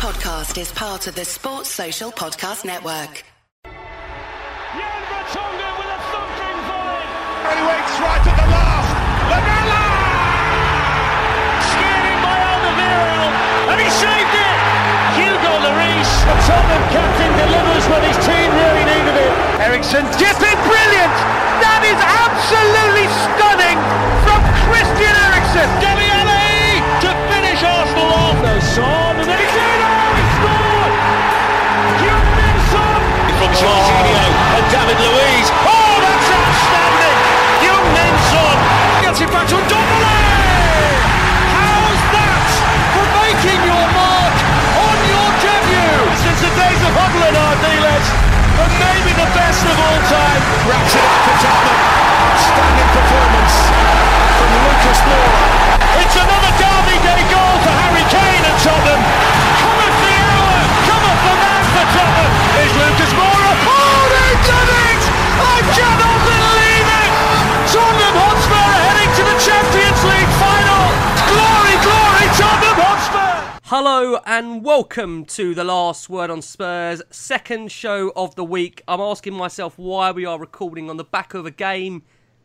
podcast 0.00 0.56
is 0.56 0.72
part 0.72 1.04
of 1.08 1.14
the 1.14 1.26
Sports 1.28 1.68
Social 1.68 2.08
Podcast 2.08 2.64
Network. 2.64 3.20
Jan 3.68 5.00
Vertonghen 5.12 5.72
with 5.76 5.92
a 5.92 6.00
thumping 6.08 6.58
volley. 6.64 7.04
He 7.52 7.60
waits 7.68 7.94
right 8.00 8.24
at 8.24 8.36
the 8.40 8.48
last. 8.48 8.90
Lamela! 9.28 9.84
Steered 11.68 12.06
in 12.08 12.18
by 12.24 12.32
Alderweireld. 12.48 13.34
And 13.76 13.78
he 13.84 13.88
saved 13.92 14.34
it. 14.40 14.56
Hugo 15.20 15.52
Lloris. 15.68 16.10
The 16.24 16.36
Tottenham 16.48 16.84
captain 16.96 17.32
delivers 17.36 17.84
when 17.92 18.02
his 18.08 18.16
team 18.24 18.48
really 18.56 18.84
needed 18.88 19.16
it. 19.20 19.32
Eriksen 19.68 20.08
dipping, 20.16 20.60
brilliant! 20.64 21.16
That 21.60 21.84
is 21.84 22.00
absolutely 22.00 23.04
stunning 23.28 23.76
from 24.24 24.40
Christian 24.64 25.12
Eriksen. 25.28 25.68
Dele 25.76 26.08
Alli 26.08 26.80
to 27.04 27.10
finish 27.28 27.60
Arsenal 27.60 28.16
off. 28.16 28.40
No 28.40 28.56
Jorginho 33.60 34.24
and 34.56 34.64
David 34.72 34.96
Luiz. 35.04 35.46
Oh, 35.68 35.94
that's 36.00 36.28
outstanding. 36.32 37.16
Heung 37.60 37.86
Min 37.92 38.14
Son. 38.32 38.56
Gets 39.04 39.20
it 39.20 39.28
back 39.28 39.44
to 39.52 39.60
Ndombele. 39.60 40.16
How's 41.52 42.02
that 42.08 42.48
for 42.96 43.04
making 43.20 43.60
your 43.60 43.86
mark 43.92 44.36
on 44.80 44.96
your 45.12 45.28
debut? 45.44 46.00
Since 46.24 46.40
the 46.40 46.52
days 46.56 46.80
of 46.88 46.92
Hudlin, 46.96 47.36
Ardiles, 47.36 48.06
but 48.56 48.72
maybe 48.80 49.12
the 49.12 49.28
best 49.36 49.60
of 49.68 49.76
all 49.76 50.00
time. 50.08 50.42
Wraps 50.64 50.96
it 50.96 51.04
up 51.04 51.20
for 51.28 51.36
Tottenham. 51.44 51.80
Standing 52.40 52.90
performance 52.96 53.54
from 54.40 54.50
Lucas 54.56 55.00
Moura. 55.04 55.36
It's 56.00 56.16
another 56.16 56.52
Derby 56.56 56.96
Day 57.04 57.22
goal 57.28 57.54
for 57.60 57.74
Harry 57.76 58.08
Kane 58.08 58.40
and 58.40 58.56
Tottenham. 58.64 59.04
Cometh 59.60 59.96
the 60.00 60.16
hour, 60.16 60.60
cometh 60.88 61.20
the 61.28 61.34
man 61.44 61.62
for 61.76 61.86
Tottenham. 61.92 62.29
I 65.40 65.60
cannot 65.72 66.20
believe 66.28 66.88
it! 67.00 67.10
Tottenham 67.72 68.16
Hotspur 68.20 68.60
are 68.60 68.80
heading 68.84 69.12
to 69.16 69.22
the 69.24 69.36
Champions 69.40 70.02
League 70.04 70.32
final. 70.36 70.84
Glory, 71.32 71.76
glory, 71.80 72.26
Tottenham 72.36 72.76
Hotspur! 72.76 73.60
Hello 73.64 74.18
and 74.26 74.62
welcome 74.62 75.24
to 75.24 75.54
the 75.54 75.64
last 75.64 76.10
word 76.10 76.28
on 76.28 76.42
Spurs, 76.42 77.00
second 77.10 77.72
show 77.72 78.12
of 78.14 78.34
the 78.34 78.44
week. 78.44 78.82
I'm 78.86 79.00
asking 79.00 79.32
myself 79.32 79.78
why 79.78 80.10
we 80.10 80.26
are 80.26 80.38
recording 80.38 80.90
on 80.90 80.98
the 80.98 81.04
back 81.04 81.32
of 81.32 81.46
a 81.46 81.50
game 81.50 82.02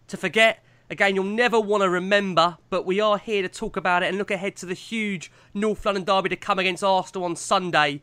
to 0.07 0.15
forget, 0.15 0.63
a 0.89 0.95
game 0.95 1.15
you'll 1.15 1.25
never 1.25 1.59
want 1.59 1.83
to 1.83 1.89
remember, 1.89 2.59
but 2.69 2.85
we 2.85 3.01
are 3.01 3.17
here 3.17 3.41
to 3.41 3.49
talk 3.49 3.75
about 3.75 4.03
it 4.03 4.05
and 4.07 4.17
look 4.17 4.31
ahead 4.31 4.55
to 4.57 4.65
the 4.65 4.73
huge 4.73 5.31
North 5.53 5.85
London 5.85 6.05
derby 6.05 6.29
to 6.29 6.37
come 6.37 6.59
against 6.59 6.83
Arsenal 6.83 7.25
on 7.25 7.35
Sunday. 7.35 8.01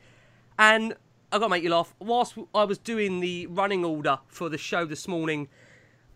And 0.58 0.96
I've 1.32 1.40
got 1.40 1.46
to 1.46 1.50
make 1.50 1.62
you 1.62 1.70
laugh. 1.70 1.94
Whilst 1.98 2.36
I 2.54 2.64
was 2.64 2.76
doing 2.76 3.20
the 3.20 3.46
running 3.46 3.86
order 3.86 4.18
for 4.28 4.50
the 4.50 4.58
show 4.58 4.84
this 4.84 5.08
morning, 5.08 5.48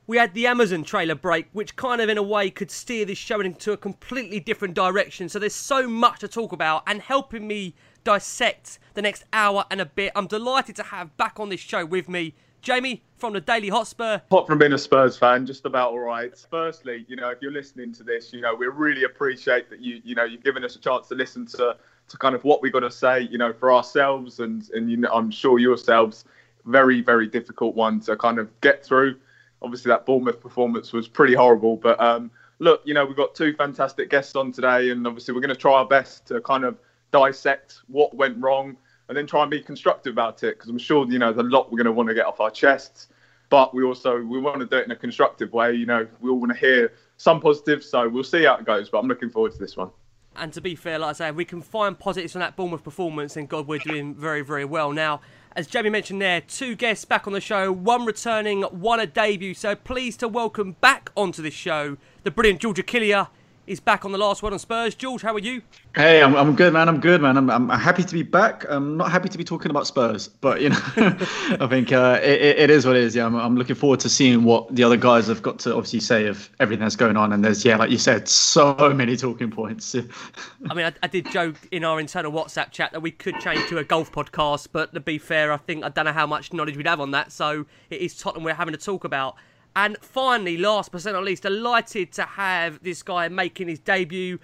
we 0.06 0.18
had 0.18 0.34
the 0.34 0.46
Amazon 0.46 0.84
trailer 0.84 1.14
break, 1.14 1.46
which 1.52 1.74
kind 1.74 2.02
of 2.02 2.10
in 2.10 2.18
a 2.18 2.22
way 2.22 2.50
could 2.50 2.70
steer 2.70 3.06
this 3.06 3.16
show 3.16 3.40
into 3.40 3.72
a 3.72 3.78
completely 3.78 4.40
different 4.40 4.74
direction. 4.74 5.30
So 5.30 5.38
there's 5.38 5.54
so 5.54 5.88
much 5.88 6.20
to 6.20 6.28
talk 6.28 6.52
about, 6.52 6.82
and 6.86 7.00
helping 7.00 7.48
me 7.48 7.74
dissect 8.04 8.78
the 8.92 9.00
next 9.00 9.24
hour 9.32 9.64
and 9.70 9.80
a 9.80 9.86
bit, 9.86 10.12
I'm 10.14 10.26
delighted 10.26 10.76
to 10.76 10.82
have 10.82 11.16
back 11.16 11.40
on 11.40 11.48
this 11.48 11.60
show 11.60 11.86
with 11.86 12.10
me 12.10 12.34
Jamie 12.60 13.02
from 13.16 13.32
the 13.32 13.40
Daily 13.40 13.70
Hotspur. 13.70 14.16
apart 14.16 14.46
from 14.46 14.58
being 14.58 14.74
a 14.74 14.78
Spurs 14.78 15.16
fan, 15.16 15.46
just 15.46 15.64
about 15.64 15.92
all 15.92 16.00
right. 16.00 16.36
Firstly, 16.50 17.06
you 17.08 17.16
know, 17.16 17.30
if 17.30 17.38
you're 17.40 17.52
listening 17.52 17.92
to 17.94 18.02
this, 18.02 18.34
you 18.34 18.42
know, 18.42 18.54
we 18.54 18.66
really 18.66 19.04
appreciate 19.04 19.70
that 19.70 19.80
you, 19.80 20.02
you 20.04 20.14
know, 20.14 20.24
you've 20.24 20.44
given 20.44 20.62
us 20.62 20.76
a 20.76 20.78
chance 20.78 21.08
to 21.08 21.14
listen 21.14 21.46
to, 21.46 21.76
to 22.08 22.16
kind 22.16 22.34
of 22.34 22.44
what 22.44 22.62
we 22.62 22.70
got 22.70 22.80
to 22.80 22.90
say, 22.90 23.22
you 23.22 23.38
know, 23.38 23.52
for 23.52 23.72
ourselves 23.72 24.40
and, 24.40 24.70
and 24.70 24.90
you 24.90 24.96
know, 24.96 25.10
I'm 25.12 25.30
sure 25.30 25.58
yourselves, 25.58 26.24
very, 26.64 27.00
very 27.00 27.26
difficult 27.26 27.74
one 27.74 28.00
to 28.00 28.16
kind 28.16 28.38
of 28.38 28.48
get 28.60 28.84
through. 28.84 29.16
Obviously, 29.62 29.88
that 29.90 30.06
Bournemouth 30.06 30.40
performance 30.40 30.92
was 30.92 31.08
pretty 31.08 31.34
horrible, 31.34 31.76
but 31.76 32.00
um, 32.00 32.30
look, 32.58 32.82
you 32.84 32.94
know, 32.94 33.04
we've 33.04 33.16
got 33.16 33.34
two 33.34 33.54
fantastic 33.54 34.10
guests 34.10 34.36
on 34.36 34.52
today, 34.52 34.90
and 34.90 35.06
obviously, 35.06 35.34
we're 35.34 35.40
going 35.40 35.54
to 35.54 35.60
try 35.60 35.72
our 35.72 35.86
best 35.86 36.26
to 36.26 36.40
kind 36.40 36.64
of 36.64 36.78
dissect 37.10 37.80
what 37.86 38.14
went 38.14 38.36
wrong 38.38 38.76
and 39.08 39.16
then 39.16 39.26
try 39.26 39.42
and 39.42 39.50
be 39.50 39.60
constructive 39.60 40.12
about 40.12 40.42
it 40.42 40.56
because 40.56 40.68
I'm 40.68 40.78
sure 40.78 41.10
you 41.10 41.18
know 41.18 41.32
there's 41.32 41.46
a 41.46 41.48
lot 41.48 41.70
we're 41.70 41.78
going 41.78 41.86
to 41.86 41.92
want 41.92 42.08
to 42.08 42.14
get 42.14 42.26
off 42.26 42.40
our 42.40 42.50
chests, 42.50 43.08
but 43.48 43.74
we 43.74 43.84
also 43.84 44.20
we 44.22 44.38
want 44.40 44.60
to 44.60 44.66
do 44.66 44.76
it 44.76 44.84
in 44.84 44.90
a 44.90 44.96
constructive 44.96 45.52
way. 45.52 45.72
You 45.72 45.86
know, 45.86 46.06
we 46.20 46.30
all 46.30 46.38
want 46.38 46.52
to 46.52 46.58
hear 46.58 46.92
some 47.16 47.40
positives, 47.40 47.88
so 47.88 48.08
we'll 48.08 48.24
see 48.24 48.44
how 48.44 48.56
it 48.56 48.64
goes. 48.64 48.90
But 48.90 48.98
I'm 48.98 49.08
looking 49.08 49.30
forward 49.30 49.52
to 49.52 49.58
this 49.58 49.76
one. 49.76 49.90
And 50.38 50.52
to 50.52 50.60
be 50.60 50.74
fair, 50.74 50.98
like 50.98 51.10
I 51.10 51.12
say, 51.12 51.30
we 51.30 51.44
can 51.44 51.62
find 51.62 51.98
positives 51.98 52.32
from 52.32 52.40
that 52.40 52.56
Bournemouth 52.56 52.84
performance, 52.84 53.36
and 53.36 53.48
God, 53.48 53.66
we're 53.66 53.78
doing 53.78 54.14
very, 54.14 54.42
very 54.42 54.64
well. 54.64 54.92
Now, 54.92 55.20
as 55.54 55.66
Jamie 55.66 55.88
mentioned 55.88 56.20
there, 56.20 56.42
two 56.42 56.74
guests 56.74 57.04
back 57.06 57.26
on 57.26 57.32
the 57.32 57.40
show, 57.40 57.72
one 57.72 58.04
returning, 58.04 58.62
one 58.62 59.00
a 59.00 59.06
debut. 59.06 59.54
So 59.54 59.74
pleased 59.74 60.20
to 60.20 60.28
welcome 60.28 60.72
back 60.80 61.10
onto 61.16 61.42
this 61.42 61.54
show 61.54 61.96
the 62.24 62.30
brilliant 62.30 62.60
George 62.60 62.78
Achillea 62.78 63.28
is 63.66 63.80
back 63.80 64.04
on 64.04 64.12
the 64.12 64.18
last 64.18 64.42
word 64.42 64.52
on 64.52 64.58
Spurs. 64.58 64.94
George, 64.94 65.22
how 65.22 65.34
are 65.34 65.40
you? 65.40 65.60
Hey, 65.94 66.22
I'm, 66.22 66.36
I'm 66.36 66.54
good, 66.54 66.72
man. 66.72 66.88
I'm 66.88 67.00
good, 67.00 67.20
man. 67.20 67.36
I'm, 67.36 67.50
I'm 67.50 67.68
happy 67.68 68.04
to 68.04 68.12
be 68.12 68.22
back. 68.22 68.64
I'm 68.68 68.96
not 68.96 69.10
happy 69.10 69.28
to 69.28 69.36
be 69.36 69.44
talking 69.44 69.70
about 69.70 69.86
Spurs, 69.86 70.28
but 70.28 70.60
you 70.60 70.68
know, 70.68 70.78
I 70.96 71.66
think 71.68 71.92
uh, 71.92 72.20
it, 72.22 72.40
it 72.40 72.70
is 72.70 72.86
what 72.86 72.96
it 72.96 73.02
is. 73.02 73.16
Yeah, 73.16 73.26
I'm, 73.26 73.34
I'm 73.34 73.56
looking 73.56 73.74
forward 73.74 74.00
to 74.00 74.08
seeing 74.08 74.44
what 74.44 74.72
the 74.74 74.84
other 74.84 74.96
guys 74.96 75.26
have 75.26 75.42
got 75.42 75.58
to 75.60 75.74
obviously 75.74 76.00
say 76.00 76.26
of 76.26 76.48
everything 76.60 76.82
that's 76.82 76.96
going 76.96 77.16
on. 77.16 77.32
And 77.32 77.44
there's, 77.44 77.64
yeah, 77.64 77.76
like 77.76 77.90
you 77.90 77.98
said, 77.98 78.28
so 78.28 78.74
many 78.94 79.16
talking 79.16 79.50
points. 79.50 79.94
I 79.94 80.74
mean, 80.74 80.86
I, 80.86 80.92
I 81.02 81.08
did 81.08 81.30
joke 81.30 81.56
in 81.72 81.84
our 81.84 81.98
internal 81.98 82.30
WhatsApp 82.30 82.70
chat 82.70 82.92
that 82.92 83.00
we 83.00 83.10
could 83.10 83.40
change 83.40 83.68
to 83.68 83.78
a 83.78 83.84
golf 83.84 84.12
podcast, 84.12 84.68
but 84.72 84.94
to 84.94 85.00
be 85.00 85.18
fair, 85.18 85.52
I 85.52 85.56
think 85.56 85.84
I 85.84 85.88
don't 85.88 86.04
know 86.04 86.12
how 86.12 86.26
much 86.26 86.52
knowledge 86.52 86.76
we'd 86.76 86.86
have 86.86 87.00
on 87.00 87.10
that. 87.12 87.32
So 87.32 87.66
it 87.90 88.00
is 88.00 88.16
Tottenham 88.16 88.44
we're 88.44 88.54
having 88.54 88.74
to 88.74 88.80
talk 88.80 89.04
about. 89.04 89.36
And 89.76 89.98
finally, 90.00 90.56
last 90.56 90.90
but 90.90 91.04
not 91.04 91.22
least, 91.22 91.42
delighted 91.42 92.10
to 92.12 92.22
have 92.22 92.82
this 92.82 93.02
guy 93.02 93.28
making 93.28 93.68
his 93.68 93.78
debut. 93.78 94.38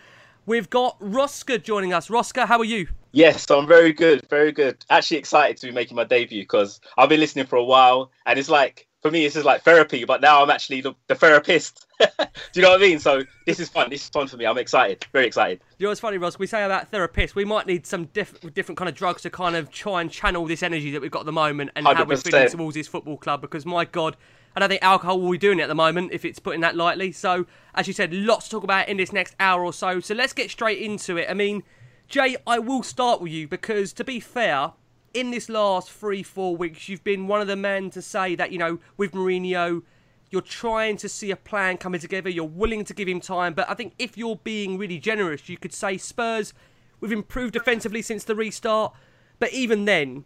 We've 0.44 0.68
got 0.68 1.00
Roska 1.00 1.60
joining 1.62 1.94
us. 1.94 2.08
Roska, 2.08 2.46
how 2.46 2.58
are 2.58 2.64
you? 2.64 2.88
Yes, 3.12 3.50
I'm 3.50 3.66
very 3.66 3.94
good, 3.94 4.28
very 4.28 4.52
good. 4.52 4.84
Actually 4.90 5.16
excited 5.16 5.56
to 5.56 5.66
be 5.68 5.72
making 5.72 5.96
my 5.96 6.04
debut 6.04 6.42
because 6.42 6.82
I've 6.98 7.08
been 7.08 7.20
listening 7.20 7.46
for 7.46 7.56
a 7.56 7.64
while, 7.64 8.10
and 8.26 8.38
it's 8.38 8.50
like 8.50 8.86
for 9.00 9.10
me, 9.10 9.24
this 9.24 9.34
is 9.34 9.44
like 9.46 9.62
therapy. 9.62 10.04
But 10.04 10.20
now 10.20 10.42
I'm 10.42 10.50
actually 10.50 10.82
the, 10.82 10.92
the 11.08 11.14
therapist. 11.14 11.86
Do 11.98 12.06
you 12.54 12.62
know 12.62 12.70
what 12.70 12.82
I 12.82 12.84
mean? 12.84 12.98
So 12.98 13.22
this 13.46 13.58
is 13.58 13.70
fun. 13.70 13.88
This 13.88 14.02
is 14.02 14.08
fun 14.10 14.26
for 14.26 14.36
me. 14.36 14.44
I'm 14.44 14.58
excited, 14.58 15.06
very 15.12 15.26
excited. 15.26 15.60
You 15.78 15.86
know 15.86 15.90
what's 15.90 16.00
funny, 16.00 16.18
Ross? 16.18 16.38
We 16.38 16.46
say 16.46 16.62
about 16.62 16.92
therapists, 16.92 17.34
we 17.34 17.46
might 17.46 17.66
need 17.66 17.86
some 17.86 18.04
diff- 18.06 18.40
different 18.52 18.76
kind 18.76 18.88
of 18.90 18.94
drugs 18.94 19.22
to 19.22 19.30
kind 19.30 19.56
of 19.56 19.70
try 19.70 20.02
and 20.02 20.10
channel 20.10 20.46
this 20.46 20.62
energy 20.62 20.90
that 20.90 21.00
we've 21.00 21.10
got 21.10 21.20
at 21.20 21.26
the 21.26 21.32
moment 21.32 21.70
and 21.74 21.86
how 21.86 22.04
we're 22.04 22.16
feeling 22.16 22.48
towards 22.48 22.74
this 22.74 22.86
football 22.88 23.16
club. 23.16 23.40
Because 23.40 23.64
my 23.64 23.86
God, 23.86 24.16
I 24.54 24.60
don't 24.60 24.68
think 24.68 24.82
alcohol 24.82 25.20
will 25.20 25.30
be 25.30 25.38
doing 25.38 25.58
it 25.58 25.62
at 25.62 25.68
the 25.68 25.74
moment, 25.74 26.12
if 26.12 26.24
it's 26.24 26.38
putting 26.38 26.60
that 26.60 26.76
lightly. 26.76 27.12
So, 27.12 27.46
as 27.74 27.86
you 27.86 27.94
said, 27.94 28.12
lots 28.12 28.46
to 28.46 28.50
talk 28.52 28.64
about 28.64 28.88
in 28.88 28.98
this 28.98 29.12
next 29.12 29.34
hour 29.40 29.64
or 29.64 29.72
so. 29.72 30.00
So 30.00 30.14
let's 30.14 30.32
get 30.32 30.50
straight 30.50 30.78
into 30.78 31.16
it. 31.16 31.28
I 31.30 31.34
mean, 31.34 31.62
Jay, 32.08 32.36
I 32.46 32.58
will 32.58 32.82
start 32.82 33.20
with 33.20 33.32
you 33.32 33.48
because, 33.48 33.92
to 33.94 34.04
be 34.04 34.20
fair, 34.20 34.72
in 35.14 35.30
this 35.30 35.48
last 35.48 35.90
three, 35.90 36.22
four 36.22 36.56
weeks, 36.56 36.88
you've 36.88 37.04
been 37.04 37.26
one 37.26 37.40
of 37.40 37.46
the 37.46 37.56
men 37.56 37.90
to 37.90 38.02
say 38.02 38.34
that, 38.34 38.52
you 38.52 38.58
know, 38.58 38.78
with 38.96 39.12
Mourinho, 39.12 39.82
you're 40.30 40.42
trying 40.42 40.96
to 40.98 41.08
see 41.08 41.30
a 41.30 41.36
plan 41.36 41.76
coming 41.76 42.00
together. 42.00 42.30
You're 42.30 42.44
willing 42.44 42.84
to 42.84 42.94
give 42.94 43.08
him 43.08 43.20
time. 43.20 43.52
But 43.54 43.68
I 43.70 43.74
think 43.74 43.94
if 43.98 44.16
you're 44.16 44.36
being 44.36 44.78
really 44.78 44.98
generous, 44.98 45.48
you 45.48 45.58
could 45.58 45.74
say 45.74 45.98
Spurs, 45.98 46.54
we've 47.00 47.12
improved 47.12 47.52
defensively 47.52 48.02
since 48.02 48.24
the 48.24 48.34
restart. 48.34 48.94
But 49.38 49.52
even 49.52 49.84
then, 49.84 50.24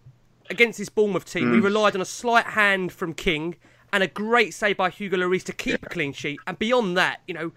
against 0.49 0.79
this 0.79 0.89
Bournemouth 0.89 1.31
team, 1.31 1.51
we 1.51 1.59
mm. 1.59 1.65
relied 1.65 1.95
on 1.95 2.01
a 2.01 2.07
slight 2.07 2.47
hand 2.47 2.93
from 2.93 3.15
King 3.15 3.57
and 3.93 4.03
a 4.03 4.09
great 4.09 4.55
save 4.55 4.77
by 4.77 4.91
Hugo 4.91 5.17
Lloris 5.17 5.45
to 5.45 5.53
keep 5.53 5.85
a 5.85 5.89
clean 5.89 6.13
sheet. 6.13 6.41
And 6.47 6.59
beyond 6.59 6.97
that, 6.97 7.21
you 7.27 7.35
know, 7.35 7.53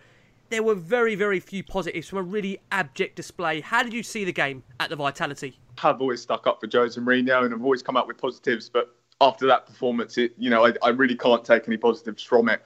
there 0.50 0.64
were 0.64 0.76
very, 0.76 1.16
very 1.16 1.40
few 1.40 1.64
positives 1.64 2.08
from 2.10 2.20
a 2.20 2.24
really 2.24 2.60
abject 2.72 3.16
display. 3.16 3.62
How 3.62 3.84
did 3.84 3.94
you 3.94 4.04
see 4.04 4.24
the 4.24 4.34
game 4.34 4.64
at 4.80 4.90
the 4.90 4.96
Vitality? 4.96 5.60
I've 5.84 6.02
always 6.02 6.22
stuck 6.22 6.48
up 6.48 6.60
for 6.60 6.68
Jose 6.72 7.00
Mourinho 7.00 7.46
and 7.46 7.54
I've 7.54 7.64
always 7.64 7.84
come 7.84 7.96
up 7.96 8.08
with 8.08 8.18
positives, 8.18 8.70
but 8.70 8.96
after 9.22 9.46
that 9.48 9.66
performance, 9.66 10.18
it 10.18 10.34
you 10.38 10.50
know 10.50 10.66
I, 10.66 10.74
I 10.82 10.90
really 10.90 11.16
can't 11.16 11.44
take 11.44 11.68
any 11.68 11.78
positives 11.78 12.24
from 12.24 12.50
it. 12.50 12.62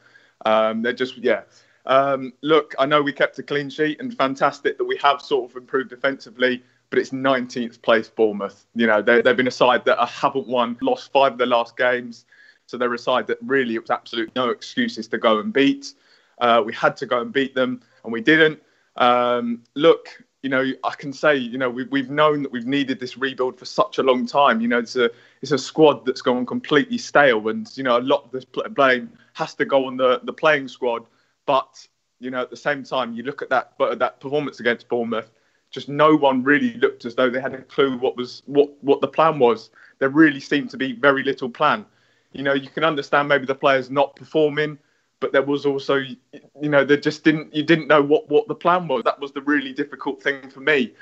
Um, 0.46 0.82
they're 0.82 0.94
just 0.94 1.18
yeah. 1.18 1.42
Um, 1.86 2.34
look, 2.42 2.74
I 2.80 2.86
know 2.86 3.02
we 3.02 3.12
kept 3.12 3.38
a 3.40 3.44
clean 3.44 3.70
sheet 3.70 4.00
and 4.00 4.16
fantastic 4.16 4.78
that 4.78 4.86
we 4.86 4.98
have 4.98 5.22
sort 5.22 5.52
of 5.52 5.58
improved 5.58 5.90
defensively, 5.90 6.64
but 6.90 6.98
it's 6.98 7.10
19th 7.10 7.82
place 7.82 8.10
Bournemouth. 8.10 8.66
You 8.76 8.88
know 8.88 9.02
they, 9.02 9.22
they've 9.22 9.38
been 9.38 9.48
a 9.48 9.52
side 9.52 9.86
that 9.86 10.00
I 10.00 10.06
haven't 10.06 10.48
won, 10.48 10.78
lost 10.82 11.12
five 11.12 11.34
of 11.34 11.38
the 11.38 11.46
last 11.46 11.76
games, 11.76 12.26
so 12.74 12.78
they're 12.80 12.92
a 12.92 12.98
side 12.98 13.28
that 13.28 13.38
really 13.44 13.76
it 13.76 13.82
was 13.82 13.92
absolute 13.92 14.32
no 14.36 14.50
excuses 14.50 15.08
to 15.08 15.20
go 15.20 15.38
and 15.38 15.54
beat. 15.54 15.94
Uh, 16.40 16.64
we 16.66 16.74
had 16.74 16.98
to 16.98 17.06
go 17.06 17.22
and 17.22 17.32
beat 17.32 17.54
them, 17.54 17.80
and 18.04 18.12
we 18.12 18.20
didn't. 18.20 18.60
Um, 18.96 19.62
look, 19.76 20.24
you 20.42 20.50
know, 20.50 20.72
I 20.84 20.96
can 20.96 21.14
say, 21.14 21.36
you 21.36 21.60
know, 21.60 21.70
we, 21.70 21.84
we've 21.84 22.10
known 22.10 22.42
that 22.42 22.52
we've 22.52 22.66
needed 22.66 23.00
this 23.00 23.16
rebuild 23.16 23.60
for 23.60 23.66
such 23.66 24.00
a 24.00 24.04
long 24.04 24.26
time. 24.26 24.60
You 24.60 24.70
know, 24.70 24.80
it's 24.80 24.96
a 24.96 25.12
it's 25.44 25.52
a 25.52 25.58
squad 25.60 26.04
that's 26.04 26.24
gone 26.24 26.48
completely 26.48 26.98
stale, 26.98 27.48
and 27.50 27.70
you 27.78 27.84
know, 27.84 28.00
a 28.00 28.02
lot 28.02 28.26
of 28.26 28.32
this 28.32 28.46
blame 28.46 29.12
has 29.34 29.54
to 29.54 29.66
go 29.66 29.86
on 29.86 29.96
the 29.98 30.20
the 30.24 30.34
playing 30.34 30.68
squad. 30.68 31.06
But 31.46 31.88
you 32.20 32.32
know, 32.32 32.42
at 32.42 32.50
the 32.50 32.58
same 32.58 32.84
time, 32.84 33.14
you 33.14 33.22
look 33.22 33.44
at 33.44 33.50
that 33.50 33.74
but 33.78 34.00
that 34.00 34.20
performance 34.20 34.60
against 34.60 34.90
Bournemouth. 34.90 35.30
just 35.70 35.90
no 35.90 36.16
one 36.16 36.42
really 36.42 36.74
looked 36.80 37.06
as 37.06 37.14
though 37.14 37.30
they 37.30 37.40
had 37.40 37.54
a 37.54 37.62
clue 37.62 38.00
what 38.00 38.18
was 38.18 38.42
what 38.48 38.72
what 38.82 39.00
the 39.00 39.08
plan 39.08 39.38
was. 39.38 39.70
There 40.00 40.10
really 40.10 40.40
seemed 40.40 40.72
to 40.72 40.78
be 40.78 40.94
very 40.94 41.22
little 41.22 41.52
plan. 41.52 41.86
You 42.34 42.44
know, 42.44 42.54
you 42.54 42.70
can 42.70 42.84
understand 42.84 43.30
maybe 43.30 43.46
the 43.46 43.56
players 43.56 43.90
not 43.90 44.16
performing, 44.16 44.78
but 45.20 45.32
there 45.32 45.44
was 45.44 45.66
also, 45.66 45.96
you 45.96 46.18
know, 46.70 46.84
they 46.84 46.98
just 46.98 47.24
didn't 47.24 47.56
you 47.56 47.64
didn't 47.64 47.88
know 47.88 48.02
what 48.02 48.30
what 48.30 48.48
the 48.48 48.56
plan 48.56 48.88
was. 48.88 49.04
That 49.04 49.20
was 49.20 49.32
the 49.32 49.42
really 49.42 49.74
difficult 49.74 50.22
thing 50.22 50.50
for 50.50 50.60
me. 50.60 50.94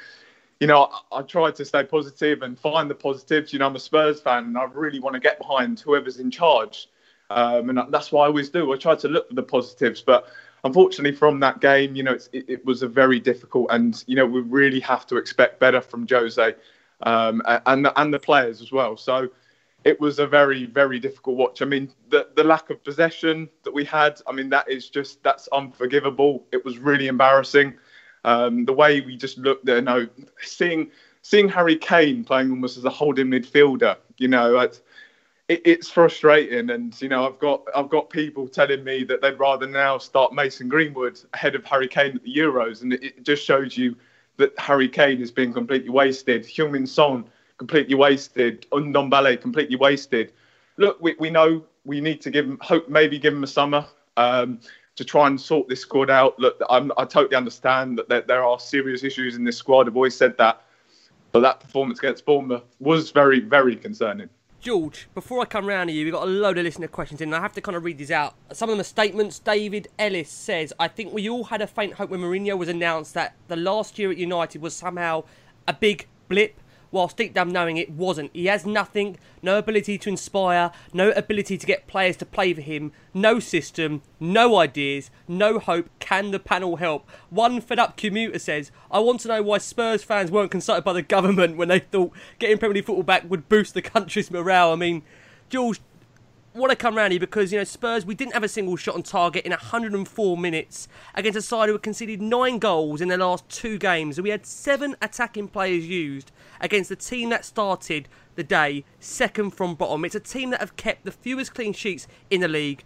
You 0.60 0.68
know, 0.68 0.90
I, 1.12 1.20
I 1.20 1.22
tried 1.24 1.56
to 1.56 1.66
stay 1.66 1.84
positive 1.84 2.44
and 2.44 2.60
find 2.60 2.90
the 2.90 2.96
positives. 2.96 3.52
You 3.52 3.60
know, 3.60 3.68
I'm 3.68 3.76
a 3.76 3.80
Spurs 3.80 4.22
fan, 4.22 4.44
and 4.46 4.58
I 4.58 4.66
really 4.66 5.00
want 5.00 5.16
to 5.16 5.20
get 5.20 5.40
behind 5.40 5.80
whoever's 5.80 6.20
in 6.20 6.30
charge, 6.30 6.90
um, 7.30 7.70
and 7.70 7.80
that's 7.90 8.12
what 8.12 8.24
I 8.24 8.28
always 8.28 8.50
do. 8.50 8.72
I 8.74 8.78
try 8.78 8.96
to 8.96 9.08
look 9.08 9.28
for 9.30 9.36
the 9.36 9.44
positives, 9.44 10.02
but 10.02 10.28
unfortunately, 10.64 11.18
from 11.18 11.40
that 11.40 11.62
game, 11.62 11.96
you 11.96 12.04
know, 12.04 12.18
it, 12.32 12.46
it, 12.48 12.66
was 12.66 12.84
a 12.84 12.88
very 12.88 13.20
difficult, 13.20 13.68
and 13.72 14.04
you 14.06 14.16
know, 14.16 14.26
we 14.26 14.42
really 14.42 14.80
have 14.82 15.08
to 15.08 15.18
expect 15.18 15.60
better 15.60 15.82
from 15.82 16.08
Jose 16.08 16.56
um, 17.04 17.42
and 17.66 17.88
and 17.96 18.14
the 18.14 18.20
players 18.20 18.62
as 18.62 18.72
well. 18.72 18.98
So 18.98 19.30
it 19.84 20.00
was 20.00 20.20
a 20.20 20.28
very 20.28 20.66
very 20.66 21.00
difficult 21.00 21.38
watch. 21.38 21.62
I 21.62 21.66
mean, 21.66 21.92
the 22.10 22.28
the 22.36 22.44
lack 22.44 22.70
of 22.70 22.84
possession 22.84 23.50
that 23.64 23.74
we 23.74 23.86
had, 23.86 24.22
I 24.28 24.32
mean, 24.32 24.50
that 24.50 24.70
is 24.70 24.90
just 24.90 25.24
that's 25.24 25.48
unforgivable. 25.50 26.46
It 26.52 26.64
was 26.64 26.78
really 26.78 27.08
embarrassing. 27.08 27.76
Um, 28.24 28.66
the 28.66 28.74
way 28.74 29.02
we 29.02 29.18
just 29.18 29.38
looked 29.40 29.66
there, 29.66 29.78
you 29.78 29.82
know, 29.82 30.08
seeing 30.42 30.92
seeing 31.24 31.50
Harry 31.50 31.76
Kane 31.76 32.24
playing 32.24 32.52
almost 32.52 32.78
as 32.78 32.86
a 32.86 32.90
holding 32.90 33.28
midfielder, 33.28 33.98
you 34.18 34.28
know, 34.28 34.60
it, 34.60 34.82
it's 35.48 35.90
frustrating. 35.90 36.70
And 36.70 37.00
you 37.02 37.10
know, 37.10 37.26
I've 37.28 37.40
got 37.40 37.64
I've 37.76 37.90
got 37.90 38.10
people 38.10 38.48
telling 38.48 38.84
me 38.84 39.04
that 39.06 39.22
they'd 39.22 39.40
rather 39.40 39.68
now 39.68 39.98
start 39.98 40.34
Mason 40.34 40.70
Greenwood 40.70 41.20
ahead 41.34 41.56
of 41.56 41.66
Harry 41.66 41.88
Kane 41.88 42.16
at 42.16 42.24
the 42.24 42.36
Euros, 42.36 42.84
and 42.84 42.94
it, 42.94 43.04
it 43.04 43.24
just 43.24 43.44
shows 43.44 43.78
you 43.78 43.96
that 44.38 44.58
Harry 44.58 44.88
Kane 44.88 45.22
is 45.22 45.32
being 45.32 45.54
completely 45.54 45.90
wasted. 45.90 46.44
Heung-min 46.44 46.88
Son 46.88 47.26
completely 47.62 47.94
wasted. 47.94 48.66
Ndombele 48.72 49.40
completely 49.40 49.76
wasted. 49.76 50.34
Look, 50.78 51.00
we, 51.00 51.16
we 51.20 51.30
know 51.30 51.64
we 51.86 52.02
need 52.02 52.20
to 52.22 52.32
give 52.32 52.44
him 52.44 52.58
hope, 52.60 52.90
maybe 52.90 53.20
give 53.20 53.36
him 53.36 53.44
a 53.44 53.48
summer 53.48 53.86
um, 54.18 54.60
to 54.96 55.06
try 55.06 55.28
and 55.28 55.40
sort 55.40 55.70
this 55.70 55.80
squad 55.80 56.10
out. 56.10 56.40
Look, 56.40 56.60
I'm, 56.72 56.92
i 56.98 57.06
totally 57.06 57.36
understand 57.36 58.00
that 58.00 58.10
there, 58.10 58.22
there, 58.22 58.44
are 58.44 58.60
serious 58.60 59.04
issues 59.04 59.36
in 59.36 59.44
this 59.44 59.58
squad. 59.58 59.88
I've 59.88 59.96
always 59.96 60.18
said 60.18 60.36
that, 60.40 60.64
but 61.32 61.42
that 61.42 61.60
performance 61.60 62.00
against 62.00 62.26
Bournemouth 62.26 62.64
was 62.80 63.12
very, 63.12 63.40
very 63.40 63.76
concerning. 63.76 64.28
George, 64.60 65.08
before 65.14 65.40
I 65.40 65.46
come 65.46 65.68
round 65.68 65.92
to 65.92 65.94
you, 65.94 66.04
we've 66.04 66.14
got 66.14 66.24
a 66.24 66.32
load 66.32 66.58
of 66.58 66.64
listener 66.64 66.88
questions 66.88 67.22
in, 67.22 67.30
and 67.30 67.36
I 67.36 67.42
have 67.42 67.54
to 67.54 67.62
kind 67.62 67.76
of 67.76 67.84
read 67.84 68.00
these 68.00 68.10
out. 68.10 68.34
Some 68.54 68.70
of 68.70 68.74
them 68.74 68.82
are 68.82 68.84
statements. 68.86 69.38
David 69.38 69.88
Ellis 70.00 70.32
says, 70.32 70.74
I 70.80 70.88
think 70.88 71.14
we 71.14 71.30
all 71.30 71.44
had 71.44 71.62
a 71.62 71.68
faint 71.68 71.94
hope 71.94 72.10
when 72.10 72.22
Mourinho 72.22 72.58
was 72.58 72.70
announced 72.70 73.14
that 73.14 73.36
the 73.50 73.56
last 73.56 74.00
year 74.00 74.10
at 74.10 74.18
United 74.18 74.64
was 74.64 74.76
somehow 74.76 75.26
a 75.68 75.74
big 75.74 76.08
blip 76.28 76.56
whilst 76.92 77.18
deep 77.18 77.34
down 77.34 77.52
knowing 77.52 77.78
it 77.78 77.90
wasn't. 77.90 78.32
He 78.34 78.46
has 78.48 78.66
nothing, 78.66 79.18
no 79.42 79.58
ability 79.58 79.98
to 79.98 80.10
inspire, 80.10 80.72
no 80.94 81.12
ability 81.12 81.58
to 81.58 81.66
get 81.66 81.88
players 81.88 82.18
to 82.18 82.26
play 82.26 82.54
for 82.54 82.62
him, 82.62 82.92
no 83.14 83.40
system, 83.40 84.02
no 84.20 84.58
ideas, 84.58 85.10
no 85.28 85.60
hope. 85.60 85.90
Can 86.00 86.32
the 86.32 86.40
panel 86.40 86.78
help? 86.78 87.10
One 87.30 87.62
fed 87.62 87.80
up 87.80 87.98
commuter 87.98 88.40
says, 88.40 88.72
I 88.90 89.00
want 89.00 89.22
to 89.22 89.28
know 89.30 89.42
why 89.42 89.60
Spurs 89.60 90.04
fans 90.04 90.32
weren't 90.32 90.52
consulted 90.52 90.84
by 90.84 90.94
the 90.94 91.02
government 91.02 91.58
when 91.58 91.70
they 91.70 91.80
thought 91.80 92.12
getting 92.40 92.58
Premier 92.58 92.76
League 92.76 92.86
football 92.86 93.04
back 93.04 93.30
would 93.30 93.50
boost 93.50 93.74
the 93.74 93.82
country's 93.82 94.32
morale. 94.32 94.72
I 94.72 94.76
mean, 94.76 95.04
George, 95.50 95.80
want 96.60 96.70
to 96.70 96.76
come 96.76 96.96
round 96.96 97.14
here 97.14 97.20
because 97.20 97.52
you 97.52 97.58
know 97.58 97.64
Spurs 97.64 98.06
we 98.06 98.14
didn't 98.14 98.34
have 98.34 98.44
a 98.44 98.48
single 98.48 98.76
shot 98.76 98.96
on 98.96 99.04
target 99.04 99.46
in 99.46 99.52
104 99.52 100.38
minutes 100.38 100.88
against 101.16 101.38
a 101.38 101.42
side 101.42 101.68
who 101.68 101.74
had 101.74 101.82
conceded 101.82 102.22
nine 102.22 102.60
goals 102.60 103.00
in 103.00 103.08
their 103.08 103.18
last 103.18 103.48
two 103.48 103.78
games. 103.78 104.18
And 104.18 104.24
we 104.24 104.32
had 104.32 104.46
seven 104.46 104.96
attacking 105.02 105.48
players 105.48 105.88
used 105.88 106.32
against 106.60 106.90
the 106.90 106.96
team 106.96 107.30
that 107.30 107.46
started 107.46 108.10
the 108.36 108.44
day 108.44 108.84
second 109.00 109.52
from 109.52 109.76
bottom. 109.76 110.04
It's 110.04 110.16
a 110.16 110.20
team 110.20 110.50
that 110.50 110.60
have 110.60 110.76
kept 110.76 111.06
the 111.06 111.12
fewest 111.12 111.54
clean 111.54 111.74
sheets 111.74 112.08
in 112.30 112.42
the 112.42 112.48
league 112.48 112.84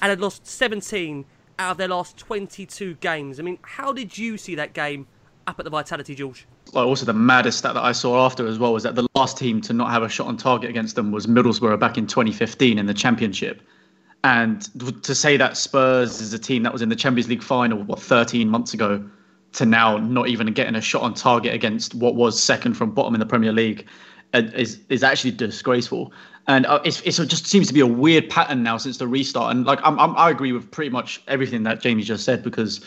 and 0.00 0.10
had 0.10 0.20
lost 0.20 0.46
17 0.46 1.24
out 1.58 1.72
of 1.72 1.76
their 1.78 1.88
last 1.88 2.16
22 2.16 2.94
games. 2.94 3.40
I 3.40 3.42
mean 3.42 3.58
how 3.62 3.92
did 3.92 4.16
you 4.16 4.38
see 4.38 4.54
that 4.54 4.74
game 4.74 5.08
up 5.48 5.58
at 5.58 5.64
the 5.64 5.70
Vitality 5.70 6.14
George 6.14 6.46
Well, 6.72 6.84
also 6.84 7.06
the 7.06 7.12
maddest 7.12 7.58
stat 7.58 7.74
that 7.74 7.82
I 7.82 7.92
saw 7.92 8.24
after 8.24 8.46
as 8.46 8.58
well 8.58 8.72
was 8.72 8.82
that 8.82 8.94
the 8.94 9.06
last 9.14 9.38
team 9.38 9.60
to 9.62 9.72
not 9.72 9.90
have 9.90 10.02
a 10.02 10.08
shot 10.08 10.26
on 10.26 10.36
target 10.36 10.70
against 10.70 10.94
them 10.94 11.10
was 11.10 11.26
Middlesbrough 11.26 11.80
back 11.80 11.96
in 11.98 12.06
2015 12.06 12.78
in 12.78 12.86
the 12.86 12.94
Championship. 12.94 13.62
And 14.24 14.62
to 15.04 15.14
say 15.14 15.36
that 15.36 15.56
Spurs 15.56 16.20
is 16.20 16.32
a 16.34 16.38
team 16.38 16.64
that 16.64 16.72
was 16.72 16.82
in 16.82 16.88
the 16.88 16.96
Champions 16.96 17.28
League 17.28 17.42
final 17.42 17.82
what 17.82 18.00
13 18.00 18.48
months 18.48 18.74
ago 18.74 19.08
to 19.52 19.64
now 19.64 19.96
not 19.96 20.28
even 20.28 20.52
getting 20.52 20.74
a 20.74 20.80
shot 20.80 21.02
on 21.02 21.14
target 21.14 21.54
against 21.54 21.94
what 21.94 22.14
was 22.14 22.40
second 22.40 22.74
from 22.74 22.90
bottom 22.90 23.14
in 23.14 23.20
the 23.20 23.26
Premier 23.26 23.52
League 23.52 23.86
uh, 24.34 24.42
is 24.54 24.80
is 24.90 25.02
actually 25.02 25.30
disgraceful. 25.30 26.12
And 26.46 26.66
uh, 26.66 26.80
it's, 26.84 27.00
it's, 27.02 27.18
it 27.18 27.26
just 27.26 27.46
seems 27.46 27.68
to 27.68 27.74
be 27.74 27.80
a 27.80 27.86
weird 27.86 28.28
pattern 28.28 28.62
now 28.62 28.78
since 28.78 28.98
the 28.98 29.06
restart. 29.06 29.54
And 29.54 29.66
like 29.66 29.80
I'm, 29.82 29.98
I'm, 29.98 30.16
i 30.16 30.30
agree 30.30 30.52
with 30.52 30.70
pretty 30.70 30.90
much 30.90 31.22
everything 31.28 31.62
that 31.62 31.80
Jamie 31.80 32.02
just 32.02 32.24
said 32.24 32.42
because 32.42 32.84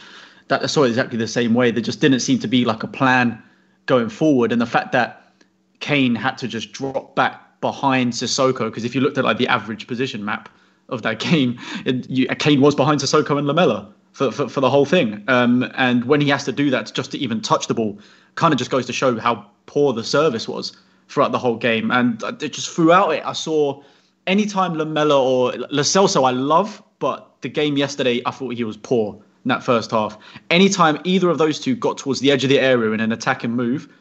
that 0.51 0.61
I 0.61 0.65
saw 0.65 0.83
it 0.83 0.89
exactly 0.89 1.17
the 1.17 1.29
same 1.29 1.53
way. 1.53 1.71
There 1.71 1.81
just 1.81 2.01
didn't 2.01 2.19
seem 2.19 2.37
to 2.39 2.47
be 2.47 2.65
like 2.65 2.83
a 2.83 2.87
plan 2.87 3.41
going 3.85 4.09
forward. 4.09 4.51
And 4.51 4.61
the 4.61 4.65
fact 4.65 4.91
that 4.91 5.31
Kane 5.79 6.13
had 6.13 6.37
to 6.39 6.47
just 6.47 6.73
drop 6.73 7.15
back 7.15 7.61
behind 7.61 8.11
Sissoko, 8.11 8.65
because 8.65 8.83
if 8.83 8.93
you 8.93 8.99
looked 8.99 9.17
at 9.17 9.23
like 9.23 9.37
the 9.37 9.47
average 9.47 9.87
position 9.87 10.25
map 10.25 10.49
of 10.89 11.03
that 11.03 11.19
game, 11.19 11.57
it, 11.85 12.09
you, 12.09 12.27
Kane 12.27 12.59
was 12.59 12.75
behind 12.75 12.99
Sissoko 12.99 13.37
and 13.37 13.47
Lamela 13.47 13.93
for, 14.11 14.29
for, 14.29 14.49
for 14.49 14.59
the 14.59 14.69
whole 14.69 14.83
thing. 14.83 15.23
Um, 15.29 15.71
and 15.75 16.03
when 16.03 16.19
he 16.19 16.27
has 16.27 16.43
to 16.43 16.51
do 16.51 16.69
that 16.69 16.91
just 16.93 17.11
to 17.11 17.17
even 17.17 17.39
touch 17.39 17.67
the 17.67 17.73
ball, 17.73 17.97
kind 18.35 18.53
of 18.53 18.57
just 18.57 18.71
goes 18.71 18.85
to 18.87 18.93
show 18.93 19.17
how 19.17 19.45
poor 19.67 19.93
the 19.93 20.03
service 20.03 20.49
was 20.49 20.75
throughout 21.07 21.31
the 21.31 21.39
whole 21.39 21.55
game. 21.55 21.91
And 21.91 22.19
just 22.39 22.69
throughout 22.71 23.11
it, 23.11 23.25
I 23.25 23.31
saw 23.31 23.81
anytime 24.27 24.73
Lamela 24.73 25.17
or 25.17 25.53
Lo 25.69 25.81
Celso 25.81 26.27
I 26.27 26.31
love, 26.31 26.83
but 26.99 27.37
the 27.39 27.47
game 27.47 27.77
yesterday, 27.77 28.21
I 28.25 28.31
thought 28.31 28.53
he 28.53 28.65
was 28.65 28.75
poor 28.75 29.23
in 29.43 29.49
that 29.49 29.63
first 29.63 29.91
half. 29.91 30.17
Anytime 30.49 30.99
either 31.03 31.29
of 31.29 31.37
those 31.37 31.59
two 31.59 31.75
got 31.75 31.97
towards 31.97 32.19
the 32.19 32.31
edge 32.31 32.43
of 32.43 32.49
the 32.49 32.59
area 32.59 32.91
in 32.91 32.99
an 32.99 33.11
attacking 33.11 33.51
move, 33.51 33.91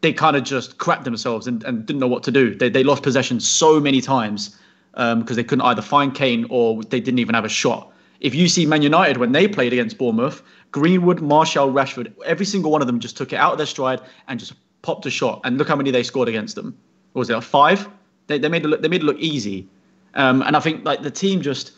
they 0.00 0.12
kind 0.12 0.36
of 0.36 0.44
just 0.44 0.78
crapped 0.78 1.04
themselves 1.04 1.46
and, 1.46 1.64
and 1.64 1.86
didn't 1.86 2.00
know 2.00 2.08
what 2.08 2.22
to 2.24 2.30
do. 2.30 2.54
They, 2.54 2.68
they 2.68 2.84
lost 2.84 3.02
possession 3.02 3.40
so 3.40 3.80
many 3.80 4.00
times 4.00 4.56
because 4.92 5.12
um, 5.12 5.24
they 5.24 5.44
couldn't 5.44 5.64
either 5.64 5.82
find 5.82 6.14
Kane 6.14 6.46
or 6.50 6.82
they 6.82 7.00
didn't 7.00 7.18
even 7.18 7.34
have 7.34 7.44
a 7.44 7.48
shot. 7.48 7.92
If 8.20 8.34
you 8.34 8.48
see 8.48 8.66
Man 8.66 8.82
United 8.82 9.18
when 9.18 9.32
they 9.32 9.46
played 9.46 9.72
against 9.72 9.96
Bournemouth, 9.98 10.42
Greenwood, 10.72 11.20
Martial, 11.20 11.72
Rashford, 11.72 12.12
every 12.24 12.46
single 12.46 12.70
one 12.70 12.80
of 12.80 12.86
them 12.86 12.98
just 12.98 13.16
took 13.16 13.32
it 13.32 13.36
out 13.36 13.52
of 13.52 13.58
their 13.58 13.66
stride 13.66 14.00
and 14.26 14.40
just 14.40 14.54
popped 14.82 15.06
a 15.06 15.10
shot. 15.10 15.40
And 15.44 15.56
look 15.56 15.68
how 15.68 15.76
many 15.76 15.90
they 15.90 16.02
scored 16.02 16.28
against 16.28 16.54
them. 16.56 16.76
What 17.12 17.20
was 17.20 17.30
it, 17.30 17.40
five? 17.42 17.88
They, 18.26 18.38
they 18.38 18.48
made 18.48 18.64
it 18.64 18.68
look, 18.68 18.82
they 18.82 18.88
made 18.88 19.02
it 19.02 19.06
look 19.06 19.18
easy. 19.18 19.68
Um, 20.14 20.42
and 20.42 20.56
I 20.56 20.60
think 20.60 20.84
like 20.84 21.02
the 21.02 21.10
team 21.10 21.42
just 21.42 21.72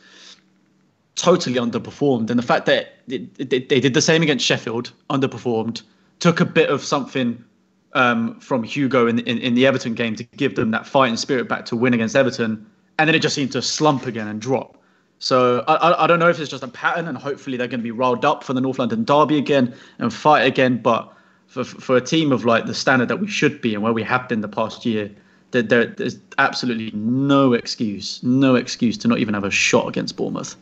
totally 1.16 1.56
underperformed. 1.56 2.30
And 2.30 2.38
the 2.38 2.44
fact 2.44 2.66
that 2.66 2.98
they, 3.06 3.18
did 3.18 3.94
the 3.94 4.02
same 4.02 4.22
against 4.22 4.44
Sheffield, 4.44 4.92
underperformed, 5.10 5.82
took 6.18 6.40
a 6.40 6.44
bit 6.44 6.70
of 6.70 6.82
something 6.82 7.44
um, 7.92 8.38
from 8.40 8.62
Hugo 8.62 9.06
in, 9.06 9.18
in, 9.20 9.38
in 9.38 9.54
the 9.54 9.66
Everton 9.66 9.94
game 9.94 10.14
to 10.16 10.24
give 10.24 10.54
them 10.54 10.70
that 10.70 10.86
fighting 10.86 11.16
spirit 11.16 11.48
back 11.48 11.64
to 11.66 11.76
win 11.76 11.94
against 11.94 12.14
Everton, 12.14 12.66
and 12.98 13.08
then 13.08 13.14
it 13.14 13.20
just 13.20 13.34
seemed 13.34 13.52
to 13.52 13.62
slump 13.62 14.06
again 14.06 14.28
and 14.28 14.40
drop. 14.40 14.76
So 15.18 15.64
I, 15.68 16.04
I 16.04 16.06
don't 16.06 16.18
know 16.18 16.30
if 16.30 16.38
it's 16.40 16.50
just 16.50 16.62
a 16.62 16.68
pattern, 16.68 17.06
and 17.06 17.18
hopefully 17.18 17.56
they're 17.56 17.68
going 17.68 17.80
to 17.80 17.84
be 17.84 17.90
rolled 17.90 18.24
up 18.24 18.42
for 18.42 18.54
the 18.54 18.60
North 18.60 18.78
London 18.78 19.04
derby 19.04 19.36
again 19.36 19.74
and 19.98 20.12
fight 20.12 20.42
again. 20.42 20.78
But 20.78 21.12
for 21.46 21.64
for 21.64 21.96
a 21.96 22.00
team 22.00 22.32
of 22.32 22.44
like 22.44 22.66
the 22.66 22.74
standard 22.74 23.08
that 23.08 23.18
we 23.18 23.26
should 23.26 23.60
be 23.60 23.74
and 23.74 23.82
where 23.82 23.92
we 23.92 24.02
have 24.02 24.28
been 24.28 24.40
the 24.40 24.48
past 24.48 24.86
year, 24.86 25.10
there 25.50 25.62
there's 25.62 26.18
absolutely 26.38 26.90
no 26.92 27.52
excuse, 27.52 28.22
no 28.22 28.54
excuse 28.54 28.96
to 28.98 29.08
not 29.08 29.18
even 29.18 29.34
have 29.34 29.44
a 29.44 29.50
shot 29.50 29.88
against 29.88 30.16
Bournemouth. 30.16 30.56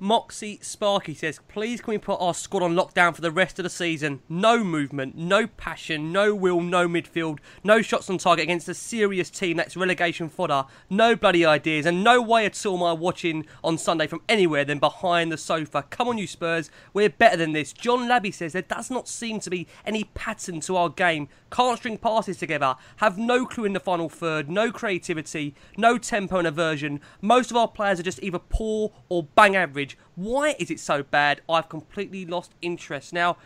Moxie 0.00 0.58
Sparky 0.60 1.14
says, 1.14 1.38
please 1.46 1.80
can 1.80 1.92
we 1.92 1.98
put 1.98 2.20
our 2.20 2.34
squad 2.34 2.64
on 2.64 2.74
lockdown 2.74 3.14
for 3.14 3.20
the 3.20 3.30
rest 3.30 3.60
of 3.60 3.62
the 3.62 3.70
season? 3.70 4.20
No 4.28 4.64
movement, 4.64 5.16
no 5.16 5.46
passion, 5.46 6.12
no 6.12 6.34
will, 6.34 6.60
no 6.60 6.88
midfield, 6.88 7.38
no 7.62 7.80
shots 7.80 8.10
on 8.10 8.18
target 8.18 8.42
against 8.42 8.68
a 8.68 8.74
serious 8.74 9.30
team 9.30 9.56
that's 9.56 9.76
relegation 9.76 10.28
fodder, 10.28 10.64
no 10.90 11.14
bloody 11.14 11.46
ideas, 11.46 11.86
and 11.86 12.02
no 12.02 12.20
way 12.20 12.44
at 12.44 12.66
all 12.66 12.84
I 12.84 12.92
watching 12.92 13.46
on 13.62 13.78
Sunday 13.78 14.08
from 14.08 14.20
anywhere 14.28 14.64
than 14.64 14.80
behind 14.80 15.30
the 15.30 15.38
sofa. 15.38 15.84
Come 15.90 16.08
on, 16.08 16.18
you 16.18 16.26
Spurs, 16.26 16.70
we're 16.92 17.08
better 17.08 17.36
than 17.36 17.52
this. 17.52 17.72
John 17.72 18.08
Labby 18.08 18.32
says 18.32 18.52
there 18.52 18.62
does 18.62 18.90
not 18.90 19.06
seem 19.06 19.38
to 19.40 19.50
be 19.50 19.68
any 19.86 20.04
pattern 20.04 20.60
to 20.62 20.76
our 20.76 20.88
game. 20.88 21.28
Can't 21.52 21.78
string 21.78 21.98
passes 21.98 22.36
together, 22.36 22.74
have 22.96 23.16
no 23.16 23.46
clue 23.46 23.64
in 23.64 23.74
the 23.74 23.80
final 23.80 24.08
third, 24.08 24.50
no 24.50 24.72
creativity, 24.72 25.54
no 25.76 25.98
tempo 25.98 26.38
and 26.38 26.48
aversion. 26.48 27.00
Most 27.22 27.52
of 27.52 27.56
our 27.56 27.68
players 27.68 28.00
are 28.00 28.04
just 28.04 28.22
either 28.24 28.40
poor 28.40 28.92
or 29.08 29.22
bang 29.22 29.54
average. 29.54 29.93
Why 30.14 30.54
is 30.58 30.70
it 30.70 30.80
so 30.80 31.02
bad? 31.02 31.40
I've 31.48 31.68
completely 31.68 32.26
lost 32.26 32.52
interest. 32.62 33.12
Now, 33.12 33.36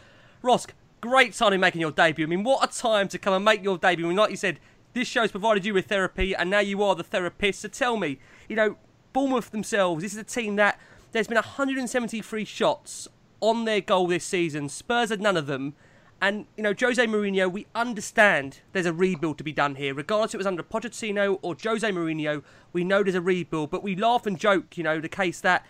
Rosk, 0.43 0.73
great 1.01 1.33
timing 1.33 1.61
making 1.61 1.81
your 1.81 1.91
debut. 1.91 2.27
I 2.27 2.29
mean, 2.29 2.45
what 2.45 2.69
a 2.69 2.79
time 2.79 3.09
to 3.09 3.19
come 3.19 3.35
and 3.35 3.45
make 3.45 3.63
your 3.63 3.79
debut. 3.79 4.07
I 4.07 4.09
mean, 4.09 4.17
like 4.17 4.31
you 4.31 4.37
said, 4.37 4.61
this 4.95 5.09
show's 5.09 5.31
provided 5.31 5.65
you 5.65 5.75
with 5.75 5.87
therapy, 5.87 6.35
and 6.35 6.51
now 6.51 6.61
you 6.61 6.83
are 6.83 6.95
the 6.95 7.05
therapist. 7.05 7.61
So 7.61 7.69
tell 7.69 7.97
me, 7.97 8.19
you 8.49 8.57
know, 8.57 8.77
Bournemouth 9.13 9.51
themselves, 9.51 10.03
this 10.03 10.13
is 10.13 10.19
a 10.19 10.25
team 10.25 10.57
that 10.57 10.79
there's 11.13 11.29
been 11.29 11.37
173 11.37 12.45
shots 12.45 13.09
on 13.41 13.65
their 13.65 13.81
goal 13.81 14.07
this 14.07 14.25
season. 14.25 14.69
Spurs 14.69 15.11
had 15.11 15.21
none 15.21 15.37
of 15.37 15.47
them. 15.47 15.75
And, 16.21 16.47
you 16.57 16.65
know, 16.65 16.75
Jose 16.79 17.05
Mourinho, 17.07 17.51
we 17.51 17.67
understand 17.77 18.61
there's 18.73 18.87
a 18.87 18.93
rebuild 18.93 19.39
to 19.39 19.45
be 19.45 19.53
done 19.53 19.77
here. 19.77 19.95
Regardless 19.95 20.31
if 20.31 20.35
it 20.35 20.39
was 20.39 20.47
under 20.49 20.65
Pochettino 20.65 21.39
or 21.43 21.57
Jose 21.63 21.89
Mourinho, 21.89 22.43
we 22.73 22.83
know 22.83 23.05
there's 23.05 23.15
a 23.15 23.21
rebuild. 23.21 23.71
But 23.71 23.85
we 23.85 23.95
laugh 23.95 24.27
and 24.27 24.39
joke, 24.39 24.77
you 24.77 24.83
know, 24.83 25.01
the 25.01 25.09
case 25.09 25.41
that 25.43 25.65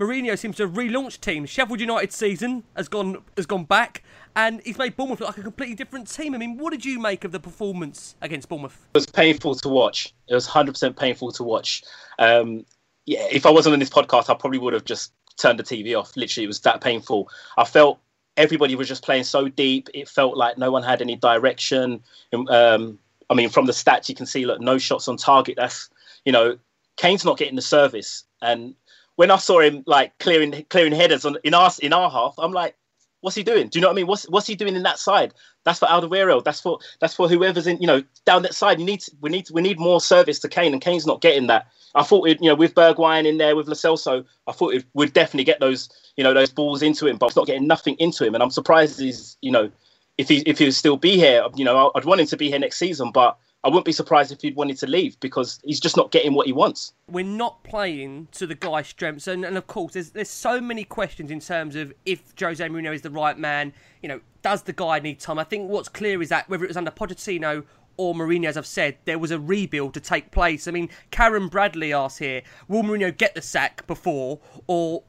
Mourinho 0.00 0.38
seems 0.38 0.56
to 0.56 0.62
have 0.62 0.72
relaunched 0.72 1.20
teams. 1.20 1.50
Sheffield 1.50 1.78
United 1.78 2.10
season 2.12 2.64
has 2.74 2.88
gone 2.88 3.22
has 3.36 3.44
gone 3.44 3.64
back, 3.64 4.02
and 4.34 4.62
he's 4.64 4.78
made 4.78 4.96
Bournemouth 4.96 5.20
look 5.20 5.28
like 5.28 5.38
a 5.38 5.42
completely 5.42 5.74
different 5.74 6.10
team. 6.10 6.34
I 6.34 6.38
mean, 6.38 6.56
what 6.56 6.70
did 6.70 6.86
you 6.86 6.98
make 6.98 7.24
of 7.24 7.32
the 7.32 7.40
performance 7.40 8.16
against 8.22 8.48
Bournemouth? 8.48 8.78
It 8.94 8.98
was 8.98 9.06
painful 9.06 9.56
to 9.56 9.68
watch. 9.68 10.14
It 10.26 10.34
was 10.34 10.48
100% 10.48 10.96
painful 10.96 11.32
to 11.32 11.44
watch. 11.44 11.82
Um, 12.18 12.64
yeah, 13.04 13.26
if 13.30 13.44
I 13.44 13.50
wasn't 13.50 13.74
on 13.74 13.78
this 13.78 13.90
podcast, 13.90 14.30
I 14.30 14.34
probably 14.34 14.58
would 14.58 14.72
have 14.72 14.86
just 14.86 15.12
turned 15.36 15.58
the 15.58 15.64
TV 15.64 15.98
off. 15.98 16.16
Literally, 16.16 16.44
it 16.44 16.48
was 16.48 16.60
that 16.60 16.80
painful. 16.80 17.28
I 17.58 17.64
felt 17.64 18.00
everybody 18.38 18.74
was 18.76 18.88
just 18.88 19.04
playing 19.04 19.24
so 19.24 19.48
deep. 19.48 19.90
It 19.92 20.08
felt 20.08 20.34
like 20.34 20.56
no 20.56 20.70
one 20.70 20.82
had 20.82 21.02
any 21.02 21.16
direction. 21.16 22.02
Um, 22.32 22.98
I 23.28 23.34
mean, 23.34 23.50
from 23.50 23.66
the 23.66 23.72
stats, 23.72 24.08
you 24.08 24.14
can 24.14 24.26
see 24.26 24.46
look, 24.46 24.62
no 24.62 24.78
shots 24.78 25.08
on 25.08 25.18
target. 25.18 25.56
That's 25.58 25.90
you 26.24 26.32
know, 26.32 26.58
Kane's 26.96 27.24
not 27.24 27.36
getting 27.36 27.56
the 27.56 27.62
service, 27.62 28.24
and 28.40 28.74
when 29.20 29.30
I 29.30 29.36
saw 29.36 29.60
him 29.60 29.82
like 29.86 30.16
clearing 30.18 30.64
clearing 30.70 30.94
headers 30.94 31.26
on 31.26 31.36
in 31.44 31.52
our 31.52 31.70
in 31.82 31.92
our 31.92 32.08
half, 32.08 32.36
I'm 32.38 32.52
like, 32.52 32.74
what's 33.20 33.36
he 33.36 33.42
doing? 33.42 33.68
Do 33.68 33.78
you 33.78 33.82
know 33.82 33.88
what 33.88 33.92
I 33.92 33.96
mean? 33.96 34.06
What's 34.06 34.26
what's 34.30 34.46
he 34.46 34.54
doing 34.54 34.74
in 34.74 34.82
that 34.84 34.98
side? 34.98 35.34
That's 35.64 35.78
for 35.78 35.84
Alderweireld. 35.84 36.44
That's 36.44 36.62
for 36.62 36.78
that's 37.02 37.12
for 37.12 37.28
whoever's 37.28 37.66
in 37.66 37.76
you 37.82 37.86
know 37.86 38.02
down 38.24 38.40
that 38.44 38.54
side. 38.54 38.80
You 38.80 38.86
need 38.86 39.04
we 39.20 39.28
need 39.28 39.50
we 39.50 39.60
need 39.60 39.78
more 39.78 40.00
service 40.00 40.38
to 40.38 40.48
Kane, 40.48 40.72
and 40.72 40.80
Kane's 40.80 41.06
not 41.06 41.20
getting 41.20 41.48
that. 41.48 41.66
I 41.94 42.02
thought 42.02 42.28
it, 42.30 42.40
you 42.40 42.48
know 42.48 42.54
with 42.54 42.74
Bergwijn 42.74 43.26
in 43.26 43.36
there 43.36 43.54
with 43.54 43.66
Celso, 43.66 44.24
I 44.46 44.52
thought 44.52 44.72
it 44.72 44.86
would 44.94 45.12
definitely 45.12 45.44
get 45.44 45.60
those 45.60 45.90
you 46.16 46.24
know 46.24 46.32
those 46.32 46.48
balls 46.48 46.80
into 46.80 47.06
him, 47.06 47.18
but 47.18 47.26
it's 47.26 47.36
not 47.36 47.46
getting 47.46 47.66
nothing 47.66 47.96
into 47.98 48.24
him. 48.24 48.32
And 48.32 48.42
I'm 48.42 48.50
surprised 48.50 48.98
he's 48.98 49.36
you 49.42 49.50
know 49.50 49.70
if 50.16 50.30
he 50.30 50.38
if 50.46 50.58
he'll 50.58 50.72
still 50.72 50.96
be 50.96 51.18
here, 51.18 51.44
you 51.56 51.66
know 51.66 51.92
I'd 51.94 52.06
want 52.06 52.22
him 52.22 52.26
to 52.28 52.38
be 52.38 52.48
here 52.48 52.58
next 52.58 52.78
season, 52.78 53.10
but 53.12 53.36
I 53.62 53.68
wouldn't 53.68 53.84
be 53.84 53.92
surprised 53.92 54.32
if 54.32 54.40
he'd 54.40 54.56
wanted 54.56 54.78
to 54.78 54.86
leave 54.86 55.20
because 55.20 55.60
he's 55.64 55.80
just 55.80 55.96
not 55.96 56.10
getting 56.10 56.32
what 56.32 56.46
he 56.46 56.52
wants. 56.52 56.94
We're 57.08 57.24
not 57.24 57.62
playing 57.62 58.28
to 58.32 58.46
the 58.46 58.54
guy's 58.54 58.88
strengths, 58.88 59.26
and, 59.26 59.44
and 59.44 59.58
of 59.58 59.66
course, 59.66 59.92
there's 59.92 60.10
there's 60.10 60.30
so 60.30 60.60
many 60.60 60.84
questions 60.84 61.30
in 61.30 61.40
terms 61.40 61.76
of 61.76 61.92
if 62.06 62.32
Jose 62.40 62.66
Mourinho 62.66 62.94
is 62.94 63.02
the 63.02 63.10
right 63.10 63.38
man. 63.38 63.74
You 64.02 64.08
know, 64.08 64.20
does 64.40 64.62
the 64.62 64.72
guy 64.72 64.98
need 65.00 65.20
time? 65.20 65.38
I 65.38 65.44
think 65.44 65.68
what's 65.68 65.90
clear 65.90 66.22
is 66.22 66.30
that 66.30 66.48
whether 66.48 66.64
it 66.64 66.68
was 66.68 66.76
under 66.76 66.90
Pochettino 66.90 67.64
or 67.98 68.14
Mourinho, 68.14 68.46
as 68.46 68.56
I've 68.56 68.66
said, 68.66 68.96
there 69.04 69.18
was 69.18 69.30
a 69.30 69.38
rebuild 69.38 69.92
to 69.92 70.00
take 70.00 70.30
place. 70.30 70.66
I 70.66 70.70
mean, 70.70 70.88
Karen 71.10 71.48
Bradley 71.48 71.92
asks 71.92 72.18
here, 72.18 72.40
will 72.66 72.82
Mourinho 72.82 73.14
get 73.14 73.34
the 73.34 73.42
sack 73.42 73.86
before 73.86 74.40
or 74.66 75.02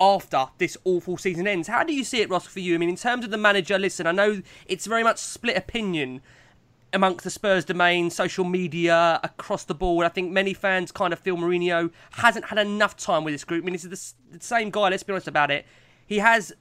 after 0.00 0.46
this 0.58 0.76
awful 0.84 1.18
season 1.18 1.46
ends? 1.46 1.68
How 1.68 1.84
do 1.84 1.94
you 1.94 2.02
see 2.02 2.20
it, 2.20 2.28
Ross, 2.28 2.46
for 2.46 2.58
you? 2.58 2.74
I 2.74 2.78
mean, 2.78 2.88
in 2.88 2.96
terms 2.96 3.24
of 3.24 3.30
the 3.30 3.36
manager, 3.36 3.78
listen, 3.78 4.08
I 4.08 4.12
know 4.12 4.42
it's 4.66 4.86
very 4.86 5.04
much 5.04 5.18
split 5.18 5.56
opinion 5.56 6.20
amongst 6.96 7.24
the 7.24 7.30
Spurs 7.30 7.64
domain, 7.64 8.10
social 8.10 8.44
media, 8.44 9.20
across 9.22 9.64
the 9.64 9.74
board. 9.74 10.06
I 10.06 10.08
think 10.08 10.32
many 10.32 10.54
fans 10.54 10.90
kind 10.90 11.12
of 11.12 11.18
feel 11.18 11.36
Mourinho 11.36 11.92
hasn't 12.12 12.46
had 12.46 12.58
enough 12.58 12.96
time 12.96 13.22
with 13.22 13.34
this 13.34 13.44
group. 13.44 13.62
I 13.62 13.66
mean, 13.66 13.74
this 13.74 13.84
is 13.84 14.14
the, 14.30 14.38
the 14.38 14.44
same 14.44 14.70
guy, 14.70 14.88
let's 14.88 15.02
be 15.02 15.12
honest 15.12 15.28
about 15.28 15.50
it. 15.50 15.66
He 16.06 16.18
has 16.18 16.54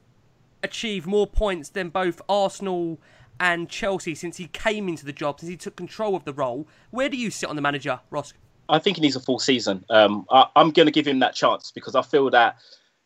achieved 0.62 1.08
more 1.08 1.26
points 1.26 1.70
than 1.70 1.90
both 1.90 2.22
Arsenal 2.28 3.00
and 3.40 3.70
Chelsea 3.70 4.14
since 4.14 4.38
he 4.38 4.48
came 4.48 4.90
into 4.90 5.06
the 5.06 5.14
job, 5.14 5.40
since 5.40 5.50
he 5.50 5.58
took 5.58 5.76
control 5.78 6.16
of 6.16 6.26
the 6.26 6.34
role. 6.34 6.68
Where 6.92 7.10
do 7.10 7.18
you 7.18 7.32
sit 7.32 7.50
on 7.50 7.56
the 7.56 7.62
manager, 7.62 8.02
Ross? 8.10 8.34
I 8.68 8.80
think 8.80 8.98
he 8.98 9.02
needs 9.02 9.16
a 9.16 9.22
full 9.22 9.40
season. 9.40 9.86
Um, 9.90 10.26
I, 10.30 10.48
am 10.58 10.72
going 10.72 10.88
to 10.88 10.92
give 10.92 11.08
him 11.08 11.20
that 11.20 11.34
chance 11.34 11.72
because 11.72 11.96
I 11.96 12.02
feel 12.02 12.30
that 12.32 12.58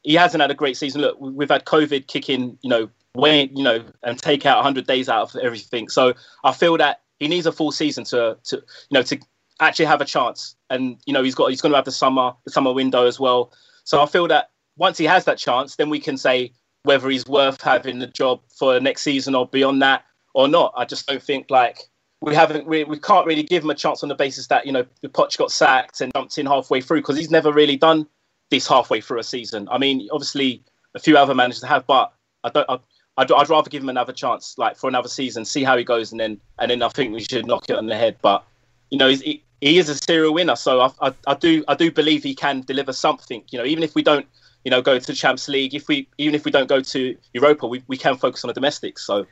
he 0.03 0.15
hasn't 0.15 0.41
had 0.41 0.49
a 0.49 0.55
great 0.55 0.77
season. 0.77 1.01
Look, 1.01 1.17
we've 1.19 1.49
had 1.49 1.65
COVID 1.65 2.07
kicking, 2.07 2.57
you 2.61 2.69
know, 2.69 2.89
way, 3.13 3.49
you 3.53 3.63
know, 3.63 3.83
and 4.01 4.17
take 4.17 4.45
out 4.45 4.57
100 4.57 4.87
days 4.87 5.09
out 5.09 5.35
of 5.35 5.41
everything. 5.41 5.89
So 5.89 6.13
I 6.43 6.53
feel 6.53 6.77
that 6.77 7.01
he 7.19 7.27
needs 7.27 7.45
a 7.45 7.51
full 7.51 7.71
season 7.71 8.03
to 8.05 8.37
to 8.45 8.57
you 8.57 8.63
know 8.91 9.03
to 9.03 9.19
actually 9.59 9.85
have 9.85 10.01
a 10.01 10.05
chance. 10.05 10.55
And 10.69 10.97
you 11.05 11.13
know 11.13 11.23
he's 11.23 11.35
got 11.35 11.49
he's 11.49 11.61
going 11.61 11.71
to 11.71 11.77
have 11.77 11.85
the 11.85 11.91
summer 11.91 12.33
the 12.45 12.51
summer 12.51 12.73
window 12.73 13.05
as 13.05 13.19
well. 13.19 13.53
So 13.83 14.01
I 14.01 14.05
feel 14.05 14.27
that 14.27 14.51
once 14.77 14.97
he 14.97 15.05
has 15.05 15.25
that 15.25 15.37
chance, 15.37 15.75
then 15.75 15.89
we 15.89 15.99
can 15.99 16.17
say 16.17 16.53
whether 16.83 17.09
he's 17.09 17.25
worth 17.25 17.61
having 17.61 17.99
the 17.99 18.07
job 18.07 18.41
for 18.57 18.79
next 18.79 19.01
season 19.01 19.35
or 19.35 19.47
beyond 19.47 19.81
that 19.81 20.05
or 20.33 20.47
not. 20.47 20.73
I 20.77 20.85
just 20.85 21.07
don't 21.07 21.21
think 21.21 21.47
like 21.49 21.79
we 22.21 22.35
haven't 22.35 22.65
we, 22.65 22.83
we 22.83 22.99
can't 22.99 23.25
really 23.25 23.43
give 23.43 23.63
him 23.63 23.69
a 23.69 23.75
chance 23.75 24.03
on 24.03 24.09
the 24.09 24.15
basis 24.15 24.47
that 24.47 24.65
you 24.65 24.71
know 24.71 24.85
the 25.01 25.09
Poch 25.09 25.37
got 25.37 25.51
sacked 25.51 26.01
and 26.01 26.11
jumped 26.13 26.37
in 26.37 26.45
halfway 26.45 26.81
through 26.81 27.01
because 27.01 27.17
he's 27.17 27.31
never 27.31 27.51
really 27.51 27.75
done 27.75 28.07
this 28.49 28.67
halfway 28.67 29.01
through 29.01 29.19
a 29.19 29.23
season. 29.23 29.67
I 29.69 29.77
mean, 29.77 30.07
obviously 30.11 30.63
a 30.95 30.99
few 30.99 31.17
other 31.17 31.35
managers 31.35 31.63
have, 31.63 31.85
but 31.85 32.13
I 32.43 32.49
don't. 32.49 32.69
I, 32.69 32.79
I'd, 33.19 33.29
I'd 33.33 33.49
rather 33.49 33.69
give 33.69 33.83
him 33.83 33.89
another 33.89 34.13
chance, 34.13 34.57
like 34.57 34.77
for 34.77 34.87
another 34.87 35.09
season, 35.09 35.43
see 35.43 35.63
how 35.63 35.75
he 35.75 35.83
goes, 35.83 36.11
and 36.11 36.19
then 36.19 36.39
and 36.57 36.71
then 36.71 36.81
I 36.81 36.87
think 36.87 37.13
we 37.13 37.19
should 37.19 37.45
knock 37.45 37.69
it 37.69 37.75
on 37.75 37.87
the 37.87 37.97
head. 37.97 38.15
But 38.21 38.45
you 38.91 38.97
know, 38.97 39.09
he, 39.09 39.43
he 39.59 39.77
is 39.77 39.89
a 39.89 39.95
serial 39.95 40.33
winner, 40.33 40.55
so 40.55 40.79
I, 40.79 40.91
I, 41.01 41.13
I 41.27 41.33
do 41.35 41.65
I 41.67 41.75
do 41.75 41.91
believe 41.91 42.23
he 42.23 42.33
can 42.33 42.61
deliver 42.61 42.93
something. 42.93 43.43
You 43.49 43.59
know, 43.59 43.65
even 43.65 43.83
if 43.83 43.93
we 43.93 44.03
don't, 44.03 44.25
you 44.63 44.71
know, 44.71 44.81
go 44.81 44.97
to 44.97 45.05
the 45.05 45.13
Champions 45.13 45.49
League, 45.49 45.75
if 45.75 45.89
we 45.89 46.07
even 46.17 46.33
if 46.33 46.45
we 46.45 46.51
don't 46.51 46.69
go 46.69 46.79
to 46.79 47.17
Europa, 47.33 47.67
we, 47.67 47.83
we 47.87 47.97
can 47.97 48.15
focus 48.15 48.45
on 48.45 48.47
the 48.47 48.53
domestics. 48.53 49.05
So 49.05 49.25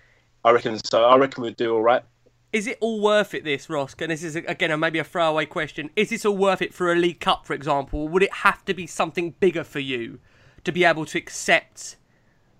I 0.43 0.51
reckon 0.51 0.77
so. 0.83 1.05
I 1.05 1.15
reckon 1.15 1.43
we'd 1.43 1.55
do 1.55 1.73
all 1.73 1.81
right. 1.81 2.03
Is 2.51 2.67
it 2.67 2.77
all 2.81 3.01
worth 3.01 3.33
it, 3.33 3.43
this, 3.45 3.69
Ross? 3.69 3.93
And 3.99 4.09
this 4.09 4.23
is, 4.23 4.35
again, 4.37 4.77
maybe 4.79 4.99
a 4.99 5.03
throwaway 5.03 5.45
question. 5.45 5.89
Is 5.97 6.09
this 6.09 6.25
all 6.25 6.37
worth 6.37 6.61
it 6.61 6.73
for 6.73 6.91
a 6.91 6.95
League 6.95 7.19
Cup, 7.19 7.45
for 7.45 7.53
example? 7.53 8.07
Would 8.07 8.23
it 8.23 8.33
have 8.35 8.63
to 8.65 8.73
be 8.73 8.87
something 8.87 9.31
bigger 9.41 9.65
for 9.65 9.79
you 9.79 10.19
to 10.63 10.71
be 10.71 10.85
able 10.85 11.05
to 11.05 11.17
accept 11.17 11.97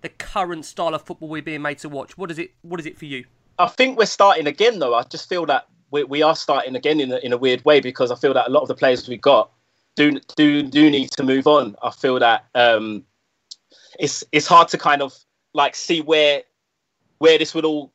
the 0.00 0.08
current 0.08 0.64
style 0.64 0.94
of 0.94 1.02
football 1.02 1.28
we're 1.28 1.42
being 1.42 1.62
made 1.62 1.78
to 1.78 1.88
watch? 1.88 2.16
What 2.16 2.30
is 2.30 2.38
it? 2.38 2.52
What 2.62 2.80
is 2.80 2.86
it 2.86 2.98
for 2.98 3.04
you? 3.04 3.24
I 3.58 3.66
think 3.66 3.98
we're 3.98 4.06
starting 4.06 4.46
again, 4.46 4.78
though. 4.78 4.94
I 4.94 5.02
just 5.02 5.28
feel 5.28 5.46
that 5.46 5.66
we, 5.90 6.04
we 6.04 6.22
are 6.22 6.36
starting 6.36 6.76
again 6.76 7.00
in 7.00 7.12
a, 7.12 7.16
in 7.18 7.32
a 7.32 7.36
weird 7.36 7.64
way 7.64 7.80
because 7.80 8.10
I 8.10 8.14
feel 8.14 8.34
that 8.34 8.48
a 8.48 8.50
lot 8.50 8.62
of 8.62 8.68
the 8.68 8.74
players 8.74 9.08
we've 9.08 9.20
got 9.20 9.50
do 9.96 10.20
do 10.36 10.62
do 10.62 10.90
need 10.90 11.10
to 11.12 11.22
move 11.22 11.46
on. 11.46 11.76
I 11.82 11.90
feel 11.90 12.18
that 12.20 12.44
um, 12.54 13.04
it's 13.98 14.22
it's 14.32 14.46
hard 14.46 14.68
to 14.68 14.78
kind 14.78 15.02
of 15.02 15.16
like 15.54 15.74
see 15.74 16.00
where 16.00 16.42
where 17.18 17.38
this 17.38 17.54
would 17.54 17.64
all 17.64 17.92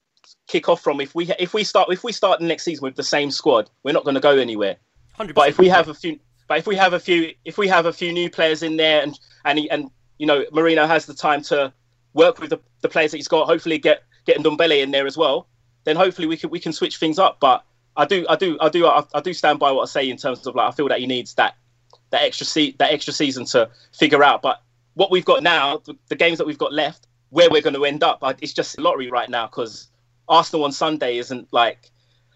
kick 0.48 0.68
off 0.68 0.82
from. 0.82 1.00
If 1.00 1.16
we 1.16 1.32
if 1.40 1.54
we 1.54 1.64
start 1.64 1.90
if 1.92 2.04
we 2.04 2.12
start 2.12 2.40
the 2.40 2.46
next 2.46 2.64
season 2.64 2.84
with 2.84 2.96
the 2.96 3.04
same 3.04 3.32
squad, 3.32 3.70
we're 3.84 3.94
not 3.94 4.04
going 4.04 4.16
to 4.16 4.22
go 4.22 4.38
anywhere. 4.38 4.76
100%. 5.18 5.34
But 5.34 5.50
if 5.50 5.60
we 5.60 5.70
have 5.70 5.90
a 5.90 5.94
few, 5.94 6.20
but 6.48 6.58
if 6.58 6.68
we 6.68 6.76
have 6.76 6.94
a 6.94 7.00
few, 7.00 7.34
if 7.46 7.58
we 7.58 7.68
have 7.68 7.86
a 7.86 7.94
few 7.94 8.12
new 8.12 8.30
players 8.30 8.64
in 8.64 8.78
there, 8.78 9.02
and 9.02 9.18
and 9.46 9.60
and 9.72 9.90
you 10.18 10.26
know, 10.26 10.44
Mourinho 10.52 10.88
has 10.88 11.06
the 11.06 11.14
time 11.14 11.42
to 11.44 11.72
work 12.14 12.40
with 12.40 12.50
the, 12.50 12.60
the 12.82 12.90
players 12.90 13.12
that 13.12 13.18
he's 13.18 13.28
got. 13.28 13.48
Hopefully, 13.48 13.78
get 13.78 14.04
getting 14.26 14.44
Ndombele 14.44 14.82
in 14.82 14.92
there 14.92 15.08
as 15.08 15.18
well. 15.18 15.48
Then 15.84 15.96
hopefully 15.96 16.28
we 16.28 16.38
can 16.38 16.50
we 16.50 16.60
can 16.60 16.74
switch 16.74 16.98
things 16.98 17.20
up. 17.20 17.40
But 17.40 17.64
I 17.96 18.06
do 18.06 18.26
I 18.30 18.36
do 18.36 18.58
I 18.62 18.70
do 18.70 18.86
I, 18.88 19.04
I 19.14 19.22
do 19.22 19.34
stand 19.34 19.60
by 19.60 19.72
what 19.72 19.84
I 19.84 19.86
say 19.86 20.10
in 20.10 20.18
terms 20.18 20.46
of 20.48 20.56
like 20.56 20.68
I 20.68 20.72
feel 20.72 20.88
that 20.90 21.00
he 21.00 21.08
needs 21.08 21.34
that 21.36 21.56
that 22.12 22.24
extra 22.24 22.46
se- 22.46 22.76
that 22.80 22.92
extra 22.92 23.14
season 23.14 23.46
to 23.46 23.70
figure 23.92 24.24
out. 24.24 24.42
But 24.42 24.62
what 24.94 25.12
we've 25.12 25.26
got 25.26 25.44
now, 25.44 25.78
the, 25.78 25.96
the 26.10 26.16
games 26.16 26.38
that 26.38 26.48
we've 26.48 26.58
got 26.58 26.72
left, 26.72 27.08
where 27.30 27.50
we're 27.50 27.62
going 27.62 27.74
to 27.74 27.86
end 27.86 28.04
up, 28.04 28.20
it's 28.42 28.54
just 28.54 28.80
lottery 28.80 29.10
right 29.10 29.30
now 29.30 29.48
because 29.48 29.88
Arsenal 30.28 30.66
on 30.66 30.72
Sunday 30.72 31.18
isn't 31.18 31.52
like 31.52 31.92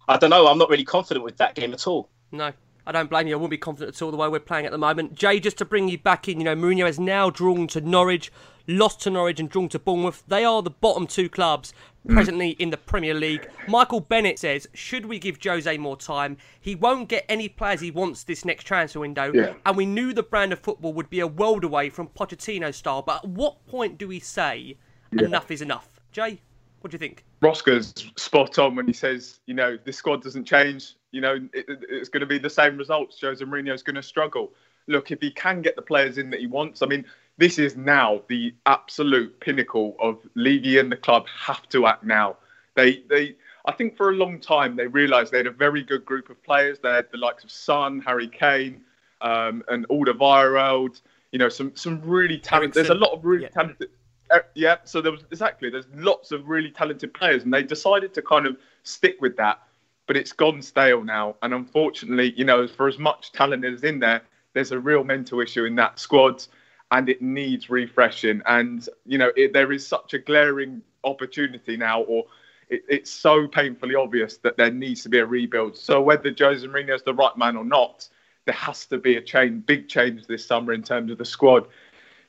I 0.08 0.18
don't 0.18 0.30
know. 0.30 0.48
I'm 0.48 0.58
not 0.58 0.70
really 0.70 0.86
confident 0.86 1.24
with 1.24 1.38
that 1.38 1.56
game 1.56 1.74
at 1.74 1.86
all. 1.88 2.10
No, 2.32 2.52
I 2.88 2.92
don't 2.92 3.10
blame 3.10 3.28
you. 3.28 3.36
I 3.36 3.38
won't 3.38 3.52
be 3.52 3.58
confident 3.58 3.96
at 3.96 4.02
all 4.02 4.12
the 4.12 4.18
way 4.18 4.28
we're 4.28 4.40
playing 4.40 4.66
at 4.66 4.72
the 4.72 4.78
moment. 4.78 5.14
Jay, 5.14 5.40
just 5.40 5.58
to 5.58 5.66
bring 5.66 5.90
you 5.90 5.98
back 5.98 6.28
in, 6.28 6.40
you 6.40 6.46
know, 6.46 6.56
Mourinho 6.56 6.86
has 6.86 7.00
now 7.00 7.30
drawn 7.30 7.68
to 7.68 7.82
Norwich 7.82 8.32
lost 8.68 9.02
to 9.02 9.10
Norwich 9.10 9.40
and 9.40 9.50
drawn 9.50 9.70
to 9.70 9.80
Bournemouth. 9.80 10.24
They 10.28 10.44
are 10.44 10.62
the 10.62 10.70
bottom 10.70 11.08
two 11.08 11.30
clubs 11.30 11.74
presently 12.08 12.52
in 12.52 12.70
the 12.70 12.78
Premier 12.78 13.14
League. 13.14 13.50
Michael 13.68 14.02
Bennett 14.02 14.40
says, 14.40 14.68
should 14.74 15.06
we 15.06 15.20
give 15.20 15.40
Jose 15.42 15.78
more 15.78 15.98
time? 15.98 16.38
He 16.60 16.76
won't 16.76 17.10
get 17.10 17.26
any 17.30 17.50
players 17.50 17.82
he 17.82 17.92
wants 17.92 18.24
this 18.24 18.46
next 18.46 18.66
transfer 18.66 19.00
window. 19.00 19.32
Yeah. 19.34 19.54
And 19.66 19.78
we 19.78 19.86
knew 19.86 20.14
the 20.14 20.24
brand 20.24 20.54
of 20.54 20.60
football 20.60 20.94
would 20.94 21.10
be 21.10 21.22
a 21.22 21.28
world 21.28 21.64
away 21.64 21.90
from 21.90 22.08
Pochettino 22.10 22.74
style. 22.74 23.02
But 23.02 23.24
at 23.24 23.30
what 23.30 23.66
point 23.68 23.98
do 23.98 24.08
we 24.08 24.20
say 24.20 24.78
yeah. 25.12 25.26
enough 25.26 25.50
is 25.50 25.62
enough? 25.62 26.02
Jay, 26.12 26.42
what 26.82 26.92
do 26.92 26.96
you 26.96 27.00
think? 27.00 27.24
Roska's 27.42 27.94
spot 28.18 28.60
on 28.60 28.76
when 28.76 28.88
he 28.88 28.94
says, 28.94 29.40
you 29.46 29.54
know, 29.54 29.78
this 29.84 29.98
squad 29.98 30.22
doesn't 30.22 30.46
change. 30.46 30.96
You 31.12 31.22
know, 31.22 31.36
it, 31.54 31.66
it's 31.90 32.10
going 32.10 32.22
to 32.22 32.28
be 32.28 32.38
the 32.38 32.50
same 32.50 32.78
results. 32.78 33.20
Jose 33.22 33.44
Mourinho's 33.44 33.84
going 33.84 33.96
to 33.96 34.04
struggle. 34.04 34.52
Look, 34.88 35.12
if 35.12 35.20
he 35.20 35.32
can 35.32 35.62
get 35.62 35.76
the 35.76 35.82
players 35.82 36.18
in 36.18 36.30
that 36.30 36.40
he 36.40 36.48
wants, 36.48 36.82
I 36.82 36.86
mean, 36.86 37.06
this 37.38 37.60
is 37.60 37.76
now 37.76 38.22
the 38.30 38.54
absolute 38.66 39.40
pinnacle 39.40 39.96
of 40.00 40.20
Levy 40.36 40.80
and 40.80 40.92
the 40.92 40.98
club 40.98 41.28
have 41.28 41.68
to 41.70 41.88
act 41.88 42.04
now. 42.04 42.38
They 42.76 43.04
they 43.10 43.36
I 43.66 43.72
think 43.74 43.98
for 43.98 44.10
a 44.10 44.14
long 44.14 44.40
time 44.40 44.76
they 44.76 44.88
realised 44.88 45.32
they 45.32 45.38
had 45.38 45.48
a 45.48 45.52
very 45.52 45.84
good 45.84 46.06
group 46.06 46.30
of 46.30 46.42
players. 46.44 46.80
They 46.80 46.90
had 46.90 47.08
the 47.12 47.18
likes 47.18 47.44
of 47.44 47.52
Son, 47.52 48.02
Harry 48.06 48.28
Kane, 48.28 48.82
um, 49.22 49.64
and 49.68 49.88
Alderweireld. 49.90 51.02
You 51.32 51.40
know, 51.40 51.50
some 51.50 51.76
some 51.76 52.02
really 52.02 52.38
talented. 52.38 52.74
There's 52.74 52.90
a 52.90 52.96
lot 52.96 53.12
of 53.12 53.26
really 53.26 53.44
yeah. 53.44 53.50
talented. 53.50 53.90
Uh, 54.30 54.40
yeah, 54.56 54.78
so 54.84 55.02
there 55.02 55.12
was 55.12 55.24
exactly. 55.32 55.70
There's 55.70 55.88
lots 55.96 56.32
of 56.32 56.48
really 56.48 56.72
talented 56.72 57.14
players, 57.14 57.44
and 57.44 57.54
they 57.54 57.64
decided 57.64 58.14
to 58.16 58.22
kind 58.22 58.46
of 58.46 58.58
stick 58.84 59.18
with 59.22 59.38
that. 59.38 59.60
But 60.06 60.18
it's 60.18 60.32
gone 60.32 60.62
stale 60.62 61.04
now, 61.04 61.36
and 61.42 61.54
unfortunately, 61.54 62.34
you 62.38 62.46
know, 62.46 62.68
for 62.68 62.88
as 62.88 62.98
much 62.98 63.32
talent 63.34 63.66
as 63.66 63.84
in 63.84 64.00
there, 64.00 64.22
there's 64.54 64.72
a 64.72 64.80
real 64.80 65.04
mental 65.04 65.42
issue 65.42 65.66
in 65.66 65.76
that 65.76 66.00
squad 66.00 66.44
and 66.92 67.10
it 67.10 67.22
needs 67.22 67.70
refreshing. 67.70 68.42
And 68.46 68.88
you 69.06 69.18
know, 69.18 69.32
it, 69.36 69.54
there 69.54 69.72
is 69.72 69.86
such 69.86 70.14
a 70.14 70.20
glaring 70.20 70.82
opportunity 71.04 71.78
now, 71.78 72.02
or 72.02 72.26
it, 72.70 72.84
it's 72.88 73.12
so 73.12 73.48
painfully 73.48 73.96
obvious 73.96 74.38
that 74.38 74.58
there 74.58 74.72
needs 74.72 75.04
to 75.04 75.10
be 75.10 75.20
a 75.20 75.26
rebuild. 75.26 75.78
So 75.78 76.02
whether 76.02 76.34
Jose 76.38 76.66
Mourinho 76.66 76.96
is 76.96 77.04
the 77.04 77.14
right 77.14 77.36
man 77.38 77.58
or 77.58 77.66
not, 77.66 78.08
there 78.46 78.56
has 78.56 78.86
to 78.88 78.98
be 78.98 79.18
a 79.18 79.22
change, 79.22 79.66
big 79.66 79.90
change 79.90 80.26
this 80.28 80.46
summer 80.46 80.74
in 80.74 80.84
terms 80.84 81.12
of 81.12 81.18
the 81.18 81.26
squad. 81.26 81.68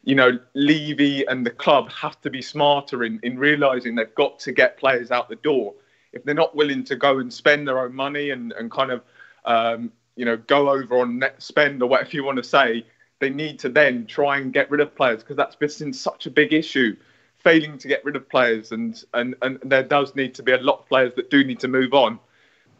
You 0.08 0.14
know, 0.14 0.38
Levy 0.54 1.26
and 1.26 1.44
the 1.44 1.50
club 1.50 1.92
have 1.92 2.18
to 2.22 2.30
be 2.30 2.40
smarter 2.40 3.04
in, 3.04 3.20
in 3.22 3.38
realizing 3.38 3.94
they've 3.94 4.14
got 4.14 4.38
to 4.40 4.52
get 4.52 4.78
players 4.78 5.10
out 5.10 5.28
the 5.28 5.36
door. 5.36 5.74
If 6.14 6.24
they're 6.24 6.34
not 6.34 6.56
willing 6.56 6.82
to 6.84 6.96
go 6.96 7.18
and 7.18 7.30
spend 7.30 7.68
their 7.68 7.78
own 7.78 7.94
money 7.94 8.30
and, 8.30 8.52
and 8.52 8.70
kind 8.70 8.90
of, 8.90 9.02
um, 9.44 9.92
you 10.16 10.24
know, 10.24 10.38
go 10.38 10.70
over 10.70 11.00
on 11.00 11.18
net 11.18 11.42
spend 11.42 11.82
or 11.82 11.90
whatever 11.90 12.10
you 12.12 12.24
want 12.24 12.38
to 12.38 12.42
say, 12.42 12.86
they 13.18 13.28
need 13.28 13.58
to 13.58 13.68
then 13.68 14.06
try 14.06 14.38
and 14.38 14.54
get 14.54 14.70
rid 14.70 14.80
of 14.80 14.96
players 14.96 15.22
because 15.22 15.36
that's 15.36 15.56
been 15.56 15.92
such 15.92 16.24
a 16.24 16.30
big 16.30 16.54
issue 16.54 16.96
failing 17.38 17.78
to 17.78 17.88
get 17.88 18.04
rid 18.04 18.16
of 18.16 18.28
players, 18.28 18.72
and, 18.72 19.04
and, 19.14 19.34
and 19.42 19.58
there 19.62 19.82
does 19.82 20.14
need 20.16 20.34
to 20.34 20.42
be 20.42 20.52
a 20.52 20.58
lot 20.58 20.80
of 20.80 20.86
players 20.86 21.12
that 21.16 21.30
do 21.30 21.44
need 21.44 21.60
to 21.60 21.68
move 21.68 21.94
on. 21.94 22.18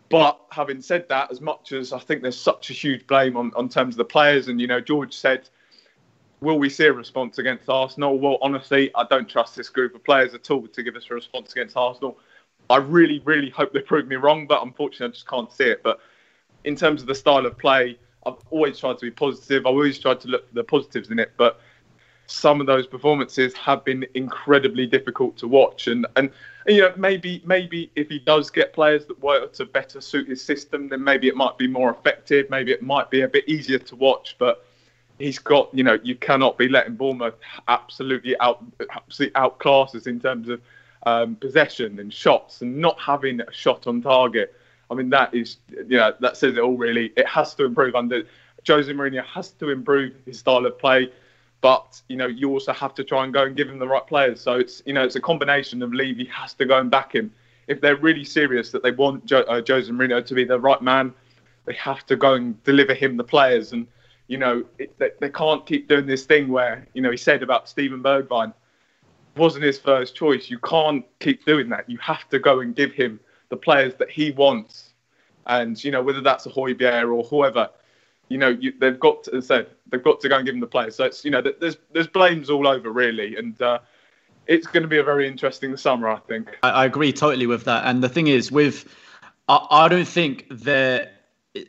But 0.09 0.41
having 0.51 0.81
said 0.81 1.09
that, 1.09 1.31
as 1.31 1.41
much 1.41 1.73
as 1.73 1.93
I 1.93 1.99
think 1.99 2.23
there's 2.23 2.41
such 2.41 2.71
a 2.71 2.73
huge 2.73 3.07
blame 3.07 3.37
on, 3.37 3.53
on 3.55 3.69
terms 3.69 3.95
of 3.95 3.99
the 3.99 4.05
players, 4.05 4.49
and 4.49 4.61
you 4.61 4.67
know, 4.67 4.81
George 4.81 5.15
said, 5.15 5.49
will 6.41 6.59
we 6.59 6.71
see 6.71 6.87
a 6.87 6.93
response 6.93 7.39
against 7.39 7.69
Arsenal? 7.69 8.19
Well, 8.19 8.39
honestly, 8.43 8.91
I 8.95 9.05
don't 9.05 9.29
trust 9.29 9.57
this 9.57 9.69
group 9.69 9.95
of 9.95 10.05
players 10.05 10.35
at 10.35 10.51
all 10.51 10.67
to 10.69 10.83
give 10.83 10.97
us 10.97 11.07
a 11.11 11.15
response 11.15 11.53
against 11.53 11.77
Arsenal. 11.77 12.19
I 12.71 12.77
really, 12.77 13.21
really 13.25 13.51
hope 13.51 13.73
they 13.73 13.81
prove 13.81 14.07
me 14.07 14.17
wrong, 14.17 14.47
but 14.47 14.63
unfortunately, 14.63 15.07
I 15.07 15.11
just 15.11 15.27
can't 15.27 15.51
see 15.53 15.65
it. 15.65 15.83
But 15.83 16.01
in 16.65 16.77
terms 16.77 17.01
of 17.01 17.09
the 17.09 17.15
style 17.15 17.47
of 17.47 17.57
play, 17.59 17.99
I've 18.27 18.35
always 18.51 18.79
tried 18.79 18.99
to 18.99 19.07
be 19.07 19.11
positive. 19.11 19.65
I've 19.67 19.73
always 19.73 19.99
tried 19.99 20.21
to 20.21 20.29
look 20.29 20.49
for 20.49 20.55
the 20.55 20.65
positives 20.65 21.11
in 21.11 21.19
it, 21.19 21.33
but 21.37 21.61
some 22.27 22.61
of 22.61 22.67
those 22.67 22.87
performances 22.87 23.55
have 23.55 23.85
been 23.85 24.05
incredibly 24.15 24.87
difficult 24.87 25.37
to 25.39 25.49
watch. 25.49 25.89
And 25.89 26.07
and 26.17 26.31
you 26.67 26.83
know 26.83 26.93
maybe 26.97 27.43
maybe 27.47 27.91
if 27.97 28.11
he 28.11 28.19
does 28.19 28.51
get 28.51 28.75
players 28.75 29.07
that 29.07 29.19
work 29.21 29.55
to 29.55 29.65
better 29.65 30.01
suit 30.01 30.29
his 30.29 30.45
system, 30.45 30.89
then 30.89 31.03
maybe 31.03 31.27
it 31.29 31.37
might 31.37 31.57
be 31.57 31.67
more 31.67 31.91
effective. 31.91 32.51
Maybe 32.51 32.71
it 32.71 32.83
might 32.83 33.11
be 33.11 33.23
a 33.23 33.29
bit 33.29 33.49
easier 33.49 33.79
to 33.79 33.97
watch. 33.97 34.37
But 34.39 34.68
he's 35.19 35.39
got 35.39 35.73
you 35.73 35.85
know 35.85 35.99
you 36.03 36.15
cannot 36.15 36.59
be 36.59 36.69
letting 36.69 36.95
Bournemouth 36.95 37.35
absolutely 37.69 38.39
out 38.41 38.65
absolutely 38.91 39.35
outclass 39.37 39.95
us 39.95 40.07
in 40.07 40.21
terms 40.21 40.49
of 40.49 40.61
um, 41.07 41.37
possession 41.37 41.99
and 42.01 42.13
shots 42.13 42.63
and 42.63 42.77
not 42.77 42.99
having 43.01 43.41
a 43.41 43.53
shot 43.53 43.87
on 43.87 44.03
target. 44.03 44.55
I 44.91 44.95
mean 44.95 45.11
that 45.11 45.35
is 45.35 45.57
you 45.71 45.97
know 45.97 46.15
that 46.21 46.37
says 46.37 46.57
it 46.57 46.61
all 46.61 46.77
really. 46.77 47.13
It 47.17 47.27
has 47.27 47.55
to 47.57 47.65
improve 47.65 47.95
under 47.95 48.23
Jose 48.67 48.93
Mourinho 48.93 49.25
has 49.25 49.51
to 49.51 49.71
improve 49.71 50.15
his 50.27 50.39
style 50.39 50.67
of 50.67 50.79
play 50.79 51.11
but 51.61 52.01
you 52.09 52.17
know 52.17 52.27
you 52.27 52.51
also 52.51 52.73
have 52.73 52.95
to 52.95 53.05
try 53.05 53.25
and 53.25 53.33
go 53.33 53.45
and 53.45 53.57
give 53.57 53.69
him 53.69 53.79
the 53.79 53.87
right 53.87 54.07
players. 54.07 54.41
So 54.41 54.55
it's 54.55 54.83
you 54.87 54.93
know 54.93 55.05
it's 55.05 55.17
a 55.17 55.21
combination 55.21 55.83
of 55.83 55.93
Levy 55.93 56.25
has 56.27 56.55
to 56.55 56.65
go 56.65 56.79
and 56.79 56.91
back 56.91 57.15
him. 57.15 57.33
If 57.67 57.81
they're 57.81 57.97
really 57.97 58.25
serious 58.25 58.71
that 58.71 58.83
they 58.83 58.93
want 58.93 59.27
jo- 59.27 59.43
uh, 59.43 59.63
Jose 59.67 59.91
Mourinho 59.91 60.25
to 60.25 60.35
be 60.35 60.45
the 60.45 60.59
right 60.59 60.81
man, 60.81 61.13
they 61.67 61.75
have 61.75 62.07
to 62.07 62.17
go 62.17 62.35
and 62.35 62.63
deliver 62.65 62.95
him 62.95 63.17
the 63.17 63.25
players. 63.25 63.73
And 63.73 63.87
you 64.29 64.39
know 64.39 64.65
it, 64.79 64.97
they, 64.99 65.11
they 65.21 65.31
can't 65.31 65.67
keep 65.67 65.89
doing 65.89 66.07
this 66.07 66.25
thing 66.25 66.49
where 66.49 66.87
you 66.95 67.03
know 67.03 67.11
he 67.11 67.17
said 67.17 67.43
about 67.43 67.69
Steven 67.69 68.03
Bergwijn 68.03 68.55
wasn't 69.37 69.65
his 69.65 69.79
first 69.79 70.15
choice. 70.15 70.49
You 70.51 70.59
can't 70.61 71.05
keep 71.21 71.45
doing 71.45 71.69
that. 71.71 71.89
You 71.89 71.99
have 71.99 72.29
to 72.31 72.39
go 72.39 72.61
and 72.61 72.75
give 72.75 72.93
him 72.93 73.21
the 73.51 73.57
players 73.57 73.95
that 73.97 74.11
he 74.11 74.31
wants. 74.31 74.91
And 75.47 75.83
you 75.83 75.91
know 75.91 76.03
whether 76.03 76.21
that's 76.21 76.47
a 76.47 76.51
Højbjerg 76.51 77.13
or 77.15 77.25
whoever 77.25 77.71
you 78.29 78.39
know, 78.39 78.49
you, 78.49 78.73
they've 78.79 78.99
got 78.99 79.25
to, 79.25 79.37
as 79.37 79.51
I 79.51 79.57
said, 79.57 79.67
they've 79.91 80.03
got 80.03 80.21
to 80.21 80.29
go 80.29 80.37
and 80.37 80.47
give 80.47 80.55
him 80.55 80.61
the 80.61 80.67
players. 80.67 80.97
So 80.97 81.05
it's, 81.05 81.25
you 81.25 81.31
know, 81.31 81.43
there's 81.43 81.79
there's 81.93 82.07
blames 82.07 82.51
all 82.51 82.69
over 82.69 82.93
really, 82.93 83.37
and 83.37 83.61
uh, 83.63 83.79
it's 84.47 84.67
going 84.67 84.83
to 84.83 84.89
be 84.89 84.99
a 84.99 85.03
very 85.03 85.27
interesting 85.27 85.77
summer, 85.77 86.09
I 86.09 86.19
think. 86.21 86.57
I, 86.63 86.71
I 86.71 86.85
agree 86.85 87.13
totally 87.13 87.47
with 87.47 87.65
that. 87.65 87.87
And 87.87 88.03
the 88.03 88.09
thing 88.09 88.27
is, 88.27 88.53
with 88.53 88.95
I, 89.49 89.67
I 89.71 89.89
don't 89.89 90.09
think 90.09 90.47
that 90.51 91.18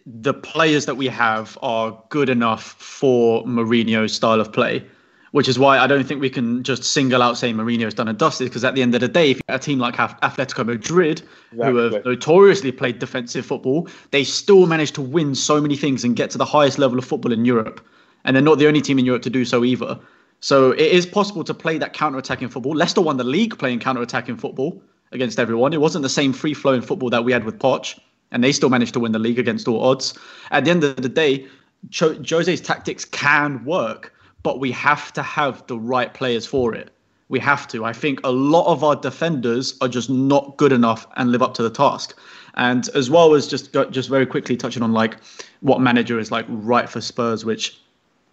the 0.05 0.33
players 0.33 0.85
that 0.85 0.95
we 0.95 1.07
have 1.07 1.57
are 1.61 2.01
good 2.09 2.29
enough 2.29 2.73
for 2.73 3.43
Mourinho's 3.45 4.13
style 4.13 4.41
of 4.41 4.51
play 4.51 4.85
which 5.31 5.47
is 5.47 5.59
why 5.59 5.77
I 5.77 5.87
don't 5.87 6.03
think 6.03 6.21
we 6.21 6.29
can 6.29 6.63
just 6.63 6.83
single 6.83 7.21
out 7.21 7.37
saying 7.37 7.55
Mourinho's 7.55 7.93
done 7.93 8.07
and 8.07 8.17
dusted. 8.17 8.47
Because 8.47 8.63
at 8.63 8.75
the 8.75 8.81
end 8.81 8.95
of 8.95 9.01
the 9.01 9.07
day, 9.07 9.31
if 9.31 9.37
you 9.37 9.43
a 9.47 9.59
team 9.59 9.79
like 9.79 9.95
Atletico 9.95 10.65
Madrid, 10.65 11.21
exactly. 11.51 11.71
who 11.71 11.75
have 11.77 12.05
notoriously 12.05 12.71
played 12.71 12.99
defensive 12.99 13.45
football, 13.45 13.87
they 14.11 14.23
still 14.23 14.65
manage 14.65 14.91
to 14.93 15.01
win 15.01 15.35
so 15.35 15.61
many 15.61 15.75
things 15.75 16.03
and 16.03 16.15
get 16.15 16.29
to 16.31 16.37
the 16.37 16.45
highest 16.45 16.79
level 16.79 16.97
of 16.97 17.05
football 17.05 17.31
in 17.31 17.45
Europe. 17.45 17.85
And 18.25 18.35
they're 18.35 18.43
not 18.43 18.59
the 18.59 18.67
only 18.67 18.81
team 18.81 18.99
in 18.99 19.05
Europe 19.05 19.21
to 19.23 19.29
do 19.29 19.45
so 19.45 19.63
either. 19.63 19.99
So 20.41 20.71
it 20.71 20.79
is 20.79 21.05
possible 21.05 21.43
to 21.43 21.53
play 21.53 21.77
that 21.77 21.93
counter-attacking 21.93 22.49
football. 22.49 22.75
Leicester 22.75 23.01
won 23.01 23.17
the 23.17 23.23
league 23.23 23.57
playing 23.57 23.79
counter-attacking 23.79 24.37
football 24.37 24.81
against 25.11 25.39
everyone. 25.39 25.73
It 25.73 25.81
wasn't 25.81 26.03
the 26.03 26.09
same 26.09 26.33
free-flowing 26.33 26.81
football 26.81 27.09
that 27.09 27.23
we 27.23 27.31
had 27.31 27.43
with 27.43 27.59
Poch, 27.59 27.99
and 28.31 28.43
they 28.43 28.51
still 28.51 28.69
managed 28.69 28.93
to 28.93 28.99
win 28.99 29.11
the 29.11 29.19
league 29.19 29.39
against 29.39 29.67
all 29.67 29.83
odds. 29.83 30.17
At 30.51 30.65
the 30.65 30.71
end 30.71 30.83
of 30.83 30.97
the 30.97 31.09
day, 31.09 31.47
Jose's 31.91 32.61
tactics 32.61 33.05
can 33.05 33.63
work 33.65 34.13
but 34.43 34.59
we 34.59 34.71
have 34.71 35.11
to 35.13 35.21
have 35.21 35.65
the 35.67 35.77
right 35.77 36.13
players 36.13 36.45
for 36.45 36.73
it. 36.73 36.91
We 37.27 37.39
have 37.39 37.67
to. 37.69 37.85
I 37.85 37.93
think 37.93 38.19
a 38.23 38.31
lot 38.31 38.65
of 38.65 38.83
our 38.83 38.95
defenders 38.95 39.77
are 39.81 39.87
just 39.87 40.09
not 40.09 40.57
good 40.57 40.71
enough 40.71 41.05
and 41.17 41.31
live 41.31 41.43
up 41.43 41.53
to 41.55 41.63
the 41.63 41.69
task. 41.69 42.17
And 42.55 42.89
as 42.95 43.09
well 43.09 43.35
as 43.35 43.47
just 43.47 43.71
just 43.91 44.09
very 44.09 44.25
quickly 44.25 44.57
touching 44.57 44.81
on 44.81 44.93
like 44.93 45.17
what 45.61 45.79
manager 45.79 46.17
is 46.17 46.31
like 46.31 46.45
right 46.49 46.89
for 46.89 47.01
Spurs, 47.01 47.45
which 47.45 47.79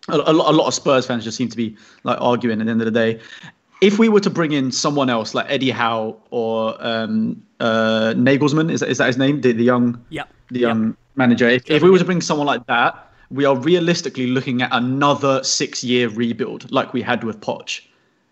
a, 0.09 0.16
a 0.16 0.32
lot 0.32 0.66
of 0.66 0.74
Spurs 0.74 1.06
fans 1.06 1.24
just 1.24 1.37
seem 1.37 1.48
to 1.48 1.56
be 1.56 1.76
like 2.04 2.18
arguing 2.20 2.61
at 2.61 2.64
the 2.64 2.70
end 2.70 2.80
of 2.80 2.87
the 2.87 2.90
day. 2.90 3.20
If 3.82 3.98
we 3.98 4.09
were 4.09 4.20
to 4.20 4.30
bring 4.30 4.52
in 4.52 4.72
someone 4.72 5.11
else 5.11 5.35
like 5.35 5.46
Eddie 5.50 5.70
Howe 5.70 6.16
or 6.30 6.74
um, 6.80 7.42
uh, 7.60 8.14
Nagelsmann, 8.16 8.70
is 8.70 8.80
that, 8.80 8.88
is 8.88 8.98
that 8.98 9.06
his 9.06 9.18
name? 9.18 9.40
The, 9.40 9.52
the 9.52 9.64
young, 9.64 10.02
yeah, 10.10 10.24
the 10.50 10.60
young 10.60 10.88
yep. 10.88 10.96
manager. 11.16 11.48
If, 11.48 11.70
if 11.70 11.82
we 11.82 11.90
were 11.90 11.98
to 11.98 12.04
bring 12.04 12.20
someone 12.20 12.46
like 12.46 12.66
that, 12.66 13.10
we 13.30 13.44
are 13.44 13.56
realistically 13.56 14.28
looking 14.28 14.62
at 14.62 14.70
another 14.72 15.42
six 15.42 15.82
year 15.82 16.08
rebuild 16.08 16.70
like 16.70 16.92
we 16.92 17.02
had 17.02 17.24
with 17.24 17.40
Poch. 17.40 17.80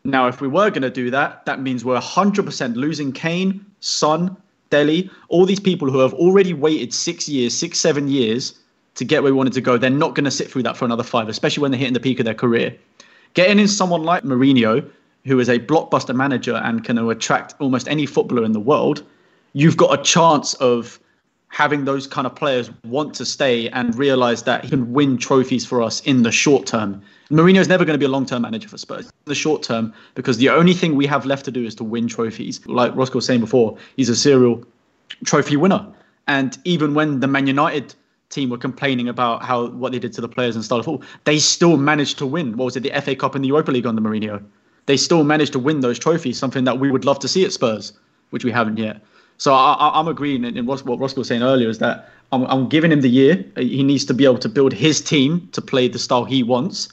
Now, 0.04 0.28
if 0.28 0.40
we 0.40 0.48
were 0.48 0.68
going 0.68 0.82
to 0.82 0.90
do 0.90 1.10
that, 1.10 1.46
that 1.46 1.62
means 1.62 1.84
we're 1.84 1.98
100% 1.98 2.76
losing 2.76 3.10
Kane, 3.10 3.64
Son, 3.80 4.36
Dele, 4.68 5.10
all 5.28 5.46
these 5.46 5.60
people 5.60 5.90
who 5.90 5.98
have 5.98 6.12
already 6.14 6.52
waited 6.52 6.92
six 6.92 7.28
years, 7.28 7.56
six, 7.56 7.80
seven 7.80 8.08
years 8.08 8.58
to 8.96 9.04
get 9.04 9.22
where 9.22 9.32
we 9.32 9.36
wanted 9.36 9.54
to 9.54 9.60
go. 9.60 9.78
They're 9.78 9.90
not 9.90 10.14
going 10.14 10.24
to 10.24 10.30
sit 10.30 10.50
through 10.50 10.64
that 10.64 10.76
for 10.76 10.84
another 10.84 11.02
five, 11.02 11.28
especially 11.28 11.62
when 11.62 11.70
they're 11.70 11.78
hitting 11.78 11.94
the 11.94 12.00
peak 12.00 12.18
of 12.18 12.24
their 12.24 12.34
career. 12.34 12.76
Getting 13.32 13.58
in 13.58 13.66
someone 13.66 14.02
like 14.02 14.24
Mourinho, 14.24 14.88
who 15.24 15.40
is 15.40 15.48
a 15.48 15.58
blockbuster 15.58 16.14
manager 16.14 16.56
and 16.56 16.84
can 16.84 16.98
attract 16.98 17.54
almost 17.58 17.88
any 17.88 18.06
footballer 18.06 18.44
in 18.44 18.52
the 18.52 18.60
world, 18.60 19.02
you've 19.54 19.76
got 19.76 19.98
a 19.98 20.02
chance 20.02 20.52
of 20.54 21.00
having 21.48 21.84
those 21.84 22.06
kind 22.06 22.26
of 22.26 22.34
players 22.34 22.68
want 22.84 23.14
to 23.14 23.24
stay 23.24 23.68
and 23.70 23.94
realize 23.94 24.42
that 24.42 24.64
he 24.64 24.70
can 24.70 24.92
win 24.92 25.16
trophies 25.16 25.64
for 25.64 25.80
us 25.80 26.00
in 26.00 26.24
the 26.24 26.32
short 26.32 26.66
term. 26.66 27.00
Mourinho 27.30 27.60
is 27.60 27.68
never 27.68 27.84
going 27.84 27.94
to 27.94 27.98
be 27.98 28.04
a 28.04 28.08
long 28.08 28.26
term 28.26 28.42
manager 28.42 28.68
for 28.68 28.76
Spurs 28.76 29.06
in 29.06 29.12
the 29.26 29.36
short 29.36 29.62
term 29.62 29.94
because 30.16 30.36
the 30.38 30.48
only 30.48 30.74
thing 30.74 30.96
we 30.96 31.06
have 31.06 31.24
left 31.24 31.44
to 31.44 31.52
do 31.52 31.64
is 31.64 31.74
to 31.76 31.84
win 31.84 32.08
trophies. 32.08 32.60
Like 32.66 32.92
Roska 32.94 33.14
was 33.14 33.26
saying 33.26 33.40
before, 33.40 33.78
he's 33.96 34.08
a 34.08 34.16
serial 34.16 34.64
trophy 35.24 35.56
winner. 35.56 35.86
And 36.26 36.58
even 36.64 36.94
when 36.94 37.20
the 37.20 37.28
Man 37.28 37.46
United 37.46 37.94
team 38.30 38.50
were 38.50 38.58
complaining 38.58 39.08
about 39.08 39.44
how 39.44 39.68
what 39.68 39.92
they 39.92 40.00
did 40.00 40.12
to 40.14 40.20
the 40.20 40.28
players 40.28 40.56
and 40.56 40.64
style 40.64 40.80
of 40.80 40.86
football, 40.86 41.08
they 41.22 41.38
still 41.38 41.76
managed 41.76 42.18
to 42.18 42.26
win. 42.26 42.56
What 42.56 42.64
was 42.64 42.76
it, 42.76 42.82
the 42.82 43.00
FA 43.00 43.14
Cup 43.14 43.36
and 43.36 43.44
the 43.44 43.48
Europa 43.48 43.70
League 43.70 43.86
under 43.86 44.02
Mourinho? 44.02 44.42
They 44.86 44.96
still 44.96 45.22
managed 45.22 45.52
to 45.52 45.60
win 45.60 45.80
those 45.80 46.00
trophies, 46.00 46.36
something 46.36 46.64
that 46.64 46.80
we 46.80 46.90
would 46.90 47.04
love 47.04 47.20
to 47.20 47.28
see 47.28 47.44
at 47.44 47.52
Spurs, 47.52 47.92
which 48.30 48.44
we 48.44 48.50
haven't 48.50 48.78
yet. 48.78 49.00
So 49.38 49.52
I, 49.52 49.98
am 49.98 50.08
agreeing 50.08 50.44
in 50.44 50.66
what 50.66 50.84
what 50.86 50.98
Roska 50.98 51.18
was 51.18 51.28
saying 51.28 51.42
earlier 51.42 51.68
is 51.68 51.78
that 51.78 52.08
I'm, 52.32 52.44
I'm 52.44 52.68
giving 52.68 52.92
him 52.92 53.00
the 53.00 53.08
year. 53.08 53.44
He 53.56 53.82
needs 53.82 54.04
to 54.06 54.14
be 54.14 54.24
able 54.24 54.38
to 54.38 54.48
build 54.48 54.72
his 54.72 55.00
team 55.00 55.48
to 55.52 55.60
play 55.60 55.88
the 55.88 55.98
style 55.98 56.24
he 56.24 56.42
wants. 56.42 56.88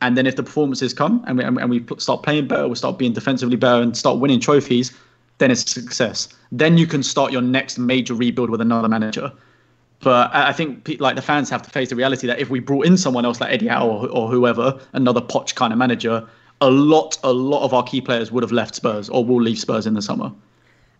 And 0.00 0.16
then 0.16 0.26
if 0.26 0.36
the 0.36 0.42
performances 0.42 0.92
come 0.92 1.24
and 1.26 1.38
we, 1.38 1.44
and 1.44 1.70
we 1.70 1.84
start 1.98 2.22
playing 2.22 2.48
better, 2.48 2.66
we 2.66 2.74
start 2.74 2.98
being 2.98 3.12
defensively 3.12 3.56
better 3.56 3.82
and 3.82 3.96
start 3.96 4.18
winning 4.18 4.40
trophies, 4.40 4.92
then 5.38 5.50
it's 5.50 5.70
success. 5.70 6.28
Then 6.50 6.76
you 6.76 6.86
can 6.86 7.02
start 7.02 7.32
your 7.32 7.42
next 7.42 7.78
major 7.78 8.14
rebuild 8.14 8.50
with 8.50 8.60
another 8.60 8.88
manager. 8.88 9.32
But 10.00 10.34
I 10.34 10.52
think 10.52 10.96
like 10.98 11.14
the 11.14 11.22
fans 11.22 11.48
have 11.50 11.62
to 11.62 11.70
face 11.70 11.90
the 11.90 11.96
reality 11.96 12.26
that 12.26 12.40
if 12.40 12.50
we 12.50 12.58
brought 12.58 12.86
in 12.86 12.96
someone 12.96 13.24
else 13.24 13.40
like 13.40 13.52
Eddie 13.52 13.68
Howe 13.68 13.88
or, 13.88 14.08
or 14.08 14.28
whoever, 14.28 14.80
another 14.92 15.20
Poch 15.20 15.54
kind 15.54 15.72
of 15.72 15.78
manager, 15.78 16.26
a 16.60 16.70
lot, 16.70 17.16
a 17.22 17.32
lot 17.32 17.64
of 17.64 17.72
our 17.72 17.84
key 17.84 18.00
players 18.00 18.32
would 18.32 18.42
have 18.42 18.50
left 18.50 18.74
Spurs 18.74 19.08
or 19.08 19.24
will 19.24 19.40
leave 19.40 19.60
Spurs 19.60 19.86
in 19.86 19.94
the 19.94 20.02
summer. 20.02 20.32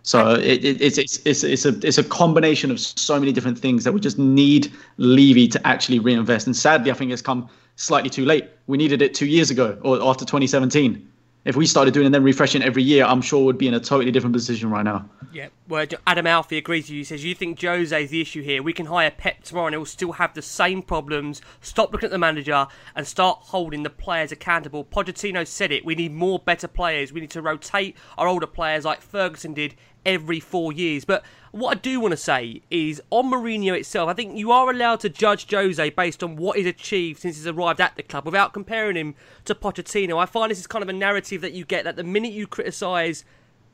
So 0.03 0.35
it, 0.35 0.65
it, 0.65 0.81
it's, 0.81 0.99
it's 0.99 1.19
it's 1.25 1.45
it's 1.45 1.65
a 1.65 1.87
it's 1.87 1.99
a 1.99 2.05
combination 2.05 2.71
of 2.71 2.81
so 2.81 3.19
many 3.21 3.33
different 3.33 3.59
things 3.59 3.85
that 3.85 3.93
we 3.93 4.01
just 4.01 4.19
need 4.19 4.73
Levy 4.97 5.47
to 5.49 5.67
actually 5.67 6.01
reinvest. 6.01 6.47
And 6.47 6.57
sadly, 6.57 6.91
I 6.91 6.95
think 6.95 7.13
it's 7.13 7.23
come 7.23 7.49
slightly 7.77 8.11
too 8.11 8.25
late. 8.25 8.49
We 8.67 8.79
needed 8.79 9.01
it 9.01 9.15
two 9.15 9.27
years 9.27 9.51
ago 9.51 9.79
or 9.83 10.03
after 10.03 10.25
2017. 10.25 11.09
If 11.45 11.57
we 11.57 11.67
started 11.67 11.93
doing 11.93 12.07
and 12.07 12.15
then 12.15 12.23
refreshing 12.23 12.63
every 12.63 12.85
year, 12.85 13.05
I'm 13.05 13.21
sure 13.21 13.45
we'd 13.45 13.59
be 13.59 13.67
in 13.67 13.75
a 13.75 13.81
totally 13.81 14.13
different 14.13 14.33
position 14.33 14.71
right 14.71 14.85
now. 14.85 15.09
Yeah, 15.33 15.49
well, 15.67 15.85
Adam 16.07 16.27
Alfie 16.29 16.59
agrees 16.59 16.85
with 16.85 16.91
you. 16.91 16.99
He 16.99 17.05
says, 17.05 17.25
You 17.25 17.35
think 17.35 17.61
Jose 17.61 18.01
is 18.01 18.11
the 18.11 18.21
issue 18.21 18.43
here? 18.43 18.63
We 18.63 18.73
can 18.73 18.87
hire 18.87 19.11
Pep 19.11 19.43
tomorrow 19.43 19.67
and 19.67 19.75
he'll 19.75 19.85
still 19.85 20.13
have 20.13 20.35
the 20.35 20.43
same 20.43 20.83
problems. 20.83 21.43
Stop 21.61 21.93
looking 21.93 22.07
at 22.07 22.13
the 22.13 22.19
manager 22.19 22.69
and 22.95 23.05
start 23.05 23.41
holding 23.43 23.83
the 23.83 23.91
players 23.91 24.31
accountable. 24.31 24.85
Pochettino 24.85 25.45
said 25.45 25.73
it. 25.73 25.85
We 25.85 25.97
need 25.97 26.13
more 26.13 26.39
better 26.39 26.69
players. 26.69 27.13
We 27.13 27.21
need 27.21 27.31
to 27.31 27.43
rotate 27.43 27.97
our 28.17 28.29
older 28.29 28.47
players 28.47 28.85
like 28.85 29.03
Ferguson 29.03 29.53
did 29.53 29.75
every 30.05 30.41
four 30.41 30.73
years. 30.73 31.05
But 31.05 31.25
what 31.51 31.77
I 31.77 31.81
do 31.81 32.01
want 32.01 32.13
to 32.13 32.17
say 32.17 32.63
is 32.71 33.03
on 33.11 33.31
Mourinho 33.31 33.77
itself, 33.79 34.09
I 34.09 34.15
think 34.15 34.37
you 34.37 34.51
are 34.53 34.71
allowed 34.71 35.01
to 35.01 35.09
judge 35.09 35.51
Jose 35.51 35.91
based 35.91 36.23
on 36.23 36.37
what 36.37 36.57
he's 36.57 36.67
achieved 36.67 37.21
since 37.21 37.37
he's 37.37 37.47
arrived 37.47 37.81
at 37.81 37.97
the 37.97 38.03
club 38.03 38.25
without 38.25 38.53
comparing 38.53 38.97
him 38.97 39.15
to 39.45 39.55
Pochettino. 39.55 40.19
I 40.19 40.27
find 40.27 40.51
this 40.51 40.59
is 40.59 40.67
kind 40.67 40.83
of 40.83 40.89
a 40.89 40.95
narrative 40.95 41.41
that 41.43 41.53
you 41.53 41.65
get 41.65 41.85
that 41.85 41.97
the 41.97 42.05
minute 42.05 42.33
you 42.33 42.47
criticise 42.47 43.25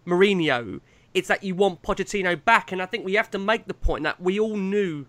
Mourinho, 0.07 0.81
it's 1.15 1.29
that 1.29 1.45
you 1.45 1.55
want 1.55 1.83
Pochettino 1.83 2.43
back. 2.45 2.73
And 2.73 2.83
I 2.83 2.87
think 2.87 3.05
we 3.05 3.15
have 3.15 3.31
to 3.31 3.39
make 3.39 3.67
the 3.67 3.75
point 3.75 4.05
that 4.05 4.21
we 4.21 4.39
all 4.39 4.57
knew 4.57 5.07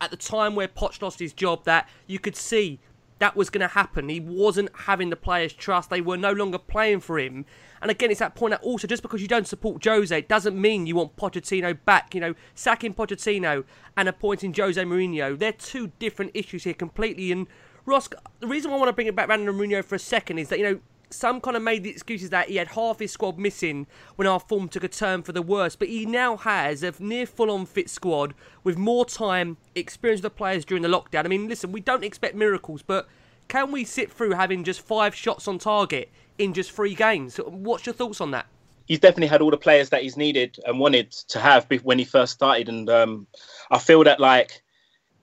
at 0.00 0.10
the 0.10 0.16
time 0.16 0.54
where 0.54 0.68
Poch 0.68 1.02
lost 1.02 1.18
his 1.18 1.32
job 1.32 1.64
that 1.64 1.88
you 2.06 2.18
could 2.18 2.36
see 2.36 2.78
that 3.18 3.36
was 3.36 3.50
going 3.50 3.62
to 3.62 3.74
happen. 3.74 4.08
He 4.08 4.20
wasn't 4.20 4.70
having 4.74 5.10
the 5.10 5.16
players' 5.16 5.52
trust. 5.52 5.90
They 5.90 6.00
were 6.00 6.16
no 6.16 6.32
longer 6.32 6.58
playing 6.58 7.00
for 7.00 7.18
him. 7.18 7.46
And 7.80 7.90
again, 7.90 8.10
it's 8.10 8.20
that 8.20 8.34
point 8.34 8.52
that 8.52 8.62
also 8.62 8.86
just 8.86 9.02
because 9.02 9.22
you 9.22 9.28
don't 9.28 9.46
support 9.46 9.84
Jose, 9.84 10.20
doesn't 10.22 10.60
mean 10.60 10.86
you 10.86 10.96
want 10.96 11.16
Pochettino 11.16 11.78
back. 11.84 12.14
You 12.14 12.20
know, 12.20 12.34
sacking 12.54 12.94
Pochettino 12.94 13.64
and 13.96 14.08
appointing 14.08 14.54
Jose 14.54 14.82
Mourinho, 14.82 15.38
they're 15.38 15.52
two 15.52 15.92
different 15.98 16.32
issues 16.34 16.64
here 16.64 16.74
completely. 16.74 17.32
And 17.32 17.46
Ross, 17.84 18.08
the 18.40 18.46
reason 18.46 18.70
I 18.70 18.76
want 18.76 18.88
to 18.88 18.92
bring 18.92 19.06
it 19.06 19.16
back 19.16 19.28
around 19.28 19.46
to 19.46 19.52
Mourinho 19.52 19.84
for 19.84 19.94
a 19.94 19.98
second 19.98 20.38
is 20.38 20.48
that, 20.48 20.58
you 20.58 20.64
know, 20.64 20.80
some 21.10 21.40
kind 21.40 21.56
of 21.56 21.62
made 21.62 21.82
the 21.82 21.90
excuses 21.90 22.30
that 22.30 22.48
he 22.48 22.56
had 22.56 22.68
half 22.68 22.98
his 22.98 23.12
squad 23.12 23.38
missing 23.38 23.86
when 24.16 24.28
our 24.28 24.40
form 24.40 24.68
took 24.68 24.84
a 24.84 24.88
turn 24.88 25.22
for 25.22 25.32
the 25.32 25.42
worse, 25.42 25.76
but 25.76 25.88
he 25.88 26.04
now 26.04 26.36
has 26.36 26.82
a 26.82 26.92
near 26.98 27.26
full 27.26 27.50
on 27.50 27.66
fit 27.66 27.88
squad 27.88 28.34
with 28.62 28.76
more 28.76 29.04
time, 29.04 29.56
experience 29.74 30.18
of 30.18 30.24
the 30.24 30.30
players 30.30 30.64
during 30.64 30.82
the 30.82 30.88
lockdown. 30.88 31.24
I 31.24 31.28
mean, 31.28 31.48
listen, 31.48 31.72
we 31.72 31.80
don't 31.80 32.04
expect 32.04 32.34
miracles, 32.34 32.82
but 32.82 33.08
can 33.48 33.72
we 33.72 33.84
sit 33.84 34.12
through 34.12 34.32
having 34.32 34.64
just 34.64 34.80
five 34.80 35.14
shots 35.14 35.48
on 35.48 35.58
target 35.58 36.10
in 36.38 36.54
just 36.54 36.72
three 36.72 36.94
games? 36.94 37.36
What's 37.36 37.86
your 37.86 37.94
thoughts 37.94 38.20
on 38.20 38.30
that? 38.32 38.46
He's 38.86 39.00
definitely 39.00 39.26
had 39.26 39.42
all 39.42 39.50
the 39.50 39.58
players 39.58 39.90
that 39.90 40.02
he's 40.02 40.16
needed 40.16 40.58
and 40.64 40.78
wanted 40.78 41.10
to 41.28 41.38
have 41.40 41.66
when 41.82 41.98
he 41.98 42.04
first 42.04 42.32
started, 42.32 42.68
and 42.68 42.88
um, 42.88 43.26
I 43.70 43.78
feel 43.78 44.02
that 44.04 44.18
like 44.18 44.62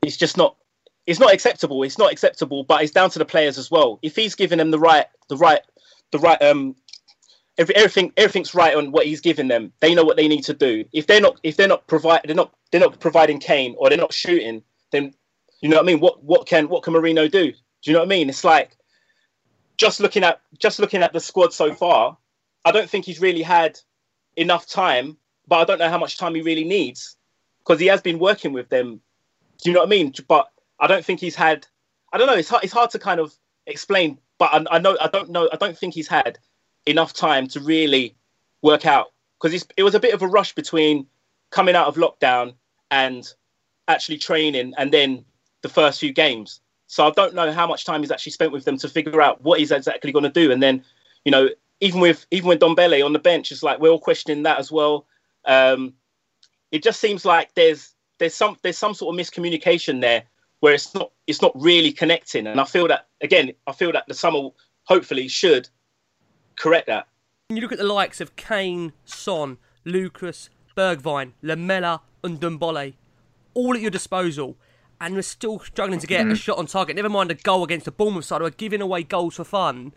it's 0.04 0.18
just 0.18 0.38
not 0.38 0.56
it's 1.08 1.20
not 1.20 1.34
acceptable. 1.34 1.84
It's 1.84 1.98
not 1.98 2.12
acceptable, 2.12 2.64
but 2.64 2.84
it's 2.84 2.92
down 2.92 3.10
to 3.12 3.20
the 3.20 3.26
players 3.26 3.58
as 3.58 3.70
well. 3.70 4.00
If 4.02 4.16
he's 4.16 4.36
giving 4.36 4.58
them 4.58 4.72
the 4.72 4.80
right 4.80 5.06
the 5.30 5.38
right 5.38 5.62
the 6.12 6.20
right 6.20 6.42
um 6.42 6.76
every, 7.58 7.76
everything 7.76 8.12
everything's 8.18 8.54
right 8.54 8.76
on 8.76 8.92
what 8.92 9.06
he's 9.06 9.22
giving 9.22 9.48
them. 9.48 9.72
They 9.80 9.96
know 9.96 10.04
what 10.04 10.18
they 10.18 10.28
need 10.28 10.44
to 10.44 10.54
do. 10.54 10.86
If 10.94 11.08
they're 11.08 11.22
not 11.22 11.40
if 11.44 11.58
they're 11.58 11.68
not 11.68 11.88
provide 11.88 12.22
they're 12.26 12.36
not 12.36 12.54
they're 12.72 12.82
not 12.82 13.00
providing 13.00 13.40
Kane 13.40 13.76
or 13.78 13.90
they're 13.90 13.98
not 13.98 14.14
shooting, 14.14 14.64
then 14.92 15.14
you 15.62 15.70
know 15.70 15.78
what 15.78 15.84
I 15.84 15.88
mean. 15.88 16.00
What 16.00 16.24
what 16.24 16.48
can 16.48 16.70
what 16.70 16.84
can 16.84 16.94
Mourinho 16.94 17.30
do? 17.30 17.52
Do 17.52 17.58
you 17.84 17.94
know 17.94 18.00
what 18.00 18.08
I 18.08 18.10
mean? 18.10 18.30
It's 18.30 18.44
like 18.44 18.78
just 19.78 20.00
looking 20.00 20.24
at 20.24 20.42
just 20.58 20.80
looking 20.80 21.04
at 21.04 21.14
the 21.14 21.20
squad 21.20 21.54
so 21.54 21.74
far. 21.74 22.18
I 22.64 22.72
don't 22.72 22.90
think 22.90 23.06
he's 23.06 23.22
really 23.22 23.42
had 23.42 23.80
enough 24.36 24.68
time, 24.68 25.18
but 25.48 25.58
I 25.58 25.64
don't 25.66 25.80
know 25.80 25.90
how 25.90 25.98
much 25.98 26.18
time 26.18 26.36
he 26.36 26.42
really 26.42 26.64
needs 26.64 27.16
because 27.60 27.80
he 27.80 27.88
has 27.88 28.02
been 28.02 28.20
working 28.20 28.54
with 28.54 28.70
them. 28.70 29.02
Do 29.62 29.70
you 29.70 29.74
know 29.74 29.82
what 29.82 29.88
I 29.88 29.90
mean? 29.90 30.14
But 30.28 30.50
I 30.80 30.88
don't 30.88 31.06
think 31.06 31.20
he's 31.20 31.36
had. 31.36 31.68
I 32.12 32.18
don't 32.18 32.28
know. 32.28 32.34
It's 32.34 32.50
hard, 32.50 32.64
it's 32.64 32.74
hard 32.74 32.90
to 32.92 33.00
kind 33.00 33.20
of 33.20 33.34
explain, 33.68 34.20
but 34.38 34.54
I, 34.54 34.76
I 34.76 34.80
know 34.80 34.98
I 35.00 35.08
don't 35.08 35.30
know. 35.30 35.50
I 35.52 35.58
don't 35.58 35.78
think 35.78 35.94
he's 35.94 36.08
had 36.08 36.40
enough 36.86 37.14
time 37.14 37.48
to 37.50 37.60
really 37.60 38.16
work 38.62 38.86
out 38.86 39.08
because 39.42 39.66
it 39.76 39.84
was 39.84 39.96
a 39.96 40.00
bit 40.00 40.14
of 40.14 40.22
a 40.22 40.28
rush 40.28 40.54
between 40.54 41.08
coming 41.52 41.76
out 41.76 41.88
of 41.88 41.96
lockdown 41.96 42.54
and 42.92 43.28
actually 43.88 44.18
training, 44.18 44.74
and 44.78 44.92
then 44.92 45.26
the 45.62 45.70
first 45.70 46.00
few 46.00 46.14
games. 46.14 46.62
So 46.88 47.08
I 47.08 47.12
don't 47.12 47.34
know 47.34 47.52
how 47.52 47.68
much 47.68 47.86
time 47.86 48.02
he's 48.02 48.12
actually 48.12 48.34
spent 48.34 48.52
with 48.52 48.66
them 48.66 48.78
to 48.78 48.90
figure 48.90 49.22
out 49.22 49.42
what 49.44 49.60
he's 49.60 49.72
exactly 49.72 50.12
going 50.12 50.24
to 50.24 50.30
do. 50.30 50.52
And 50.52 50.62
then, 50.62 50.84
you 51.24 51.32
know, 51.32 51.50
even 51.82 52.00
with 52.00 52.26
even 52.32 52.48
with 52.48 52.60
Ndombele 52.60 53.04
on 53.06 53.14
the 53.14 53.20
bench, 53.20 53.52
it's 53.52 53.64
like 53.64 53.80
we're 53.80 53.90
all 53.90 54.00
questioning 54.00 54.44
that 54.44 54.60
as 54.60 54.72
well. 54.72 55.06
Um, 55.46 55.94
it 56.72 56.84
just 56.84 57.00
seems 57.00 57.26
like 57.26 57.54
there's 57.56 57.94
there's 58.20 58.36
some 58.36 58.58
there's 58.62 58.78
some 58.78 58.94
sort 58.94 59.14
of 59.14 59.20
miscommunication 59.20 60.02
there 60.02 60.24
where 60.60 60.74
it's 60.74 60.94
not 60.94 61.12
it's 61.28 61.42
not 61.42 61.52
really 61.56 61.92
connecting. 61.92 62.48
And 62.48 62.60
I 62.62 62.66
feel 62.66 62.88
that 62.88 63.08
again, 63.22 63.52
I 63.68 63.72
feel 63.72 63.92
that 63.92 64.06
the 64.08 64.14
summer 64.14 64.50
hopefully 64.84 65.28
should 65.28 65.68
correct 66.56 66.88
that. 66.88 67.08
When 67.50 67.58
you 67.58 67.62
look 67.62 67.72
at 67.72 67.78
the 67.78 67.84
likes 67.84 68.22
of 68.22 68.36
Kane, 68.36 68.94
Son, 69.04 69.58
Lucas, 69.84 70.50
Bergwijn, 70.76 71.34
Lamela, 71.42 72.02
and 72.24 72.40
Ndombele, 72.40 72.96
all 73.54 73.76
at 73.76 73.82
your 73.82 73.92
disposal 73.92 74.58
and 75.00 75.16
we're 75.16 75.22
still 75.22 75.60
struggling 75.60 76.00
to 76.00 76.08
get 76.08 76.22
mm-hmm. 76.22 76.32
a 76.32 76.36
shot 76.36 76.58
on 76.58 76.66
target. 76.66 76.96
Never 76.96 77.10
mind 77.10 77.32
a 77.32 77.36
goal 77.36 77.64
against 77.64 77.86
the 77.86 77.92
Bournemouth 77.92 78.26
side, 78.26 78.42
we're 78.42 78.50
giving 78.50 78.82
away 78.82 79.04
goals 79.04 79.36
for 79.36 79.44
fun. 79.44 79.94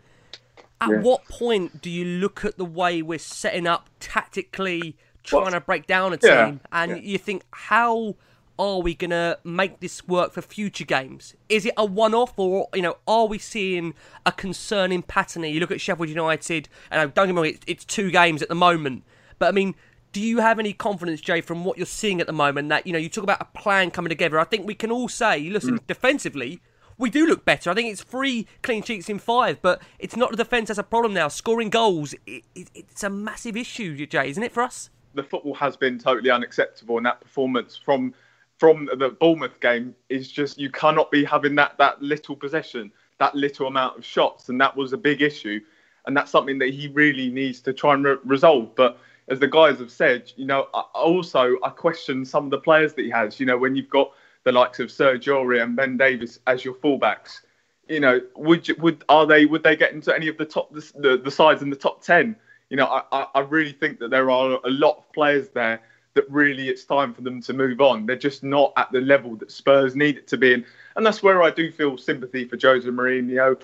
At 0.81 0.89
yeah. 0.89 1.01
what 1.01 1.25
point 1.25 1.81
do 1.81 1.89
you 1.89 2.05
look 2.05 2.45
at 2.45 2.57
the 2.57 2.65
way 2.65 3.01
we're 3.01 3.19
setting 3.19 3.67
up 3.67 3.89
tactically, 3.99 4.95
trying 5.23 5.51
to 5.51 5.59
break 5.59 5.87
down 5.87 6.13
a 6.13 6.17
team, 6.17 6.29
yeah. 6.29 6.53
and 6.71 6.91
yeah. 6.91 6.97
you 6.97 7.17
think, 7.17 7.43
how 7.51 8.15
are 8.57 8.79
we 8.79 8.93
going 8.93 9.11
to 9.11 9.37
make 9.43 9.79
this 9.79 10.07
work 10.07 10.33
for 10.33 10.41
future 10.41 10.85
games? 10.85 11.33
Is 11.49 11.65
it 11.65 11.73
a 11.75 11.85
one-off, 11.85 12.33
or 12.37 12.69
you 12.73 12.81
know, 12.81 12.97
are 13.07 13.25
we 13.25 13.39
seeing 13.39 13.93
a 14.25 14.31
concerning 14.31 15.01
pattern? 15.01 15.43
You 15.43 15.59
look 15.59 15.71
at 15.71 15.81
Sheffield 15.81 16.09
United, 16.09 16.69
and 16.91 17.13
don't 17.13 17.27
get 17.27 17.35
me 17.35 17.41
wrong, 17.41 17.45
it's, 17.47 17.65
it's 17.67 17.85
two 17.85 18.09
games 18.09 18.41
at 18.41 18.47
the 18.47 18.55
moment, 18.55 19.03
but 19.37 19.49
I 19.49 19.51
mean, 19.51 19.75
do 20.11 20.21
you 20.21 20.39
have 20.39 20.59
any 20.59 20.73
confidence, 20.73 21.21
Jay, 21.21 21.41
from 21.41 21.63
what 21.63 21.77
you're 21.77 21.85
seeing 21.85 22.19
at 22.19 22.27
the 22.27 22.33
moment 22.33 22.69
that, 22.69 22.87
you 22.87 22.93
know, 22.93 22.99
you 22.99 23.09
talk 23.09 23.23
about 23.23 23.41
a 23.41 23.45
plan 23.57 23.91
coming 23.91 24.09
together? 24.09 24.39
I 24.39 24.43
think 24.43 24.65
we 24.65 24.75
can 24.75 24.91
all 24.91 25.07
say, 25.07 25.49
listen, 25.49 25.79
mm. 25.79 25.87
defensively, 25.87 26.61
we 26.97 27.09
do 27.09 27.25
look 27.25 27.45
better. 27.45 27.69
I 27.69 27.73
think 27.73 27.89
it's 27.89 28.03
three 28.03 28.47
clean 28.61 28.83
sheets 28.83 29.09
in 29.09 29.19
five, 29.19 29.61
but 29.61 29.81
it's 29.99 30.15
not 30.15 30.31
the 30.31 30.37
defence 30.37 30.67
that's 30.67 30.79
a 30.79 30.83
problem 30.83 31.13
now. 31.13 31.27
Scoring 31.27 31.69
goals, 31.69 32.13
it, 32.25 32.43
it, 32.53 32.69
it's 32.75 33.03
a 33.03 33.09
massive 33.09 33.55
issue, 33.55 34.05
Jay, 34.05 34.29
isn't 34.29 34.43
it, 34.43 34.51
for 34.51 34.61
us? 34.61 34.89
The 35.13 35.23
football 35.23 35.55
has 35.55 35.77
been 35.77 35.97
totally 35.97 36.29
unacceptable, 36.29 36.97
and 36.97 37.05
that 37.05 37.21
performance 37.21 37.79
from 37.83 38.13
from 38.57 38.89
the 38.97 39.09
Bournemouth 39.09 39.61
game 39.61 39.95
is 40.09 40.29
just 40.29 40.59
you 40.59 40.69
cannot 40.69 41.09
be 41.09 41.23
having 41.23 41.55
that 41.55 41.77
that 41.77 42.01
little 42.01 42.35
possession, 42.35 42.91
that 43.17 43.33
little 43.33 43.67
amount 43.67 43.97
of 43.97 44.05
shots, 44.05 44.49
and 44.49 44.59
that 44.61 44.75
was 44.75 44.91
a 44.91 44.97
big 44.97 45.21
issue, 45.21 45.61
and 46.05 46.15
that's 46.15 46.29
something 46.29 46.59
that 46.59 46.69
he 46.69 46.89
really 46.89 47.29
needs 47.29 47.61
to 47.61 47.73
try 47.73 47.93
and 47.93 48.03
re- 48.03 48.17
resolve. 48.25 48.75
But 48.75 48.99
as 49.29 49.39
the 49.39 49.47
guys 49.47 49.79
have 49.79 49.91
said, 49.91 50.31
you 50.35 50.45
know, 50.45 50.67
I, 50.73 50.81
also 50.93 51.57
I 51.63 51.69
question 51.69 52.25
some 52.25 52.45
of 52.45 52.51
the 52.51 52.59
players 52.59 52.93
that 52.95 53.03
he 53.03 53.09
has. 53.11 53.39
You 53.39 53.45
know, 53.45 53.57
when 53.57 53.75
you've 53.75 53.89
got 53.89 54.11
the 54.43 54.51
likes 54.51 54.79
of 54.79 54.87
Sergio 54.87 55.43
Aurier 55.43 55.63
and 55.63 55.75
Ben 55.75 55.97
Davies 55.97 56.39
as 56.47 56.65
your 56.65 56.73
fullbacks, 56.75 57.41
you 57.87 57.99
know, 57.99 58.21
would 58.35 58.67
you, 58.67 58.75
would 58.79 59.03
are 59.09 59.25
they 59.25 59.45
would 59.45 59.63
they 59.63 59.75
get 59.75 59.93
into 59.93 60.13
any 60.15 60.27
of 60.27 60.37
the 60.37 60.45
top 60.45 60.73
the, 60.73 60.91
the, 60.95 61.17
the 61.17 61.31
sides 61.31 61.61
in 61.61 61.69
the 61.69 61.75
top 61.75 62.03
ten? 62.03 62.35
You 62.69 62.77
know, 62.77 63.03
I, 63.11 63.27
I 63.33 63.39
really 63.39 63.71
think 63.71 63.99
that 63.99 64.11
there 64.11 64.29
are 64.29 64.59
a 64.63 64.69
lot 64.69 64.97
of 64.97 65.11
players 65.13 65.49
there 65.49 65.81
that 66.13 66.29
really 66.29 66.69
it's 66.69 66.85
time 66.85 67.13
for 67.13 67.21
them 67.21 67.41
to 67.41 67.53
move 67.53 67.81
on. 67.81 68.05
They're 68.05 68.15
just 68.15 68.43
not 68.43 68.73
at 68.77 68.91
the 68.91 69.01
level 69.01 69.35
that 69.37 69.51
Spurs 69.51 69.95
need 69.95 70.17
it 70.17 70.27
to 70.27 70.37
be 70.37 70.53
in, 70.53 70.65
and 70.95 71.05
that's 71.05 71.23
where 71.23 71.41
I 71.41 71.51
do 71.51 71.71
feel 71.71 71.97
sympathy 71.97 72.45
for 72.45 72.57
Jose 72.61 72.87
Mourinho. 72.87 73.59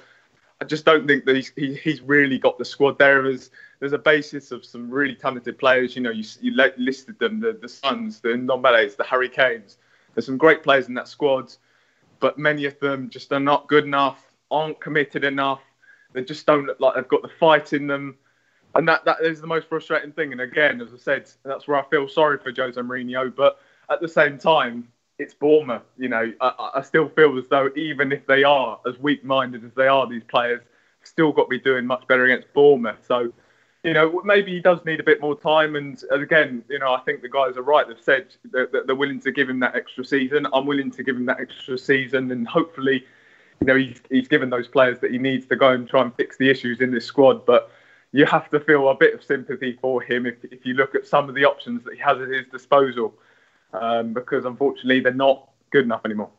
I 0.61 0.65
just 0.65 0.85
don't 0.85 1.05
think 1.05 1.25
that 1.25 1.35
he's, 1.35 1.51
he, 1.55 1.75
he's 1.75 2.01
really 2.01 2.39
got 2.39 2.57
the 2.57 2.65
squad 2.65 2.97
there. 2.97 3.21
There's, 3.23 3.49
there's 3.79 3.93
a 3.93 3.97
basis 3.97 4.51
of 4.51 4.65
some 4.65 4.89
really 4.89 5.15
talented 5.15 5.57
players. 5.57 5.95
You 5.95 6.01
know, 6.01 6.11
you, 6.11 6.23
you 6.41 6.53
listed 6.77 7.19
them, 7.19 7.39
the, 7.39 7.57
the 7.61 7.69
Sons, 7.69 8.19
the 8.19 8.29
Ndombeles, 8.29 8.95
the 8.95 9.03
Hurricanes. 9.03 9.77
There's 10.13 10.25
some 10.25 10.37
great 10.37 10.63
players 10.63 10.87
in 10.87 10.93
that 10.93 11.07
squad, 11.07 11.53
but 12.19 12.37
many 12.37 12.65
of 12.65 12.79
them 12.79 13.09
just 13.09 13.31
are 13.33 13.39
not 13.39 13.67
good 13.67 13.83
enough, 13.83 14.31
aren't 14.49 14.79
committed 14.79 15.23
enough. 15.23 15.61
They 16.13 16.23
just 16.23 16.45
don't 16.45 16.65
look 16.65 16.79
like 16.79 16.95
they've 16.95 17.07
got 17.07 17.21
the 17.21 17.27
fight 17.39 17.73
in 17.73 17.87
them. 17.87 18.17
And 18.75 18.87
that, 18.87 19.05
that 19.05 19.21
is 19.21 19.41
the 19.41 19.47
most 19.47 19.67
frustrating 19.67 20.11
thing. 20.11 20.31
And 20.31 20.41
again, 20.41 20.81
as 20.81 20.93
I 20.93 20.97
said, 20.97 21.29
that's 21.43 21.67
where 21.67 21.77
I 21.77 21.83
feel 21.89 22.07
sorry 22.07 22.37
for 22.37 22.53
Jose 22.55 22.79
Mourinho. 22.79 23.33
But 23.35 23.59
at 23.89 24.01
the 24.01 24.07
same 24.07 24.37
time, 24.37 24.87
it's 25.17 25.33
Bournemouth. 25.33 25.83
You 25.97 26.09
know, 26.09 26.33
I, 26.41 26.71
I 26.75 26.81
still 26.81 27.09
feel 27.09 27.37
as 27.37 27.47
though 27.49 27.69
even 27.75 28.11
if 28.11 28.25
they 28.25 28.43
are 28.43 28.79
as 28.87 28.97
weak-minded 28.99 29.63
as 29.63 29.73
they 29.75 29.87
are, 29.87 30.07
these 30.07 30.23
players 30.23 30.61
still 31.03 31.31
got 31.31 31.43
to 31.43 31.49
be 31.49 31.59
doing 31.59 31.85
much 31.85 32.05
better 32.07 32.25
against 32.25 32.53
Bournemouth. 32.53 32.97
So, 33.07 33.31
you 33.85 33.93
know, 33.93 34.19
maybe 34.25 34.51
he 34.51 34.59
does 34.59 34.83
need 34.83 34.99
a 34.99 35.03
bit 35.03 35.21
more 35.21 35.39
time. 35.39 35.75
And 35.75 36.03
again, 36.11 36.63
you 36.69 36.79
know, 36.79 36.93
I 36.93 37.01
think 37.01 37.21
the 37.21 37.29
guys 37.29 37.55
are 37.55 37.61
right. 37.61 37.87
They've 37.87 38.01
said 38.01 38.35
that 38.51 38.87
they're 38.87 38.95
willing 38.95 39.19
to 39.21 39.31
give 39.31 39.47
him 39.47 39.59
that 39.59 39.75
extra 39.75 40.03
season. 40.03 40.47
I'm 40.53 40.65
willing 40.65 40.89
to 40.91 41.03
give 41.03 41.15
him 41.15 41.25
that 41.27 41.39
extra 41.39 41.77
season, 41.77 42.31
and 42.31 42.47
hopefully, 42.47 43.05
you 43.61 43.67
know, 43.67 43.75
he's, 43.75 44.01
he's 44.09 44.27
given 44.27 44.49
those 44.49 44.67
players 44.67 44.99
that 45.01 45.11
he 45.11 45.19
needs 45.19 45.45
to 45.47 45.55
go 45.55 45.69
and 45.69 45.87
try 45.87 46.01
and 46.01 46.15
fix 46.15 46.35
the 46.37 46.49
issues 46.49 46.81
in 46.81 46.91
this 46.91 47.05
squad. 47.05 47.45
But 47.45 47.71
you 48.11 48.25
have 48.25 48.49
to 48.49 48.59
feel 48.59 48.89
a 48.89 48.95
bit 48.95 49.13
of 49.13 49.23
sympathy 49.23 49.77
for 49.79 50.01
him 50.01 50.25
if, 50.25 50.43
if 50.45 50.65
you 50.65 50.73
look 50.73 50.95
at 50.95 51.05
some 51.05 51.29
of 51.29 51.35
the 51.35 51.45
options 51.45 51.83
that 51.83 51.93
he 51.93 51.99
has 51.99 52.19
at 52.19 52.29
his 52.29 52.47
disposal 52.51 53.13
um, 53.73 54.13
because 54.13 54.45
unfortunately 54.45 54.99
they're 54.99 55.13
not 55.13 55.49
good 55.69 55.83
enough 55.83 56.01
anymore. 56.05 56.29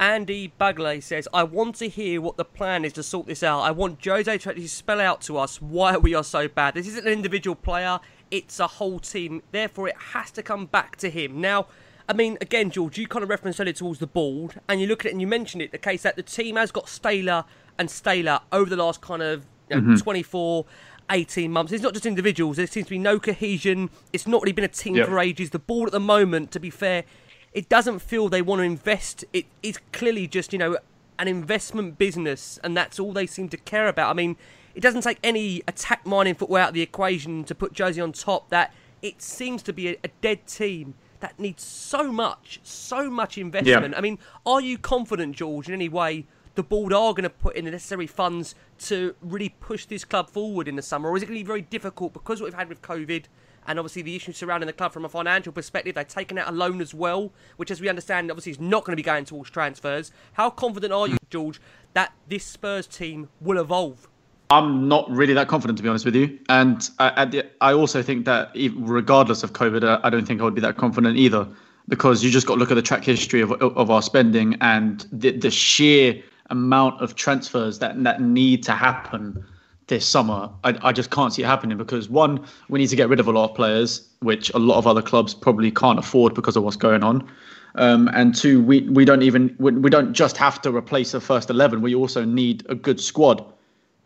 Andy 0.00 0.52
Bagley 0.58 1.00
says, 1.00 1.28
I 1.32 1.44
want 1.44 1.76
to 1.76 1.88
hear 1.88 2.20
what 2.20 2.36
the 2.36 2.44
plan 2.44 2.84
is 2.84 2.92
to 2.94 3.02
sort 3.02 3.26
this 3.26 3.42
out. 3.42 3.60
I 3.60 3.70
want 3.70 4.04
Jose 4.04 4.38
to 4.38 4.48
actually 4.48 4.66
spell 4.66 5.00
out 5.00 5.20
to 5.22 5.38
us 5.38 5.60
why 5.60 5.96
we 5.96 6.14
are 6.14 6.24
so 6.24 6.48
bad. 6.48 6.74
This 6.74 6.88
isn't 6.88 7.06
an 7.06 7.12
individual 7.12 7.54
player, 7.54 8.00
it's 8.30 8.58
a 8.58 8.66
whole 8.66 8.98
team. 8.98 9.42
Therefore, 9.52 9.88
it 9.88 9.96
has 10.12 10.30
to 10.32 10.42
come 10.42 10.66
back 10.66 10.96
to 10.96 11.10
him. 11.10 11.40
Now, 11.40 11.66
I 12.08 12.14
mean, 12.14 12.36
again, 12.40 12.70
George, 12.70 12.98
you 12.98 13.06
kind 13.06 13.22
of 13.22 13.28
referenced 13.28 13.60
earlier 13.60 13.74
towards 13.74 14.00
the 14.00 14.06
board, 14.06 14.60
and 14.68 14.80
you 14.80 14.86
look 14.86 15.00
at 15.00 15.06
it 15.06 15.12
and 15.12 15.20
you 15.20 15.26
mentioned 15.26 15.62
it 15.62 15.70
the 15.70 15.78
case 15.78 16.02
that 16.02 16.16
the 16.16 16.22
team 16.22 16.56
has 16.56 16.72
got 16.72 16.88
staler 16.88 17.44
and 17.78 17.90
staler 17.90 18.40
over 18.50 18.68
the 18.68 18.76
last 18.76 19.00
kind 19.00 19.22
of 19.22 19.46
you 19.70 19.76
know, 19.76 19.82
mm-hmm. 19.82 19.96
24, 19.96 20.66
18 21.10 21.50
months. 21.52 21.72
It's 21.72 21.82
not 21.82 21.92
just 21.92 22.06
individuals, 22.06 22.56
there 22.56 22.66
seems 22.66 22.86
to 22.86 22.90
be 22.90 22.98
no 22.98 23.18
cohesion. 23.18 23.90
It's 24.12 24.26
not 24.26 24.42
really 24.42 24.52
been 24.52 24.64
a 24.64 24.68
team 24.68 24.96
Yeah. 24.96 25.04
for 25.04 25.18
ages. 25.18 25.50
The 25.50 25.58
board 25.58 25.88
at 25.88 25.92
the 25.92 26.00
moment, 26.00 26.50
to 26.52 26.60
be 26.60 26.70
fair, 26.70 27.04
it 27.52 27.68
doesn't 27.68 28.00
feel 28.00 28.28
they 28.28 28.42
want 28.42 28.60
to 28.60 28.64
invest. 28.64 29.24
It 29.32 29.46
is 29.62 29.78
clearly 29.92 30.26
just, 30.26 30.52
you 30.52 30.58
know, 30.58 30.78
an 31.18 31.28
investment 31.28 31.98
business, 31.98 32.58
and 32.64 32.76
that's 32.76 32.98
all 32.98 33.12
they 33.12 33.26
seem 33.26 33.48
to 33.50 33.56
care 33.56 33.88
about. 33.88 34.10
I 34.10 34.14
mean, 34.14 34.36
it 34.74 34.80
doesn't 34.80 35.02
take 35.02 35.18
any 35.22 35.62
attack 35.68 36.06
mining 36.06 36.34
football 36.34 36.56
out 36.58 36.68
of 36.68 36.74
the 36.74 36.82
equation 36.82 37.44
to 37.44 37.54
put 37.54 37.72
Josie 37.72 38.00
on 38.00 38.12
top. 38.12 38.48
That 38.48 38.72
it 39.02 39.20
seems 39.20 39.62
to 39.64 39.72
be 39.72 39.88
a, 39.88 39.96
a 40.04 40.08
dead 40.20 40.46
team 40.46 40.94
that 41.20 41.38
needs 41.38 41.62
so 41.62 42.10
much, 42.10 42.60
so 42.64 43.08
much 43.08 43.38
investment. 43.38 43.94
I 43.96 44.00
mean, 44.00 44.18
are 44.44 44.60
you 44.60 44.78
confident, 44.78 45.36
George, 45.36 45.68
in 45.68 45.74
any 45.74 45.88
way 45.88 46.26
the 46.54 46.62
board 46.62 46.92
are 46.92 47.12
going 47.12 47.22
to 47.22 47.30
put 47.30 47.56
in 47.56 47.64
the 47.64 47.70
necessary 47.70 48.06
funds 48.06 48.54
to 48.78 49.14
really 49.22 49.48
push 49.48 49.86
this 49.86 50.04
club 50.04 50.28
forward 50.28 50.68
in 50.68 50.76
the 50.76 50.82
summer, 50.82 51.08
or 51.08 51.16
is 51.16 51.22
it 51.22 51.26
going 51.26 51.38
to 51.38 51.44
be 51.44 51.46
very 51.46 51.62
difficult 51.62 52.12
because 52.12 52.40
what 52.40 52.46
we've 52.46 52.54
had 52.54 52.68
with 52.68 52.82
COVID? 52.82 53.24
And 53.66 53.78
obviously, 53.78 54.02
the 54.02 54.16
issues 54.16 54.36
surrounding 54.36 54.66
the 54.66 54.72
club 54.72 54.92
from 54.92 55.04
a 55.04 55.08
financial 55.08 55.52
perspective, 55.52 55.94
they've 55.94 56.06
taken 56.06 56.38
out 56.38 56.48
a 56.48 56.52
loan 56.52 56.80
as 56.80 56.92
well, 56.92 57.32
which, 57.56 57.70
as 57.70 57.80
we 57.80 57.88
understand, 57.88 58.30
obviously 58.30 58.52
is 58.52 58.60
not 58.60 58.84
going 58.84 58.92
to 58.92 58.96
be 58.96 59.04
going 59.04 59.24
towards 59.24 59.50
transfers. 59.50 60.10
How 60.32 60.50
confident 60.50 60.92
are 60.92 61.06
you, 61.06 61.16
George, 61.30 61.60
that 61.94 62.12
this 62.28 62.44
Spurs 62.44 62.86
team 62.86 63.28
will 63.40 63.60
evolve? 63.60 64.08
I'm 64.50 64.88
not 64.88 65.10
really 65.10 65.32
that 65.34 65.48
confident, 65.48 65.78
to 65.78 65.82
be 65.82 65.88
honest 65.88 66.04
with 66.04 66.14
you. 66.14 66.38
And 66.48 66.88
I, 66.98 67.24
the, 67.24 67.46
I 67.60 67.72
also 67.72 68.02
think 68.02 68.26
that, 68.26 68.50
regardless 68.74 69.42
of 69.42 69.52
COVID, 69.52 69.84
I, 69.84 70.06
I 70.06 70.10
don't 70.10 70.26
think 70.26 70.40
I 70.40 70.44
would 70.44 70.54
be 70.54 70.60
that 70.60 70.76
confident 70.76 71.16
either, 71.16 71.46
because 71.88 72.22
you 72.22 72.30
just 72.30 72.46
got 72.46 72.54
to 72.54 72.60
look 72.60 72.70
at 72.70 72.74
the 72.74 72.82
track 72.82 73.04
history 73.04 73.40
of, 73.40 73.52
of 73.52 73.90
our 73.90 74.02
spending 74.02 74.56
and 74.60 75.06
the, 75.12 75.30
the 75.30 75.50
sheer 75.50 76.22
amount 76.50 77.00
of 77.00 77.14
transfers 77.14 77.78
that 77.78 78.02
that 78.02 78.20
need 78.20 78.62
to 78.64 78.72
happen 78.72 79.42
this 79.86 80.06
summer. 80.06 80.50
I, 80.64 80.78
I 80.82 80.92
just 80.92 81.10
can't 81.10 81.32
see 81.32 81.42
it 81.42 81.46
happening 81.46 81.76
because 81.78 82.08
one, 82.08 82.44
we 82.68 82.78
need 82.78 82.88
to 82.88 82.96
get 82.96 83.08
rid 83.08 83.20
of 83.20 83.28
a 83.28 83.32
lot 83.32 83.50
of 83.50 83.56
players, 83.56 84.08
which 84.20 84.50
a 84.50 84.58
lot 84.58 84.78
of 84.78 84.86
other 84.86 85.02
clubs 85.02 85.34
probably 85.34 85.70
can't 85.70 85.98
afford 85.98 86.34
because 86.34 86.56
of 86.56 86.62
what's 86.62 86.76
going 86.76 87.02
on. 87.02 87.28
Um, 87.74 88.08
and 88.12 88.34
two, 88.34 88.62
we, 88.62 88.82
we 88.88 89.04
don't 89.04 89.22
even 89.22 89.54
we, 89.58 89.72
we 89.72 89.90
don't 89.90 90.12
just 90.12 90.36
have 90.36 90.60
to 90.62 90.74
replace 90.74 91.12
the 91.12 91.20
first 91.20 91.50
eleven. 91.50 91.80
We 91.80 91.94
also 91.94 92.24
need 92.24 92.66
a 92.68 92.74
good 92.74 93.00
squad. 93.00 93.44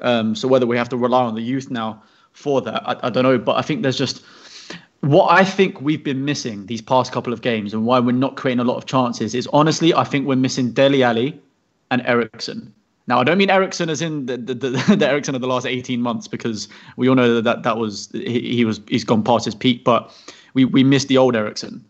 Um, 0.01 0.35
so 0.35 0.47
whether 0.47 0.67
we 0.67 0.77
have 0.77 0.89
to 0.91 0.97
rely 0.97 1.25
on 1.25 1.35
the 1.35 1.43
youth 1.43 1.71
now 1.71 2.03
for 2.33 2.61
that, 2.63 2.89
I, 2.89 3.07
I 3.07 3.11
don't 3.11 3.25
know. 3.25 3.39
But 3.39 3.57
I 3.57 3.63
think 3.63 3.83
there's 3.83 3.99
just 3.99 4.23
what 5.01 5.31
I 5.31 5.45
think 5.45 5.81
we've 5.81 6.03
been 6.03 6.25
missing 6.25 6.67
these 6.67 6.81
past 6.81 7.13
couple 7.13 7.33
of 7.33 7.43
games, 7.43 7.75
and 7.75 7.85
why 7.85 7.99
we're 7.99 8.13
not 8.13 8.37
creating 8.37 8.61
a 8.61 8.65
lot 8.65 8.77
of 8.77 8.87
chances 8.87 9.35
is 9.35 9.49
honestly, 9.53 9.93
I 9.95 10.05
think 10.05 10.27
we're 10.27 10.37
missing 10.37 10.73
Dele 10.73 11.03
Alli 11.03 11.41
and 11.91 12.03
Eriksen. 12.07 12.73
Now, 13.09 13.21
I 13.21 13.25
don't 13.25 13.39
mean 13.39 13.51
Eriksen 13.51 13.89
as 13.89 14.03
in 14.03 14.27
the 14.27 14.37
the, 14.37 14.55
the, 14.55 14.71
the 14.97 15.09
Eriksen 15.09 15.35
of 15.35 15.41
the 15.41 15.47
last 15.47 15.67
18 15.67 16.01
months, 16.01 16.27
because 16.29 16.69
we 16.97 17.09
all 17.09 17.15
know 17.15 17.35
that 17.35 17.45
that, 17.45 17.63
that 17.63 17.77
was 17.79 18.09
he, 18.13 18.55
he 18.57 18.65
was 18.65 18.81
he's 18.89 19.05
gone 19.05 19.23
past 19.23 19.45
his 19.45 19.55
peak, 19.55 19.85
but 19.85 20.13
we 20.55 20.65
we 20.65 20.83
missed 20.85 21.09
the 21.09 21.19
old 21.19 21.37
Eriksen, 21.37 21.85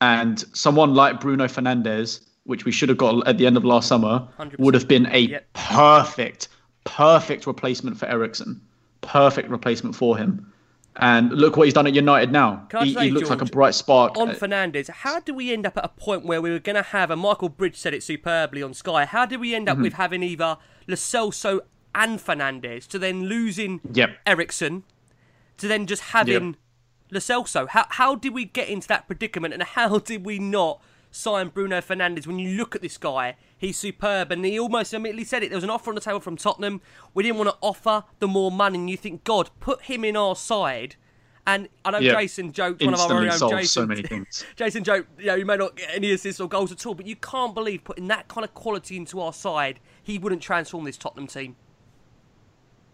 and 0.00 0.44
someone 0.52 0.94
like 0.94 1.20
Bruno 1.20 1.46
Fernandes, 1.46 2.20
which 2.44 2.64
we 2.64 2.72
should 2.72 2.88
have 2.88 2.98
got 2.98 3.26
at 3.26 3.38
the 3.38 3.46
end 3.46 3.56
of 3.56 3.64
last 3.64 3.88
summer, 3.88 4.26
100%. 4.38 4.58
would 4.58 4.74
have 4.74 4.86
been 4.88 5.06
a 5.06 5.20
Yep. 5.20 5.52
perfect, 5.54 6.48
perfect 6.84 7.46
replacement 7.46 7.96
for 7.98 8.06
Eriksen, 8.06 8.60
perfect 9.00 9.48
replacement 9.48 9.96
for 9.96 10.16
him. 10.16 10.51
And 10.96 11.32
look 11.32 11.56
what 11.56 11.64
he's 11.64 11.72
done 11.74 11.86
at 11.86 11.94
United 11.94 12.30
now. 12.32 12.68
He, 12.82 12.92
say, 12.92 13.04
he 13.04 13.10
looks 13.10 13.30
like 13.30 13.40
a 13.40 13.46
bright 13.46 13.74
spark. 13.74 14.18
On 14.18 14.28
Fernandes, 14.30 14.90
how 14.90 15.20
do 15.20 15.32
we 15.32 15.50
end 15.52 15.64
up 15.66 15.78
at 15.78 15.84
a 15.84 15.88
point 15.88 16.26
where 16.26 16.42
we 16.42 16.50
were 16.50 16.58
going 16.58 16.76
to 16.76 16.82
have, 16.82 17.10
and 17.10 17.20
Michael 17.20 17.48
Bridge 17.48 17.76
said 17.76 17.94
it 17.94 18.02
superbly 18.02 18.62
on 18.62 18.74
Sky, 18.74 19.06
how 19.06 19.24
did 19.24 19.40
we 19.40 19.54
end 19.54 19.68
Mm-hmm. 19.68 19.78
up 19.78 19.82
with 19.82 19.92
having 19.94 20.22
either 20.22 20.58
Lo 20.86 20.94
Celso 20.96 21.60
and 21.94 22.18
Fernandes 22.18 22.86
to 22.88 22.98
then 22.98 23.24
losing 23.24 23.80
Yep. 23.90 24.10
Eriksen 24.26 24.84
to 25.56 25.66
then 25.66 25.86
just 25.86 26.02
having 26.02 26.56
Celso? 27.10 27.68
How, 27.68 27.86
how 27.88 28.14
did 28.14 28.34
we 28.34 28.44
get 28.44 28.68
into 28.68 28.88
that 28.88 29.06
predicament 29.06 29.54
and 29.54 29.62
how 29.62 29.98
did 30.10 30.26
we 30.26 30.38
not 30.38 30.82
sign 31.10 31.48
Bruno 31.48 31.80
Fernandes? 31.80 32.26
When 32.26 32.38
you 32.38 32.56
look 32.56 32.74
at 32.74 32.82
this 32.82 32.98
guy, 32.98 33.36
he's 33.62 33.78
superb 33.78 34.30
and 34.32 34.44
he 34.44 34.58
almost 34.58 34.92
immediately 34.92 35.24
said 35.24 35.42
it. 35.42 35.48
There 35.48 35.56
was 35.56 35.64
an 35.64 35.70
offer 35.70 35.90
on 35.90 35.94
the 35.94 36.00
table 36.02 36.20
from 36.20 36.36
Tottenham. 36.36 36.82
We 37.14 37.22
didn't 37.22 37.38
want 37.38 37.48
to 37.48 37.56
offer 37.62 38.04
the 38.18 38.28
more 38.28 38.50
money 38.50 38.78
and 38.78 38.90
you 38.90 38.96
think, 38.98 39.24
God, 39.24 39.48
put 39.60 39.82
him 39.82 40.04
in 40.04 40.16
our 40.16 40.36
side. 40.36 40.96
And 41.46 41.68
I 41.84 41.92
know 41.92 41.98
Yeah. 41.98 42.12
Jason 42.14 42.52
joked, 42.52 42.84
one 42.84 42.92
of 42.94 43.00
our 43.00 43.08
very 43.08 43.26
Instantly 43.26 43.54
own 43.54 43.60
solves 43.64 43.70
so 43.70 43.80
Jason. 43.82 43.88
many 43.88 44.02
things. 44.02 44.44
Jason 44.56 44.84
Joe, 44.84 45.04
you 45.18 45.26
know, 45.26 45.36
he 45.36 45.44
may 45.44 45.56
not 45.56 45.76
get 45.76 45.90
any 45.94 46.10
assists 46.12 46.40
or 46.40 46.48
goals 46.48 46.70
at 46.72 46.84
all, 46.86 46.94
but 46.94 47.06
you 47.06 47.16
can't 47.16 47.54
believe 47.54 47.84
putting 47.84 48.08
that 48.08 48.28
kind 48.28 48.44
of 48.44 48.52
quality 48.54 48.96
into 48.96 49.20
our 49.20 49.32
side, 49.32 49.80
he 50.02 50.18
wouldn't 50.18 50.42
transform 50.42 50.84
this 50.84 50.96
Tottenham 50.96 51.26
team. 51.28 51.56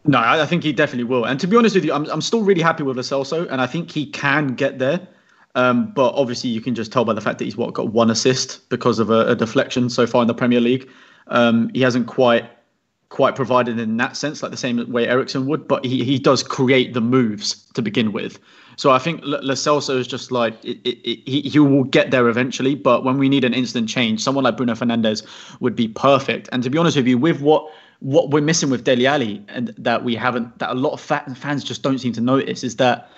No, 0.04 0.18
I 0.18 0.42
I 0.42 0.46
think 0.46 0.62
he 0.62 0.72
definitely 0.72 1.04
will. 1.04 1.24
And 1.24 1.38
to 1.40 1.46
be 1.46 1.56
honest 1.56 1.74
with 1.74 1.84
you, 1.84 1.92
I'm, 1.92 2.06
I'm 2.06 2.20
still 2.22 2.42
really 2.42 2.62
happy 2.62 2.82
with 2.82 2.96
Lo 2.96 3.02
Celso, 3.02 3.46
and 3.50 3.60
I 3.60 3.66
think 3.66 3.90
he 3.90 4.06
can 4.06 4.54
get 4.54 4.78
there. 4.78 5.06
Um, 5.54 5.92
but 5.92 6.14
obviously, 6.14 6.50
you 6.50 6.60
can 6.60 6.74
just 6.74 6.92
tell 6.92 7.04
by 7.04 7.14
the 7.14 7.20
fact 7.20 7.38
that 7.38 7.44
he's 7.44 7.56
what 7.56 7.74
got 7.74 7.88
one 7.88 8.10
assist 8.10 8.68
because 8.68 8.98
of 8.98 9.10
a, 9.10 9.28
a 9.28 9.36
deflection 9.36 9.90
so 9.90 10.06
far 10.06 10.22
in 10.22 10.28
the 10.28 10.34
Premier 10.34 10.60
League. 10.60 10.88
Um, 11.28 11.70
he 11.74 11.80
hasn't 11.80 12.06
quite 12.06 12.48
quite 13.08 13.34
provided 13.34 13.78
in 13.78 13.96
that 13.96 14.16
sense, 14.16 14.42
like 14.42 14.50
the 14.50 14.56
same 14.56 14.92
way 14.92 15.08
Eriksen 15.08 15.46
would, 15.46 15.66
but 15.66 15.84
he, 15.84 16.04
he 16.04 16.18
does 16.18 16.42
create 16.42 16.92
the 16.92 17.00
moves 17.00 17.64
to 17.72 17.80
begin 17.80 18.12
with. 18.12 18.38
So 18.76 18.90
I 18.90 18.98
think 18.98 19.22
Celso 19.22 19.98
is 19.98 20.06
just 20.06 20.30
like 20.30 20.54
it, 20.64 20.78
it, 20.84 20.98
it, 21.08 21.28
he, 21.28 21.40
he 21.40 21.58
will 21.58 21.84
get 21.84 22.10
there 22.10 22.28
eventually. 22.28 22.74
But 22.76 23.04
when 23.04 23.18
we 23.18 23.28
need 23.28 23.44
an 23.44 23.54
instant 23.54 23.88
change, 23.88 24.22
someone 24.22 24.44
like 24.44 24.56
Bruno 24.56 24.74
Fernandes 24.74 25.26
would 25.60 25.74
be 25.74 25.88
perfect. 25.88 26.48
And 26.52 26.62
to 26.62 26.70
be 26.70 26.78
honest 26.78 26.96
with 26.96 27.06
you, 27.06 27.18
with 27.18 27.40
what 27.40 27.68
what 28.00 28.30
we're 28.30 28.42
missing 28.42 28.70
with 28.70 28.84
Dele 28.84 29.06
Alli 29.06 29.42
and 29.48 29.74
that 29.76 30.04
we 30.04 30.14
haven't 30.14 30.56
that 30.60 30.70
a 30.70 30.74
lot 30.74 30.92
of 30.92 31.00
fans 31.00 31.64
just 31.64 31.82
don't 31.82 31.98
seem 31.98 32.12
to 32.12 32.20
notice 32.20 32.62
is 32.62 32.76
that 32.76 33.10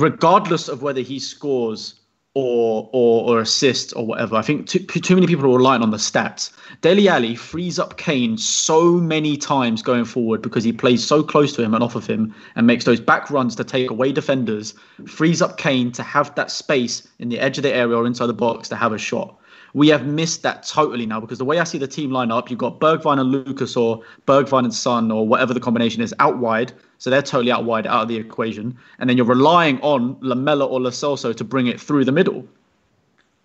regardless 0.00 0.68
of 0.68 0.82
whether 0.82 1.00
he 1.00 1.18
scores 1.18 1.94
or 2.34 2.88
or, 2.92 3.28
or 3.28 3.40
assists 3.40 3.92
or 3.94 4.06
whatever, 4.06 4.36
I 4.36 4.42
think 4.42 4.66
too, 4.66 4.78
too 4.80 5.14
many 5.14 5.26
people 5.26 5.46
are 5.46 5.56
reliant 5.56 5.82
on 5.82 5.90
the 5.90 5.96
stats. 5.96 6.52
Dele 6.82 7.08
Alli 7.08 7.34
frees 7.34 7.78
up 7.78 7.96
Kane 7.96 8.36
so 8.38 8.92
many 8.92 9.36
times 9.36 9.82
going 9.82 10.04
forward 10.04 10.42
because 10.42 10.62
he 10.62 10.72
plays 10.72 11.04
so 11.04 11.22
close 11.22 11.54
to 11.54 11.62
him 11.62 11.74
and 11.74 11.82
off 11.82 11.96
of 11.96 12.06
him 12.06 12.34
and 12.54 12.66
makes 12.66 12.84
those 12.84 13.00
back 13.00 13.30
runs 13.30 13.56
to 13.56 13.64
take 13.64 13.90
away 13.90 14.12
defenders, 14.12 14.74
frees 15.06 15.42
up 15.42 15.56
Kane 15.56 15.90
to 15.92 16.02
have 16.02 16.34
that 16.36 16.50
space 16.50 17.08
in 17.18 17.28
the 17.28 17.40
edge 17.40 17.58
of 17.58 17.62
the 17.62 17.74
area 17.74 17.96
or 17.96 18.06
inside 18.06 18.26
the 18.26 18.34
box 18.34 18.68
to 18.68 18.76
have 18.76 18.92
a 18.92 18.98
shot. 18.98 19.37
We 19.74 19.88
have 19.88 20.06
missed 20.06 20.42
that 20.42 20.62
totally 20.62 21.06
now 21.06 21.20
because 21.20 21.38
the 21.38 21.44
way 21.44 21.58
I 21.58 21.64
see 21.64 21.78
the 21.78 21.86
team 21.86 22.10
line 22.10 22.30
up, 22.30 22.50
you've 22.50 22.58
got 22.58 22.80
Bergwijn 22.80 23.20
and 23.20 23.30
Lucas 23.30 23.76
or 23.76 24.02
Bergwijn 24.26 24.64
and 24.64 24.74
Son 24.74 25.10
or 25.10 25.26
whatever 25.26 25.52
the 25.52 25.60
combination 25.60 26.02
is 26.02 26.14
out 26.18 26.38
wide. 26.38 26.72
So 26.98 27.10
they're 27.10 27.22
totally 27.22 27.52
out 27.52 27.64
wide, 27.64 27.86
out 27.86 28.02
of 28.02 28.08
the 28.08 28.16
equation. 28.16 28.76
And 28.98 29.08
then 29.08 29.16
you're 29.16 29.26
relying 29.26 29.80
on 29.80 30.16
Lamela 30.20 30.66
or 30.66 30.80
Lo 30.80 30.90
Celso 30.90 31.34
to 31.34 31.44
bring 31.44 31.66
it 31.66 31.80
through 31.80 32.04
the 32.04 32.12
middle. 32.12 32.46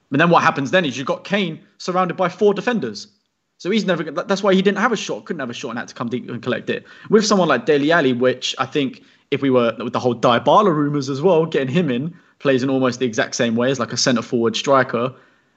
But 0.10 0.20
then 0.20 0.30
what 0.30 0.44
happens 0.44 0.72
then 0.72 0.86
is 0.86 0.98
you've 0.98 1.08
got 1.08 1.24
Kane 1.24 1.60
surrounded 1.78 2.16
by 2.16 2.30
four 2.30 2.54
defenders. 2.54 3.08
So 3.58 3.72
he's 3.72 3.86
never. 3.86 4.04
That's 4.04 4.44
why 4.44 4.54
he 4.54 4.62
didn't 4.62 4.80
have 4.80 4.92
a 4.92 4.98
shot, 4.98 5.26
couldn't 5.26 5.40
have 5.40 5.50
a 5.50 5.54
shot, 5.54 5.70
and 5.70 5.80
had 5.80 5.88
to 5.88 5.96
come 5.96 6.10
deep 6.10 6.30
and 6.30 6.42
collect 6.44 6.70
it. 6.70 6.86
With 7.10 7.26
someone 7.26 7.48
like 7.48 7.66
Dele 7.66 7.92
Alli, 7.92 8.14
which 8.14 8.54
I 8.60 8.66
think 8.66 9.04
if 9.32 9.42
we 9.42 9.50
were 9.50 9.74
with 9.80 9.94
the 9.94 10.00
whole 10.00 10.16
Dybala 10.16 10.74
rumours 10.74 11.10
as 11.10 11.22
well, 11.22 11.46
getting 11.46 11.74
him 11.74 11.90
in 11.90 12.14
plays 12.40 12.62
in 12.62 12.70
almost 12.70 13.00
the 13.00 13.06
exact 13.06 13.36
same 13.36 13.56
way 13.56 13.72
as 13.72 13.80
like 13.80 13.94
a 13.94 13.98
centre 13.98 14.22
forward 14.22 14.56
striker, 14.56 15.14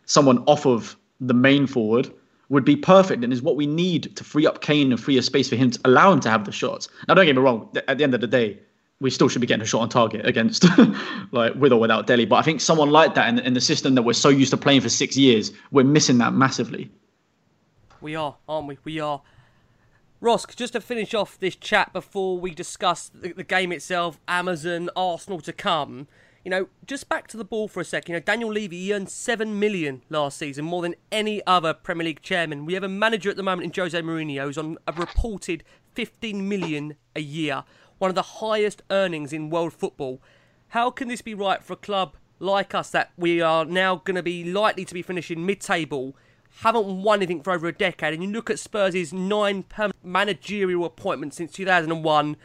someone 0.07 0.39
off 0.47 0.67
of 0.67 0.97
the 1.21 1.35
main 1.35 1.67
forward 1.67 2.11
would 2.49 2.65
be 2.65 2.77
perfect 2.77 3.25
and 3.25 3.33
is 3.33 3.43
what 3.43 3.57
we 3.57 3.67
need 3.67 4.15
to 4.17 4.25
free 4.25 4.47
up 4.47 4.61
Kane 4.61 4.93
and 4.93 5.01
free 5.01 5.19
a 5.19 5.23
space 5.23 5.49
for 5.49 5.57
him 5.57 5.71
to 5.71 5.81
allow 5.85 6.13
him 6.13 6.21
to 6.21 6.31
have 6.31 6.45
the 6.45 6.53
shots. 6.53 6.89
Now, 7.09 7.15
don't 7.15 7.27
get 7.27 7.35
me 7.35 7.43
wrong. 7.43 7.69
At 7.89 7.99
the 7.99 8.05
end 8.05 8.15
of 8.15 8.21
the 8.21 8.27
day, 8.27 8.59
we 9.01 9.11
still 9.11 9.29
should 9.29 9.41
be 9.41 9.47
getting 9.47 9.63
a 9.63 9.67
shot 9.67 9.81
on 9.81 9.89
target 9.89 10.25
against, 10.25 10.65
like 11.33 11.55
with 11.57 11.73
or 11.73 11.81
without 11.81 12.07
Dele. 12.07 12.25
But 12.25 12.37
I 12.37 12.43
think 12.43 12.61
someone 12.61 12.91
like 12.91 13.15
that 13.15 13.29
in, 13.29 13.39
in 13.41 13.55
the 13.55 13.61
system 13.61 13.95
that 13.97 14.03
we're 14.03 14.15
so 14.15 14.29
used 14.29 14.53
to 14.53 14.57
playing 14.57 14.81
for 14.81 14.89
six 14.89 15.17
years, 15.17 15.53
we're 15.71 15.85
missing 15.85 16.19
that 16.19 16.33
massively. 16.33 16.91
We 18.01 18.15
are, 18.15 18.37
aren't 18.49 18.69
we? 18.69 18.79
We 18.85 19.01
are. 19.01 19.23
Ross, 20.21 20.47
just 20.47 20.73
to 20.73 20.81
finish 20.81 21.13
off 21.13 21.39
this 21.39 21.57
chat 21.57 21.93
before 21.93 22.39
we 22.39 22.55
discuss 22.55 23.11
the, 23.13 23.33
the 23.33 23.45
game 23.45 23.71
itself, 23.71 24.19
Amazon, 24.29 24.89
Arsenal 24.97 25.41
to 25.41 25.53
come. 25.53 26.09
You 26.47 26.51
know, 26.51 26.69
just 26.87 27.09
back 27.09 27.27
to 27.29 27.37
the 27.37 27.45
ball 27.45 27.67
for 27.67 27.81
a 27.81 27.85
second. 27.85 28.13
You 28.13 28.21
know, 28.21 28.25
Daniel 28.25 28.53
Levy 28.53 28.79
he 28.79 28.95
earned 28.95 29.09
seven 29.09 29.59
million 29.59 30.03
last 30.09 30.39
season, 30.39 30.65
more 30.65 30.81
than 30.81 30.95
any 31.11 31.45
other 31.45 31.75
Premier 31.75 32.05
League 32.05 32.23
chairman. 32.23 32.65
We 32.65 32.75
have 32.75 32.85
a 32.85 32.89
manager 32.89 33.31
at 33.31 33.37
the 33.37 33.43
moment 33.43 33.65
in 33.65 33.83
Jose 33.83 34.01
Mourinho 34.01 34.45
who's 34.45 34.57
on 34.57 34.79
a 34.87 34.93
reported 34.93 35.65
15 35.95 36.49
million 36.49 36.95
a 37.17 37.21
year, 37.21 37.65
one 37.99 38.11
of 38.11 38.15
the 38.15 38.23
highest 38.23 38.83
earnings 38.93 39.33
in 39.33 39.51
world 39.51 39.73
football. 39.73 40.23
How 40.69 40.89
can 40.89 41.09
this 41.09 41.21
be 41.21 41.35
right 41.35 41.65
for 41.65 41.73
a 41.73 41.77
club 41.77 42.15
like 42.39 42.77
us 42.77 42.91
that 42.91 43.11
we 43.17 43.41
are 43.41 43.65
now 43.65 43.97
going 43.97 44.15
to 44.15 44.23
be 44.23 44.45
likely 44.45 44.85
to 44.85 44.95
be 44.95 45.03
finishing 45.03 45.45
mid-table? 45.45 46.17
haven't 46.61 47.03
won 47.03 47.19
anything 47.19 47.43
for 47.43 47.55
over 47.55 47.67
a 47.67 47.73
decade, 47.73 48.15
and 48.15 48.23
you 48.23 48.31
look 48.31 48.49
at 48.49 48.61
Spurs' 48.61 49.13
nine 49.13 49.65
managerial 50.05 50.85
appointments 50.85 51.37
since 51.39 51.51
2001, 51.53 52.37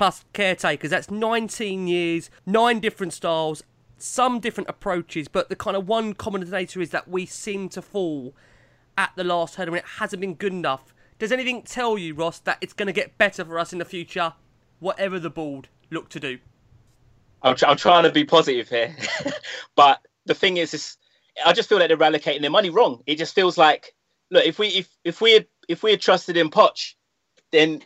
plus 0.00 0.24
caretakers, 0.32 0.88
that's 0.88 1.10
19 1.10 1.86
years, 1.86 2.30
nine 2.46 2.80
different 2.80 3.12
styles, 3.12 3.62
some 3.98 4.40
different 4.40 4.66
approaches, 4.70 5.28
but 5.28 5.50
the 5.50 5.54
kind 5.54 5.76
of 5.76 5.86
one 5.86 6.14
common 6.14 6.40
denominator 6.40 6.80
is 6.80 6.88
that 6.88 7.06
we 7.06 7.26
seem 7.26 7.68
to 7.68 7.82
fall 7.82 8.34
at 8.96 9.10
the 9.14 9.24
last 9.24 9.56
hurdle 9.56 9.74
and 9.74 9.84
it 9.84 9.88
hasn't 9.98 10.22
been 10.22 10.32
good 10.32 10.54
enough. 10.54 10.94
Does 11.18 11.30
anything 11.30 11.60
tell 11.64 11.98
you, 11.98 12.14
Ross, 12.14 12.38
that 12.38 12.56
it's 12.62 12.72
going 12.72 12.86
to 12.86 12.94
get 12.94 13.18
better 13.18 13.44
for 13.44 13.58
us 13.58 13.74
in 13.74 13.78
the 13.78 13.84
future, 13.84 14.32
whatever 14.78 15.18
the 15.18 15.28
board 15.28 15.68
look 15.90 16.08
to 16.08 16.18
do? 16.18 16.38
I'm, 17.42 17.56
I'm 17.68 17.76
trying 17.76 18.04
to 18.04 18.10
be 18.10 18.24
positive 18.24 18.70
here, 18.70 18.96
but 19.76 20.00
the 20.24 20.34
thing 20.34 20.56
is, 20.56 20.72
is 20.72 20.96
I 21.44 21.52
just 21.52 21.68
feel 21.68 21.78
like 21.78 21.88
they're 21.88 21.98
allocating 21.98 22.40
their 22.40 22.48
money 22.48 22.70
wrong. 22.70 23.02
It 23.04 23.18
just 23.18 23.34
feels 23.34 23.58
like, 23.58 23.94
look, 24.30 24.46
if 24.46 24.58
we 24.58 24.68
if 24.68 24.88
if 25.04 25.20
we 25.20 25.32
had 25.32 25.46
if 25.68 25.82
we 25.82 25.90
had 25.90 26.00
trusted 26.00 26.38
in 26.38 26.48
Poch, 26.48 26.94
then 27.52 27.82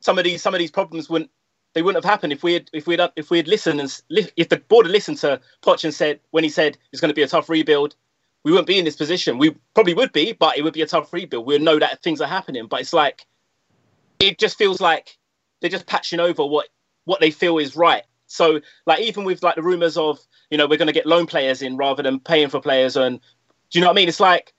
some 0.00 0.18
of 0.18 0.24
these 0.24 0.42
some 0.42 0.54
of 0.54 0.58
these 0.58 0.72
problems 0.72 1.08
wouldn't 1.08 1.30
they 1.74 1.82
wouldn't 1.82 2.04
have 2.04 2.10
happened 2.10 2.32
if 2.32 2.42
we 2.42 2.54
had 2.54 2.70
if 2.72 2.86
we 2.86 2.96
had 2.96 3.12
if 3.16 3.30
we 3.30 3.38
had 3.38 3.48
listened 3.48 3.80
and 3.80 4.00
if 4.36 4.48
the 4.48 4.58
board 4.58 4.86
had 4.86 4.92
listened 4.92 5.18
to 5.18 5.40
Poch 5.62 5.84
and 5.84 5.94
said 5.94 6.20
when 6.30 6.44
he 6.44 6.50
said 6.50 6.76
it's 6.92 7.00
going 7.00 7.10
to 7.10 7.14
be 7.14 7.22
a 7.22 7.28
tough 7.28 7.48
rebuild, 7.48 7.96
we 8.44 8.50
wouldn't 8.50 8.66
be 8.66 8.78
in 8.78 8.84
this 8.84 8.96
position. 8.96 9.38
We 9.38 9.56
probably 9.74 9.94
would 9.94 10.12
be, 10.12 10.32
but 10.32 10.58
it 10.58 10.62
would 10.62 10.74
be 10.74 10.82
a 10.82 10.86
tough 10.86 11.12
rebuild. 11.12 11.46
We'd 11.46 11.62
know 11.62 11.78
that 11.78 12.02
things 12.02 12.20
are 12.20 12.28
happening, 12.28 12.66
but 12.66 12.80
it's 12.80 12.92
like 12.92 13.26
it 14.20 14.38
just 14.38 14.58
feels 14.58 14.80
like 14.80 15.16
they're 15.60 15.70
just 15.70 15.86
patching 15.86 16.20
over 16.20 16.44
what 16.44 16.68
what 17.04 17.20
they 17.20 17.30
feel 17.30 17.58
is 17.58 17.76
right. 17.76 18.02
So 18.26 18.60
like 18.86 19.00
even 19.00 19.24
with 19.24 19.42
like 19.42 19.56
the 19.56 19.62
rumors 19.62 19.96
of 19.96 20.18
you 20.50 20.58
know 20.58 20.66
we're 20.66 20.78
going 20.78 20.86
to 20.86 20.92
get 20.92 21.06
loan 21.06 21.26
players 21.26 21.62
in 21.62 21.76
rather 21.76 22.02
than 22.02 22.20
paying 22.20 22.48
for 22.48 22.60
players, 22.60 22.96
and 22.96 23.20
do 23.70 23.78
you 23.78 23.80
know 23.80 23.88
what 23.88 23.94
I 23.94 23.96
mean? 23.96 24.08
It's 24.08 24.20
like 24.20 24.52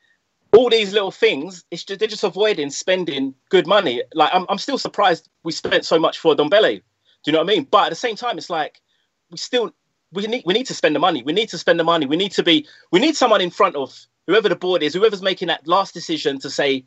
all 0.55 0.69
these 0.69 0.93
little 0.93 1.11
things. 1.11 1.63
It's 1.71 1.83
just, 1.83 1.99
they're 1.99 2.07
just 2.07 2.23
avoiding 2.23 2.69
spending 2.69 3.33
good 3.49 3.67
money. 3.67 4.03
Like 4.13 4.31
I'm 4.33 4.45
I'm 4.49 4.57
still 4.57 4.77
surprised 4.77 5.29
we 5.43 5.51
spent 5.51 5.85
so 5.85 5.99
much 5.99 6.19
for 6.19 6.35
Ndombele. 6.35 6.81
Do 7.23 7.31
you 7.31 7.33
know 7.33 7.39
what 7.43 7.51
I 7.51 7.55
mean? 7.55 7.67
But 7.69 7.85
at 7.85 7.89
the 7.89 7.95
same 7.95 8.15
time, 8.15 8.37
it's 8.37 8.49
like 8.49 8.81
we 9.31 9.37
still 9.37 9.73
we 10.11 10.27
need 10.27 10.43
we 10.45 10.53
need 10.53 10.67
to 10.67 10.73
spend 10.73 10.95
the 10.95 10.99
money. 10.99 11.23
We 11.23 11.33
need 11.33 11.49
to 11.49 11.57
spend 11.57 11.79
the 11.79 11.83
money. 11.83 12.05
We 12.05 12.17
need 12.17 12.31
to 12.33 12.43
be 12.43 12.67
we 12.91 12.99
need 12.99 13.15
someone 13.15 13.41
in 13.41 13.49
front 13.49 13.75
of 13.75 13.97
whoever 14.27 14.49
the 14.49 14.55
board 14.55 14.83
is, 14.83 14.93
whoever's 14.93 15.21
making 15.21 15.47
that 15.47 15.67
last 15.67 15.93
decision 15.93 16.39
to 16.39 16.49
say 16.49 16.85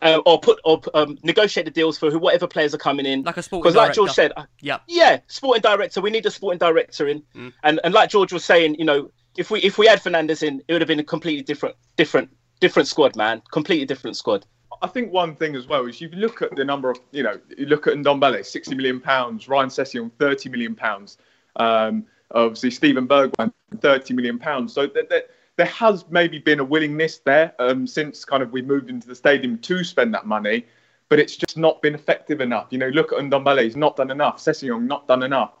uh, 0.00 0.20
or 0.26 0.40
put 0.40 0.60
or 0.64 0.80
um, 0.94 1.18
negotiate 1.22 1.66
the 1.66 1.72
deals 1.72 1.98
for 1.98 2.10
who, 2.10 2.18
whatever 2.18 2.46
players 2.46 2.74
are 2.74 2.78
coming 2.78 3.06
in. 3.06 3.22
Like 3.22 3.36
a 3.36 3.42
sporting 3.42 3.62
Because 3.62 3.76
like. 3.76 3.94
George 3.94 4.10
said, 4.10 4.32
Yeah. 4.60 4.78
yeah, 4.86 5.20
sporting 5.28 5.62
director. 5.62 6.00
We 6.00 6.10
need 6.10 6.26
a 6.26 6.30
sporting 6.30 6.58
director 6.58 7.08
in, 7.08 7.22
and 7.62 7.80
and 7.82 7.94
like 7.94 8.10
George 8.10 8.32
was 8.32 8.44
saying, 8.44 8.76
you 8.78 8.84
know, 8.84 9.10
if 9.36 9.50
we 9.50 9.60
if 9.60 9.78
we 9.78 9.86
had 9.86 10.00
Fernandes 10.00 10.42
in, 10.42 10.62
it 10.68 10.72
would 10.72 10.82
have 10.82 10.88
been 10.88 11.00
a 11.00 11.04
completely 11.04 11.42
different 11.42 11.76
different 11.96 12.30
different 12.60 12.88
squad, 12.88 13.16
man. 13.16 13.42
Completely 13.50 13.86
different 13.86 14.16
squad. 14.16 14.46
I 14.82 14.86
think 14.86 15.12
one 15.12 15.34
thing 15.34 15.56
as 15.56 15.66
well 15.66 15.86
is 15.86 16.00
you 16.00 16.08
look 16.10 16.42
at 16.42 16.54
the 16.54 16.64
number 16.64 16.90
of, 16.90 16.98
you 17.12 17.22
know, 17.22 17.38
you 17.56 17.66
look 17.66 17.86
at 17.86 17.94
Ndombele, 17.94 18.44
60 18.44 18.74
million 18.74 19.00
pounds, 19.00 19.48
Ryan 19.48 19.68
Sessegnon, 19.68 20.10
30 20.18 20.48
million 20.48 20.74
pounds, 20.74 21.18
um, 21.56 22.04
obviously 22.32 22.70
Stephen 22.70 23.06
Bergwijn, 23.06 23.52
30 23.80 24.14
million 24.14 24.38
pounds. 24.38 24.72
So 24.72 24.86
that, 24.86 25.08
that, 25.08 25.30
there 25.56 25.66
has 25.66 26.04
maybe 26.10 26.38
been 26.38 26.60
a 26.60 26.64
willingness 26.64 27.18
there 27.18 27.54
um, 27.58 27.86
since 27.86 28.24
kind 28.24 28.42
of 28.42 28.52
we 28.52 28.62
moved 28.62 28.90
into 28.90 29.08
the 29.08 29.14
stadium 29.14 29.58
to 29.58 29.82
spend 29.84 30.12
that 30.14 30.26
money, 30.26 30.66
but 31.08 31.18
it's 31.18 31.36
just 31.36 31.56
not 31.56 31.80
been 31.80 31.94
effective 31.94 32.40
enough. 32.40 32.66
You 32.70 32.78
know, 32.78 32.88
look 32.88 33.12
at 33.12 33.18
Ndombele, 33.18 33.64
he's 33.64 33.76
not 33.76 33.96
done 33.96 34.10
enough. 34.10 34.38
Sessegnon, 34.38 34.86
not 34.86 35.08
done 35.08 35.22
enough. 35.22 35.52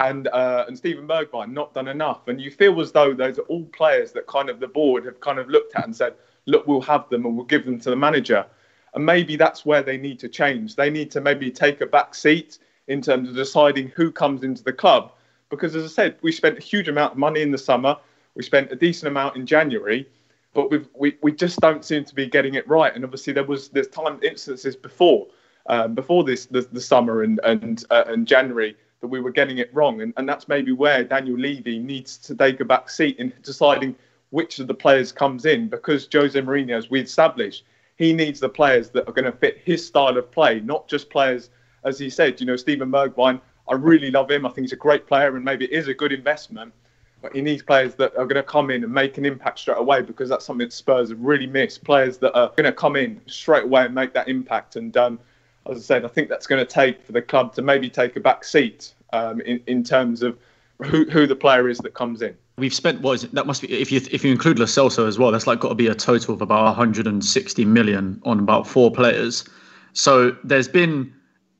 And 0.00 0.28
uh, 0.28 0.64
and 0.68 0.76
Stephen 0.76 1.08
Bergwijn, 1.08 1.52
not 1.52 1.72
done 1.72 1.88
enough. 1.88 2.28
And 2.28 2.38
you 2.38 2.50
feel 2.50 2.78
as 2.80 2.92
though 2.92 3.14
those 3.14 3.38
are 3.38 3.42
all 3.42 3.64
players 3.66 4.12
that 4.12 4.26
kind 4.26 4.50
of 4.50 4.60
the 4.60 4.68
board 4.68 5.06
have 5.06 5.20
kind 5.20 5.38
of 5.38 5.48
looked 5.48 5.74
at 5.74 5.84
and 5.84 5.96
said, 5.96 6.14
look, 6.46 6.66
we'll 6.66 6.80
have 6.80 7.08
them 7.08 7.26
and 7.26 7.36
we'll 7.36 7.46
give 7.46 7.64
them 7.64 7.78
to 7.80 7.90
the 7.90 7.96
manager. 7.96 8.46
And 8.94 9.04
maybe 9.04 9.36
that's 9.36 9.66
where 9.66 9.82
they 9.82 9.98
need 9.98 10.18
to 10.20 10.28
change. 10.28 10.76
They 10.76 10.90
need 10.90 11.10
to 11.10 11.20
maybe 11.20 11.50
take 11.50 11.80
a 11.80 11.86
back 11.86 12.14
seat 12.14 12.58
in 12.88 13.02
terms 13.02 13.28
of 13.28 13.34
deciding 13.34 13.88
who 13.88 14.10
comes 14.10 14.42
into 14.42 14.62
the 14.62 14.72
club. 14.72 15.12
Because 15.50 15.76
as 15.76 15.84
I 15.84 15.88
said, 15.88 16.16
we 16.22 16.32
spent 16.32 16.58
a 16.58 16.62
huge 16.62 16.88
amount 16.88 17.12
of 17.12 17.18
money 17.18 17.42
in 17.42 17.50
the 17.50 17.58
summer. 17.58 17.96
We 18.34 18.42
spent 18.42 18.72
a 18.72 18.76
decent 18.76 19.08
amount 19.08 19.36
in 19.36 19.46
January, 19.46 20.08
but 20.54 20.70
we 20.94 21.16
we 21.20 21.32
just 21.32 21.60
don't 21.60 21.84
seem 21.84 22.04
to 22.04 22.14
be 22.14 22.26
getting 22.26 22.54
it 22.54 22.66
right. 22.68 22.94
And 22.94 23.04
obviously 23.04 23.32
there 23.32 23.44
was 23.44 23.68
there's 23.68 23.88
time 23.88 24.18
instances 24.22 24.76
before 24.76 25.26
um, 25.66 25.94
before 25.94 26.24
this 26.24 26.46
the, 26.46 26.62
the 26.72 26.80
summer 26.80 27.22
and 27.22 27.40
and 27.44 27.84
uh, 27.90 28.04
and 28.06 28.26
January 28.26 28.76
that 29.00 29.08
we 29.08 29.20
were 29.20 29.30
getting 29.30 29.58
it 29.58 29.72
wrong. 29.74 30.00
And 30.00 30.12
and 30.16 30.28
that's 30.28 30.48
maybe 30.48 30.72
where 30.72 31.04
Daniel 31.04 31.38
Levy 31.38 31.78
needs 31.78 32.16
to 32.18 32.34
take 32.34 32.60
a 32.60 32.64
back 32.64 32.90
seat 32.90 33.16
in 33.18 33.32
deciding 33.42 33.94
which 34.36 34.58
of 34.58 34.66
the 34.66 34.74
players 34.74 35.12
comes 35.12 35.46
in 35.46 35.66
because 35.66 36.06
Jose 36.12 36.38
Mourinho, 36.38 36.76
as 36.76 36.90
we 36.90 37.00
established, 37.00 37.64
he 37.96 38.12
needs 38.12 38.38
the 38.38 38.50
players 38.50 38.90
that 38.90 39.08
are 39.08 39.12
going 39.12 39.24
to 39.24 39.32
fit 39.32 39.62
his 39.64 39.84
style 39.84 40.18
of 40.18 40.30
play, 40.30 40.60
not 40.60 40.86
just 40.88 41.08
players, 41.08 41.48
as 41.84 41.98
he 41.98 42.10
said, 42.10 42.38
you 42.38 42.46
know, 42.46 42.56
Stephen 42.56 42.90
Bergwijn, 42.90 43.40
I 43.66 43.74
really 43.76 44.10
love 44.10 44.30
him. 44.30 44.44
I 44.44 44.50
think 44.50 44.66
he's 44.66 44.74
a 44.74 44.76
great 44.76 45.06
player 45.06 45.36
and 45.36 45.42
maybe 45.42 45.64
it 45.64 45.70
is 45.72 45.88
a 45.88 45.94
good 45.94 46.12
investment. 46.12 46.74
But 47.22 47.34
he 47.34 47.40
needs 47.40 47.62
players 47.62 47.94
that 47.94 48.14
are 48.14 48.26
going 48.26 48.34
to 48.34 48.42
come 48.42 48.70
in 48.70 48.84
and 48.84 48.92
make 48.92 49.16
an 49.16 49.24
impact 49.24 49.60
straight 49.60 49.78
away 49.78 50.02
because 50.02 50.28
that's 50.28 50.44
something 50.44 50.66
that 50.66 50.72
Spurs 50.74 51.08
have 51.08 51.20
really 51.20 51.46
missed. 51.46 51.82
Players 51.82 52.18
that 52.18 52.36
are 52.36 52.50
going 52.50 52.64
to 52.64 52.74
come 52.74 52.94
in 52.94 53.22
straight 53.24 53.64
away 53.64 53.86
and 53.86 53.94
make 53.94 54.12
that 54.12 54.28
impact. 54.28 54.76
And 54.76 54.94
um, 54.98 55.18
as 55.64 55.78
I 55.78 55.80
said, 55.80 56.04
I 56.04 56.08
think 56.08 56.28
that's 56.28 56.46
going 56.46 56.60
to 56.60 56.70
take 56.70 57.02
for 57.02 57.12
the 57.12 57.22
club 57.22 57.54
to 57.54 57.62
maybe 57.62 57.88
take 57.88 58.16
a 58.16 58.20
back 58.20 58.44
seat 58.44 58.92
um, 59.14 59.40
in, 59.40 59.62
in 59.66 59.82
terms 59.82 60.22
of 60.22 60.38
who, 60.84 61.06
who 61.08 61.26
the 61.26 61.36
player 61.36 61.70
is 61.70 61.78
that 61.78 61.94
comes 61.94 62.20
in. 62.20 62.36
We've 62.58 62.72
spent 62.72 63.02
what 63.02 63.12
is 63.12 63.24
it? 63.24 63.34
That 63.34 63.46
must 63.46 63.60
be 63.60 63.70
if 63.70 63.92
you 63.92 64.00
if 64.10 64.24
you 64.24 64.32
include 64.32 64.58
Lo 64.58 64.64
Celso 64.64 65.06
as 65.06 65.18
well. 65.18 65.30
That's 65.30 65.46
like 65.46 65.60
got 65.60 65.68
to 65.68 65.74
be 65.74 65.88
a 65.88 65.94
total 65.94 66.34
of 66.34 66.40
about 66.40 66.64
160 66.64 67.64
million 67.66 68.20
on 68.24 68.38
about 68.38 68.66
four 68.66 68.90
players. 68.90 69.44
So 69.92 70.34
there's 70.42 70.68
been 70.68 71.12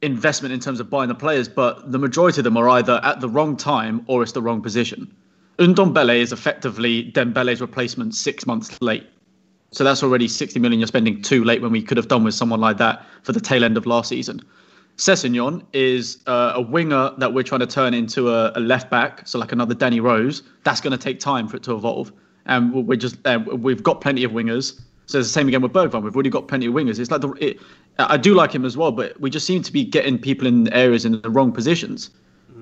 investment 0.02 0.54
in 0.54 0.60
terms 0.60 0.80
of 0.80 0.88
buying 0.88 1.08
the 1.08 1.14
players, 1.14 1.48
but 1.48 1.90
the 1.92 1.98
majority 1.98 2.40
of 2.40 2.44
them 2.44 2.56
are 2.56 2.68
either 2.68 3.00
at 3.02 3.20
the 3.20 3.28
wrong 3.28 3.56
time 3.56 4.04
or 4.06 4.22
it's 4.22 4.32
the 4.32 4.42
wrong 4.42 4.62
position. 4.62 5.14
Ndombele 5.58 6.18
is 6.18 6.32
effectively 6.32 7.10
Dembele's 7.12 7.60
replacement 7.60 8.14
six 8.14 8.46
months 8.46 8.80
late. 8.80 9.06
So 9.72 9.84
that's 9.84 10.02
already 10.02 10.28
60 10.28 10.58
million 10.60 10.80
you're 10.80 10.86
spending 10.86 11.20
too 11.22 11.44
late 11.44 11.60
when 11.60 11.72
we 11.72 11.82
could 11.82 11.96
have 11.96 12.08
done 12.08 12.24
with 12.24 12.34
someone 12.34 12.60
like 12.60 12.76
that 12.78 13.04
for 13.22 13.32
the 13.32 13.40
tail 13.40 13.64
end 13.64 13.76
of 13.76 13.86
last 13.86 14.08
season. 14.08 14.40
Sessegnon 14.96 15.62
is 15.72 16.18
uh, 16.26 16.52
a 16.54 16.60
winger 16.60 17.12
that 17.18 17.32
we're 17.34 17.42
trying 17.42 17.60
to 17.60 17.66
turn 17.66 17.92
into 17.94 18.30
a, 18.30 18.52
a 18.54 18.60
left 18.60 18.90
back, 18.90 19.26
so 19.28 19.38
like 19.38 19.52
another 19.52 19.74
Danny 19.74 20.00
Rose. 20.00 20.42
That's 20.64 20.80
going 20.80 20.92
to 20.92 20.98
take 20.98 21.20
time 21.20 21.48
for 21.48 21.56
it 21.56 21.62
to 21.64 21.74
evolve, 21.74 22.12
and 22.46 22.72
we're 22.86 22.96
just 22.96 23.16
uh, 23.26 23.38
we've 23.46 23.82
got 23.82 24.00
plenty 24.00 24.24
of 24.24 24.32
wingers. 24.32 24.80
So 25.08 25.18
it's 25.18 25.28
the 25.28 25.32
same 25.32 25.48
again 25.48 25.62
with 25.62 25.72
Bergwijn. 25.72 26.02
We've 26.02 26.14
already 26.16 26.30
got 26.30 26.48
plenty 26.48 26.66
of 26.66 26.74
wingers. 26.74 26.98
It's 26.98 27.10
like 27.10 27.20
the 27.20 27.30
it, 27.32 27.60
I 27.98 28.16
do 28.16 28.34
like 28.34 28.52
him 28.54 28.64
as 28.64 28.76
well, 28.76 28.90
but 28.90 29.18
we 29.20 29.30
just 29.30 29.46
seem 29.46 29.62
to 29.62 29.72
be 29.72 29.84
getting 29.84 30.18
people 30.18 30.46
in 30.46 30.72
areas 30.72 31.04
in 31.04 31.20
the 31.20 31.30
wrong 31.30 31.52
positions. 31.52 32.10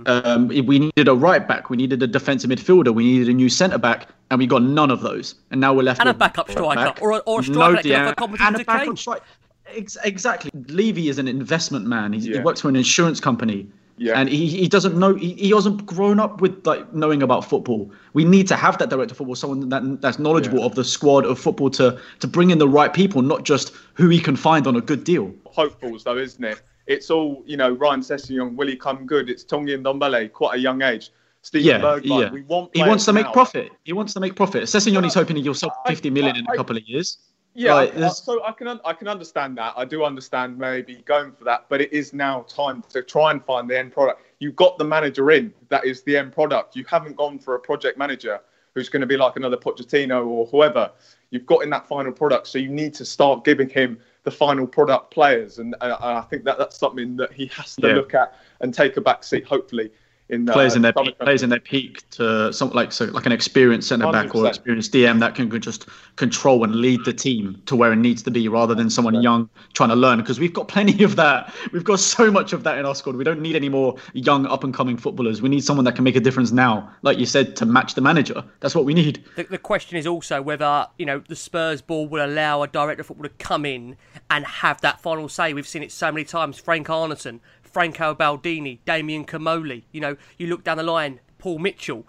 Um, 0.07 0.49
we 0.49 0.79
needed 0.81 1.09
a 1.09 1.15
right 1.15 1.47
back, 1.49 1.71
we 1.71 1.79
needed 1.79 2.03
a 2.03 2.07
defensive 2.07 2.51
midfielder, 2.51 2.93
we 2.95 3.05
needed 3.05 3.29
a 3.29 3.33
new 3.33 3.49
centre 3.49 3.79
back, 3.79 4.09
and 4.31 4.39
we 4.39 4.47
got 4.47 4.63
none 4.63 4.91
of 4.91 5.01
those. 5.01 5.37
And 5.51 5.61
now 5.63 5.73
we're 5.73 5.83
left 5.83 6.01
And 6.01 6.11
a 6.11 6.15
backup 6.15 6.49
right 6.49 6.57
striker, 6.57 6.85
back, 6.85 7.01
or 7.01 7.13
a- 7.13 7.19
or 7.19 7.41
a 7.41 7.47
no 7.47 7.53
striker 7.53 7.73
that 7.77 7.83
can 7.83 7.93
offer 7.93 8.05
Diaz, 8.05 8.15
competence 8.19 8.47
and 8.47 8.61
a 8.61 8.65
backup 8.65 8.99
striker. 8.99 9.25
Ex- 9.69 9.97
exactly. 10.05 10.51
Levy 10.69 11.09
is 11.09 11.19
an 11.19 11.29
investment 11.29 11.87
man. 11.87 12.13
He's, 12.13 12.25
He 12.25 12.39
works 12.39 12.61
for 12.61 12.69
an 12.69 12.77
insurance 12.77 13.21
company. 13.21 13.67
Yeah. 13.97 14.19
And 14.19 14.29
he, 14.29 14.47
he 14.49 14.67
doesn't 14.69 14.99
know 14.99 15.15
he, 15.15 15.35
he 15.35 15.51
hasn't 15.51 15.87
grown 15.87 16.19
up 16.19 16.41
with 16.41 16.67
like 16.67 16.93
knowing 16.93 17.23
about 17.23 17.45
football. 17.45 17.91
We 18.13 18.25
need 18.25 18.49
to 18.49 18.57
have 18.57 18.77
that 18.79 18.91
director 18.91 19.13
of 19.13 19.19
football, 19.19 19.37
someone 19.37 19.69
that 19.69 20.01
that's 20.01 20.19
knowledgeable 20.19 20.59
Yeah. 20.59 20.65
of 20.67 20.75
the 20.75 20.83
squad 20.85 21.25
of 21.25 21.39
football 21.39 21.71
to 21.71 21.99
to 22.19 22.27
bring 22.27 22.51
in 22.51 22.59
the 22.59 22.69
right 22.69 22.93
people, 22.93 23.23
not 23.23 23.45
just 23.45 23.73
who 23.95 24.09
he 24.09 24.19
can 24.19 24.35
find 24.35 24.67
on 24.67 24.75
a 24.75 24.81
good 24.81 25.05
deal. 25.05 25.33
hopefuls 25.47 26.03
though, 26.03 26.19
isn't 26.19 26.43
it? 26.45 26.61
It's 26.89 27.09
all 27.09 27.45
you 27.47 27.57
know. 27.57 27.71
Ryan 27.73 28.01
Sessegnon, 28.01 28.57
will 28.57 28.67
he 28.67 28.75
come 28.77 29.07
good? 29.07 29.31
It's 29.31 29.45
Tanguy 29.45 29.79
Ndombele, 29.81 30.33
quite 30.33 30.57
a 30.57 30.59
young 30.59 30.83
age. 30.83 31.11
Stephen 31.43 31.67
Yeah, 31.69 31.79
Bergwijn, 31.81 32.21
yeah. 32.23 32.31
we 32.33 32.43
want. 32.43 32.71
He 32.75 32.83
wants 32.83 33.05
to 33.05 33.13
players 33.13 33.27
make 33.27 33.33
profit. 33.33 33.71
He 33.85 33.93
wants 33.93 34.13
to 34.15 34.21
make 34.21 34.35
profit. 34.35 34.65
Sessegnon 34.65 35.07
is 35.07 35.15
hoping 35.15 35.37
he'll 35.37 35.55
sell 35.55 35.73
I- 35.87 35.91
50 35.91 36.11
million 36.11 36.35
in 36.37 36.47
a 36.53 36.57
couple 36.57 36.77
of 36.77 36.83
years. 36.89 37.19
Yeah, 37.57 37.71
Right, 37.73 37.97
I- 38.03 38.09
so 38.09 38.43
I 38.45 38.51
can 38.53 38.81
I 38.85 38.93
can 38.93 39.07
understand 39.07 39.57
that. 39.59 39.75
I 39.77 39.85
do 39.85 40.05
understand 40.05 40.59
maybe 40.59 40.97
going 41.07 41.33
for 41.33 41.45
that, 41.45 41.67
but 41.69 41.81
it 41.81 41.93
is 41.93 42.13
now 42.13 42.43
time 42.49 42.83
to 42.91 43.03
try 43.03 43.31
and 43.31 43.43
find 43.45 43.71
the 43.71 43.79
end 43.79 43.93
product. 43.93 44.23
You've 44.41 44.57
got 44.57 44.77
the 44.77 44.85
manager 44.85 45.31
in. 45.31 45.55
That 45.69 45.85
is 45.85 46.03
the 46.03 46.17
end 46.17 46.33
product. 46.33 46.75
You 46.75 46.85
haven't 46.89 47.17
gone 47.17 47.39
for 47.39 47.55
a 47.55 47.61
project 47.61 47.97
manager 47.97 48.41
who's 48.75 48.89
going 48.89 49.03
to 49.03 49.07
be 49.07 49.17
like 49.17 49.37
another 49.37 49.57
Pochettino 49.57 50.27
or 50.27 50.47
whoever. 50.47 50.91
You've 51.31 51.47
got 51.47 51.63
in 51.63 51.71
that 51.71 51.87
final 51.87 52.11
product, 52.13 52.49
so 52.49 52.59
you 52.59 52.69
need 52.71 52.93
to 52.95 53.05
start 53.05 53.45
giving 53.45 53.69
him 53.69 53.99
the 54.25 54.33
final 54.33 54.67
product 54.67 55.13
players, 55.13 55.59
and 55.61 55.77
uh, 55.81 55.97
I 56.01 56.23
think 56.23 56.43
that 56.45 56.59
that's 56.59 56.77
something 56.77 57.17
that 57.19 57.33
he 57.33 57.47
has 57.47 57.77
to 57.77 57.87
Yeah. 57.89 57.95
look 57.95 58.15
at 58.15 58.35
and 58.61 58.75
take 58.75 58.97
a 58.97 59.01
back 59.01 59.23
seat. 59.23 59.45
Hopefully, 59.45 59.93
in 60.31 60.49
uh, 60.49 60.53
players 60.53 60.75
in 60.75 60.83
their 60.83 60.93
peak, 60.93 61.19
players 61.19 61.43
in 61.43 61.51
their 61.51 61.61
peak 61.61 62.09
to 62.11 62.53
something 62.53 62.75
like 62.75 62.93
so 62.93 63.05
like 63.07 63.27
an 63.27 63.33
experienced 63.33 63.89
centre 63.89 64.11
back 64.11 64.35
or 64.35 64.47
experienced 64.47 64.93
DM 64.93 65.21
that 65.21 65.35
can 65.35 65.51
just 65.61 65.87
control 66.17 66.65
and 66.65 66.77
lead 66.77 67.05
the 67.05 67.13
team 67.13 67.61
to 67.67 67.77
where 67.77 67.93
it 67.93 67.97
needs 67.97 68.23
to 68.23 68.31
be 68.31 68.49
rather 68.49 68.75
than 68.75 68.89
someone 68.89 69.21
young 69.23 69.49
trying 69.75 69.91
to 69.91 69.95
learn 69.95 70.19
because 70.19 70.41
we've 70.41 70.53
got 70.53 70.69
plenty 70.69 71.05
of 71.05 71.17
that. 71.17 71.55
We've 71.73 71.85
got 71.85 72.01
so 72.01 72.31
much 72.31 72.53
of 72.53 72.63
that 72.65 72.79
in 72.79 72.87
our 72.87 72.95
squad. 72.95 73.17
We 73.17 73.25
don't 73.25 73.41
need 73.41 73.57
any 73.57 73.69
more 73.69 73.97
young 74.15 74.47
up 74.47 74.65
and 74.65 74.73
coming 74.73 74.97
footballers. 74.97 75.43
We 75.43 75.49
need 75.49 75.63
someone 75.65 75.85
that 75.85 75.95
can 75.95 76.05
make 76.05 76.17
a 76.17 76.21
difference 76.21 76.53
now, 76.53 76.91
like 77.03 77.19
you 77.19 77.27
said, 77.27 77.57
to 77.57 77.67
match 77.67 77.95
the 77.95 78.01
manager. 78.01 78.43
That's 78.61 78.75
what 78.75 78.85
we 78.87 78.95
need. 78.95 79.23
The, 79.37 79.45
the 79.45 79.59
question 79.59 79.99
is 79.99 80.07
also 80.07 80.41
whether 80.41 80.87
you 80.99 81.05
know 81.05 81.23
the 81.29 81.37
Spurs 81.37 81.83
board 81.83 82.11
will 82.11 82.25
allow 82.25 82.63
a 82.63 82.69
director 82.69 83.03
of 83.03 83.09
football 83.09 83.25
to 83.25 83.45
come 83.45 83.67
in 83.67 83.97
and 84.31 84.47
have 84.47 84.81
that 84.81 85.01
final 85.01 85.29
say. 85.29 85.53
We've 85.53 85.69
seen 85.69 85.83
it 85.83 85.93
so 85.93 86.11
many 86.11 86.25
times. 86.25 86.59
Frank 86.59 86.87
Arnesen, 86.87 87.41
Franco 87.75 88.15
Baldini, 88.15 88.79
Damien 88.87 89.25
Comolli. 89.25 89.83
You 89.91 90.01
know, 90.01 90.17
you 90.39 90.47
look 90.47 90.63
down 90.63 90.77
the 90.77 90.85
line, 90.85 91.19
Paul 91.39 91.59
Mitchell. 91.59 92.07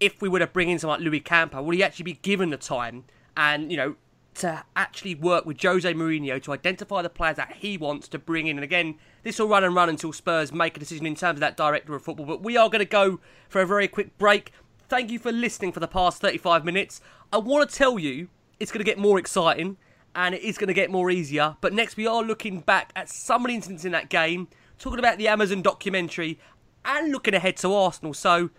If 0.00 0.22
we 0.22 0.28
were 0.28 0.38
to 0.38 0.46
bring 0.46 0.70
in 0.70 0.78
someone 0.78 1.00
like 1.00 1.04
Louis 1.04 1.20
Campo, 1.20 1.62
will 1.62 1.76
he 1.76 1.84
actually 1.84 2.04
be 2.04 2.14
given 2.14 2.48
the 2.48 2.56
time 2.56 3.04
and 3.36 3.70
you 3.70 3.76
know 3.76 3.94
to 4.34 4.64
actually 4.74 5.14
work 5.14 5.44
with 5.44 5.62
Jose 5.62 5.92
Mourinho 5.92 6.42
to 6.42 6.52
identify 6.52 7.02
the 7.02 7.10
players 7.10 7.36
that 7.36 7.56
he 7.58 7.76
wants 7.76 8.08
to 8.08 8.18
bring 8.18 8.46
in? 8.46 8.56
And 8.56 8.64
again, 8.64 8.96
this 9.22 9.38
will 9.38 9.48
run 9.48 9.62
and 9.62 9.74
run 9.74 9.90
until 9.90 10.14
Spurs 10.14 10.50
make 10.50 10.78
a 10.78 10.80
decision 10.80 11.04
in 11.04 11.14
terms 11.14 11.36
of 11.36 11.40
that 11.40 11.58
director 11.58 11.94
of 11.94 12.02
football. 12.02 12.24
But 12.24 12.42
we 12.42 12.56
are 12.56 12.70
going 12.70 12.80
to 12.80 12.86
go 12.86 13.20
for 13.50 13.60
a 13.60 13.66
very 13.66 13.86
quick 13.86 14.16
break. 14.16 14.50
Thank 14.88 15.10
you 15.10 15.18
for 15.18 15.30
listening 15.30 15.72
for 15.72 15.80
the 15.80 15.88
past 15.88 16.22
35 16.22 16.64
minutes. 16.64 17.02
I 17.30 17.36
want 17.36 17.68
to 17.68 17.76
tell 17.76 17.98
you 17.98 18.28
it's 18.58 18.72
going 18.72 18.84
to 18.84 18.90
get 18.90 18.98
more 18.98 19.18
exciting 19.18 19.76
and 20.14 20.34
it 20.34 20.42
is 20.42 20.58
going 20.58 20.68
to 20.68 20.74
get 20.74 20.90
more 20.90 21.10
easier. 21.10 21.56
But 21.60 21.72
next, 21.72 21.96
we 21.96 22.06
are 22.06 22.22
looking 22.22 22.60
back 22.60 22.92
at 22.96 23.08
some 23.08 23.44
of 23.44 23.48
the 23.48 23.54
incidents 23.54 23.84
in 23.84 23.92
that 23.92 24.08
game, 24.08 24.48
talking 24.82 24.98
about 24.98 25.16
the 25.16 25.28
Amazon 25.28 25.62
documentary, 25.62 26.40
and 26.84 27.12
looking 27.12 27.34
ahead 27.34 27.56
to 27.56 27.72
Arsenal. 27.72 28.12
So 28.12 28.50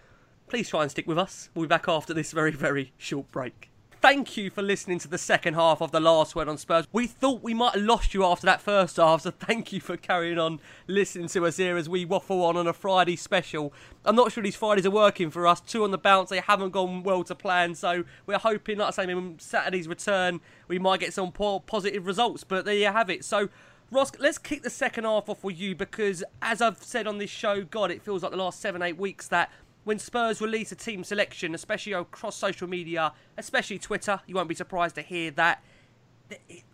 please 0.48 0.70
try 0.70 0.82
and 0.82 0.90
stick 0.90 1.06
with 1.06 1.20
us. 1.20 1.50
We'll 1.54 1.66
be 1.66 1.68
back 1.68 1.90
after 1.90 2.14
this 2.14 2.32
very, 2.32 2.52
very 2.52 2.94
short 2.98 3.30
break. 3.30 3.70
Thank 4.02 4.38
you 4.38 4.50
for 4.50 4.62
listening 4.62 5.00
to 5.00 5.08
the 5.08 5.18
second 5.18 5.54
half 5.54 5.82
of 5.82 5.92
the 5.92 6.00
last 6.00 6.36
word 6.36 6.48
on 6.48 6.58
Spurs. 6.58 6.88
We 6.92 7.08
thought 7.08 7.42
we 7.42 7.54
might 7.54 7.74
have 7.74 7.84
lost 7.84 8.14
you 8.14 8.24
after 8.26 8.46
that 8.46 8.62
first 8.62 8.98
half, 8.98 9.22
so 9.22 9.32
thank 9.32 9.72
you 9.74 9.80
for 9.80 9.96
carrying 9.96 10.38
on 10.38 10.60
listening 10.88 11.28
to 11.30 11.46
us 11.46 11.58
here 11.58 11.78
as 11.78 11.88
we 11.88 12.04
waffle 12.04 12.44
on 12.44 12.58
on 12.58 12.68
a 12.68 12.74
Friday 12.74 13.16
special. 13.16 13.74
I'm 14.04 14.16
not 14.16 14.32
sure 14.32 14.44
these 14.44 14.58
Fridays 14.58 14.86
are 14.86 14.92
working 14.92 15.30
for 15.30 15.48
us. 15.48 15.62
Two 15.62 15.86
on 15.86 15.92
the 15.92 15.98
bounce, 15.98 16.30
they 16.30 16.42
haven't 16.42 16.72
gone 16.72 17.04
well 17.04 17.24
to 17.26 17.36
plan, 17.36 17.76
so 17.76 18.04
we're 18.26 18.40
hoping, 18.40 18.78
like 18.78 18.88
I 18.88 18.92
say, 18.92 19.12
in 19.12 19.40
Saturday's 19.40 19.88
return, 19.88 20.42
we 20.68 20.80
might 20.80 21.00
get 21.00 21.14
some 21.14 21.32
po- 21.32 21.62
positive 21.62 22.06
results. 22.06 22.44
But 22.44 22.66
there 22.66 22.76
you 22.76 22.88
have 22.88 23.10
it. 23.10 23.24
So 23.24 23.50
Ross, 23.94 24.12
let's 24.18 24.40
kick 24.40 24.64
the 24.64 24.72
second 24.72 25.04
half 25.04 25.30
off 25.30 25.44
with 25.44 25.60
you 25.60 25.76
because, 25.76 26.24
as 26.42 26.62
I've 26.62 26.82
said 26.82 27.06
on 27.06 27.20
this 27.20 27.30
show, 27.30 27.64
God, 27.64 27.92
it 27.92 28.02
feels 28.02 28.24
like 28.24 28.32
the 28.32 28.38
last 28.38 28.60
seven, 28.60 28.82
eight 28.82 28.98
weeks 28.98 29.28
that 29.28 29.52
when 29.84 30.00
Spurs 30.00 30.42
release 30.42 30.72
a 30.72 30.76
team 30.76 31.04
selection, 31.04 31.54
especially 31.54 31.94
across 31.94 32.36
social 32.36 32.68
media, 32.68 33.14
especially 33.38 33.78
Twitter, 33.78 34.20
you 34.26 34.34
won't 34.34 34.50
be 34.50 34.56
surprised 34.56 34.96
to 34.96 35.04
hear 35.04 35.30
that 35.32 35.64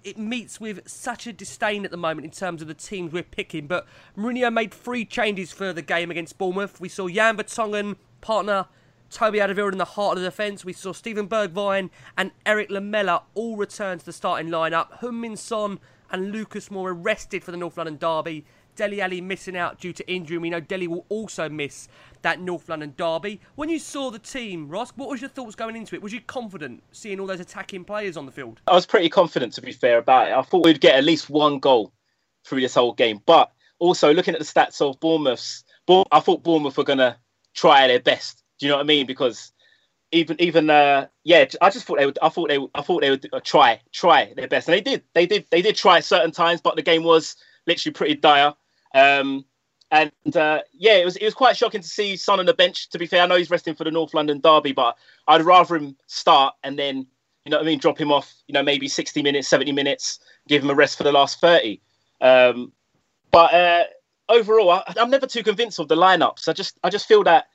it, 0.04 0.18
meets 0.18 0.62
with 0.62 0.88
such 0.88 1.28
a 1.28 1.34
disdain 1.34 1.84
at 1.84 1.92
the 1.92 1.98
moment 1.98 2.24
in 2.24 2.32
terms 2.32 2.62
of 2.62 2.70
the 2.70 2.74
teams 2.74 3.12
we're 3.12 3.24
picking. 3.24 3.68
But 3.68 3.86
Mourinho 4.18 4.54
made 4.54 4.74
three 4.74 5.04
changes 5.04 5.52
for 5.52 5.74
the 5.74 5.82
game 5.82 6.10
against 6.12 6.38
Bournemouth. 6.38 6.80
We 6.80 6.88
saw 6.88 7.10
Jan 7.10 7.36
Vertonghen, 7.36 7.98
partner 8.22 8.68
Toby 9.10 9.40
Alderweireld 9.40 9.74
in 9.74 9.78
the 9.78 9.86
heart 9.86 10.18
of 10.18 10.24
the 10.24 10.30
defence. 10.30 10.64
We 10.64 10.72
saw 10.72 10.94
Stephen 10.94 11.28
Bergwijn 11.28 11.90
and 12.18 12.32
Erik 12.46 12.70
Lamela 12.70 13.24
all 13.34 13.58
return 13.58 14.00
to 14.00 14.06
the 14.06 14.14
starting 14.14 14.50
lineup. 14.50 15.00
Heung-min 15.00 15.36
Son 15.36 15.80
and 16.12 16.32
Lucas 16.32 16.70
Moura 16.70 16.94
rested 16.98 17.44
for 17.44 17.52
the 17.52 17.58
North 17.58 17.78
London 17.78 17.98
derby. 17.98 18.46
Dele 18.76 19.02
Alli 19.02 19.20
missing 19.20 19.58
out 19.58 19.80
due 19.80 19.92
to 19.92 20.10
injury. 20.10 20.38
We 20.38 20.50
know 20.50 20.62
Dele 20.62 20.88
will 20.88 21.06
also 21.10 21.50
miss 21.50 21.90
that 22.22 22.40
North 22.40 22.70
London 22.70 22.94
derby. 22.96 23.42
When 23.56 23.68
you 23.68 23.78
saw 23.78 24.10
the 24.10 24.20
team, 24.20 24.70
Ross, 24.70 24.92
what 24.96 25.10
was 25.10 25.20
your 25.20 25.30
thoughts 25.30 25.56
going 25.56 25.76
into 25.76 25.96
it? 25.96 26.02
Was 26.02 26.14
you 26.14 26.22
confident 26.22 26.82
seeing 26.94 27.20
all 27.20 27.28
those 27.28 27.42
attacking 27.42 27.84
players 27.84 28.16
on 28.16 28.26
the 28.26 28.32
field? 28.32 28.62
I 28.68 28.74
was 28.74 28.86
pretty 28.86 29.10
confident, 29.10 29.52
to 29.54 29.62
be 29.62 29.74
fair, 29.74 29.98
about 29.98 30.30
it. 30.30 30.34
I 30.34 30.42
thought 30.44 30.64
we'd 30.64 30.80
get 30.80 30.96
at 30.96 31.04
least 31.04 31.30
one 31.30 31.60
goal 31.60 31.92
through 32.46 32.62
this 32.62 32.76
whole 32.76 32.94
game. 32.94 33.22
But 33.26 33.52
also 33.80 34.14
looking 34.14 34.34
at 34.34 34.40
the 34.40 34.46
stats 34.46 34.80
of 34.80 34.98
Bournemouth's, 35.02 35.66
I 36.12 36.22
thought 36.22 36.44
Bournemouth 36.44 36.78
were 36.78 36.86
going 36.86 37.00
to 37.00 37.18
try 37.54 37.86
their 37.88 38.00
best. 38.00 38.44
Do 38.60 38.66
you 38.66 38.72
know 38.72 38.78
what 38.78 38.84
I 38.84 38.88
mean? 38.88 39.08
Because 39.08 39.52
even 40.12 40.42
even 40.42 40.70
uh, 40.70 41.08
yeah, 41.24 41.46
I 41.62 41.70
just 41.70 41.86
thought 41.86 42.00
they 42.00 42.06
would. 42.06 42.20
I 42.22 42.30
thought 42.30 42.50
they 42.50 42.58
would- 42.58 42.72
I 42.74 42.82
thought 42.82 43.02
they 43.02 43.10
would 43.10 43.28
uh, 43.32 43.40
try 43.44 43.80
try 43.92 44.34
their 44.36 44.48
best, 44.48 44.68
and 44.68 44.74
they 44.74 44.82
did. 44.82 45.04
They 45.14 45.26
did. 45.26 45.46
They 45.52 45.62
did 45.62 45.76
try 45.76 46.00
certain 46.00 46.32
times, 46.32 46.62
but 46.62 46.76
the 46.76 46.82
game 46.82 47.04
was 47.04 47.36
literally 47.68 47.94
pretty 47.94 48.16
dire. 48.16 48.54
Um, 48.96 49.46
and 49.92 50.12
uh, 50.36 50.62
yeah, 50.74 50.98
it 50.98 51.06
was 51.06 51.16
it 51.18 51.26
was 51.26 51.34
quite 51.34 51.58
shocking 51.58 51.82
to 51.82 51.88
see 51.88 52.16
Son 52.16 52.40
on 52.40 52.46
the 52.46 52.54
bench. 52.54 52.90
To 52.90 53.00
be 53.00 53.06
fair, 53.06 53.24
I 53.24 53.26
know 53.28 53.36
he's 53.36 53.50
resting 53.50 53.76
for 53.76 53.84
the 53.84 53.92
North 53.92 54.14
London 54.14 54.40
derby, 54.40 54.72
but 54.72 54.98
I'd 55.28 55.42
rather 55.44 55.76
him 55.76 55.96
start 56.08 56.56
and 56.64 56.78
then 56.78 57.08
you 57.46 57.52
know 57.52 57.58
what 57.58 57.64
I 57.64 57.68
mean, 57.68 57.80
drop 57.80 58.00
him 58.00 58.12
off. 58.12 58.34
You 58.48 58.54
know, 58.54 58.64
maybe 58.64 58.88
sixty 58.88 59.22
minutes, 59.22 59.48
seventy 59.48 59.72
minutes, 59.72 60.20
give 60.48 60.64
him 60.64 60.70
a 60.70 60.76
rest 60.76 60.98
for 60.98 61.04
the 61.04 61.12
last 61.12 61.40
thirty. 61.40 61.82
Um, 62.22 62.72
but 63.32 63.54
uh, 63.54 63.84
overall, 64.28 64.72
I, 64.72 64.84
I'm 64.98 65.10
never 65.10 65.28
too 65.28 65.44
convinced 65.44 65.80
of 65.80 65.88
the 65.88 65.96
lineups. 65.96 66.48
I 66.48 66.54
just 66.54 66.80
I 66.84 66.90
just 66.90 67.08
feel 67.08 67.24
that 67.24 67.46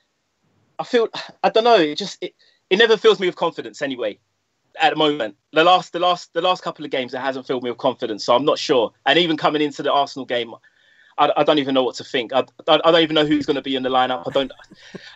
I 0.79 0.83
feel 0.83 1.09
I 1.43 1.49
don't 1.49 1.63
know. 1.63 1.75
It 1.77 1.97
just 1.97 2.17
it, 2.21 2.33
it 2.69 2.77
never 2.77 2.97
fills 2.97 3.19
me 3.19 3.27
with 3.27 3.35
confidence 3.35 3.81
anyway. 3.81 4.19
At 4.81 4.89
the 4.91 4.95
moment, 4.97 5.37
the 5.53 5.63
last 5.63 5.93
the 5.93 5.99
last 5.99 6.33
the 6.33 6.41
last 6.41 6.61
couple 6.63 6.83
of 6.85 6.91
games, 6.91 7.13
it 7.13 7.19
hasn't 7.21 7.47
filled 7.47 7.63
me 7.63 7.69
with 7.69 7.77
confidence. 7.79 8.25
So 8.25 8.35
I'm 8.35 8.45
not 8.45 8.59
sure. 8.59 8.91
And 9.05 9.17
even 9.19 9.37
coming 9.37 9.61
into 9.61 9.81
the 9.83 9.91
Arsenal 9.91 10.25
game, 10.25 10.53
I, 11.17 11.31
I 11.37 11.43
don't 11.43 11.59
even 11.59 11.73
know 11.73 11.83
what 11.83 11.95
to 11.95 12.03
think. 12.03 12.33
I, 12.33 12.39
I, 12.67 12.79
I 12.83 12.91
don't 12.91 13.01
even 13.01 13.13
know 13.15 13.25
who's 13.25 13.45
going 13.45 13.55
to 13.55 13.61
be 13.61 13.77
in 13.77 13.83
the 13.83 13.89
lineup. 13.89 14.23
I 14.27 14.31
don't. 14.31 14.51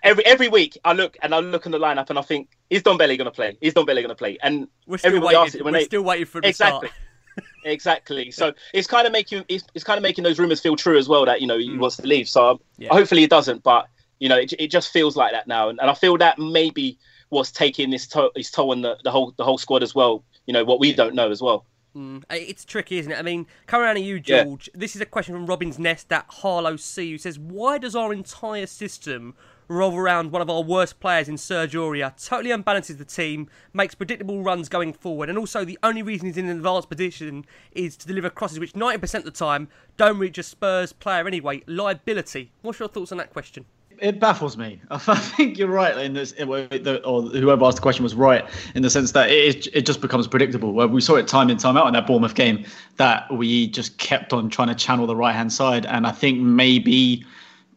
every 0.03 0.25
every 0.25 0.47
week 0.47 0.77
I 0.85 0.93
look 0.93 1.17
and 1.21 1.35
I 1.35 1.39
look 1.39 1.65
in 1.65 1.73
the 1.73 1.77
lineup 1.79 2.09
and 2.09 2.17
I 2.17 2.21
think, 2.21 2.49
is 2.69 2.83
Ndombele 2.83 3.17
going 3.17 3.25
to 3.25 3.31
play? 3.31 3.57
Is 3.59 3.73
Ndombele 3.73 3.95
going 3.95 4.07
to 4.07 4.15
play? 4.15 4.37
And 4.41 4.69
We're 4.87 4.97
still 4.97 5.19
waiting. 5.21 5.63
We're 5.65 5.71
they- 5.73 5.83
still 5.83 6.03
waiting 6.03 6.25
for 6.25 6.39
exactly. 6.41 6.87
start. 6.87 7.45
exactly. 7.65 8.31
So 8.31 8.53
it's 8.73 8.87
kind 8.87 9.07
of 9.07 9.13
making 9.13 9.43
it's, 9.49 9.65
it's 9.73 9.83
kind 9.83 9.97
of 9.97 10.03
making 10.03 10.23
those 10.23 10.39
rumors 10.39 10.61
feel 10.61 10.75
true 10.75 10.97
as 10.97 11.09
well 11.09 11.25
that 11.25 11.41
you 11.41 11.47
know 11.47 11.57
he 11.57 11.77
wants 11.77 11.97
to 11.97 12.07
leave. 12.07 12.29
So 12.29 12.55
Mm. 12.55 12.59
Yeah. 12.77 12.89
hopefully 12.93 13.21
he 13.21 13.27
doesn't, 13.27 13.61
but 13.63 13.87
you 14.19 14.29
know 14.29 14.37
it, 14.37 14.53
it 14.59 14.69
just 14.71 14.91
feels 14.91 15.15
like 15.15 15.31
that 15.31 15.47
now, 15.47 15.69
and, 15.69 15.79
and 15.79 15.89
I 15.89 15.93
feel 15.93 16.17
that 16.17 16.37
maybe 16.39 16.97
what's 17.29 17.51
taking 17.51 17.89
this 17.89 18.07
to- 18.07 18.31
his 18.35 18.49
toll 18.51 18.71
on 18.71 18.81
the, 18.81 18.97
the 19.03 19.11
whole 19.11 19.33
the 19.37 19.43
whole 19.43 19.57
squad 19.57 19.83
as 19.83 19.93
well. 19.95 20.23
You 20.45 20.53
know 20.53 20.63
what 20.65 20.79
we 20.79 20.93
don't 20.93 21.15
know 21.15 21.29
as 21.31 21.41
well. 21.41 21.65
Uh, 21.95 22.19
It's 22.31 22.63
tricky, 22.65 22.97
isn't 22.99 23.11
it? 23.11 23.17
I 23.19 23.23
mean, 23.23 23.45
coming 23.67 23.85
around 23.85 23.95
to 23.95 24.01
you, 24.01 24.21
Yeah. 24.25 24.43
George. 24.43 24.69
This 24.73 24.95
is 24.95 25.01
a 25.01 25.05
question 25.05 25.33
from 25.35 25.47
Robin's 25.47 25.77
Nest 25.77 26.11
at 26.13 26.25
Harlow 26.29 26.75
C, 26.75 27.11
who 27.11 27.17
says, 27.17 27.37
"Why 27.37 27.77
does 27.77 27.95
our 27.95 28.13
entire 28.13 28.67
system 28.67 29.35
revolve 29.67 29.95
around 29.97 30.31
one 30.31 30.41
of 30.41 30.49
our 30.49 30.61
worst 30.63 30.99
players 30.99 31.27
in 31.27 31.37
Serge 31.37 31.73
Aurier? 31.73 32.13
Totally 32.23 32.49
unbalances 32.51 32.97
the 32.97 33.05
team, 33.05 33.49
makes 33.73 33.95
predictable 33.95 34.41
runs 34.41 34.69
going 34.69 34.93
forward, 34.93 35.29
and 35.29 35.37
also 35.37 35.65
the 35.65 35.77
only 35.83 36.01
reason 36.01 36.27
he's 36.27 36.37
in 36.37 36.47
an 36.49 36.57
advanced 36.57 36.89
position 36.89 37.45
is 37.73 37.97
to 37.97 38.07
deliver 38.07 38.29
crosses, 38.29 38.59
which 38.59 38.73
90% 38.73 39.19
of 39.19 39.23
the 39.25 39.31
time 39.31 39.67
don't 39.97 40.17
reach 40.19 40.37
a 40.37 40.43
Spurs 40.43 40.93
player 40.93 41.27
anyway. 41.27 41.61
Liability. 41.67 42.51
What's 42.61 42.79
your 42.79 42.87
thoughts 42.89 43.11
on 43.11 43.17
that 43.17 43.31
question? 43.33 43.65
It 44.01 44.19
baffles 44.19 44.57
me. 44.57 44.81
I 44.89 44.97
think 44.97 45.57
you're 45.57 45.69
right 45.69 45.97
in 45.97 46.13
this, 46.13 46.33
or 46.33 47.21
whoever 47.23 47.65
asked 47.65 47.77
the 47.77 47.81
question 47.81 48.03
was 48.03 48.15
right 48.15 48.45
in 48.75 48.81
the 48.81 48.89
sense 48.89 49.11
that 49.13 49.29
it, 49.29 49.67
it 49.73 49.85
just 49.85 50.01
becomes 50.01 50.27
predictable. 50.27 50.73
Where 50.73 50.87
we 50.87 51.01
saw 51.01 51.15
it 51.15 51.27
time 51.27 51.49
in 51.49 51.57
time 51.57 51.77
out 51.77 51.87
in 51.87 51.93
that 51.93 52.07
Bournemouth 52.07 52.35
game 52.35 52.65
that 52.97 53.31
we 53.31 53.67
just 53.67 53.97
kept 53.97 54.33
on 54.33 54.49
trying 54.49 54.69
to 54.69 54.75
channel 54.75 55.07
the 55.07 55.15
right 55.15 55.33
hand 55.33 55.53
side, 55.53 55.85
and 55.85 56.07
I 56.07 56.11
think 56.11 56.39
maybe 56.39 57.25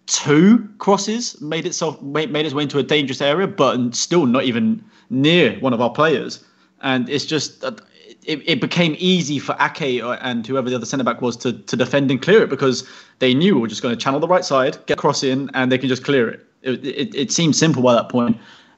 two 0.07 0.69
crosses 0.79 1.41
made 1.41 1.67
itself 1.67 2.01
made, 2.03 2.31
made 2.31 2.45
its 2.45 2.55
way 2.55 2.65
into 2.65 2.79
a 2.79 2.83
dangerous 2.83 3.21
area, 3.21 3.47
but 3.47 3.95
still 3.95 4.27
not 4.27 4.45
even 4.45 4.85
near 5.11 5.59
one 5.61 5.73
of 5.73 5.81
our 5.81 5.91
players. 5.91 6.45
And 6.83 7.09
it's 7.09 7.25
just 7.25 7.61
that 7.61 7.81
it, 8.25 8.49
it 8.49 8.61
became 8.61 8.95
easy 8.99 9.39
for 9.39 9.57
Ake 9.61 10.03
and 10.03 10.47
whoever 10.47 10.71
the 10.71 10.77
other 10.77 10.87
centre 10.87 11.05
back 11.05 11.21
was 11.21 11.37
to, 11.39 11.53
to 11.53 11.77
defend 11.77 12.11
and 12.11 12.23
clear 12.23 12.43
it 12.43 12.51
because 12.51 12.89
they 13.19 13.35
knew 13.35 13.55
we 13.57 13.63
were 13.63 13.69
just 13.69 13.83
going 13.83 13.95
to 13.97 14.01
channel 14.03 14.21
the 14.21 14.29
right 14.29 14.45
side, 14.45 14.79
get 14.87 14.99
across 14.99 15.23
in, 15.23 15.51
and 15.55 15.73
they 15.73 15.79
can 15.79 15.89
just 15.89 16.05
clear 16.05 16.29
it. 16.29 16.47
It, 16.63 16.85
it, 16.85 17.15
it 17.15 17.33
seemed 17.33 17.57
simple 17.57 17.83
by 17.83 17.95
that 17.95 18.09
point. 18.09 18.37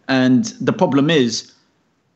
And 0.08 0.44
the 0.60 0.72
problem 0.72 1.10
is 1.10 1.52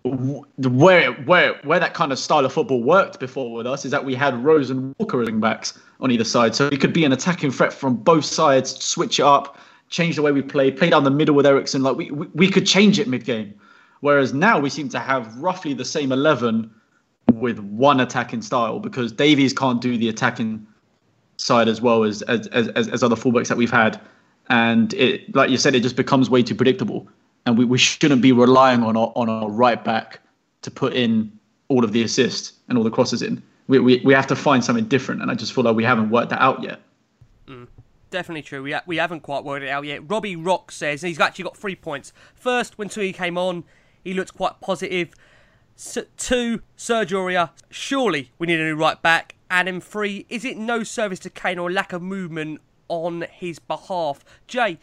where 0.05 1.13
where 1.13 1.55
where 1.65 1.81
that 1.81 1.93
kind 1.93 2.13
of 2.13 2.19
style 2.19 2.45
of 2.45 2.53
football 2.53 2.83
worked 2.83 3.21
before 3.21 3.53
with 3.53 3.67
us 3.67 3.85
is 3.85 3.91
that 3.91 4.05
we 4.05 4.15
had 4.15 4.43
Rose 4.43 4.71
and 4.71 4.95
Walker 4.99 5.19
wing 5.19 5.41
backs 5.41 5.79
on 6.01 6.11
either 6.11 6.25
side, 6.25 6.55
so 6.55 6.69
it 6.69 6.81
could 6.81 6.93
be 6.93 7.05
an 7.05 7.13
attacking 7.13 7.51
threat 7.51 7.73
from 7.73 7.97
both 7.97 8.25
sides, 8.25 8.83
switch 8.83 9.19
it 9.19 9.25
up, 9.25 9.59
change 9.91 10.17
the 10.17 10.23
way 10.23 10.33
we 10.33 10.41
play, 10.41 10.71
play 10.71 10.89
down 10.89 11.05
the 11.05 11.11
middle 11.11 11.35
with 11.35 11.47
Eriksen. 11.47 11.83
Like 11.83 11.97
we 11.97 12.11
we, 12.11 12.27
we 12.35 12.51
could 12.51 12.67
change 12.67 12.99
it 12.99 13.09
mid 13.09 13.25
game, 13.25 13.53
whereas 14.01 14.33
now 14.33 14.59
we 14.59 14.71
seem 14.71 14.89
to 14.91 14.99
have 14.99 15.37
roughly 15.37 15.75
the 15.75 15.85
same 15.85 16.13
eleven 16.13 16.71
with 17.33 17.59
one 17.61 18.01
attacking 18.01 18.43
style 18.43 18.81
because 18.81 19.13
Davies 19.13 19.53
can't 19.53 19.81
do 19.81 19.97
the 19.97 20.09
attacking 20.09 20.67
side 21.37 21.69
as 21.69 21.81
well 21.81 22.05
as 22.05 22.23
as 22.23 22.47
as, 22.49 22.89
as 22.89 23.03
other 23.03 23.17
fullbacks 23.17 23.49
that 23.49 23.57
we've 23.57 23.71
had, 23.71 24.01
and 24.49 24.95
it 24.95 25.35
like 25.35 25.51
you 25.51 25.57
said, 25.57 25.75
it 25.75 25.83
just 25.83 25.97
becomes 25.97 26.29
way 26.29 26.43
too 26.43 26.55
predictable, 26.55 27.09
and 27.47 27.57
we, 27.57 27.65
we 27.65 27.79
shouldn't 27.79 28.23
be 28.23 28.33
relying 28.33 28.83
on 28.83 28.97
our 28.97 29.13
on 29.15 29.29
our 29.29 29.51
right 29.51 29.83
back 29.85 30.21
to 30.63 30.71
put 30.71 30.93
in 30.95 31.33
all 31.69 31.85
of 31.85 31.93
the 31.93 32.03
assists 32.03 32.53
and 32.69 32.79
all 32.79 32.85
the 32.85 32.91
crosses 32.91 33.23
in. 33.23 33.43
We, 33.69 33.79
we 33.79 34.01
we 34.05 34.15
have 34.15 34.27
to 34.29 34.37
find 34.37 34.65
something 34.65 34.87
different, 34.87 35.23
and 35.23 35.31
I 35.31 35.35
just 35.35 35.53
feel 35.53 35.65
like 35.65 35.77
we 35.77 35.85
haven't 35.85 36.11
worked 36.11 36.31
that 36.31 36.41
out 36.41 36.63
yet. 36.63 36.81
Mm, 37.47 37.69
definitely 38.11 38.43
true. 38.43 38.63
We, 38.63 38.73
ha- 38.73 38.83
we 38.87 38.97
haven't 38.97 39.21
quite 39.21 39.45
worked 39.45 39.65
it 39.65 39.69
out 39.69 39.85
yet. 39.85 40.09
Robbie 40.09 40.37
Rock 40.37 40.73
says, 40.73 41.03
he's 41.03 41.21
actually 41.21 41.45
got 41.45 41.57
three 41.57 41.77
points. 41.77 42.13
First, 42.35 42.79
when 42.79 42.89
Tui 42.89 43.13
came 43.13 43.39
on, 43.39 43.65
he 44.05 44.15
looked 44.15 44.35
quite 44.35 44.61
positive. 44.61 45.15
S- 45.79 45.99
two, 46.17 46.63
Sergio 46.77 47.19
Aurier, 47.25 47.51
surely 47.71 48.33
we 48.39 48.49
need 48.49 48.61
a 48.61 48.65
new 48.65 48.77
right 48.77 49.01
back. 49.01 49.37
And 49.51 49.69
then 49.69 49.81
three, 49.81 50.27
is 50.29 50.45
it 50.45 50.57
no 50.59 50.83
service 50.83 51.19
to 51.21 51.31
Kane 51.31 51.59
or 51.59 51.71
lack 51.71 51.93
of 51.93 52.03
movement 52.03 52.61
on 52.89 53.27
his 53.31 53.59
behalf? 53.59 54.25
Jay, 54.47 54.79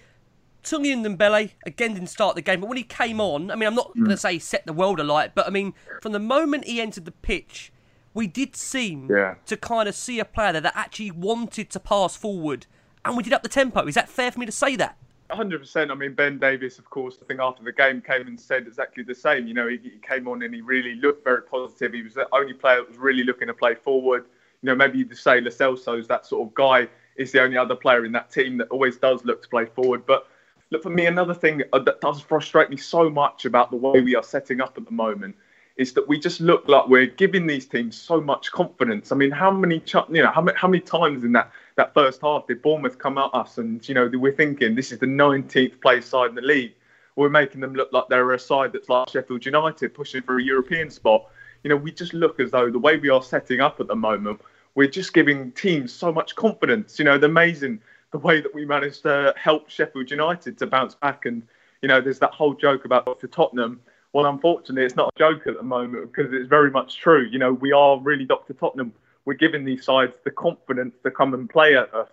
Tanguy 0.63 0.95
Ndombele 0.95 1.51
again 1.65 1.93
didn't 1.93 2.09
start 2.09 2.35
the 2.35 2.41
game, 2.41 2.61
but 2.61 2.67
when 2.67 2.77
he 2.77 2.83
came 2.83 3.21
on, 3.21 3.51
I 3.51 3.55
mean, 3.55 3.67
I'm 3.67 3.75
not 3.75 3.93
going 3.93 4.09
to 4.09 4.15
mm. 4.15 4.19
say 4.19 4.33
he 4.33 4.39
set 4.39 4.65
the 4.65 4.73
world 4.73 4.99
alight, 4.99 5.33
but 5.35 5.45
I 5.45 5.51
mean, 5.51 5.73
from 6.01 6.13
the 6.13 6.19
moment 6.19 6.65
he 6.65 6.81
entered 6.81 7.05
the 7.05 7.11
pitch, 7.11 7.71
we 8.15 8.25
did 8.25 8.55
seem 8.55 9.07
Yeah. 9.11 9.35
to 9.45 9.57
kind 9.57 9.87
of 9.87 9.93
see 9.93 10.19
a 10.19 10.25
player 10.25 10.53
there 10.53 10.61
that 10.61 10.75
actually 10.75 11.11
wanted 11.11 11.69
to 11.71 11.79
pass 11.79 12.15
forward, 12.15 12.65
and 13.03 13.15
we 13.15 13.21
did 13.21 13.33
up 13.33 13.43
the 13.43 13.49
tempo. 13.49 13.85
Is 13.85 13.93
that 13.95 14.09
fair 14.09 14.31
for 14.31 14.39
me 14.39 14.47
to 14.47 14.51
say 14.51 14.75
that? 14.77 14.97
100%. 15.29 15.91
I 15.91 15.95
mean, 15.95 16.13
Ben 16.13 16.37
Davies, 16.37 16.77
of 16.77 16.89
course, 16.89 17.17
I 17.21 17.25
think 17.25 17.39
after 17.39 17.63
the 17.63 17.71
game 17.71 18.01
came 18.01 18.27
and 18.27 18.39
said 18.39 18.67
exactly 18.67 19.03
the 19.03 19.15
same. 19.15 19.47
You 19.47 19.53
know, 19.53 19.67
he, 19.67 19.77
he 19.77 19.99
came 20.01 20.27
on 20.27 20.43
and 20.43 20.53
he 20.53 20.61
really 20.61 20.95
looked 20.95 21.23
very 21.23 21.41
positive. 21.41 21.93
He 21.93 22.03
was 22.03 22.13
the 22.13 22.27
only 22.31 22.53
player 22.53 22.77
that 22.77 22.87
was 22.87 22.97
really 22.97 23.23
looking 23.23 23.47
to 23.47 23.53
play 23.53 23.75
forward. 23.75 24.25
You 24.61 24.67
know, 24.67 24.75
maybe 24.75 24.99
you 24.99 25.05
could 25.05 25.17
say 25.17 25.41
Lo 25.41 25.49
Celso's 25.49 26.07
that 26.07 26.25
sort 26.25 26.47
of 26.47 26.53
guy 26.53 26.87
is 27.15 27.31
the 27.31 27.41
only 27.41 27.57
other 27.57 27.75
player 27.75 28.05
in 28.05 28.11
that 28.11 28.31
team 28.31 28.57
that 28.57 28.67
always 28.69 28.97
does 28.97 29.25
look 29.25 29.41
to 29.41 29.49
play 29.49 29.65
forward. 29.65 30.05
But 30.05 30.27
look, 30.69 30.83
for 30.83 30.89
me, 30.89 31.07
another 31.07 31.33
thing 31.33 31.63
uh, 31.73 31.79
that 31.79 32.01
does 32.01 32.21
frustrate 32.21 32.69
me 32.69 32.77
so 32.77 33.09
much 33.09 33.45
about 33.45 33.71
the 33.71 33.77
way 33.77 34.01
we 34.01 34.15
are 34.15 34.23
setting 34.23 34.61
up 34.61 34.77
at 34.77 34.85
the 34.85 34.91
moment 34.91 35.35
is 35.77 35.93
that 35.93 36.07
we 36.07 36.19
just 36.19 36.39
look 36.39 36.67
like 36.67 36.87
we're 36.87 37.05
giving 37.05 37.47
these 37.47 37.65
teams 37.65 37.97
so 37.97 38.21
much 38.21 38.51
confidence. 38.51 39.11
I 39.11 39.15
mean, 39.15 39.31
how 39.31 39.51
many, 39.51 39.83
you 40.09 40.23
know, 40.23 40.31
how 40.31 40.41
many, 40.41 40.57
how 40.57 40.67
many 40.67 40.81
times 40.81 41.23
in 41.23 41.33
that 41.33 41.51
that 41.75 41.93
first 41.93 42.21
half 42.21 42.47
did 42.47 42.61
Bournemouth 42.61 42.97
come 42.97 43.17
at 43.17 43.29
us 43.33 43.57
and 43.57 43.87
you 43.87 43.93
know 43.93 44.09
we're 44.13 44.31
thinking 44.31 44.75
this 44.75 44.91
is 44.91 44.99
the 44.99 45.05
19th 45.05 45.81
place 45.81 46.05
side 46.05 46.29
in 46.29 46.35
the 46.35 46.41
league. 46.41 46.73
We're 47.15 47.29
making 47.29 47.61
them 47.61 47.73
look 47.73 47.93
like 47.93 48.05
they're 48.09 48.33
a 48.33 48.39
side 48.39 48.73
that's 48.73 48.89
like 48.89 49.09
Sheffield 49.09 49.45
United 49.45 49.93
pushing 49.93 50.21
for 50.21 50.37
a 50.37 50.43
European 50.43 50.89
spot. 50.89 51.27
You 51.63 51.69
know, 51.69 51.77
we 51.77 51.91
just 51.91 52.13
look 52.13 52.39
as 52.39 52.51
though 52.51 52.69
the 52.69 52.79
way 52.79 52.97
we 52.97 53.09
are 53.09 53.23
setting 53.23 53.61
up 53.61 53.79
at 53.79 53.87
the 53.87 53.95
moment, 53.95 54.41
we're 54.75 54.89
just 54.89 55.13
giving 55.13 55.51
teams 55.53 55.93
so 55.93 56.11
much 56.11 56.35
confidence. 56.35 56.99
You 56.99 57.05
know, 57.05 57.17
the 57.17 57.27
amazing 57.27 57.79
the 58.11 58.19
way 58.19 58.39
that 58.41 58.53
we 58.53 58.65
managed 58.65 59.03
to 59.03 59.33
help 59.37 59.69
Sheffield 59.69 60.09
United 60.11 60.57
to 60.59 60.67
bounce 60.67 60.95
back. 60.95 61.25
And 61.25 61.43
you 61.81 61.87
know, 61.87 62.01
there's 62.01 62.19
that 62.19 62.31
whole 62.31 62.53
joke 62.53 62.85
about 62.85 63.05
Dr. 63.05 63.27
Tottenham. 63.27 63.81
Well, 64.13 64.25
unfortunately, 64.25 64.85
it's 64.85 64.95
not 64.95 65.11
a 65.15 65.19
joke 65.19 65.47
at 65.47 65.57
the 65.57 65.63
moment 65.63 66.13
because 66.13 66.31
it's 66.31 66.47
very 66.47 66.71
much 66.71 66.97
true. 66.97 67.27
You 67.29 67.39
know, 67.39 67.53
we 67.53 67.73
are 67.73 67.99
really 67.99 68.25
Dr. 68.25 68.53
Tottenham. 68.53 68.93
We're 69.25 69.33
giving 69.33 69.65
these 69.65 69.83
sides 69.83 70.13
the 70.23 70.31
confidence 70.31 70.95
to 71.03 71.11
come 71.11 71.33
and 71.33 71.49
play 71.49 71.75
at 71.75 71.93
us. 71.93 72.09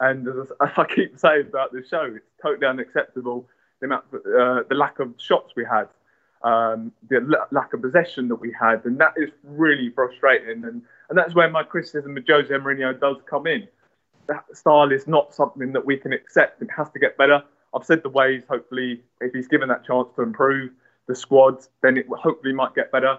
And 0.00 0.26
as 0.28 0.52
I 0.76 0.84
keep 0.84 1.18
saying 1.18 1.46
about 1.48 1.72
the 1.72 1.84
show, 1.88 2.12
it's 2.16 2.26
totally 2.40 2.66
unacceptable 2.66 3.48
the 3.82 3.86
amount, 3.86 4.04
uh, 4.14 4.62
the 4.68 4.74
lack 4.74 4.98
of 5.00 5.12
shots 5.18 5.52
we 5.56 5.64
had, 5.64 5.88
um, 6.42 6.92
the 7.08 7.16
l- 7.16 7.48
lack 7.50 7.74
of 7.74 7.82
possession 7.82 8.28
that 8.28 8.36
we 8.36 8.52
had, 8.58 8.84
and 8.84 8.98
that 8.98 9.14
is 9.16 9.30
really 9.44 9.90
frustrating. 9.90 10.64
And 10.64 10.82
and 11.08 11.18
that's 11.18 11.34
where 11.34 11.50
my 11.50 11.62
criticism 11.62 12.16
of 12.16 12.24
Jose 12.26 12.48
Mourinho 12.54 12.98
does 12.98 13.16
come 13.28 13.46
in. 13.46 13.68
That 14.28 14.44
style 14.56 14.92
is 14.92 15.06
not 15.06 15.34
something 15.34 15.72
that 15.72 15.84
we 15.84 15.96
can 15.96 16.12
accept. 16.12 16.62
It 16.62 16.68
has 16.74 16.88
to 16.90 16.98
get 16.98 17.18
better. 17.18 17.42
I've 17.74 17.84
said 17.84 18.02
the 18.02 18.08
ways. 18.08 18.44
Hopefully, 18.48 19.02
if 19.20 19.34
he's 19.34 19.48
given 19.48 19.68
that 19.68 19.84
chance 19.84 20.08
to 20.16 20.22
improve 20.22 20.70
the 21.08 21.14
squad, 21.14 21.66
then 21.82 21.96
it 21.96 22.06
hopefully 22.08 22.54
might 22.54 22.74
get 22.74 22.90
better. 22.92 23.18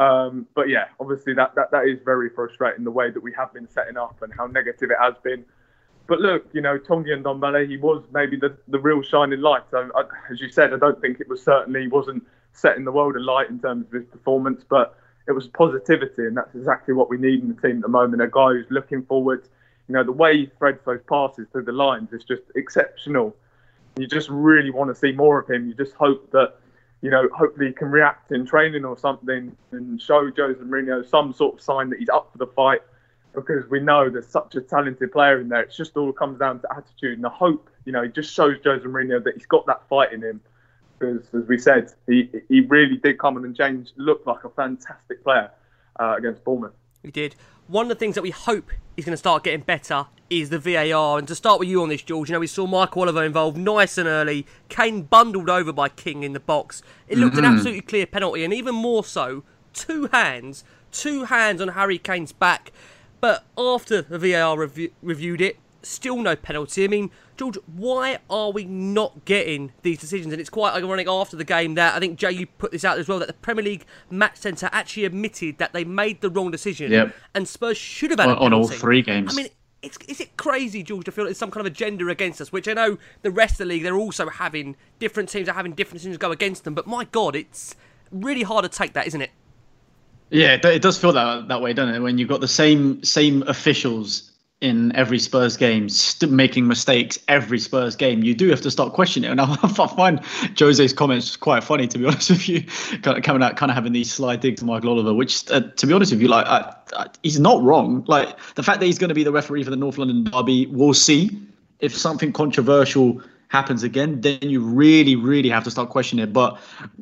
Um, 0.00 0.46
but 0.54 0.70
yeah, 0.70 0.86
obviously 0.98 1.34
that, 1.34 1.54
that 1.56 1.70
that 1.72 1.86
is 1.86 1.98
very 2.06 2.30
frustrating 2.30 2.84
the 2.84 2.90
way 2.90 3.10
that 3.10 3.22
we 3.22 3.34
have 3.34 3.52
been 3.52 3.68
setting 3.68 3.98
up 3.98 4.16
and 4.22 4.32
how 4.32 4.46
negative 4.46 4.90
it 4.90 4.96
has 4.98 5.14
been. 5.22 5.44
But 6.06 6.20
look, 6.20 6.46
you 6.54 6.62
know, 6.62 6.78
Tanguy 6.78 7.22
Ndombele, 7.22 7.68
he 7.68 7.76
was 7.76 8.02
maybe 8.10 8.36
the, 8.36 8.56
the 8.68 8.78
real 8.78 9.02
shining 9.02 9.42
light. 9.42 9.62
So, 9.70 9.90
I, 9.94 10.04
as 10.32 10.40
you 10.40 10.48
said, 10.48 10.72
I 10.72 10.78
don't 10.78 11.00
think 11.02 11.20
it 11.20 11.28
was 11.28 11.42
certainly 11.42 11.86
wasn't 11.86 12.24
setting 12.52 12.84
the 12.84 12.92
world 12.92 13.14
alight 13.14 13.50
in 13.50 13.60
terms 13.60 13.86
of 13.86 13.92
his 13.92 14.06
performance, 14.06 14.64
but 14.68 14.98
it 15.28 15.32
was 15.32 15.48
positivity, 15.48 16.26
and 16.26 16.36
that's 16.36 16.54
exactly 16.54 16.94
what 16.94 17.10
we 17.10 17.18
need 17.18 17.42
in 17.42 17.54
the 17.54 17.60
team 17.60 17.76
at 17.76 17.82
the 17.82 17.88
moment. 17.88 18.22
A 18.22 18.26
guy 18.28 18.54
who's 18.54 18.70
looking 18.70 19.04
forward. 19.04 19.46
You 19.86 19.94
know, 19.94 20.02
the 20.02 20.12
way 20.12 20.36
he 20.36 20.50
threads 20.58 20.80
those 20.86 21.00
passes 21.08 21.46
through 21.52 21.64
the 21.64 21.72
lines 21.72 22.12
is 22.12 22.24
just 22.24 22.42
exceptional. 22.56 23.36
You 23.98 24.06
just 24.06 24.30
really 24.30 24.70
want 24.70 24.88
to 24.90 24.94
see 24.94 25.12
more 25.12 25.38
of 25.40 25.50
him. 25.50 25.68
You 25.68 25.74
just 25.74 25.92
hope 25.92 26.30
that 26.30 26.54
you 27.02 27.10
know, 27.10 27.28
hopefully 27.34 27.68
he 27.68 27.72
can 27.72 27.90
react 27.90 28.30
in 28.32 28.44
training 28.44 28.84
or 28.84 28.98
something 28.98 29.56
and 29.72 30.00
show 30.00 30.30
Jose 30.36 30.60
Mourinho 30.60 31.08
some 31.08 31.32
sort 31.32 31.54
of 31.54 31.60
sign 31.62 31.90
that 31.90 31.98
he's 31.98 32.10
up 32.10 32.30
for 32.32 32.38
the 32.38 32.46
fight 32.48 32.82
because 33.34 33.68
we 33.70 33.80
know 33.80 34.10
there's 34.10 34.26
such 34.26 34.54
a 34.54 34.60
talented 34.60 35.12
player 35.12 35.40
in 35.40 35.48
there. 35.48 35.62
It's 35.62 35.76
just 35.76 35.96
all 35.96 36.12
comes 36.12 36.38
down 36.38 36.60
to 36.60 36.68
attitude. 36.72 37.14
And 37.14 37.24
the 37.24 37.30
hope, 37.30 37.70
you 37.84 37.92
know, 37.92 38.02
he 38.02 38.08
just 38.08 38.34
shows 38.34 38.56
Jose 38.64 38.84
Mourinho 38.84 39.22
that 39.24 39.34
he's 39.34 39.46
got 39.46 39.66
that 39.66 39.86
fight 39.88 40.12
in 40.12 40.22
him. 40.22 40.40
Because, 40.98 41.26
as 41.32 41.48
we 41.48 41.56
said, 41.56 41.90
he, 42.06 42.28
he 42.48 42.60
really 42.62 42.96
did 42.96 43.18
come 43.18 43.36
on 43.36 43.44
and 43.44 43.56
change, 43.56 43.90
look 43.96 44.26
like 44.26 44.44
a 44.44 44.50
fantastic 44.50 45.24
player 45.24 45.50
uh, 45.98 46.16
against 46.18 46.44
Bournemouth. 46.44 46.74
He 47.02 47.10
did. 47.10 47.34
One 47.70 47.84
of 47.84 47.88
the 47.88 47.94
things 47.94 48.16
that 48.16 48.22
we 48.22 48.30
hope 48.30 48.72
is 48.96 49.04
going 49.04 49.12
to 49.12 49.16
start 49.16 49.44
getting 49.44 49.60
better 49.60 50.06
is 50.28 50.50
the 50.50 50.58
VAR. 50.58 51.18
And 51.18 51.28
to 51.28 51.36
start 51.36 51.60
with 51.60 51.68
you 51.68 51.82
on 51.82 51.88
this, 51.88 52.02
George, 52.02 52.28
you 52.28 52.32
know, 52.32 52.40
we 52.40 52.48
saw 52.48 52.66
Mike 52.66 52.96
Oliver 52.96 53.22
involved 53.22 53.56
nice 53.56 53.96
and 53.96 54.08
early. 54.08 54.44
Kane 54.68 55.02
bundled 55.02 55.48
over 55.48 55.72
by 55.72 55.88
King 55.88 56.24
in 56.24 56.32
the 56.32 56.40
box. 56.40 56.82
It 57.06 57.16
looked 57.16 57.36
an 57.36 57.44
mm-hmm. 57.44 57.54
absolutely 57.54 57.82
clear 57.82 58.06
penalty, 58.06 58.42
and 58.42 58.52
even 58.52 58.74
more 58.74 59.04
so, 59.04 59.44
two 59.72 60.08
hands, 60.08 60.64
two 60.90 61.26
hands 61.26 61.60
on 61.60 61.68
Harry 61.68 61.98
Kane's 61.98 62.32
back. 62.32 62.72
But 63.20 63.44
after 63.56 64.02
the 64.02 64.18
VAR 64.18 64.58
reviewed 64.58 65.40
it, 65.40 65.56
still 65.82 66.16
no 66.16 66.36
penalty. 66.36 66.84
I 66.84 66.88
mean, 66.88 67.10
George, 67.36 67.56
why 67.74 68.18
are 68.28 68.50
we 68.50 68.64
not 68.64 69.24
getting 69.24 69.72
these 69.82 69.98
decisions? 69.98 70.32
And 70.32 70.40
it's 70.40 70.50
quite 70.50 70.74
ironic 70.74 71.08
after 71.08 71.36
the 71.36 71.44
game 71.44 71.74
that 71.74 71.94
I 71.94 71.98
think 72.00 72.18
Jay, 72.18 72.32
you 72.32 72.46
put 72.46 72.70
this 72.72 72.84
out 72.84 72.98
as 72.98 73.08
well 73.08 73.18
that 73.18 73.28
the 73.28 73.34
Premier 73.34 73.64
League 73.64 73.84
Match 74.10 74.36
Centre 74.38 74.68
actually 74.72 75.04
admitted 75.06 75.58
that 75.58 75.72
they 75.72 75.84
made 75.84 76.20
the 76.20 76.30
wrong 76.30 76.50
decision, 76.50 76.92
Yep. 76.92 77.14
and 77.34 77.48
Spurs 77.48 77.78
should 77.78 78.10
have 78.10 78.20
had 78.20 78.28
On- 78.28 78.36
a 78.36 78.40
on 78.40 78.52
all 78.52 78.68
three 78.68 79.02
games. 79.02 79.32
I 79.32 79.42
mean, 79.42 79.50
it's, 79.82 79.96
is 80.08 80.20
it 80.20 80.36
crazy, 80.36 80.82
George, 80.82 81.06
to 81.06 81.12
feel 81.12 81.24
there's 81.24 81.38
some 81.38 81.50
kind 81.50 81.66
of 81.66 81.72
agenda 81.72 82.06
against 82.08 82.40
us? 82.42 82.52
Which 82.52 82.68
I 82.68 82.74
know 82.74 82.98
the 83.22 83.30
rest 83.30 83.52
of 83.54 83.58
the 83.58 83.64
league 83.66 83.82
they're 83.82 83.96
also 83.96 84.28
having 84.28 84.76
different 84.98 85.30
teams 85.30 85.48
are 85.48 85.54
having 85.54 85.72
different 85.72 85.94
decisions 85.94 86.18
go 86.18 86.30
against 86.32 86.64
them. 86.64 86.74
But 86.74 86.86
my 86.86 87.04
God, 87.04 87.34
it's 87.34 87.74
really 88.12 88.42
hard 88.42 88.64
to 88.64 88.68
take 88.68 88.92
that, 88.92 89.06
isn't 89.06 89.22
it? 89.22 89.30
Yeah, 90.28 90.52
it, 90.54 90.64
it 90.66 90.82
does 90.82 90.98
feel 90.98 91.12
that 91.12 91.48
that 91.48 91.62
way, 91.62 91.72
doesn't 91.72 91.94
it? 91.94 92.00
When 92.00 92.18
you've 92.18 92.28
got 92.28 92.40
the 92.42 92.46
same 92.48 93.02
same 93.02 93.42
officials 93.46 94.30
in 94.60 94.94
every 94.94 95.18
Spurs 95.18 95.56
game, 95.56 95.88
st- 95.88 96.30
making 96.30 96.66
mistakes 96.66 97.18
every 97.28 97.58
Spurs 97.58 97.96
game, 97.96 98.22
you 98.22 98.34
do 98.34 98.48
have 98.50 98.60
to 98.60 98.70
start 98.70 98.92
questioning 98.92 99.30
it. 99.30 99.32
And 99.32 99.40
I, 99.62 99.86
find 99.86 100.20
Jose's 100.58 100.92
comments 100.92 101.36
quite 101.36 101.64
funny, 101.64 101.86
to 101.88 101.98
be 101.98 102.04
honest 102.06 102.30
with 102.30 102.48
you, 102.48 102.62
kind 103.02 103.16
of 103.16 103.24
coming 103.24 103.42
out, 103.42 103.56
kind 103.56 103.70
of 103.70 103.74
having 103.74 103.92
these 103.92 104.12
sly 104.12 104.36
digs 104.36 104.60
to 104.60 104.66
Michael 104.66 104.90
Oliver, 104.90 105.14
which, 105.14 105.50
uh, 105.50 105.60
to 105.60 105.86
be 105.86 105.92
honest 105.92 106.12
with 106.12 106.20
you, 106.20 106.28
like 106.28 106.46
I, 106.46 106.74
I, 106.94 107.06
he's 107.22 107.40
not 107.40 107.62
wrong. 107.62 108.04
Like 108.06 108.36
the 108.54 108.62
fact 108.62 108.80
that 108.80 108.86
he's 108.86 108.98
going 108.98 109.08
to 109.08 109.14
be 109.14 109.24
the 109.24 109.32
referee 109.32 109.64
for 109.64 109.70
the 109.70 109.76
North 109.76 109.96
London 109.96 110.24
derby, 110.24 110.66
we'll 110.66 110.94
see 110.94 111.30
if 111.80 111.96
something 111.96 112.32
controversial 112.32 113.22
happens 113.48 113.82
again, 113.82 114.20
then 114.20 114.38
you 114.42 114.60
really, 114.60 115.16
really 115.16 115.48
have 115.48 115.64
to 115.64 115.70
start 115.70 115.88
questioning 115.88 116.22
it. 116.22 116.32
But 116.32 116.58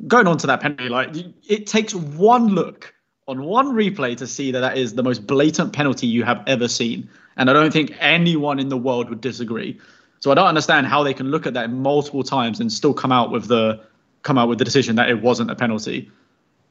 going 0.07 0.27
on 0.27 0.37
to 0.39 0.47
that 0.47 0.61
penalty, 0.61 0.89
like 0.89 1.09
it 1.47 1.67
takes 1.67 1.93
one 1.93 2.47
look 2.47 2.93
on 3.27 3.43
one 3.43 3.67
replay 3.73 4.17
to 4.17 4.25
see 4.25 4.51
that 4.51 4.59
that 4.61 4.77
is 4.77 4.95
the 4.95 5.03
most 5.03 5.27
blatant 5.27 5.71
penalty 5.71 6.07
you 6.07 6.23
have 6.23 6.41
ever 6.47 6.67
seen. 6.67 7.07
And 7.39 7.49
I 7.49 7.53
don't 7.53 7.71
think 7.71 7.95
anyone 7.99 8.59
in 8.59 8.69
the 8.69 8.77
world 8.77 9.09
would 9.09 9.21
disagree. 9.21 9.79
So 10.19 10.29
I 10.29 10.35
don't 10.35 10.47
understand 10.47 10.87
how 10.87 11.01
they 11.03 11.13
can 11.13 11.31
look 11.31 11.47
at 11.47 11.53
that 11.53 11.71
multiple 11.71 12.21
times 12.21 12.59
and 12.59 12.71
still 12.71 12.93
come 12.93 13.13
out 13.13 13.31
with 13.31 13.47
the 13.47 13.81
come 14.23 14.37
out 14.37 14.49
with 14.49 14.59
the 14.59 14.65
decision 14.65 14.97
that 14.97 15.09
it 15.09 15.21
wasn't 15.21 15.49
a 15.49 15.55
penalty. 15.55 16.11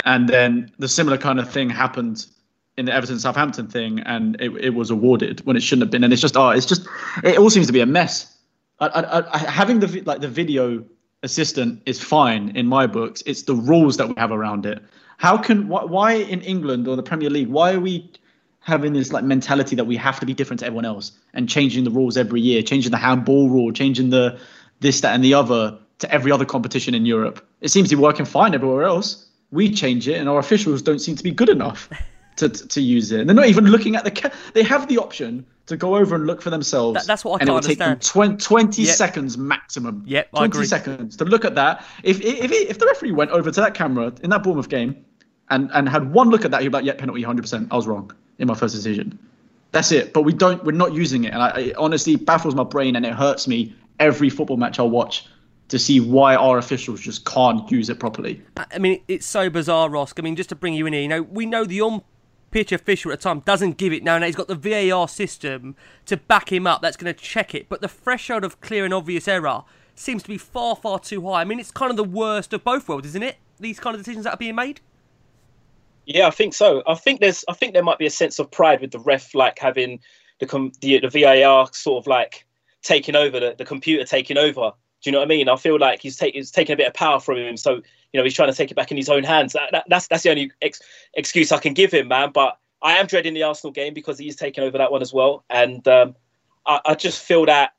And 0.04 0.28
then 0.28 0.70
the 0.78 0.86
similar 0.86 1.16
kind 1.16 1.40
of 1.40 1.50
thing 1.50 1.70
happened 1.70 2.26
in 2.76 2.84
the 2.84 2.92
Everton 2.92 3.18
Southampton 3.18 3.66
thing, 3.66 4.00
and 4.00 4.36
it, 4.40 4.50
it 4.56 4.70
was 4.74 4.90
awarded 4.90 5.44
when 5.46 5.56
it 5.56 5.62
shouldn't 5.62 5.82
have 5.84 5.90
been. 5.90 6.04
And 6.04 6.12
it's 6.12 6.22
just 6.22 6.36
oh, 6.36 6.50
it's 6.50 6.66
just 6.66 6.86
it 7.24 7.38
all 7.38 7.50
seems 7.50 7.66
to 7.66 7.72
be 7.72 7.80
a 7.80 7.86
mess. 7.86 8.36
I, 8.80 8.86
I, 8.86 9.34
I, 9.34 9.38
having 9.38 9.80
the 9.80 10.02
like 10.02 10.20
the 10.20 10.28
video 10.28 10.84
assistant 11.22 11.82
is 11.86 12.00
fine 12.00 12.54
in 12.54 12.66
my 12.66 12.86
books. 12.86 13.22
It's 13.24 13.42
the 13.42 13.54
rules 13.54 13.96
that 13.96 14.08
we 14.08 14.14
have 14.18 14.30
around 14.30 14.66
it. 14.66 14.82
How 15.16 15.38
can 15.38 15.66
why, 15.68 15.84
why 15.84 16.12
in 16.12 16.42
England 16.42 16.86
or 16.86 16.94
the 16.94 17.02
Premier 17.02 17.30
League? 17.30 17.48
Why 17.48 17.72
are 17.72 17.80
we 17.80 18.12
having 18.68 18.92
this 18.92 19.12
like 19.12 19.24
mentality 19.24 19.74
that 19.76 19.86
we 19.86 19.96
have 19.96 20.20
to 20.20 20.26
be 20.26 20.34
different 20.34 20.60
to 20.60 20.66
everyone 20.66 20.84
else 20.84 21.10
and 21.34 21.48
changing 21.48 21.82
the 21.84 21.90
rules 21.90 22.16
every 22.16 22.40
year, 22.40 22.62
changing 22.62 22.92
the 22.92 22.98
handball 22.98 23.48
rule, 23.48 23.72
changing 23.72 24.10
the 24.10 24.38
this, 24.80 25.00
that, 25.00 25.14
and 25.14 25.24
the 25.24 25.34
other 25.34 25.76
to 25.98 26.12
every 26.12 26.30
other 26.30 26.44
competition 26.44 26.94
in 26.94 27.04
Europe? 27.04 27.44
It 27.60 27.68
seems 27.70 27.88
to 27.88 27.96
be 27.96 28.02
working 28.02 28.24
fine 28.26 28.54
everywhere 28.54 28.84
else. 28.84 29.26
We 29.50 29.72
change 29.72 30.06
it, 30.06 30.18
and 30.18 30.28
our 30.28 30.38
officials 30.38 30.82
don't 30.82 31.00
seem 31.00 31.16
to 31.16 31.22
be 31.24 31.32
good 31.32 31.48
enough 31.48 31.88
to 32.36 32.48
to, 32.50 32.68
to 32.68 32.80
use 32.80 33.10
it. 33.10 33.20
And 33.20 33.28
they're 33.28 33.34
not 33.34 33.46
even 33.48 33.64
looking 33.66 33.96
at 33.96 34.04
the. 34.04 34.10
Ca- 34.12 34.30
they 34.52 34.62
have 34.62 34.86
the 34.88 34.98
option 34.98 35.44
to 35.66 35.76
go 35.76 35.96
over 35.96 36.14
and 36.14 36.26
look 36.26 36.40
for 36.42 36.50
themselves. 36.50 36.94
That- 37.00 37.06
that's 37.06 37.24
what 37.24 37.40
I 37.40 37.44
and 37.44 37.48
can't 37.50 37.64
take 37.64 37.78
them 37.78 37.98
20, 37.98 38.36
20 38.36 38.82
Yep. 38.82 38.94
seconds 38.94 39.36
maximum. 39.36 40.02
Yep, 40.06 40.28
I 40.34 40.38
20 40.38 40.50
agree. 40.50 40.66
seconds 40.66 41.16
to 41.16 41.24
look 41.24 41.44
at 41.44 41.54
that. 41.56 41.84
If 42.04 42.20
if 42.20 42.52
if 42.52 42.78
the 42.78 42.86
referee 42.86 43.12
went 43.12 43.30
over 43.32 43.50
to 43.50 43.60
that 43.62 43.74
camera 43.74 44.12
in 44.22 44.30
that 44.30 44.42
Bournemouth 44.42 44.68
game 44.68 45.04
and 45.50 45.70
and 45.72 45.88
had 45.88 46.12
one 46.12 46.28
look 46.30 46.44
at 46.44 46.50
that, 46.52 46.60
he'd 46.62 46.68
be 46.68 46.74
like, 46.74 46.84
"Yeah, 46.84 46.94
penalty, 46.94 47.22
100. 47.22 47.42
percent 47.42 47.68
I 47.72 47.76
was 47.76 47.86
wrong 47.86 48.12
in 48.38 48.48
my 48.48 48.54
first 48.54 48.74
decision." 48.74 49.18
That's 49.72 49.92
it. 49.92 50.12
But 50.12 50.22
we 50.22 50.32
don't. 50.32 50.64
We're 50.64 50.72
not 50.72 50.94
using 50.94 51.24
it, 51.24 51.32
and 51.32 51.42
I, 51.42 51.48
it 51.60 51.76
honestly 51.76 52.16
baffles 52.16 52.54
my 52.54 52.64
brain, 52.64 52.96
and 52.96 53.04
it 53.04 53.14
hurts 53.14 53.46
me 53.46 53.74
every 54.00 54.30
football 54.30 54.56
match 54.56 54.78
I 54.78 54.82
watch 54.82 55.26
to 55.68 55.78
see 55.78 56.00
why 56.00 56.34
our 56.34 56.58
officials 56.58 57.00
just 57.00 57.26
can't 57.26 57.70
use 57.70 57.90
it 57.90 58.00
properly. 58.00 58.42
I 58.56 58.78
mean, 58.78 59.02
it's 59.06 59.26
so 59.26 59.50
bizarre, 59.50 59.90
Ross. 59.90 60.14
I 60.16 60.22
mean, 60.22 60.34
just 60.34 60.48
to 60.48 60.54
bring 60.54 60.74
you 60.74 60.86
in 60.86 60.94
here, 60.94 61.02
you 61.02 61.08
know, 61.08 61.22
we 61.22 61.44
know 61.44 61.64
the 61.64 61.82
on 61.82 62.02
pitch 62.50 62.72
official 62.72 63.12
at 63.12 63.20
the 63.20 63.22
time 63.24 63.40
doesn't 63.40 63.76
give 63.76 63.92
it 63.92 64.02
now. 64.02 64.18
Now 64.18 64.26
he's 64.26 64.36
got 64.36 64.48
the 64.48 64.54
VAR 64.54 65.06
system 65.08 65.76
to 66.06 66.16
back 66.16 66.50
him 66.50 66.66
up 66.66 66.80
that's 66.80 66.96
going 66.96 67.12
to 67.12 67.20
check 67.20 67.54
it. 67.54 67.68
But 67.68 67.82
the 67.82 67.88
threshold 67.88 68.44
of 68.44 68.60
clear 68.62 68.86
and 68.86 68.94
obvious 68.94 69.28
error 69.28 69.64
seems 69.94 70.22
to 70.22 70.28
be 70.28 70.38
far, 70.38 70.76
far 70.76 70.98
too 70.98 71.26
high. 71.26 71.42
I 71.42 71.44
mean, 71.44 71.60
it's 71.60 71.70
kind 71.70 71.90
of 71.90 71.96
the 71.96 72.04
worst 72.04 72.52
of 72.52 72.64
both 72.64 72.88
worlds, 72.88 73.08
isn't 73.08 73.22
it? 73.22 73.36
These 73.60 73.80
kind 73.80 73.94
of 73.94 74.00
decisions 74.00 74.24
that 74.24 74.34
are 74.34 74.38
being 74.38 74.54
made. 74.54 74.80
Yeah, 76.08 76.26
I 76.26 76.30
think 76.30 76.54
so. 76.54 76.82
I 76.86 76.94
think 76.94 77.20
there's, 77.20 77.44
I 77.50 77.52
think 77.52 77.74
there 77.74 77.82
might 77.82 77.98
be 77.98 78.06
a 78.06 78.10
sense 78.10 78.38
of 78.38 78.50
pride 78.50 78.80
with 78.80 78.92
the 78.92 78.98
ref, 78.98 79.34
like 79.34 79.58
having 79.58 80.00
the 80.40 80.72
the, 80.80 81.00
the 81.00 81.08
VAR 81.10 81.68
sort 81.72 82.02
of 82.02 82.06
like 82.06 82.46
taking 82.82 83.14
over 83.14 83.38
the, 83.38 83.54
the 83.58 83.66
computer 83.66 84.04
taking 84.04 84.38
over. 84.38 84.72
Do 85.02 85.10
you 85.10 85.12
know 85.12 85.18
what 85.18 85.26
I 85.26 85.28
mean? 85.28 85.50
I 85.50 85.56
feel 85.56 85.78
like 85.78 86.00
he's, 86.00 86.16
take, 86.16 86.34
he's 86.34 86.50
taking 86.50 86.72
a 86.72 86.76
bit 86.76 86.86
of 86.86 86.94
power 86.94 87.20
from 87.20 87.36
him. 87.36 87.58
So, 87.58 87.74
you 87.74 87.82
know, 88.18 88.24
he's 88.24 88.32
trying 88.32 88.50
to 88.50 88.56
take 88.56 88.70
it 88.70 88.74
back 88.74 88.90
in 88.90 88.96
his 88.96 89.10
own 89.10 89.22
hands. 89.22 89.52
That, 89.52 89.68
that, 89.72 89.84
that's 89.88 90.08
that's 90.08 90.22
the 90.22 90.30
only 90.30 90.50
ex- 90.62 90.80
excuse 91.12 91.52
I 91.52 91.58
can 91.58 91.74
give 91.74 91.92
him, 91.92 92.08
man. 92.08 92.30
But 92.32 92.58
I 92.80 92.96
am 92.96 93.06
dreading 93.06 93.34
the 93.34 93.42
Arsenal 93.42 93.72
game 93.72 93.92
because 93.92 94.18
he's 94.18 94.34
taking 94.34 94.64
over 94.64 94.78
that 94.78 94.90
one 94.90 95.02
as 95.02 95.12
well. 95.12 95.44
And 95.50 95.86
um, 95.86 96.16
I, 96.64 96.80
I, 96.86 96.94
just 96.94 97.22
feel 97.22 97.44
that 97.46 97.74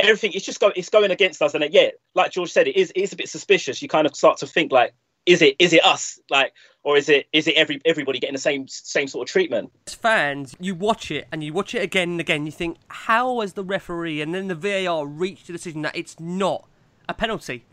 everything 0.00 0.32
it's 0.32 0.44
just 0.44 0.58
go, 0.58 0.72
it's 0.74 0.90
going 0.90 1.12
against 1.12 1.40
us. 1.40 1.54
And 1.54 1.64
yeah, 1.72 1.90
like 2.16 2.32
George 2.32 2.50
said, 2.50 2.66
it 2.66 2.76
is, 2.76 2.90
it 2.90 3.00
is 3.00 3.12
a 3.12 3.16
bit 3.16 3.28
suspicious. 3.28 3.80
You 3.80 3.88
kind 3.88 4.06
of 4.06 4.16
start 4.16 4.38
to 4.38 4.48
think 4.48 4.72
like, 4.72 4.94
is 5.26 5.42
it 5.42 5.56
is 5.58 5.72
it 5.72 5.84
us? 5.84 6.20
Like 6.30 6.52
or 6.84 6.96
is 6.96 7.08
it 7.08 7.26
is 7.32 7.46
it 7.46 7.54
every 7.54 7.80
everybody 7.84 8.18
getting 8.18 8.34
the 8.34 8.40
same 8.40 8.66
same 8.68 9.08
sort 9.08 9.28
of 9.28 9.32
treatment? 9.32 9.70
As 9.86 9.94
fans 9.94 10.56
you 10.58 10.74
watch 10.74 11.10
it 11.10 11.28
and 11.32 11.42
you 11.44 11.52
watch 11.52 11.74
it 11.74 11.82
again 11.82 12.10
and 12.10 12.20
again. 12.20 12.46
You 12.46 12.52
think 12.52 12.78
how 12.88 13.40
has 13.40 13.52
the 13.52 13.64
referee 13.64 14.20
and 14.20 14.34
then 14.34 14.48
the 14.48 14.54
VAR 14.54 15.06
reached 15.06 15.46
the 15.46 15.52
decision 15.52 15.82
that 15.82 15.96
it's 15.96 16.18
not 16.18 16.68
a 17.08 17.14
penalty? 17.14 17.64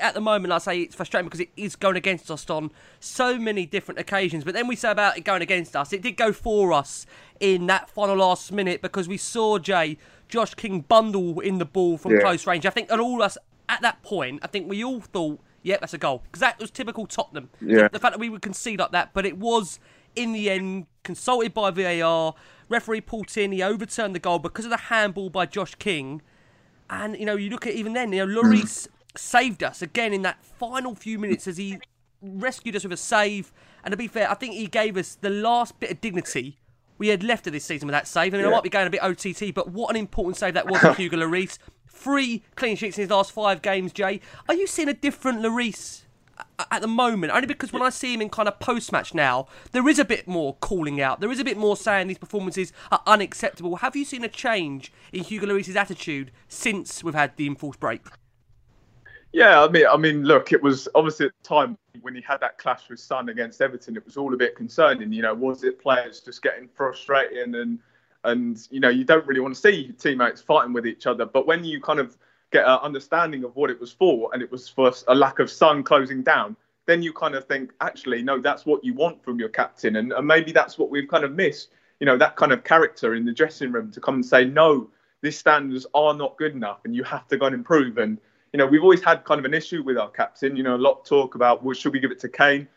At 0.00 0.14
the 0.14 0.20
moment 0.20 0.52
I 0.52 0.58
say 0.58 0.80
it's 0.80 0.94
frustrating 0.94 1.26
because 1.26 1.40
it 1.40 1.50
is 1.56 1.74
going 1.74 1.96
against 1.96 2.30
us 2.30 2.48
on 2.48 2.70
so 3.00 3.36
many 3.38 3.66
different 3.66 3.98
occasions. 3.98 4.44
But 4.44 4.54
then 4.54 4.68
we 4.68 4.76
say 4.76 4.90
about 4.90 5.16
it 5.16 5.22
going 5.22 5.42
against 5.42 5.74
us. 5.74 5.92
It 5.92 6.02
did 6.02 6.16
go 6.16 6.32
for 6.32 6.72
us 6.72 7.04
in 7.40 7.66
that 7.66 7.90
final 7.90 8.16
last 8.16 8.52
minute 8.52 8.80
because 8.80 9.08
we 9.08 9.16
saw 9.16 9.58
Jay 9.58 9.98
Josh 10.28 10.54
King 10.54 10.80
bundle 10.82 11.40
in 11.40 11.58
the 11.58 11.64
ball 11.64 11.98
from 11.98 12.12
yeah. 12.12 12.20
close 12.20 12.46
range. 12.46 12.64
I 12.64 12.70
think 12.70 12.90
and 12.90 13.00
all 13.00 13.22
us 13.22 13.36
at 13.68 13.80
that 13.80 14.02
point 14.02 14.40
I 14.42 14.46
think 14.46 14.68
we 14.68 14.84
all 14.84 15.00
thought 15.00 15.40
yeah, 15.62 15.76
that's 15.80 15.94
a 15.94 15.98
goal. 15.98 16.22
Because 16.24 16.40
that 16.40 16.58
was 16.58 16.70
typical 16.70 17.06
Tottenham. 17.06 17.50
Yeah. 17.60 17.88
The, 17.88 17.98
fact 17.98 18.14
that 18.14 18.20
we 18.20 18.28
would 18.28 18.42
concede 18.42 18.78
like 18.80 18.92
that, 18.92 19.10
but 19.12 19.24
it 19.24 19.38
was, 19.38 19.78
in 20.16 20.32
the 20.32 20.50
end, 20.50 20.86
consulted 21.02 21.54
by 21.54 21.70
VAR. 21.70 22.34
Referee 22.68 23.02
Paul 23.02 23.24
Tierney 23.24 23.62
overturned 23.62 24.14
the 24.14 24.18
goal 24.18 24.38
because 24.38 24.64
of 24.64 24.70
the 24.70 24.76
handball 24.76 25.30
by 25.30 25.46
Josh 25.46 25.74
King. 25.76 26.22
And, 26.90 27.18
you 27.18 27.26
know, 27.26 27.36
you 27.36 27.50
look 27.50 27.66
at 27.66 27.74
even 27.74 27.92
then, 27.92 28.12
you 28.12 28.26
know, 28.26 28.42
Lloris 28.42 28.86
mm. 28.86 28.88
saved 29.16 29.62
us 29.62 29.82
again 29.82 30.12
in 30.12 30.22
that 30.22 30.44
final 30.44 30.94
few 30.94 31.18
minutes 31.18 31.46
as 31.46 31.56
he 31.56 31.78
rescued 32.20 32.76
us 32.76 32.84
with 32.84 32.92
a 32.92 32.96
save. 32.96 33.52
And 33.84 33.92
to 33.92 33.96
be 33.96 34.08
fair, 34.08 34.30
I 34.30 34.34
think 34.34 34.54
he 34.54 34.66
gave 34.66 34.96
us 34.96 35.14
the 35.14 35.30
last 35.30 35.78
bit 35.80 35.90
of 35.90 36.00
dignity 36.00 36.58
we 37.02 37.08
had 37.08 37.24
left 37.24 37.48
of 37.48 37.52
this 37.52 37.64
season 37.64 37.88
with 37.88 37.94
that 37.94 38.06
save. 38.06 38.32
I 38.32 38.36
mean, 38.36 38.46
yeah. 38.46 38.52
I 38.52 38.54
might 38.54 38.62
be 38.62 38.68
going 38.68 38.86
a 38.86 38.90
bit 38.90 39.02
OTT, 39.02 39.52
but 39.54 39.70
what 39.70 39.90
an 39.90 39.96
important 39.96 40.36
save 40.36 40.54
that 40.54 40.70
was 40.70 40.80
for 40.80 40.92
Hugo 40.94 41.16
Lloris 41.16 41.58
three 41.92 42.42
clean 42.56 42.76
sheets 42.76 42.98
in 42.98 43.02
his 43.02 43.10
last 43.10 43.32
five 43.32 43.62
games, 43.62 43.92
Jay. 43.92 44.20
Are 44.48 44.54
you 44.54 44.66
seeing 44.66 44.88
a 44.88 44.94
different 44.94 45.40
Lloris 45.40 46.02
at 46.70 46.80
the 46.80 46.88
moment? 46.88 47.32
Only 47.32 47.46
because 47.46 47.72
when 47.72 47.82
I 47.82 47.90
see 47.90 48.14
him 48.14 48.22
in 48.22 48.30
kind 48.30 48.48
of 48.48 48.58
post 48.58 48.90
match 48.90 49.14
now, 49.14 49.46
there 49.72 49.86
is 49.88 49.98
a 49.98 50.04
bit 50.04 50.26
more 50.26 50.56
calling 50.56 51.00
out. 51.00 51.20
There 51.20 51.30
is 51.30 51.38
a 51.38 51.44
bit 51.44 51.56
more 51.56 51.76
saying 51.76 52.08
these 52.08 52.18
performances 52.18 52.72
are 52.90 53.02
unacceptable. 53.06 53.76
Have 53.76 53.94
you 53.94 54.04
seen 54.04 54.24
a 54.24 54.28
change 54.28 54.92
in 55.12 55.22
Hugo 55.22 55.46
Lloris's 55.46 55.76
attitude 55.76 56.32
since 56.48 57.04
we've 57.04 57.14
had 57.14 57.36
the 57.36 57.46
enforced 57.46 57.80
break? 57.80 58.02
Yeah, 59.32 59.62
I 59.62 59.68
mean, 59.68 59.86
I 59.86 59.96
mean, 59.96 60.24
look, 60.24 60.52
it 60.52 60.62
was 60.62 60.88
obviously 60.94 61.26
at 61.26 61.32
the 61.42 61.48
time 61.48 61.78
when 62.02 62.14
he 62.14 62.20
had 62.20 62.40
that 62.40 62.58
clash 62.58 62.90
with 62.90 63.00
Son 63.00 63.30
against 63.30 63.62
Everton, 63.62 63.96
it 63.96 64.04
was 64.04 64.18
all 64.18 64.34
a 64.34 64.36
bit 64.36 64.56
concerning. 64.56 65.10
You 65.12 65.22
know, 65.22 65.32
was 65.32 65.64
it 65.64 65.80
players 65.80 66.20
just 66.20 66.42
getting 66.42 66.68
frustrated 66.68 67.54
and 67.54 67.78
and 68.24 68.66
you 68.70 68.80
know 68.80 68.88
you 68.88 69.04
don't 69.04 69.26
really 69.26 69.40
want 69.40 69.54
to 69.54 69.60
see 69.60 69.92
teammates 69.98 70.40
fighting 70.40 70.72
with 70.72 70.86
each 70.86 71.06
other. 71.06 71.26
But 71.26 71.46
when 71.46 71.64
you 71.64 71.80
kind 71.80 71.98
of 71.98 72.16
get 72.50 72.64
an 72.64 72.78
understanding 72.82 73.44
of 73.44 73.56
what 73.56 73.70
it 73.70 73.80
was 73.80 73.92
for, 73.92 74.30
and 74.32 74.42
it 74.42 74.50
was 74.50 74.68
for 74.68 74.92
a 75.08 75.14
lack 75.14 75.38
of 75.38 75.50
Son 75.50 75.82
closing 75.82 76.22
down, 76.22 76.56
then 76.86 77.02
you 77.02 77.12
kind 77.12 77.34
of 77.34 77.46
think, 77.46 77.72
actually, 77.80 78.22
no, 78.22 78.40
that's 78.40 78.66
what 78.66 78.84
you 78.84 78.94
want 78.94 79.24
from 79.24 79.38
your 79.38 79.48
captain, 79.48 79.96
and, 79.96 80.12
and 80.12 80.26
maybe 80.26 80.52
that's 80.52 80.78
what 80.78 80.90
we've 80.90 81.08
kind 81.08 81.24
of 81.24 81.32
missed. 81.32 81.70
You 82.00 82.06
know, 82.06 82.18
that 82.18 82.36
kind 82.36 82.52
of 82.52 82.64
character 82.64 83.14
in 83.14 83.24
the 83.24 83.32
dressing 83.32 83.70
room 83.70 83.92
to 83.92 84.00
come 84.00 84.16
and 84.16 84.26
say, 84.26 84.44
no, 84.44 84.90
these 85.20 85.38
standards 85.38 85.86
are 85.94 86.14
not 86.14 86.36
good 86.36 86.52
enough, 86.52 86.80
and 86.84 86.94
you 86.94 87.04
have 87.04 87.26
to 87.28 87.36
go 87.36 87.46
and 87.46 87.54
improve. 87.54 87.98
And 87.98 88.18
you 88.52 88.58
know, 88.58 88.66
we've 88.66 88.82
always 88.82 89.02
had 89.02 89.24
kind 89.24 89.38
of 89.38 89.44
an 89.44 89.54
issue 89.54 89.82
with 89.82 89.96
our 89.96 90.10
captain. 90.10 90.56
You 90.56 90.62
know, 90.62 90.74
a 90.74 90.76
lot 90.76 91.00
of 91.00 91.04
talk 91.04 91.34
about, 91.34 91.64
well, 91.64 91.74
should 91.74 91.92
we 91.92 92.00
give 92.00 92.10
it 92.10 92.20
to 92.20 92.28
Kane? 92.28 92.68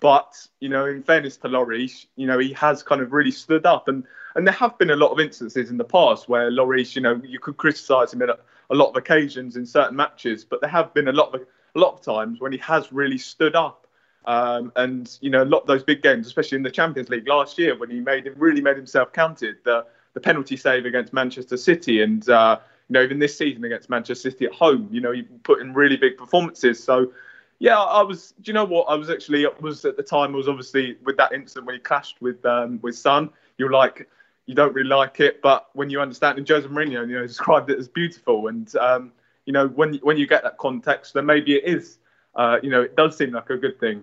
But 0.00 0.46
you 0.60 0.68
know, 0.68 0.86
in 0.86 1.02
fairness 1.02 1.36
to 1.38 1.48
Lloris, 1.48 2.06
you 2.16 2.26
know, 2.26 2.38
he 2.38 2.52
has 2.54 2.82
kind 2.82 3.02
of 3.02 3.12
really 3.12 3.32
stood 3.32 3.66
up, 3.66 3.88
and 3.88 4.04
and 4.38 4.46
there 4.46 4.54
have 4.54 4.78
been 4.78 4.90
a 4.90 4.96
lot 4.96 5.10
of 5.10 5.18
instances 5.18 5.68
in 5.68 5.76
the 5.76 5.84
past 5.84 6.28
where 6.28 6.48
Lloris, 6.48 6.94
you 6.94 7.02
know, 7.02 7.20
you 7.24 7.40
could 7.40 7.56
criticise 7.56 8.12
him 8.12 8.22
at 8.22 8.30
a, 8.30 8.38
lot 8.74 8.90
of 8.90 8.96
occasions 8.96 9.56
in 9.56 9.66
certain 9.66 9.96
matches, 9.96 10.44
but 10.44 10.60
there 10.60 10.70
have 10.70 10.94
been 10.94 11.08
a 11.08 11.12
lot 11.12 11.34
of 11.34 11.40
a 11.74 11.78
lot 11.78 11.94
of 11.94 12.02
times 12.02 12.40
when 12.40 12.52
he 12.52 12.58
has 12.58 12.92
really 12.92 13.18
stood 13.18 13.56
up. 13.56 13.88
Um, 14.26 14.70
and 14.76 15.18
you 15.20 15.30
know, 15.30 15.42
a 15.42 15.44
lot 15.44 15.62
of 15.62 15.66
those 15.66 15.82
big 15.82 16.02
games, 16.02 16.28
especially 16.28 16.54
in 16.54 16.62
the 16.62 16.70
Champions 16.70 17.08
League 17.08 17.26
last 17.26 17.58
year, 17.58 17.76
when 17.76 17.90
he 17.90 17.98
made 17.98 18.32
really 18.36 18.60
made 18.60 18.76
himself 18.76 19.12
counted. 19.12 19.56
The 19.64 19.86
the 20.14 20.20
penalty 20.20 20.56
save 20.56 20.86
against 20.86 21.12
Manchester 21.12 21.56
City, 21.56 22.00
and 22.02 22.28
uh, 22.28 22.60
you 22.88 22.92
know, 22.92 23.02
even 23.02 23.18
this 23.18 23.36
season 23.36 23.64
against 23.64 23.90
Manchester 23.90 24.30
City 24.30 24.44
at 24.44 24.52
home, 24.52 24.88
you 24.92 25.00
know, 25.00 25.10
he 25.10 25.22
put 25.22 25.60
in 25.60 25.74
really 25.74 25.96
big 25.96 26.16
performances. 26.16 26.80
So 26.80 27.10
yeah, 27.58 27.76
I 27.76 28.02
was. 28.02 28.34
Do 28.40 28.50
you 28.50 28.52
know 28.52 28.64
what? 28.64 28.84
I 28.84 28.94
was 28.94 29.10
actually 29.10 29.44
was 29.60 29.84
at 29.84 29.96
the 29.96 30.04
time. 30.04 30.32
I 30.34 30.36
was 30.36 30.48
obviously 30.48 30.96
with 31.04 31.16
that 31.16 31.32
incident 31.32 31.66
when 31.66 31.74
he 31.74 31.80
clashed 31.80 32.20
with 32.20 32.44
um, 32.46 32.78
with 32.82 32.96
Son. 32.96 33.30
You're 33.56 33.72
like, 33.72 34.08
you 34.48 34.54
don't 34.54 34.74
really 34.74 34.88
like 34.88 35.20
it, 35.20 35.42
but 35.42 35.68
when 35.74 35.90
you 35.90 36.00
understand, 36.00 36.38
and 36.38 36.48
Jose 36.48 36.66
Mourinho, 36.66 37.06
you 37.06 37.18
know, 37.18 37.26
described 37.26 37.70
it 37.70 37.78
as 37.78 37.86
beautiful, 37.86 38.48
and 38.48 38.74
um, 38.76 39.12
you 39.44 39.52
know, 39.52 39.68
when 39.68 39.94
when 39.96 40.16
you 40.16 40.26
get 40.26 40.42
that 40.42 40.56
context, 40.56 41.12
then 41.12 41.26
maybe 41.26 41.54
it 41.56 41.64
is, 41.64 41.98
uh, 42.34 42.56
you 42.62 42.70
know, 42.70 42.80
it 42.80 42.96
does 42.96 43.16
seem 43.16 43.32
like 43.32 43.50
a 43.50 43.58
good 43.58 43.78
thing. 43.78 44.02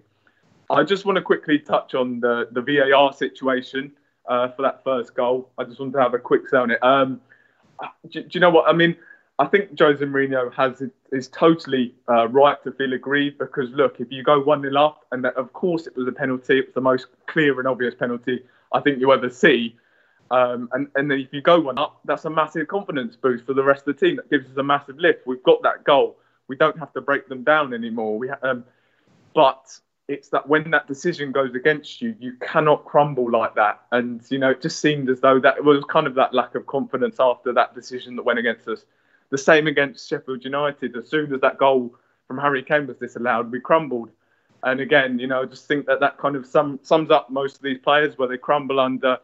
I 0.70 0.84
just 0.84 1.04
want 1.04 1.16
to 1.16 1.24
quickly 1.24 1.58
touch 1.58 1.96
on 1.96 2.20
the 2.20 2.48
the 2.52 2.62
VAR 2.62 3.12
situation 3.12 3.92
uh, 4.30 4.50
for 4.50 4.62
that 4.62 4.84
first 4.84 5.16
goal. 5.16 5.50
I 5.58 5.64
just 5.64 5.80
want 5.80 5.94
to 5.94 6.00
have 6.00 6.14
a 6.14 6.20
quick 6.20 6.48
say 6.48 6.58
on 6.58 6.70
it. 6.70 6.84
Um, 6.84 7.22
do, 8.12 8.22
do, 8.22 8.30
you 8.32 8.40
know 8.40 8.52
what 8.52 8.70
I 8.70 8.74
mean? 8.74 8.96
I 9.40 9.48
think 9.48 9.78
Jose 9.80 10.06
Mourinho 10.06 10.54
has 10.54 10.84
is 11.12 11.28
totally 11.30 11.96
uh, 12.08 12.28
right 12.28 12.64
to 12.64 12.72
feel 12.72 12.94
aggrieved 12.94 13.40
because 13.40 13.72
look, 13.72 14.00
if 14.00 14.12
you 14.12 14.22
go 14.22 14.42
one 14.42 14.62
0 14.62 14.76
up, 14.76 15.06
and 15.12 15.26
that, 15.26 15.36
of 15.38 15.54
course 15.54 15.88
it 15.88 15.98
was 15.98 16.08
a 16.08 16.12
penalty, 16.12 16.60
it 16.60 16.68
was 16.68 16.76
the 16.76 16.82
most 16.82 17.08
clear 17.26 17.58
and 17.58 17.68
obvious 17.68 17.96
penalty 17.96 18.44
I 18.72 18.82
think 18.82 19.00
you 19.00 19.12
ever 19.12 19.32
see. 19.32 19.76
Um, 20.32 20.70
and, 20.74 20.88
and 20.96 21.10
then 21.10 21.20
if 21.20 21.32
you 21.32 21.42
go 21.42 21.60
one 21.60 21.78
up, 21.78 22.00
that's 22.06 22.26
a 22.26 22.30
massive 22.30 22.68
confidence 22.68 23.16
boost 23.16 23.46
for 23.46 23.54
the 23.54 23.64
rest 23.64 23.88
of 23.88 23.96
the 23.96 24.06
team. 24.06 24.16
That 24.16 24.30
gives 24.30 24.50
us 24.50 24.58
a 24.58 24.64
massive 24.64 24.98
lift. 24.98 25.28
We've 25.28 25.44
got 25.44 25.62
that 25.64 25.84
goal. 25.84 26.18
We 26.48 26.56
don't 26.56 26.78
have 26.80 26.94
to 26.94 27.02
break 27.02 27.28
them 27.28 27.44
down 27.44 27.74
anymore. 27.74 28.18
We 28.18 28.30
um, 28.30 28.64
but 29.34 29.80
it's 30.08 30.30
that 30.30 30.48
when 30.48 30.70
that 30.72 30.88
decision 30.88 31.32
goes 31.32 31.56
against 31.56 32.02
you, 32.02 32.16
you 32.20 32.34
cannot 32.40 32.86
crumble 32.86 33.30
like 33.30 33.56
that. 33.56 33.82
And 33.92 34.22
you 34.30 34.38
know, 34.38 34.52
it 34.52 34.62
just 34.62 34.80
seemed 34.80 35.10
as 35.10 35.20
though 35.20 35.40
that 35.40 35.64
was 35.64 35.84
kind 35.90 36.08
of 36.08 36.16
that 36.16 36.34
lack 36.34 36.56
of 36.56 36.66
confidence 36.68 37.18
after 37.20 37.54
that 37.54 37.74
decision 37.74 38.16
that 38.16 38.24
went 38.24 38.40
against 38.40 38.68
us. 38.68 38.86
The 39.32 39.38
same 39.38 39.68
against 39.68 40.08
Sheffield 40.08 40.44
United. 40.44 40.96
As 40.96 41.10
soon 41.10 41.34
as 41.34 41.42
that 41.42 41.58
goal 41.58 41.96
from 42.28 42.38
Harry 42.38 42.64
Kane 42.64 42.88
was 42.88 42.98
disallowed, 42.98 43.52
we 43.52 43.60
crumbled. 43.60 44.12
And 44.64 44.80
again, 44.80 45.20
you 45.20 45.28
know, 45.28 45.42
I 45.42 45.46
just 45.46 45.68
think 45.68 45.86
that 45.88 46.00
that 46.00 46.18
kind 46.18 46.36
of 46.36 46.46
sum, 46.46 46.80
sums 46.82 47.12
up 47.12 47.30
most 47.30 47.58
of 47.58 47.62
these 47.62 47.80
players 47.80 48.18
where 48.18 48.28
they 48.28 48.38
crumble 48.38 48.80
under 48.80 49.18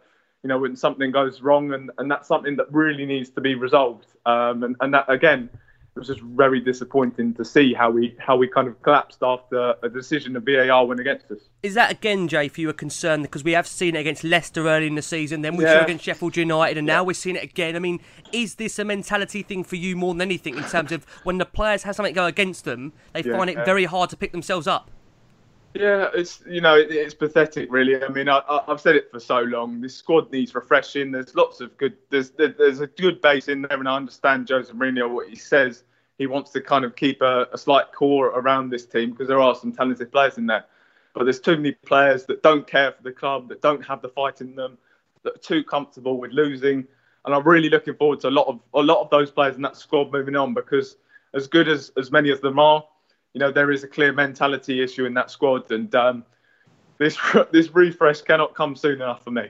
you 0.44 0.48
know, 0.48 0.58
when 0.58 0.76
something 0.76 1.12
goes 1.12 1.42
wrong, 1.42 1.74
and, 1.74 1.92
and 1.98 2.10
that's 2.10 2.28
something 2.28 2.56
that 2.56 2.72
really 2.72 3.06
needs 3.06 3.30
to 3.32 3.42
be 3.42 3.56
resolved. 3.56 4.08
Um, 4.26 4.64
and, 4.64 4.76
and 4.80 4.94
that 4.94 5.10
again, 5.10 5.50
it 5.96 6.00
was 6.00 6.08
just 6.08 6.22
very 6.22 6.62
disappointing 6.62 7.34
to 7.34 7.44
see 7.44 7.74
how 7.74 7.92
we 7.92 8.16
how 8.18 8.38
we 8.38 8.48
kind 8.48 8.68
of 8.70 8.82
collapsed 8.82 9.20
after 9.22 9.76
a 9.84 9.90
decision 9.90 10.38
of 10.38 10.44
VAR 10.44 10.86
went 10.86 11.02
against 11.02 11.30
us. 11.32 11.40
Is 11.64 11.74
that 11.74 11.92
again, 11.92 12.30
Jay, 12.30 12.48
for 12.48 12.62
you 12.62 12.70
a 12.70 12.74
concern 12.74 13.22
because 13.22 13.44
we 13.44 13.52
have 13.52 13.68
seen 13.68 13.96
it 13.96 14.00
against 14.00 14.24
Leicester 14.24 14.68
early 14.70 14.88
in 14.88 14.96
the 14.96 15.02
season, 15.02 15.42
then 15.42 15.58
we 15.58 15.66
yeah. 15.66 15.74
saw 15.74 15.80
it 15.80 15.84
against 15.84 16.06
Sheffield 16.06 16.38
United, 16.38 16.78
and 16.78 16.88
now 16.88 17.04
we're 17.04 17.14
seeing 17.14 17.36
it 17.36 17.44
again. 17.44 17.76
I 17.76 17.80
mean, 17.80 18.00
is 18.32 18.56
this 18.56 18.80
a 18.80 18.86
mentality 18.86 19.44
thing 19.44 19.66
for 19.66 19.76
you 19.76 19.98
more 19.98 20.14
than 20.14 20.22
anything 20.22 20.56
in 20.56 20.64
terms 20.64 20.94
of 20.94 21.06
when 21.24 21.40
the 21.40 21.46
players 21.46 21.84
have 21.84 21.96
something 21.96 22.14
go 22.14 22.26
against 22.26 22.64
them, 22.64 22.94
they 23.14 23.22
yeah. 23.24 23.36
find 23.36 23.50
it 23.50 23.58
very 23.66 23.86
hard 23.86 24.10
to 24.12 24.18
pick 24.18 24.32
themselves 24.32 24.68
up? 24.68 24.90
Yeah, 25.74 26.10
it's 26.14 26.44
you 26.46 26.60
know 26.60 26.76
it, 26.76 26.92
it's 26.92 27.14
pathetic, 27.14 27.72
really. 27.72 28.04
I 28.04 28.10
mean, 28.10 28.28
I, 28.28 28.42
have 28.68 28.82
said 28.82 28.96
it 28.96 29.10
for 29.10 29.20
so 29.20 29.40
long. 29.40 29.80
This 29.80 29.96
squad 29.96 30.32
needs 30.32 30.54
refreshing. 30.54 31.12
There's 31.12 31.34
lots 31.36 31.62
of 31.62 31.78
good. 31.78 31.96
There's 32.10 32.32
there's 32.32 32.82
a 32.82 32.88
good 32.88 33.22
base 33.22 33.48
in 33.48 33.62
there, 33.64 33.78
and 33.78 33.88
I 33.88 33.96
understand 33.96 34.50
Jose 34.50 34.72
Mourinho 34.74 35.10
what 35.10 35.30
he 35.30 35.36
says. 35.36 35.84
He 36.18 36.28
wants 36.28 36.52
to 36.52 36.62
kind 36.62 36.86
of 36.86 36.96
keep 36.96 37.22
a, 37.22 37.48
a 37.54 37.58
slight 37.58 37.92
core 37.94 38.28
around 38.28 38.70
this 38.70 38.86
team 38.86 39.12
because 39.12 39.28
there 39.28 39.40
are 39.40 39.56
some 39.56 39.72
talented 39.72 40.12
players 40.12 40.38
in 40.38 40.46
there. 40.46 40.66
But 41.14 41.24
there's 41.24 41.40
too 41.40 41.56
many 41.56 41.72
players 41.72 42.26
that 42.26 42.44
don't 42.44 42.68
care 42.68 42.92
for 42.92 43.04
the 43.04 43.12
club, 43.12 43.50
that 43.50 43.62
don't 43.62 43.84
have 43.86 44.02
the 44.02 44.10
fight 44.10 44.42
in 44.42 44.56
them, 44.56 44.78
that 45.24 45.36
are 45.36 45.40
too 45.40 45.64
comfortable 45.64 46.18
with 46.18 46.32
losing, 46.32 46.86
and 47.26 47.36
I'm 47.36 47.48
really 47.48 47.70
looking 47.70 47.96
forward 47.96 48.20
to 48.22 48.28
a 48.28 48.30
lot 48.30 48.48
of 48.48 48.60
a 48.74 48.84
lot 48.84 49.02
of 49.02 49.10
those 49.10 49.32
players 49.32 49.56
in 49.56 49.62
that 49.62 49.78
squad 49.78 50.12
moving 50.12 50.36
on 50.36 50.54
because 50.54 50.98
as 51.34 51.48
good 51.48 51.68
as 51.68 51.92
as 51.98 52.12
many 52.12 52.30
of 52.30 52.42
them 52.42 52.60
are, 52.60 52.84
you 53.34 53.40
know 53.40 53.52
there 53.52 53.72
is 53.72 53.84
a 53.84 53.88
clear 53.88 54.14
mentality 54.14 54.82
issue 54.82 55.06
in 55.06 55.14
that 55.16 55.32
squad, 55.32 55.72
and 55.72 55.94
um, 55.96 56.26
this 56.98 57.18
this 57.52 57.74
refresh 57.74 58.22
cannot 58.22 58.56
come 58.56 58.76
soon 58.76 58.96
enough 58.96 59.24
for 59.24 59.32
me. 59.32 59.50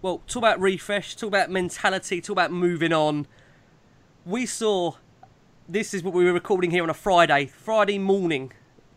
Well, 0.00 0.22
talk 0.26 0.42
about 0.42 0.60
refresh, 0.60 1.16
talk 1.16 1.28
about 1.28 1.50
mentality, 1.50 2.20
talk 2.20 2.34
about 2.34 2.52
moving 2.52 2.92
on. 2.92 3.26
We 4.24 4.46
saw 4.46 4.94
this 5.68 5.92
is 5.92 6.02
what 6.02 6.14
we 6.14 6.24
were 6.24 6.32
recording 6.32 6.70
here 6.70 6.82
on 6.82 6.90
a 6.90 6.94
Friday. 6.94 7.46
Friday 7.46 7.98
morning, 7.98 8.52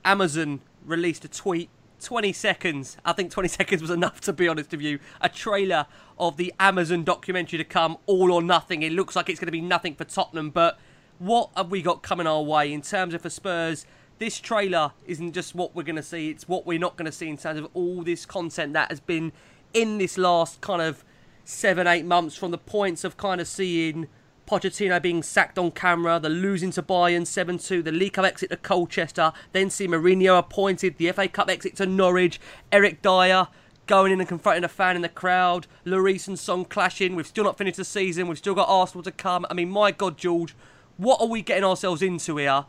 Amazon 0.06 0.62
released 0.86 1.26
a 1.26 1.28
tweet. 1.28 1.70
20 2.02 2.34
seconds. 2.34 2.98
I 3.06 3.14
think 3.14 3.30
20 3.30 3.48
seconds 3.60 3.80
was 3.80 3.92
enough 3.92 4.22
to 4.22 4.34
be 4.34 4.48
honest 4.48 4.72
with 4.72 4.82
you. 4.82 4.98
A 5.22 5.30
trailer 5.30 5.86
of 6.18 6.36
the 6.36 6.52
Amazon 6.60 7.04
documentary 7.04 7.58
to 7.58 7.64
come, 7.64 7.98
All 8.08 8.32
or 8.32 8.42
Nothing. 8.42 8.82
It 8.82 8.92
looks 8.92 9.16
like 9.16 9.30
it's 9.30 9.40
going 9.40 9.46
to 9.48 9.52
be 9.52 9.62
nothing 9.62 9.94
for 9.94 10.04
Tottenham, 10.04 10.50
but 10.50 10.80
what 11.20 11.52
have 11.56 11.70
we 11.70 11.84
got 11.84 12.02
coming 12.02 12.26
our 12.26 12.42
way 12.42 12.74
in 12.74 12.82
terms 12.82 13.14
of 13.14 13.22
for 13.22 13.30
Spurs? 13.30 13.86
This 14.22 14.40
trailer 14.40 14.92
isn't 15.08 15.34
just 15.34 15.56
what 15.56 15.76
we're 15.76 15.82
going 15.82 15.96
to 15.96 16.04
see, 16.04 16.30
it's 16.30 16.48
what 16.48 16.68
we're 16.68 16.78
not 16.78 16.96
going 16.96 17.08
to 17.08 17.12
see 17.12 17.28
in 17.28 17.38
terms 17.38 17.60
of 17.60 17.68
all 17.74 18.04
this 18.04 18.24
content 18.24 18.74
that 18.74 18.92
has 18.92 19.00
been 19.00 19.32
in 19.74 19.98
this 19.98 20.16
last 20.16 20.62
kind 20.62 20.80
of 20.80 21.04
seven, 21.44 21.88
eight 21.88 22.06
months 22.06 22.36
from 22.36 22.52
the 22.52 22.60
points 22.60 23.04
of 23.04 23.18
kind 23.18 23.42
of 23.42 23.48
seeing 23.48 24.08
Pochettino 24.48 25.02
being 25.02 25.24
sacked 25.24 25.58
on 25.58 25.72
camera, 25.72 26.20
the 26.20 26.30
losing 26.30 26.70
to 26.70 26.84
Bayern 26.84 27.26
7 27.26 27.58
2, 27.58 27.82
the 27.82 27.92
League 27.92 28.14
Cup 28.14 28.26
exit 28.26 28.52
to 28.52 28.58
Colchester, 28.58 29.34
then 29.54 29.72
see 29.72 29.88
Mourinho 29.88 30.38
appointed, 30.38 31.00
the 31.00 31.12
FA 31.14 31.28
Cup 31.28 31.50
exit 31.50 31.76
to 31.78 31.88
Norwich, 31.88 32.40
Eric 32.72 33.02
Dier 33.02 33.48
going 33.88 34.12
in 34.12 34.20
and 34.20 34.30
confronting 34.30 34.64
a 34.64 34.68
fan 34.68 34.96
in 34.96 35.02
the 35.02 35.10
crowd, 35.10 35.66
Lloris 35.84 36.28
and 36.28 36.38
Son 36.38 36.64
clashing. 36.66 37.16
We've 37.16 37.26
still 37.26 37.46
not 37.46 37.58
finished 37.58 37.78
the 37.78 37.86
season, 37.86 38.28
we've 38.28 38.38
still 38.38 38.54
got 38.54 38.70
Arsenal 38.70 39.02
to 39.02 39.12
come. 39.12 39.48
I 39.50 39.56
mean, 39.56 39.72
my 39.72 39.90
God, 39.90 40.16
George, 40.16 40.54
what 40.98 41.20
are 41.20 41.28
we 41.28 41.42
getting 41.42 41.64
ourselves 41.64 42.04
into 42.04 42.38
here? 42.38 42.66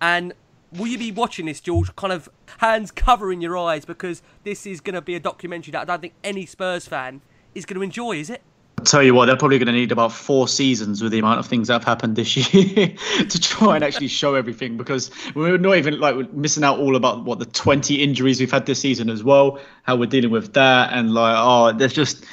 And 0.00 0.34
will 0.72 0.86
you 0.86 0.98
be 0.98 1.12
watching 1.12 1.46
this, 1.46 1.60
George, 1.60 1.94
kind 1.96 2.12
of 2.12 2.28
hands 2.58 2.90
covering 2.90 3.40
your 3.40 3.56
eyes 3.56 3.84
because 3.84 4.22
this 4.44 4.66
is 4.66 4.80
going 4.80 4.94
to 4.94 5.00
be 5.00 5.14
a 5.14 5.20
documentary 5.20 5.72
that 5.72 5.82
I 5.82 5.84
don't 5.84 6.00
think 6.00 6.14
any 6.24 6.46
Spurs 6.46 6.86
fan 6.86 7.20
is 7.54 7.64
going 7.64 7.76
to 7.76 7.82
enjoy, 7.82 8.16
is 8.16 8.30
it? 8.30 8.42
I'll 8.78 8.84
tell 8.84 9.02
you 9.02 9.14
what, 9.14 9.26
they're 9.26 9.36
probably 9.36 9.58
going 9.58 9.66
to 9.66 9.72
need 9.72 9.90
about 9.90 10.12
four 10.12 10.46
seasons 10.46 11.02
with 11.02 11.10
the 11.10 11.18
amount 11.18 11.38
of 11.38 11.46
things 11.46 11.68
that 11.68 11.74
have 11.74 11.84
happened 11.84 12.14
this 12.14 12.36
year 12.54 12.94
to 13.28 13.40
try 13.40 13.76
and 13.76 13.82
actually 13.82 14.08
show 14.08 14.34
everything 14.34 14.76
because 14.76 15.10
we're 15.34 15.56
not 15.56 15.76
even 15.76 15.98
like 15.98 16.14
we're 16.14 16.28
missing 16.32 16.62
out 16.62 16.78
all 16.78 16.94
about 16.94 17.24
what 17.24 17.38
the 17.38 17.46
20 17.46 18.02
injuries 18.02 18.38
we've 18.38 18.50
had 18.50 18.66
this 18.66 18.80
season 18.80 19.08
as 19.08 19.24
well, 19.24 19.58
how 19.84 19.96
we're 19.96 20.06
dealing 20.06 20.30
with 20.30 20.52
that. 20.52 20.92
And 20.92 21.14
like, 21.14 21.36
oh, 21.38 21.72
there's 21.72 21.94
just, 21.94 22.26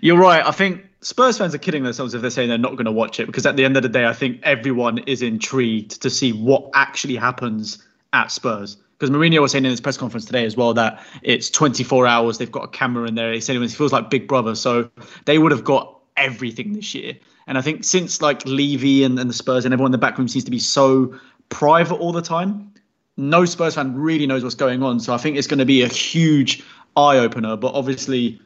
you're 0.00 0.18
right. 0.18 0.44
I 0.44 0.50
think 0.50 0.84
Spurs 1.00 1.38
fans 1.38 1.54
are 1.54 1.58
kidding 1.58 1.82
themselves 1.84 2.14
if 2.14 2.22
they're 2.22 2.30
saying 2.30 2.48
they're 2.48 2.58
not 2.58 2.72
going 2.72 2.86
to 2.86 2.92
watch 2.92 3.20
it 3.20 3.26
because 3.26 3.46
at 3.46 3.56
the 3.56 3.64
end 3.64 3.76
of 3.76 3.82
the 3.82 3.88
day, 3.88 4.06
I 4.06 4.12
think 4.12 4.40
everyone 4.42 4.98
is 4.98 5.22
intrigued 5.22 6.02
to 6.02 6.10
see 6.10 6.32
what 6.32 6.70
actually 6.74 7.16
happens 7.16 7.84
at 8.12 8.30
Spurs 8.30 8.76
because 8.98 9.10
Mourinho 9.14 9.40
was 9.40 9.52
saying 9.52 9.64
in 9.64 9.70
his 9.70 9.80
press 9.80 9.96
conference 9.96 10.24
today 10.24 10.44
as 10.44 10.56
well 10.56 10.74
that 10.74 11.04
it's 11.22 11.50
24 11.50 12.06
hours. 12.06 12.38
They've 12.38 12.50
got 12.50 12.64
a 12.64 12.68
camera 12.68 13.06
in 13.06 13.14
there. 13.14 13.32
He 13.32 13.40
said 13.40 13.54
it 13.54 13.70
feels 13.70 13.92
like 13.92 14.10
Big 14.10 14.26
Brother. 14.26 14.56
So 14.56 14.90
they 15.24 15.38
would 15.38 15.52
have 15.52 15.62
got 15.62 16.00
everything 16.16 16.72
this 16.72 16.94
year. 16.94 17.14
And 17.46 17.56
I 17.56 17.60
think 17.60 17.84
since 17.84 18.20
like 18.20 18.44
Levy 18.44 19.04
and, 19.04 19.18
and 19.18 19.30
the 19.30 19.34
Spurs 19.34 19.64
and 19.64 19.72
everyone 19.72 19.88
in 19.88 19.92
the 19.92 19.98
back 19.98 20.18
room 20.18 20.26
seems 20.26 20.44
to 20.44 20.50
be 20.50 20.58
so 20.58 21.14
private 21.48 21.94
all 21.94 22.12
the 22.12 22.22
time, 22.22 22.72
no 23.16 23.44
Spurs 23.44 23.76
fan 23.76 23.94
really 23.94 24.26
knows 24.26 24.42
what's 24.42 24.56
going 24.56 24.82
on. 24.82 24.98
So 24.98 25.14
I 25.14 25.16
think 25.18 25.36
it's 25.36 25.46
going 25.46 25.58
to 25.58 25.64
be 25.64 25.82
a 25.82 25.88
huge 25.88 26.64
eye 26.96 27.18
opener. 27.18 27.56
But 27.56 27.74
obviously, 27.74 28.40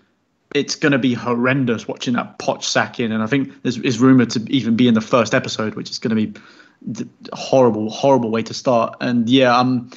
it's 0.55 0.75
going 0.75 0.93
to 0.93 0.99
be 0.99 1.15
horrendous 1.15 1.89
watching 1.89 2.15
that 2.15 2.39
Poch 2.39 2.63
sacking. 2.63 3.13
And 3.13 3.23
I 3.23 3.27
think 3.27 3.63
there's 3.63 3.79
is 3.79 3.99
rumored 3.99 4.31
to 4.31 4.45
even 4.49 4.77
be 4.77 4.89
in 4.89 4.95
the 4.95 5.01
first 5.01 5.35
episode, 5.35 5.75
which 5.75 5.91
is 5.91 5.99
going 5.99 6.17
to 6.17 6.27
be 6.27 6.41
horrible, 7.33 7.91
horrible 7.91 8.31
way 8.31 8.43
to 8.43 8.55
start. 8.55 8.97
And 9.01 9.29
yeah, 9.29 9.59
I'm. 9.59 9.91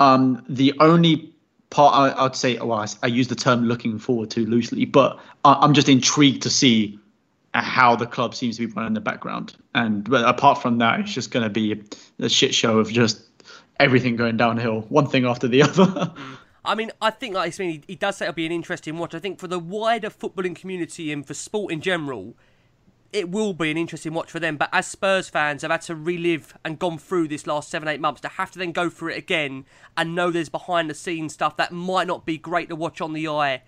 Um, 0.00 0.44
the 0.48 0.72
only 0.80 1.32
part 1.70 1.94
I, 2.18 2.22
would 2.24 2.34
say, 2.34 2.58
well, 2.58 2.72
I, 2.72 2.86
I, 3.02 3.06
use 3.06 3.28
the 3.28 3.36
term 3.36 3.66
looking 3.66 4.00
forward 4.00 4.30
to 4.32 4.44
loosely, 4.46 4.84
but 4.84 5.20
I, 5.44 5.64
am 5.64 5.74
just 5.74 5.88
intrigued 5.88 6.42
to 6.42 6.50
see 6.50 6.98
how 7.54 7.96
the 7.96 8.06
club 8.06 8.34
seems 8.34 8.56
to 8.56 8.66
be 8.66 8.72
running 8.72 8.88
in 8.88 8.94
the 8.94 9.00
background. 9.00 9.54
And 9.74 10.08
but 10.08 10.24
apart 10.28 10.60
from 10.60 10.78
that, 10.78 11.00
it's 11.00 11.12
just 11.12 11.30
going 11.30 11.44
to 11.44 11.50
be 11.50 11.72
a, 11.72 12.24
a 12.24 12.28
shit 12.28 12.54
show 12.54 12.78
of 12.78 12.90
just 12.90 13.22
everything 13.78 14.16
going 14.16 14.36
downhill, 14.36 14.82
one 14.82 15.06
thing 15.06 15.24
after 15.24 15.48
the 15.48 15.62
other. 15.62 16.12
I 16.64 16.74
mean, 16.74 16.92
I 17.00 17.10
think, 17.10 17.34
like 17.34 17.58
I 17.58 17.62
mean, 17.62 17.70
he, 17.70 17.82
he 17.88 17.94
does 17.96 18.16
say 18.16 18.26
it'll 18.26 18.34
be 18.34 18.46
an 18.46 18.52
interesting 18.52 18.96
watch. 18.96 19.14
I 19.14 19.18
think 19.18 19.38
for 19.38 19.48
the 19.48 19.58
wider 19.58 20.10
footballing 20.10 20.54
community 20.54 21.12
and 21.12 21.26
for 21.26 21.34
sport 21.34 21.72
in 21.72 21.80
general, 21.80 22.34
it 23.12 23.30
will 23.30 23.52
be 23.52 23.70
an 23.70 23.76
interesting 23.76 24.14
watch 24.14 24.30
for 24.30 24.40
them. 24.40 24.56
But 24.56 24.70
as 24.72 24.86
Spurs 24.86 25.28
fans 25.28 25.62
have 25.62 25.70
had 25.70 25.82
to 25.82 25.94
relive 25.94 26.56
and 26.64 26.78
gone 26.78 26.98
through 26.98 27.28
this 27.28 27.46
last 27.46 27.68
seven, 27.68 27.88
eight 27.88 28.00
months, 28.00 28.20
to 28.22 28.28
have 28.28 28.50
to 28.52 28.58
then 28.58 28.72
go 28.72 28.88
through 28.88 29.10
it 29.10 29.18
again 29.18 29.66
and 29.96 30.14
know 30.14 30.30
there's 30.30 30.48
behind 30.48 30.88
the 30.88 30.94
scenes 30.94 31.34
stuff 31.34 31.56
that 31.56 31.72
might 31.72 32.06
not 32.06 32.24
be 32.24 32.38
great 32.38 32.68
to 32.68 32.76
watch 32.76 33.00
on 33.00 33.12
the 33.12 33.28
eye. 33.28 33.62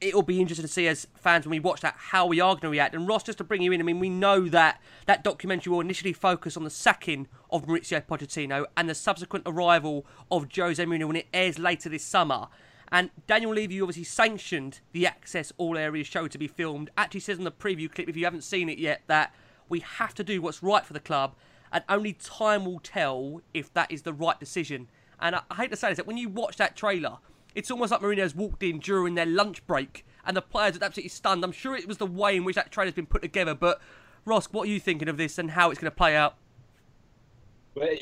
It'll 0.00 0.22
be 0.22 0.40
interesting 0.40 0.66
to 0.66 0.72
see 0.72 0.88
as 0.88 1.06
fans 1.14 1.46
when 1.46 1.52
we 1.52 1.60
watch 1.60 1.80
that 1.80 1.94
how 1.96 2.26
we 2.26 2.38
are 2.38 2.52
going 2.54 2.60
to 2.62 2.68
react. 2.68 2.94
And 2.94 3.08
Ross, 3.08 3.22
just 3.22 3.38
to 3.38 3.44
bring 3.44 3.62
you 3.62 3.72
in, 3.72 3.80
I 3.80 3.84
mean, 3.84 3.98
we 3.98 4.10
know 4.10 4.48
that 4.48 4.80
that 5.06 5.24
documentary 5.24 5.70
will 5.70 5.80
initially 5.80 6.12
focus 6.12 6.56
on 6.56 6.64
the 6.64 6.70
sacking 6.70 7.28
of 7.50 7.64
Mauricio 7.66 8.04
Pochettino 8.04 8.66
and 8.76 8.90
the 8.90 8.94
subsequent 8.94 9.44
arrival 9.46 10.04
of 10.30 10.48
Jose 10.54 10.84
Mourinho 10.84 11.06
when 11.06 11.16
it 11.16 11.28
airs 11.32 11.58
later 11.58 11.88
this 11.88 12.04
summer. 12.04 12.48
And 12.92 13.10
Daniel 13.26 13.52
Levy 13.52 13.80
obviously 13.80 14.04
sanctioned 14.04 14.80
the 14.92 15.06
Access 15.06 15.52
All 15.56 15.76
Areas 15.76 16.06
show 16.06 16.28
to 16.28 16.38
be 16.38 16.46
filmed. 16.46 16.90
Actually 16.96 17.20
says 17.20 17.38
in 17.38 17.44
the 17.44 17.50
preview 17.50 17.90
clip, 17.90 18.08
if 18.08 18.16
you 18.16 18.24
haven't 18.24 18.44
seen 18.44 18.68
it 18.68 18.78
yet, 18.78 19.02
that 19.06 19.34
we 19.68 19.80
have 19.80 20.14
to 20.14 20.24
do 20.24 20.40
what's 20.40 20.62
right 20.62 20.84
for 20.84 20.92
the 20.92 21.00
club, 21.00 21.34
and 21.72 21.82
only 21.88 22.12
time 22.12 22.64
will 22.64 22.80
tell 22.80 23.40
if 23.52 23.72
that 23.74 23.90
is 23.90 24.02
the 24.02 24.12
right 24.12 24.38
decision. 24.38 24.88
And 25.18 25.36
I, 25.36 25.42
hate 25.56 25.70
to 25.70 25.76
say 25.76 25.88
this, 25.88 25.96
that 25.96 26.06
when 26.06 26.18
you 26.18 26.28
watch 26.28 26.56
that 26.58 26.76
trailer, 26.76 27.18
it's 27.56 27.70
almost 27.70 27.90
like 27.90 28.02
Mourinho's 28.02 28.34
walked 28.34 28.62
in 28.62 28.78
during 28.78 29.14
their 29.14 29.26
lunch 29.26 29.66
break, 29.66 30.04
and 30.24 30.36
the 30.36 30.42
players 30.42 30.76
are 30.76 30.84
absolutely 30.84 31.08
stunned. 31.08 31.42
I'm 31.42 31.52
sure 31.52 31.74
it 31.74 31.88
was 31.88 31.96
the 31.96 32.06
way 32.06 32.36
in 32.36 32.44
which 32.44 32.54
that 32.54 32.70
trailer's 32.70 32.94
been 32.94 33.06
put 33.06 33.22
together, 33.22 33.54
but 33.54 33.80
Ross, 34.26 34.46
what 34.52 34.68
are 34.68 34.70
you 34.70 34.78
thinking 34.78 35.08
of 35.08 35.16
this 35.16 35.38
and 35.38 35.50
how 35.50 35.70
it's 35.70 35.80
going 35.80 35.90
to 35.90 35.96
play 35.96 36.14
out? 36.14 36.36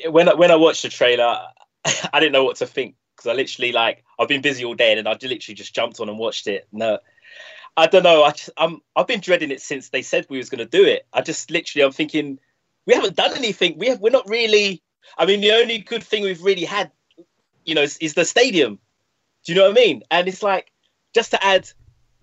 When 0.09 0.29
I, 0.29 0.35
when 0.35 0.51
I 0.51 0.57
watched 0.57 0.83
the 0.83 0.89
trailer, 0.89 1.41
I 2.13 2.21
didn't 2.21 2.33
know 2.33 2.45
what 2.45 2.57
to 2.57 2.67
think 2.67 2.97
because 3.17 3.31
I 3.31 3.35
literally 3.35 3.71
like 3.71 4.05
I've 4.19 4.29
been 4.29 4.41
busy 4.41 4.65
all 4.65 4.75
day 4.75 4.99
and 4.99 5.09
I 5.09 5.13
literally 5.13 5.55
just 5.55 5.75
jumped 5.75 6.01
on 6.01 6.09
and 6.09 6.19
watched 6.19 6.49
it. 6.49 6.67
No, 6.73 6.99
I 7.77 7.87
don't 7.87 8.03
know. 8.03 8.25
I 8.25 8.31
just, 8.33 8.51
I'm 8.57 8.81
I've 8.97 9.07
been 9.07 9.21
dreading 9.21 9.51
it 9.51 9.61
since 9.61 9.91
they 9.91 10.03
said 10.03 10.27
we 10.29 10.39
was 10.39 10.51
going 10.51 10.59
to 10.59 10.67
do 10.67 10.85
it. 10.85 11.07
I 11.13 11.23
just 11.23 11.51
literally 11.51 11.85
I'm 11.85 11.93
thinking 11.93 12.39
we 12.87 12.95
haven't 12.95 13.17
done 13.17 13.37
anything. 13.37 13.79
We 13.79 13.89
have 13.89 14.01
we're 14.01 14.11
not 14.11 14.29
really. 14.29 14.83
I 15.19 15.27
mean, 15.27 15.41
the 15.43 15.53
only 15.53 15.79
good 15.79 16.03
thing 16.03 16.23
we've 16.23 16.43
really 16.43 16.65
had, 16.65 16.91
you 17.65 17.75
know, 17.75 17.83
is, 17.83 17.99
is 17.99 18.15
the 18.15 18.25
stadium. 18.25 18.79
Do 19.45 19.53
you 19.53 19.59
know 19.59 19.69
what 19.69 19.79
I 19.79 19.85
mean? 19.85 20.03
And 20.11 20.29
it's 20.29 20.43
like 20.43 20.73
just 21.15 21.31
to 21.33 21.45
add 21.45 21.69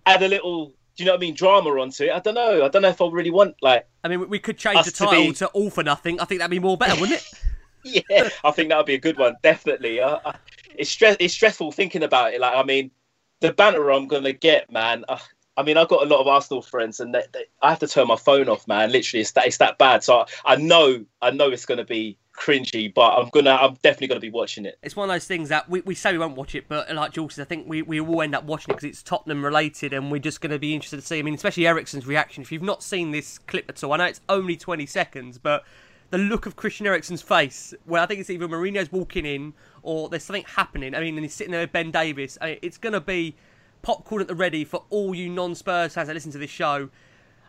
add 0.06 0.24
a 0.24 0.28
little 0.28 0.74
do 0.96 1.04
you 1.04 1.06
know 1.06 1.14
what 1.14 1.20
I 1.20 1.22
mean? 1.22 1.36
Drama 1.36 1.70
onto 1.70 2.04
it. 2.04 2.12
I 2.12 2.20
don't 2.20 2.36
know. 2.36 2.66
I 2.66 2.68
don't 2.68 2.82
know 2.82 2.90
if 2.90 3.02
I 3.02 3.08
really 3.08 3.32
want 3.32 3.56
like. 3.62 3.88
I 4.04 4.08
mean, 4.10 4.28
we 4.30 4.40
could 4.40 4.58
change 4.58 4.86
the 4.86 4.92
title 4.92 5.24
to, 5.24 5.30
be... 5.30 5.34
to, 5.36 5.48
"All 5.48 5.70
for 5.70 5.84
Nothing." 5.84 6.20
I 6.20 6.26
think 6.26 6.40
that'd 6.40 6.52
be 6.52 6.60
more 6.60 6.78
better, 6.78 7.00
wouldn't 7.00 7.22
it? 7.22 7.34
yeah, 7.84 8.30
I 8.44 8.52
think 8.52 8.70
that 8.70 8.78
would 8.78 8.86
be 8.86 8.94
a 8.94 9.00
good 9.00 9.18
one. 9.18 9.36
Definitely. 9.42 10.02
I, 10.02 10.20
I, 10.24 10.36
it's 10.76 10.90
stress. 10.90 11.18
It's 11.20 11.34
stressful 11.34 11.72
thinking 11.72 12.04
about 12.04 12.34
it. 12.34 12.42
Like, 12.42 12.56
I 12.56 12.64
mean, 12.64 12.92
the 13.40 13.54
banter 13.54 13.92
I'm 13.92 14.08
gonna 14.08 14.34
get, 14.34 14.72
man. 14.72 15.04
Uh, 15.08 15.18
I 15.58 15.64
mean, 15.64 15.78
I've 15.78 15.88
got 15.88 16.04
a 16.04 16.06
lot 16.06 16.22
of 16.22 16.28
Arsenal 16.28 16.62
friends, 16.62 17.00
and 17.00 17.14
they, 17.14 17.24
they, 17.34 17.46
I 17.62 17.70
have 17.70 17.80
to 17.80 17.88
turn 17.88 18.08
my 18.08 18.16
phone 18.16 18.50
off, 18.50 18.68
man. 18.68 18.92
Literally, 18.92 19.22
it's 19.22 19.32
that 19.32 19.48
it's 19.48 19.58
that 19.58 19.78
bad. 19.78 20.04
So 20.04 20.20
I, 20.20 20.54
I 20.54 20.56
know, 20.58 21.06
I 21.22 21.32
know 21.32 21.50
it's 21.50 21.66
gonna 21.66 21.86
be 21.86 22.18
cringy, 22.38 22.94
but 22.94 23.12
I'm 23.12 23.30
gonna, 23.30 23.52
I'm 23.52 23.74
definitely 23.76 24.08
gonna 24.08 24.20
be 24.20 24.30
watching 24.30 24.66
it. 24.66 24.78
It's 24.82 24.96
one 24.96 25.10
of 25.10 25.14
those 25.14 25.26
things 25.26 25.50
that 25.50 25.70
we, 25.70 25.82
we 25.82 25.96
say 25.96 26.12
we 26.12 26.18
won't 26.18 26.36
watch 26.36 26.56
it, 26.56 26.66
but 26.68 26.94
like 26.94 27.12
George 27.12 27.34
says, 27.34 27.46
I 27.46 27.48
think 27.48 27.68
we, 27.68 27.82
we 27.82 28.00
will 28.00 28.22
end 28.22 28.36
up 28.36 28.44
watching 28.44 28.72
it 28.72 28.76
because 28.76 28.90
it's 28.90 29.04
Tottenham 29.04 29.44
related, 29.44 29.94
and 29.94 30.12
we're 30.12 30.20
just 30.20 30.42
gonna 30.42 30.60
be 30.60 30.74
interested 30.74 30.98
to 30.98 31.06
see. 31.06 31.20
I 31.20 31.22
mean, 31.22 31.34
especially 31.34 31.68
Eriksen's 31.68 32.06
reaction. 32.06 32.42
If 32.42 32.52
you've 32.52 32.62
not 32.62 32.84
seen 32.84 33.12
this 33.12 33.38
clip 33.38 33.70
at 33.70 33.84
all, 33.84 33.94
I 33.94 33.98
know 33.98 34.06
it's 34.06 34.22
only 34.30 34.56
20 34.58 34.86
seconds, 34.86 35.38
but 35.38 35.64
the 36.12 36.18
look 36.18 36.46
of 36.46 36.56
Christian 36.56 36.86
Eriksen's 36.86 37.22
face, 37.22 37.74
where 37.86 38.02
I 38.02 38.06
think 38.06 38.20
it's 38.20 38.30
either 38.30 38.48
Mourinho's 38.48 38.92
walking 38.92 39.26
in 39.26 39.54
or 39.82 40.10
there's 40.10 40.24
something 40.24 40.44
happening. 40.46 40.94
I 40.94 41.00
mean, 41.00 41.16
and 41.16 41.24
he's 41.24 41.34
sitting 41.34 41.52
there 41.52 41.62
with 41.62 41.72
Ben 41.72 41.90
Davies. 41.90 42.38
I 42.42 42.46
mean, 42.46 42.60
it's 42.62 42.78
going 42.78 42.94
to 42.94 43.02
be 43.02 43.36
popcorn 43.82 44.22
at 44.22 44.28
the 44.28 44.36
ready 44.36 44.66
for 44.66 44.84
all 44.90 45.16
you 45.16 45.30
non-Spurs 45.30 45.94
fans 45.94 46.08
that 46.08 46.14
listen 46.14 46.32
to 46.34 46.38
this 46.38 46.50
show. 46.50 46.90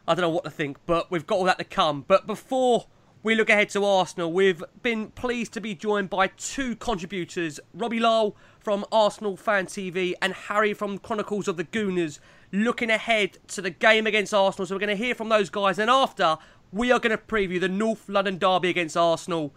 I 0.07 0.15
don't 0.15 0.23
know 0.23 0.31
what 0.31 0.45
to 0.45 0.51
think, 0.51 0.79
but 0.87 1.11
we've 1.11 1.27
got 1.27 1.37
all 1.37 1.45
that 1.45 1.59
to 1.59 1.65
come. 1.65 2.05
But 2.07 2.27
before 2.27 2.87
we 3.23 3.35
look 3.35 3.51
ahead 3.51 3.69
to 3.71 3.85
Arsenal, 3.85 4.33
we've 4.33 4.65
been 4.83 5.11
pleased 5.11 5.53
to 5.53 5.61
be 5.61 5.75
joined 5.75 6.11
by 6.11 6.27
two 6.27 6.75
contributors, 6.75 7.61
Robbie 7.73 8.01
Lyle 8.01 8.35
from 8.59 8.85
Arsenal 8.91 9.37
Fan 9.37 9.67
TV 9.67 10.15
and 10.21 10.33
Harry 10.33 10.75
from 10.75 10.99
Chronicles 10.99 11.47
of 11.47 11.57
the 11.57 11.65
Gooners, 11.65 12.19
looking 12.51 12.91
ahead 12.91 13.39
to 13.49 13.63
the 13.63 13.71
game 13.71 14.07
against 14.07 14.35
Arsenal. 14.35 14.67
So 14.67 14.75
we're 14.75 14.81
going 14.81 14.97
to 14.97 15.05
hear 15.05 15.15
from 15.15 15.29
those 15.29 15.51
guys, 15.51 15.79
and 15.79 15.89
after 15.89 16.37
we 16.73 16.91
are 16.91 16.99
going 16.99 17.17
to 17.17 17.23
preview 17.23 17.61
the 17.61 17.69
North 17.69 18.09
London 18.09 18.39
derby 18.39 18.71
against 18.71 18.97
Arsenal. 18.97 19.55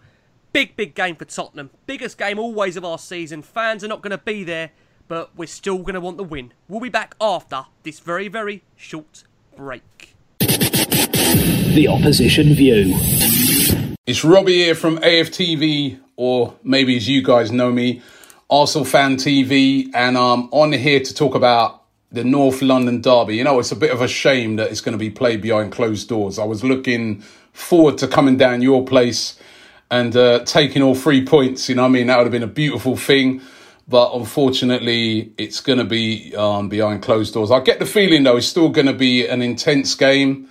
Big, 0.52 0.76
big 0.76 0.94
game 0.94 1.16
for 1.16 1.24
Tottenham. 1.24 1.70
Biggest 1.86 2.18
game 2.18 2.38
always 2.38 2.76
of 2.76 2.84
our 2.84 2.98
season. 2.98 3.42
Fans 3.42 3.82
are 3.82 3.88
not 3.88 4.02
going 4.02 4.10
to 4.10 4.18
be 4.18 4.44
there, 4.44 4.70
but 5.08 5.36
we're 5.36 5.46
still 5.46 5.78
going 5.78 5.94
to 5.94 6.00
want 6.00 6.18
the 6.18 6.24
win. 6.24 6.52
We'll 6.68 6.80
be 6.80 6.88
back 6.88 7.14
after 7.20 7.66
this 7.82 8.00
very, 8.00 8.28
very 8.28 8.62
short 8.76 9.24
break. 9.56 10.15
The 11.76 11.88
opposition 11.88 12.54
view. 12.54 12.94
It's 14.06 14.24
Robbie 14.24 14.64
here 14.64 14.74
from 14.74 14.96
AFTV, 14.96 16.00
or 16.16 16.54
maybe 16.62 16.96
as 16.96 17.06
you 17.06 17.22
guys 17.22 17.52
know 17.52 17.70
me, 17.70 18.00
Arsenal 18.48 18.86
Fan 18.86 19.16
TV, 19.16 19.90
and 19.92 20.16
I'm 20.16 20.44
on 20.52 20.72
here 20.72 21.00
to 21.00 21.14
talk 21.14 21.34
about 21.34 21.82
the 22.10 22.24
North 22.24 22.62
London 22.62 23.02
Derby. 23.02 23.36
You 23.36 23.44
know, 23.44 23.58
it's 23.58 23.72
a 23.72 23.76
bit 23.76 23.90
of 23.90 24.00
a 24.00 24.08
shame 24.08 24.56
that 24.56 24.70
it's 24.70 24.80
going 24.80 24.94
to 24.94 24.98
be 24.98 25.10
played 25.10 25.42
behind 25.42 25.70
closed 25.70 26.08
doors. 26.08 26.38
I 26.38 26.44
was 26.44 26.64
looking 26.64 27.20
forward 27.52 27.98
to 27.98 28.08
coming 28.08 28.38
down 28.38 28.62
your 28.62 28.82
place 28.82 29.38
and 29.90 30.16
uh, 30.16 30.44
taking 30.46 30.80
all 30.80 30.94
three 30.94 31.26
points. 31.26 31.68
You 31.68 31.74
know, 31.74 31.84
I 31.84 31.88
mean, 31.88 32.06
that 32.06 32.16
would 32.16 32.24
have 32.24 32.32
been 32.32 32.42
a 32.42 32.46
beautiful 32.46 32.96
thing. 32.96 33.42
But 33.86 34.14
unfortunately, 34.14 35.34
it's 35.36 35.60
going 35.60 35.78
to 35.78 35.84
be 35.84 36.34
um, 36.36 36.70
behind 36.70 37.02
closed 37.02 37.34
doors. 37.34 37.50
I 37.50 37.60
get 37.60 37.80
the 37.80 37.86
feeling, 37.86 38.22
though, 38.22 38.38
it's 38.38 38.46
still 38.46 38.70
going 38.70 38.86
to 38.86 38.94
be 38.94 39.26
an 39.26 39.42
intense 39.42 39.94
game. 39.94 40.48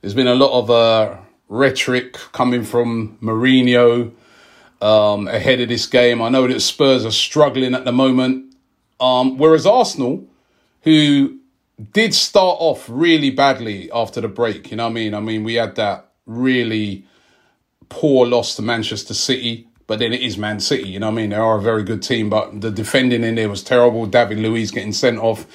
There's 0.00 0.14
been 0.14 0.26
a 0.26 0.34
lot 0.34 0.58
of 0.58 0.70
uh, 0.70 1.16
rhetoric 1.48 2.14
coming 2.32 2.64
from 2.64 3.18
Mourinho 3.20 4.12
um, 4.80 5.28
ahead 5.28 5.60
of 5.60 5.68
this 5.68 5.86
game. 5.86 6.20
I 6.20 6.28
know 6.28 6.46
that 6.46 6.60
Spurs 6.60 7.04
are 7.04 7.10
struggling 7.10 7.74
at 7.74 7.84
the 7.84 7.92
moment. 7.92 8.54
Um, 9.00 9.36
whereas 9.36 9.66
Arsenal, 9.66 10.26
who 10.82 11.38
did 11.92 12.14
start 12.14 12.56
off 12.60 12.86
really 12.88 13.30
badly 13.30 13.90
after 13.92 14.20
the 14.20 14.28
break, 14.28 14.70
you 14.70 14.76
know 14.76 14.84
what 14.84 14.90
I 14.90 14.94
mean? 14.94 15.14
I 15.14 15.20
mean, 15.20 15.44
we 15.44 15.54
had 15.54 15.76
that 15.76 16.12
really 16.24 17.04
poor 17.88 18.26
loss 18.26 18.56
to 18.56 18.62
Manchester 18.62 19.14
City, 19.14 19.68
but 19.86 19.98
then 19.98 20.12
it 20.12 20.22
is 20.22 20.38
Man 20.38 20.60
City, 20.60 20.88
you 20.88 20.98
know 20.98 21.08
what 21.08 21.18
I 21.18 21.22
mean? 21.22 21.30
They 21.30 21.36
are 21.36 21.58
a 21.58 21.62
very 21.62 21.84
good 21.84 22.02
team, 22.02 22.30
but 22.30 22.60
the 22.60 22.70
defending 22.70 23.22
in 23.22 23.34
there 23.34 23.48
was 23.48 23.62
terrible. 23.62 24.06
David 24.06 24.38
Luiz 24.38 24.70
getting 24.70 24.92
sent 24.92 25.18
off. 25.18 25.46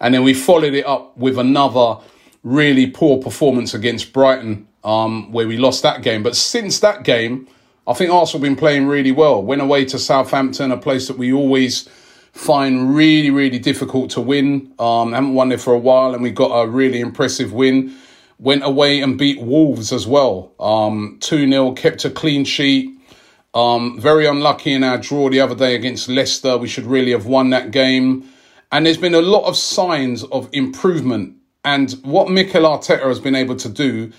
And 0.00 0.14
then 0.14 0.22
we 0.22 0.34
followed 0.34 0.74
it 0.74 0.86
up 0.86 1.16
with 1.16 1.38
another 1.38 1.96
really 2.42 2.86
poor 2.86 3.22
performance 3.22 3.74
against 3.74 4.12
Brighton, 4.12 4.66
um, 4.84 5.32
where 5.32 5.46
we 5.46 5.56
lost 5.56 5.82
that 5.82 6.02
game. 6.02 6.22
But 6.22 6.36
since 6.36 6.80
that 6.80 7.04
game, 7.04 7.48
I 7.86 7.92
think 7.92 8.10
Arsenal 8.10 8.44
have 8.44 8.50
been 8.50 8.56
playing 8.56 8.86
really 8.86 9.12
well. 9.12 9.42
Went 9.42 9.62
away 9.62 9.84
to 9.86 9.98
Southampton, 9.98 10.70
a 10.70 10.76
place 10.76 11.08
that 11.08 11.18
we 11.18 11.32
always 11.32 11.88
find 12.32 12.94
really, 12.94 13.30
really 13.30 13.58
difficult 13.58 14.10
to 14.10 14.20
win. 14.20 14.72
Um, 14.78 15.12
haven't 15.12 15.34
won 15.34 15.48
there 15.48 15.58
for 15.58 15.74
a 15.74 15.78
while, 15.78 16.14
and 16.14 16.22
we 16.22 16.30
got 16.30 16.54
a 16.54 16.68
really 16.68 17.00
impressive 17.00 17.52
win. 17.52 17.94
Went 18.38 18.64
away 18.64 19.00
and 19.00 19.18
beat 19.18 19.40
Wolves 19.40 19.92
as 19.92 20.06
well. 20.06 20.52
Um, 20.58 21.18
2 21.20 21.48
0, 21.48 21.72
kept 21.72 22.04
a 22.04 22.10
clean 22.10 22.44
sheet. 22.44 22.96
Um, 23.52 24.00
very 24.00 24.26
unlucky 24.26 24.72
in 24.72 24.84
our 24.84 24.96
draw 24.96 25.28
the 25.28 25.40
other 25.40 25.56
day 25.56 25.74
against 25.74 26.08
Leicester. 26.08 26.56
We 26.56 26.68
should 26.68 26.86
really 26.86 27.10
have 27.10 27.26
won 27.26 27.50
that 27.50 27.72
game. 27.72 28.28
And 28.70 28.86
there's 28.86 28.96
been 28.96 29.14
a 29.14 29.20
lot 29.20 29.46
of 29.46 29.56
signs 29.56 30.22
of 30.22 30.48
improvement. 30.52 31.36
And 31.64 31.90
what 32.02 32.30
Mikel 32.30 32.62
Arteta 32.62 33.02
has 33.02 33.20
been 33.20 33.34
able 33.34 33.56
to 33.56 33.68
do, 33.68 34.12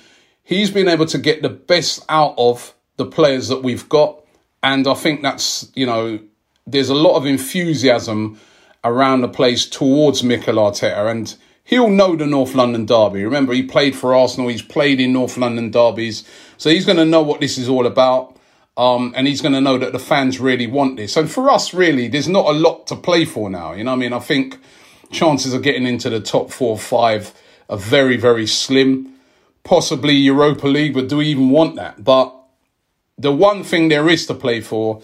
he's 0.43 0.71
been 0.71 0.87
able 0.87 1.05
to 1.07 1.17
get 1.17 1.41
the 1.41 1.49
best 1.49 2.05
out 2.07 2.35
of 2.37 2.73
the 2.97 3.05
players 3.05 3.47
that 3.47 3.63
we've 3.63 3.87
got. 3.89 4.23
And 4.63 4.87
I 4.87 4.93
think 4.93 5.23
that's, 5.23 5.71
you 5.75 5.85
know, 5.85 6.19
there's 6.67 6.89
a 6.89 6.95
lot 6.95 7.15
of 7.15 7.25
enthusiasm 7.25 8.39
around 8.83 9.21
the 9.21 9.27
place 9.27 9.65
towards 9.65 10.23
Mikel 10.23 10.55
Arteta. 10.55 11.09
And 11.09 11.35
he'll 11.63 11.89
know 11.89 12.15
the 12.15 12.27
North 12.27 12.53
London 12.53 12.85
derby. 12.85 13.23
Remember, 13.23 13.53
he 13.53 13.63
played 13.63 13.95
for 13.95 14.13
Arsenal, 14.13 14.49
he's 14.49 14.61
played 14.61 14.99
in 14.99 15.13
North 15.13 15.37
London 15.37 15.71
derbies. 15.71 16.23
So 16.57 16.69
he's 16.69 16.85
going 16.85 16.97
to 16.97 17.05
know 17.05 17.21
what 17.23 17.39
this 17.39 17.57
is 17.57 17.67
all 17.67 17.87
about. 17.87 18.37
Um, 18.77 19.13
and 19.17 19.27
he's 19.27 19.41
going 19.41 19.53
to 19.53 19.61
know 19.61 19.77
that 19.77 19.91
the 19.91 19.99
fans 19.99 20.39
really 20.39 20.65
want 20.65 20.95
this. 20.95 21.17
And 21.17 21.29
for 21.29 21.49
us, 21.49 21.73
really, 21.73 22.07
there's 22.07 22.29
not 22.29 22.45
a 22.45 22.53
lot 22.53 22.87
to 22.87 22.95
play 22.95 23.25
for 23.25 23.49
now. 23.49 23.73
You 23.73 23.83
know 23.83 23.93
I 23.93 23.95
mean? 23.95 24.13
I 24.13 24.19
think 24.19 24.59
chances 25.11 25.53
of 25.53 25.61
getting 25.61 25.85
into 25.85 26.09
the 26.09 26.19
top 26.19 26.51
four 26.51 26.71
or 26.71 26.79
five 26.79 27.33
are 27.69 27.77
very, 27.77 28.17
very 28.17 28.47
slim. 28.47 29.13
Possibly 29.63 30.13
Europa 30.13 30.67
League, 30.67 30.93
but 30.93 31.07
do 31.07 31.17
we 31.17 31.27
even 31.27 31.49
want 31.49 31.75
that? 31.75 32.03
But 32.03 32.35
the 33.17 33.31
one 33.31 33.63
thing 33.63 33.89
there 33.89 34.09
is 34.09 34.25
to 34.25 34.33
play 34.33 34.61
for 34.61 35.01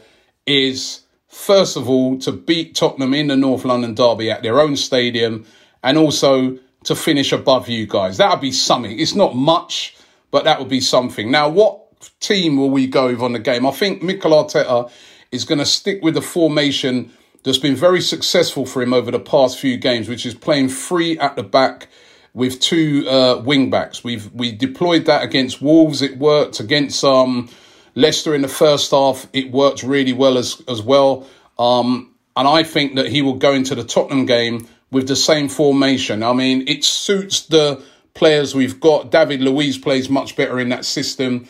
is, 0.47 1.01
first 1.27 1.77
of 1.77 1.87
all, 1.87 2.17
to 2.19 2.31
beat 2.31 2.73
Tottenham 2.73 3.13
in 3.13 3.27
the 3.27 3.35
North 3.35 3.65
London 3.65 3.93
Derby 3.93 4.31
at 4.31 4.41
their 4.41 4.59
own 4.59 4.75
stadium 4.75 5.45
and 5.83 5.97
also 5.97 6.57
to 6.85 6.95
finish 6.95 7.31
above 7.31 7.69
you 7.69 7.85
guys. 7.85 8.17
That 8.17 8.31
would 8.31 8.41
be 8.41 8.51
something. 8.51 8.99
It's 8.99 9.15
not 9.15 9.35
much, 9.35 9.95
but 10.31 10.45
that 10.45 10.57
would 10.59 10.69
be 10.69 10.81
something. 10.81 11.29
Now, 11.29 11.49
what 11.49 11.83
team 12.19 12.57
will 12.57 12.69
we 12.69 12.87
go 12.87 13.07
with 13.07 13.21
on 13.21 13.33
the 13.33 13.39
game? 13.39 13.65
I 13.65 13.71
think 13.71 14.01
Mikel 14.01 14.31
Arteta 14.31 14.89
is 15.31 15.45
going 15.45 15.59
to 15.59 15.65
stick 15.65 16.01
with 16.01 16.15
the 16.15 16.21
formation 16.21 17.11
that's 17.47 17.57
been 17.57 17.77
very 17.77 18.01
successful 18.01 18.65
for 18.65 18.81
him 18.81 18.93
over 18.93 19.09
the 19.09 19.21
past 19.21 19.57
few 19.57 19.77
games, 19.77 20.09
which 20.09 20.25
is 20.25 20.35
playing 20.35 20.67
three 20.67 21.17
at 21.17 21.37
the 21.37 21.43
back 21.43 21.87
with 22.33 22.59
two 22.59 23.07
uh, 23.09 23.41
wing 23.41 23.69
backs. 23.69 24.03
We've 24.03 24.29
we 24.33 24.51
deployed 24.51 25.05
that 25.05 25.23
against 25.23 25.61
Wolves. 25.61 26.01
It 26.01 26.17
worked 26.17 26.59
against 26.59 27.05
um, 27.05 27.49
Leicester 27.95 28.35
in 28.35 28.41
the 28.41 28.49
first 28.49 28.91
half. 28.91 29.27
It 29.31 29.49
worked 29.49 29.81
really 29.81 30.11
well 30.11 30.37
as 30.37 30.61
as 30.67 30.81
well. 30.81 31.25
Um, 31.57 32.13
and 32.35 32.49
I 32.49 32.63
think 32.63 32.95
that 32.95 33.07
he 33.07 33.21
will 33.21 33.35
go 33.37 33.53
into 33.53 33.75
the 33.75 33.85
Tottenham 33.85 34.25
game 34.25 34.67
with 34.91 35.07
the 35.07 35.15
same 35.15 35.47
formation. 35.47 36.23
I 36.23 36.33
mean, 36.33 36.67
it 36.67 36.83
suits 36.83 37.43
the 37.43 37.81
players 38.13 38.53
we've 38.55 38.81
got. 38.81 39.09
David 39.09 39.39
Luiz 39.39 39.77
plays 39.77 40.09
much 40.09 40.35
better 40.35 40.59
in 40.59 40.67
that 40.69 40.83
system. 40.83 41.47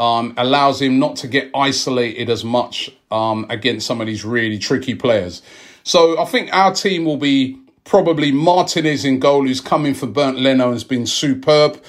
Um, 0.00 0.32
allows 0.38 0.80
him 0.80 0.98
not 0.98 1.16
to 1.16 1.28
get 1.28 1.50
isolated 1.54 2.30
as 2.30 2.42
much 2.42 2.90
um, 3.10 3.44
against 3.50 3.86
some 3.86 4.00
of 4.00 4.06
these 4.06 4.24
really 4.24 4.58
tricky 4.58 4.94
players. 4.94 5.42
So 5.82 6.18
I 6.18 6.24
think 6.24 6.52
our 6.54 6.74
team 6.74 7.04
will 7.04 7.18
be 7.18 7.60
probably 7.84 8.32
Martinez 8.32 9.04
in 9.04 9.18
goal, 9.18 9.46
who's 9.46 9.60
coming 9.60 9.94
for 9.94 10.06
Bernd 10.06 10.38
Leno, 10.38 10.72
has 10.72 10.84
been 10.84 11.06
superb. 11.06 11.82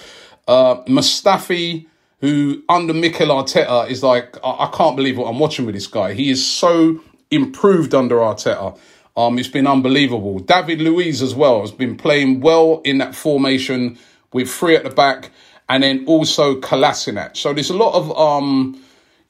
Uh, 0.47 0.83
Mustafi, 0.89 1.85
who 2.19 2.61
under 2.67 2.93
Mikel 2.93 3.29
Arteta 3.29 3.89
is 3.89 4.03
like, 4.03 4.37
I, 4.43 4.65
I 4.65 4.71
can't 4.73 4.97
believe 4.97 5.17
what 5.17 5.27
I'm 5.27 5.39
watching 5.39 5.65
with 5.65 5.75
this 5.75 5.87
guy. 5.87 6.13
He 6.13 6.29
is 6.29 6.45
so 6.45 6.99
improved 7.29 7.95
under 7.95 8.17
Arteta. 8.17 8.77
Um, 9.15 9.39
it's 9.39 9.47
been 9.47 9.67
unbelievable. 9.67 10.39
David 10.39 10.81
Luiz 10.81 11.21
as 11.21 11.33
well 11.33 11.61
has 11.61 11.71
been 11.71 11.95
playing 11.95 12.41
well 12.41 12.81
in 12.83 12.97
that 12.97 13.15
formation 13.15 13.97
with 14.33 14.49
three 14.49 14.75
at 14.75 14.83
the 14.83 14.89
back, 14.89 15.29
and 15.69 15.83
then 15.83 16.05
also 16.07 16.59
Kolasinac. 16.59 17.37
So 17.37 17.53
there's 17.53 17.69
a 17.69 17.77
lot 17.77 17.93
of 17.93 18.17
um, 18.17 18.81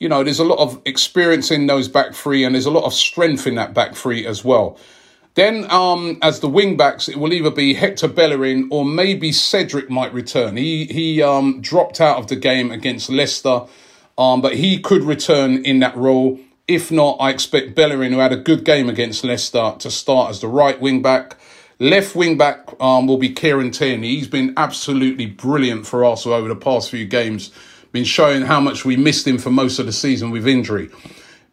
you 0.02 0.10
know, 0.10 0.24
there's 0.24 0.40
a 0.40 0.44
lot 0.44 0.58
of 0.58 0.82
experience 0.86 1.52
in 1.52 1.68
those 1.68 1.88
back 1.88 2.16
three, 2.16 2.44
and 2.44 2.56
there's 2.56 2.66
a 2.66 2.72
lot 2.72 2.86
of 2.86 2.94
strength 2.94 3.46
in 3.46 3.54
that 3.56 3.76
back 3.76 3.94
three 3.94 4.26
as 4.26 4.44
well. 4.44 4.80
Then, 5.36 5.70
um, 5.72 6.18
as 6.24 6.40
the 6.40 6.50
wing 6.50 6.76
backs, 6.76 7.08
it 7.08 7.18
will 7.18 7.32
either 7.32 7.52
be 7.52 7.76
Hector 7.76 8.08
Bellerin 8.08 8.68
or 8.72 8.84
maybe 8.84 9.32
Cedric 9.32 9.92
might 9.92 10.12
return. 10.12 10.58
He 10.58 10.86
he 10.86 11.22
um, 11.22 11.62
dropped 11.62 12.02
out 12.02 12.18
of 12.18 12.28
the 12.28 12.36
game 12.36 12.72
against 12.72 13.12
Leicester, 13.12 13.62
um, 14.18 14.42
but 14.42 14.56
he 14.56 14.80
could 14.80 15.04
return 15.04 15.64
in 15.64 15.80
that 15.80 15.96
role. 15.96 16.40
If 16.68 16.92
not, 16.92 17.18
I 17.20 17.30
expect 17.30 17.76
Bellerin, 17.76 18.12
who 18.12 18.20
had 18.20 18.34
a 18.34 18.38
good 18.38 18.66
game 18.66 18.90
against 18.90 19.24
Leicester, 19.24 19.76
to 19.78 19.92
start 19.92 20.32
as 20.32 20.42
the 20.42 20.48
right 20.48 20.82
wing 20.82 21.04
back. 21.04 21.38
Left 21.82 22.16
wing 22.16 22.38
back 22.38 22.70
um, 22.80 23.08
will 23.08 23.18
be 23.18 23.30
Kieran 23.30 23.72
Tierney. 23.72 24.10
He's 24.10 24.28
been 24.28 24.54
absolutely 24.56 25.26
brilliant 25.26 25.88
for 25.88 26.06
Arsenal 26.06 26.38
over 26.38 26.48
the 26.48 26.56
past 26.56 26.92
few 26.92 27.06
games. 27.06 27.50
Been 27.92 28.04
showing 28.04 28.44
how 28.44 28.60
much 28.60 28.86
we 28.86 28.96
missed 28.96 29.26
him 29.26 29.40
for 29.40 29.50
most 29.50 29.80
of 29.80 29.88
the 29.88 29.92
season 29.92 30.30
with 30.30 30.48
injury. 30.48 30.92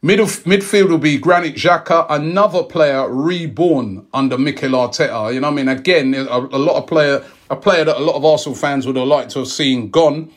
Middle, 0.03 0.26
midfield 0.26 0.91
will 0.91 0.99
be 0.99 1.16
Granit 1.16 1.55
Xhaka, 1.55 2.05
another 2.11 2.62
player 2.62 3.09
reborn 3.09 4.07
under 4.12 4.37
Mikel 4.37 4.72
Arteta. 4.72 5.33
You 5.33 5.41
know, 5.41 5.49
I 5.49 5.51
mean, 5.51 5.66
again, 5.66 6.12
a, 6.12 6.20
a 6.20 6.61
lot 6.61 6.76
of 6.76 6.87
player, 6.87 7.24
a 7.49 7.57
player 7.57 7.87
that 7.87 7.97
a 7.97 8.05
lot 8.05 8.16
of 8.16 8.24
Arsenal 8.26 8.55
fans 8.55 8.87
would 8.87 8.97
have 8.97 9.09
liked 9.09 9.31
to 9.31 9.39
have 9.39 9.49
seen 9.49 9.89
gone, 9.89 10.31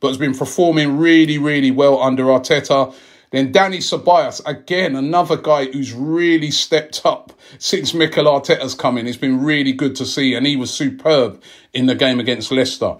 but 0.00 0.08
has 0.08 0.18
been 0.18 0.34
performing 0.34 0.98
really, 0.98 1.38
really 1.38 1.70
well 1.70 2.02
under 2.02 2.24
Arteta. 2.24 2.94
Then 3.30 3.52
Dani 3.52 3.78
Ceballos, 3.78 4.40
again, 4.46 4.96
another 4.96 5.36
guy 5.36 5.66
who's 5.66 5.92
really 5.92 6.50
stepped 6.50 7.02
up 7.04 7.32
since 7.58 7.92
Mikel 7.92 8.24
Arteta's 8.24 8.74
come 8.74 8.96
in. 8.96 9.06
It's 9.06 9.18
been 9.18 9.42
really 9.42 9.72
good 9.72 9.96
to 9.96 10.06
see, 10.06 10.34
and 10.34 10.46
he 10.46 10.56
was 10.56 10.72
superb 10.72 11.42
in 11.74 11.86
the 11.86 11.94
game 11.94 12.20
against 12.20 12.50
Leicester. 12.50 12.96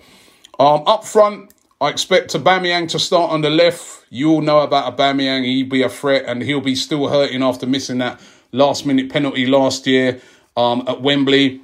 Um, 0.59 0.83
up 0.87 1.05
front, 1.05 1.55
I 1.81 1.89
expect 1.89 2.33
Aubameyang 2.35 2.89
to 2.91 2.99
start 2.99 3.31
on 3.31 3.41
the 3.41 3.51
left. 3.51 4.05
You 4.11 4.31
all 4.31 4.41
know 4.43 4.61
about 4.61 4.97
Aubameyang. 4.97 5.45
He'd 5.45 5.71
be 5.71 5.83
a 5.83 5.89
threat, 5.89 6.25
and 6.27 6.43
he'll 6.43 6.61
be 6.61 6.75
still 6.75 7.09
hurting 7.09 7.43
after 7.43 7.67
missing 7.67 7.99
that 7.99 8.21
last-minute 8.53 9.11
penalty 9.11 9.47
last 9.47 9.87
year 9.87 10.21
um, 10.57 10.85
at 10.89 11.01
Wembley. 11.01 11.61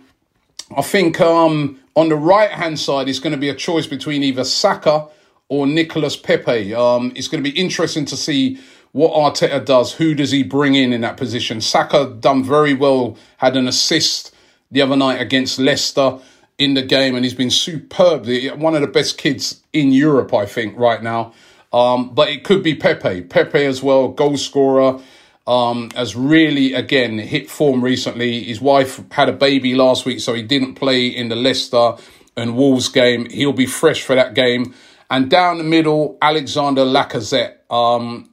I 0.74 0.82
think 0.82 1.20
um, 1.20 1.80
on 1.94 2.08
the 2.08 2.16
right-hand 2.16 2.78
side, 2.78 3.08
it's 3.08 3.18
going 3.18 3.32
to 3.32 3.38
be 3.38 3.50
a 3.50 3.54
choice 3.54 3.86
between 3.86 4.22
either 4.22 4.44
Saka 4.44 5.08
or 5.49 5.66
Nicolas 5.66 6.16
Pepe. 6.16 6.74
Um, 6.74 7.12
it's 7.14 7.28
going 7.28 7.42
to 7.42 7.51
be 7.51 7.59
interesting 7.59 8.05
to 8.07 8.16
see 8.16 8.59
what 8.92 9.12
Arteta 9.12 9.64
does. 9.64 9.95
Who 9.95 10.14
does 10.14 10.30
he 10.30 10.42
bring 10.42 10.74
in 10.74 10.92
in 10.92 11.01
that 11.03 11.16
position? 11.16 11.61
Saka 11.61 12.16
done 12.20 12.45
very 12.45 12.74
well, 12.74 13.16
had 13.38 13.57
an 13.57 13.68
assist 13.68 14.34
the 14.70 14.80
other 14.82 14.97
night 14.97 15.20
against 15.20 15.59
Leicester 15.59 16.18
in 16.59 16.74
the 16.74 16.82
game, 16.82 17.14
and 17.16 17.24
he's 17.24 17.34
been 17.34 17.51
superb. 17.51 18.26
One 18.57 18.74
of 18.74 18.80
the 18.80 18.86
best 18.86 19.18
kids 19.18 19.62
in 19.72 19.92
Europe, 19.92 20.32
I 20.32 20.47
think, 20.47 20.78
right 20.78 21.03
now. 21.03 21.32
Um, 21.72 22.14
but 22.14 22.28
it 22.28 22.45
could 22.45 22.62
be 22.62 22.74
Pepe. 22.76 23.22
Pepe 23.22 23.64
as 23.64 23.82
well, 23.82 24.09
goal 24.09 24.36
scorer. 24.36 25.01
um, 25.47 25.90
has 25.95 26.16
really, 26.16 26.72
again, 26.72 27.18
hit 27.18 27.51
form 27.51 27.82
recently. 27.82 28.42
His 28.45 28.61
wife 28.61 29.03
had 29.11 29.28
a 29.28 29.32
baby 29.32 29.74
last 29.74 30.07
week, 30.07 30.20
so 30.20 30.32
he 30.34 30.42
didn't 30.42 30.74
play 30.74 31.07
in 31.07 31.28
the 31.28 31.36
Leicester 31.36 31.97
and 32.36 32.57
Wolves 32.57 32.88
game. 32.88 33.28
He'll 33.30 33.53
be 33.53 33.66
fresh 33.66 34.03
for 34.03 34.14
that 34.14 34.34
game. 34.34 34.74
And 35.11 35.30
down 35.30 35.59
the 35.59 35.64
middle, 35.64 36.18
Alexander 36.20 36.82
Lacazette. 36.84 37.57
Um, 37.70 38.30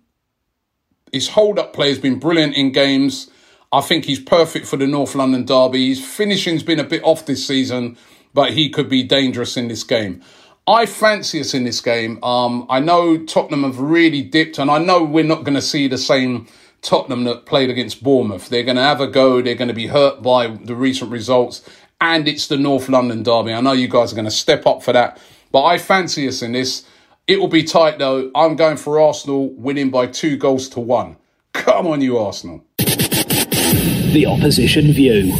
his 1.11 1.30
hold 1.30 1.59
up 1.59 1.74
play 1.74 1.89
has 1.89 1.99
been 1.99 2.19
brilliant 2.19 2.55
in 2.55 2.72
games. 2.72 3.30
I 3.74 3.82
think 3.82 4.05
he's 4.05 4.19
perfect 4.19 4.65
for 4.65 4.78
the 4.78 4.88
North 4.88 5.15
London 5.15 5.45
derby. 5.45 5.89
His 5.89 6.03
finishing's 6.03 6.63
been 6.63 6.80
a 6.80 6.84
bit 6.84 7.03
off 7.03 7.26
this 7.26 7.45
season, 7.45 7.97
but 8.34 8.51
he 8.51 8.69
could 8.69 8.89
be 8.89 9.03
dangerous 9.03 9.57
in 9.57 9.67
this 9.67 9.84
game. 9.84 10.22
I 10.67 10.86
fancy 10.86 11.39
us 11.39 11.53
in 11.53 11.63
this 11.63 11.82
game. 11.82 12.24
Um, 12.24 12.67
I 12.69 12.80
know 12.80 13.17
Tottenham 13.17 13.63
have 13.63 13.80
really 13.80 14.22
dipped, 14.22 14.59
and 14.59 14.69
I 14.69 14.78
know 14.78 15.03
we're 15.03 15.24
not 15.24 15.43
going 15.43 15.55
to 15.55 15.61
see 15.61 15.88
the 15.88 15.97
same 15.97 16.47
Tottenham 16.82 17.24
that 17.26 17.45
played 17.45 17.69
against 17.69 18.03
Bournemouth. 18.03 18.49
They're 18.49 18.63
going 18.63 18.78
to 18.78 18.84
have 18.84 19.01
a 19.01 19.07
go. 19.07 19.41
They're 19.41 19.55
going 19.55 19.69
to 19.69 19.74
be 19.74 19.88
hurt 19.88 20.22
by 20.22 20.47
the 20.47 20.76
recent 20.76 21.11
results, 21.11 21.67
and 21.99 22.28
it's 22.28 22.47
the 22.47 22.57
North 22.57 22.89
London 22.89 23.24
derby. 23.24 23.53
I 23.53 23.61
know 23.61 23.72
you 23.72 23.88
guys 23.88 24.11
are 24.11 24.15
going 24.15 24.26
to 24.26 24.32
step 24.32 24.67
up 24.67 24.84
for 24.84 24.93
that, 24.93 25.19
but 25.52 25.64
I 25.64 25.78
fancy 25.78 26.28
us 26.28 26.41
in 26.41 26.54
this. 26.54 26.86
It 27.28 27.39
will 27.39 27.47
be 27.47 27.64
tight 27.64 27.99
though. 27.99 28.32
I'm 28.36 28.56
going 28.56 28.78
for 28.78 28.99
Arsenal 28.99 29.49
winning 29.49 29.89
by 29.89 30.08
two 30.08 30.38
goals 30.38 30.70
to 30.70 30.80
one. 30.80 31.18
Come 31.54 31.88
on, 31.88 32.02
you 32.02 32.18
Arsenal. 32.18 32.64
The 32.78 34.26
opposition 34.28 34.91
view. 34.93 35.34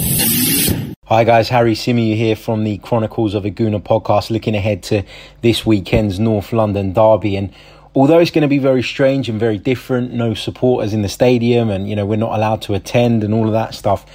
Hi 1.06 1.24
guys, 1.24 1.50
Harry 1.50 1.74
Symeou 1.74 2.16
here 2.16 2.36
from 2.36 2.64
the 2.64 2.78
Chronicles 2.78 3.34
of 3.34 3.44
a 3.44 3.52
Gooner 3.52 3.84
podcast, 3.84 4.30
looking 4.30 4.56
ahead 4.56 4.84
to 4.84 5.04
this 5.42 5.66
weekend's 5.66 6.20
North 6.20 6.54
London 6.54 6.94
derby. 6.94 7.36
And 7.36 7.54
although 7.94 8.20
it's 8.20 8.32
going 8.32 8.44
to 8.44 8.48
be 8.48 8.60
very 8.60 8.84
strange 8.84 9.28
and 9.28 9.40
very 9.40 9.58
different, 9.58 10.14
no 10.14 10.34
supporters 10.34 10.94
in 10.94 11.02
the 11.02 11.10
stadium, 11.10 11.70
and 11.70 11.90
you 11.90 11.96
know 11.96 12.06
we're 12.06 12.16
not 12.16 12.34
allowed 12.34 12.62
to 12.64 12.74
attend 12.74 13.24
and 13.24 13.34
all 13.34 13.48
of 13.48 13.54
that 13.54 13.74
stuff. 13.74 14.06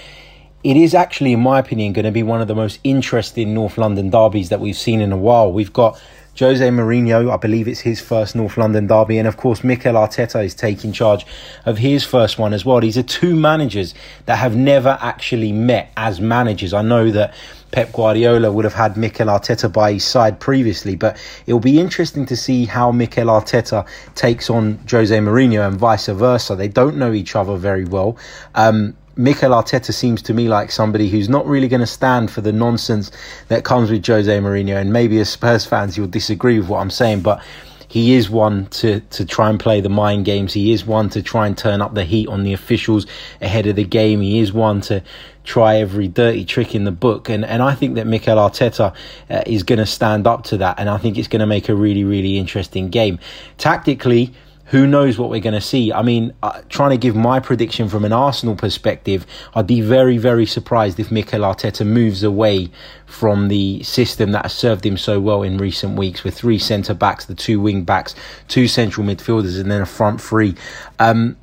It 0.66 0.76
is 0.76 0.96
actually, 0.96 1.32
in 1.32 1.38
my 1.38 1.60
opinion, 1.60 1.92
going 1.92 2.06
to 2.06 2.10
be 2.10 2.24
one 2.24 2.40
of 2.40 2.48
the 2.48 2.54
most 2.56 2.80
interesting 2.82 3.54
North 3.54 3.78
London 3.78 4.10
derbies 4.10 4.48
that 4.48 4.58
we've 4.58 4.76
seen 4.76 5.00
in 5.00 5.12
a 5.12 5.16
while. 5.16 5.52
We've 5.52 5.72
got 5.72 5.96
Jose 6.36 6.68
Mourinho, 6.70 7.32
I 7.32 7.36
believe 7.36 7.68
it's 7.68 7.78
his 7.78 8.00
first 8.00 8.34
North 8.34 8.56
London 8.56 8.88
derby, 8.88 9.16
and 9.18 9.28
of 9.28 9.36
course 9.36 9.62
Mikel 9.62 9.94
Arteta 9.94 10.44
is 10.44 10.56
taking 10.56 10.90
charge 10.90 11.24
of 11.66 11.78
his 11.78 12.02
first 12.02 12.40
one 12.40 12.52
as 12.52 12.64
well. 12.64 12.80
These 12.80 12.98
are 12.98 13.04
two 13.04 13.36
managers 13.36 13.94
that 14.24 14.38
have 14.38 14.56
never 14.56 14.98
actually 15.00 15.52
met 15.52 15.92
as 15.96 16.20
managers. 16.20 16.74
I 16.74 16.82
know 16.82 17.12
that 17.12 17.32
Pep 17.70 17.92
Guardiola 17.92 18.50
would 18.50 18.64
have 18.64 18.74
had 18.74 18.96
Mikel 18.96 19.28
Arteta 19.28 19.72
by 19.72 19.92
his 19.92 20.04
side 20.04 20.40
previously, 20.40 20.96
but 20.96 21.16
it'll 21.46 21.60
be 21.60 21.78
interesting 21.78 22.26
to 22.26 22.36
see 22.36 22.64
how 22.64 22.90
Mikel 22.90 23.28
Arteta 23.28 23.86
takes 24.16 24.50
on 24.50 24.80
Jose 24.90 25.16
Mourinho 25.16 25.64
and 25.64 25.78
vice 25.78 26.08
versa. 26.08 26.56
They 26.56 26.66
don't 26.66 26.96
know 26.96 27.12
each 27.12 27.36
other 27.36 27.56
very 27.56 27.84
well. 27.84 28.18
Um, 28.56 28.96
Mikel 29.16 29.50
Arteta 29.50 29.94
seems 29.94 30.20
to 30.22 30.34
me 30.34 30.48
like 30.48 30.70
somebody 30.70 31.08
who's 31.08 31.28
not 31.28 31.46
really 31.46 31.68
going 31.68 31.80
to 31.80 31.86
stand 31.86 32.30
for 32.30 32.42
the 32.42 32.52
nonsense 32.52 33.10
that 33.48 33.64
comes 33.64 33.90
with 33.90 34.06
Jose 34.06 34.38
Mourinho. 34.38 34.76
And 34.76 34.92
maybe 34.92 35.18
as 35.20 35.30
Spurs 35.30 35.64
fans, 35.64 35.96
you'll 35.96 36.06
disagree 36.06 36.58
with 36.58 36.68
what 36.68 36.80
I'm 36.80 36.90
saying, 36.90 37.20
but 37.22 37.42
he 37.88 38.14
is 38.14 38.28
one 38.28 38.66
to, 38.66 39.00
to 39.00 39.24
try 39.24 39.48
and 39.48 39.58
play 39.58 39.80
the 39.80 39.88
mind 39.88 40.24
games. 40.24 40.52
He 40.52 40.72
is 40.72 40.84
one 40.84 41.08
to 41.10 41.22
try 41.22 41.46
and 41.46 41.56
turn 41.56 41.80
up 41.80 41.94
the 41.94 42.04
heat 42.04 42.28
on 42.28 42.42
the 42.42 42.52
officials 42.52 43.06
ahead 43.40 43.66
of 43.66 43.76
the 43.76 43.84
game. 43.84 44.20
He 44.20 44.40
is 44.40 44.52
one 44.52 44.80
to 44.82 45.02
try 45.44 45.76
every 45.76 46.08
dirty 46.08 46.44
trick 46.44 46.74
in 46.74 46.84
the 46.84 46.92
book. 46.92 47.28
And, 47.28 47.44
and 47.44 47.62
I 47.62 47.74
think 47.74 47.94
that 47.94 48.06
Mikel 48.06 48.36
Arteta 48.36 48.94
uh, 49.30 49.42
is 49.46 49.62
going 49.62 49.78
to 49.78 49.86
stand 49.86 50.26
up 50.26 50.42
to 50.44 50.58
that. 50.58 50.78
And 50.78 50.90
I 50.90 50.98
think 50.98 51.16
it's 51.16 51.28
going 51.28 51.40
to 51.40 51.46
make 51.46 51.68
a 51.68 51.74
really, 51.74 52.04
really 52.04 52.36
interesting 52.36 52.90
game. 52.90 53.18
Tactically, 53.56 54.34
who 54.66 54.86
knows 54.86 55.18
what 55.18 55.30
we're 55.30 55.40
going 55.40 55.54
to 55.54 55.60
see? 55.60 55.92
I 55.92 56.02
mean, 56.02 56.32
uh, 56.42 56.62
trying 56.68 56.90
to 56.90 56.96
give 56.96 57.14
my 57.14 57.38
prediction 57.38 57.88
from 57.88 58.04
an 58.04 58.12
Arsenal 58.12 58.56
perspective, 58.56 59.26
I'd 59.54 59.66
be 59.66 59.80
very, 59.80 60.18
very 60.18 60.46
surprised 60.46 60.98
if 60.98 61.10
Mikel 61.10 61.40
Arteta 61.40 61.86
moves 61.86 62.22
away 62.22 62.70
from 63.06 63.48
the 63.48 63.82
system 63.84 64.32
that 64.32 64.42
has 64.42 64.52
served 64.52 64.84
him 64.84 64.96
so 64.96 65.20
well 65.20 65.42
in 65.42 65.58
recent 65.58 65.96
weeks 65.96 66.24
with 66.24 66.36
three 66.36 66.58
centre 66.58 66.94
backs, 66.94 67.26
the 67.26 67.34
two 67.34 67.60
wing 67.60 67.84
backs, 67.84 68.14
two 68.48 68.66
central 68.66 69.06
midfielders, 69.06 69.60
and 69.60 69.70
then 69.70 69.82
a 69.82 69.86
front 69.86 70.20
three. 70.20 70.54
Um, 70.98 71.36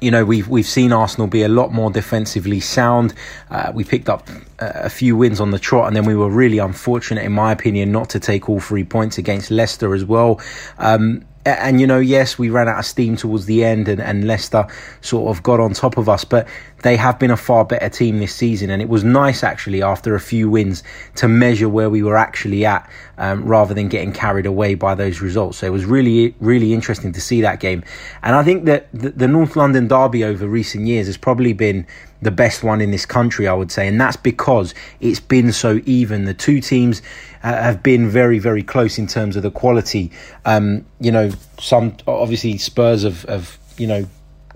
you 0.00 0.12
know 0.12 0.24
we've 0.24 0.46
we've 0.46 0.66
seen 0.66 0.92
Arsenal 0.92 1.26
be 1.26 1.42
a 1.42 1.48
lot 1.48 1.72
more 1.72 1.90
defensively 1.90 2.60
sound. 2.60 3.14
Uh, 3.50 3.72
we 3.74 3.84
picked 3.84 4.08
up 4.08 4.28
a 4.60 4.88
few 4.88 5.16
wins 5.16 5.40
on 5.40 5.50
the 5.50 5.58
trot, 5.58 5.88
and 5.88 5.96
then 5.96 6.04
we 6.04 6.14
were 6.14 6.30
really 6.30 6.58
unfortunate, 6.58 7.24
in 7.24 7.32
my 7.32 7.52
opinion, 7.52 7.90
not 7.92 8.10
to 8.10 8.20
take 8.20 8.48
all 8.48 8.60
three 8.60 8.84
points 8.84 9.18
against 9.18 9.50
Leicester 9.50 9.94
as 9.94 10.04
well. 10.04 10.40
Um, 10.78 11.24
and 11.58 11.80
you 11.80 11.86
know, 11.86 11.98
yes, 11.98 12.38
we 12.38 12.50
ran 12.50 12.68
out 12.68 12.78
of 12.78 12.84
steam 12.84 13.16
towards 13.16 13.46
the 13.46 13.64
end, 13.64 13.88
and, 13.88 14.00
and 14.00 14.26
Leicester 14.26 14.66
sort 15.00 15.34
of 15.36 15.42
got 15.42 15.60
on 15.60 15.72
top 15.72 15.96
of 15.96 16.08
us, 16.08 16.24
but 16.24 16.46
they 16.82 16.96
have 16.96 17.18
been 17.18 17.30
a 17.30 17.36
far 17.36 17.64
better 17.64 17.88
team 17.88 18.18
this 18.18 18.34
season, 18.34 18.70
and 18.70 18.82
it 18.82 18.88
was 18.88 19.04
nice 19.04 19.42
actually 19.42 19.82
after 19.82 20.14
a 20.14 20.20
few 20.20 20.48
wins 20.48 20.82
to 21.16 21.28
measure 21.28 21.68
where 21.68 21.90
we 21.90 22.02
were 22.02 22.16
actually 22.16 22.64
at, 22.64 22.88
um, 23.18 23.44
rather 23.44 23.74
than 23.74 23.88
getting 23.88 24.12
carried 24.12 24.46
away 24.46 24.74
by 24.74 24.94
those 24.94 25.20
results. 25.20 25.58
So 25.58 25.66
it 25.66 25.70
was 25.70 25.84
really, 25.84 26.34
really 26.40 26.72
interesting 26.72 27.12
to 27.12 27.20
see 27.20 27.40
that 27.42 27.60
game, 27.60 27.82
and 28.22 28.34
I 28.34 28.42
think 28.42 28.64
that 28.66 28.88
the, 28.92 29.10
the 29.10 29.28
North 29.28 29.56
London 29.56 29.88
derby 29.88 30.24
over 30.24 30.46
recent 30.46 30.86
years 30.86 31.06
has 31.06 31.16
probably 31.16 31.52
been 31.52 31.86
the 32.20 32.30
best 32.30 32.62
one 32.62 32.80
in 32.80 32.90
this 32.90 33.06
country, 33.06 33.46
I 33.46 33.54
would 33.54 33.70
say, 33.70 33.86
and 33.86 34.00
that's 34.00 34.16
because 34.16 34.74
it's 35.00 35.20
been 35.20 35.52
so 35.52 35.80
even. 35.84 36.24
The 36.24 36.34
two 36.34 36.60
teams 36.60 37.00
uh, 37.42 37.52
have 37.52 37.82
been 37.82 38.08
very, 38.08 38.38
very 38.38 38.62
close 38.62 38.98
in 38.98 39.06
terms 39.06 39.36
of 39.36 39.42
the 39.42 39.50
quality. 39.50 40.10
Um, 40.44 40.84
you 41.00 41.12
know, 41.12 41.30
some 41.58 41.96
obviously 42.06 42.58
Spurs 42.58 43.04
have, 43.04 43.22
have 43.24 43.58
you 43.76 43.86
know 43.86 44.06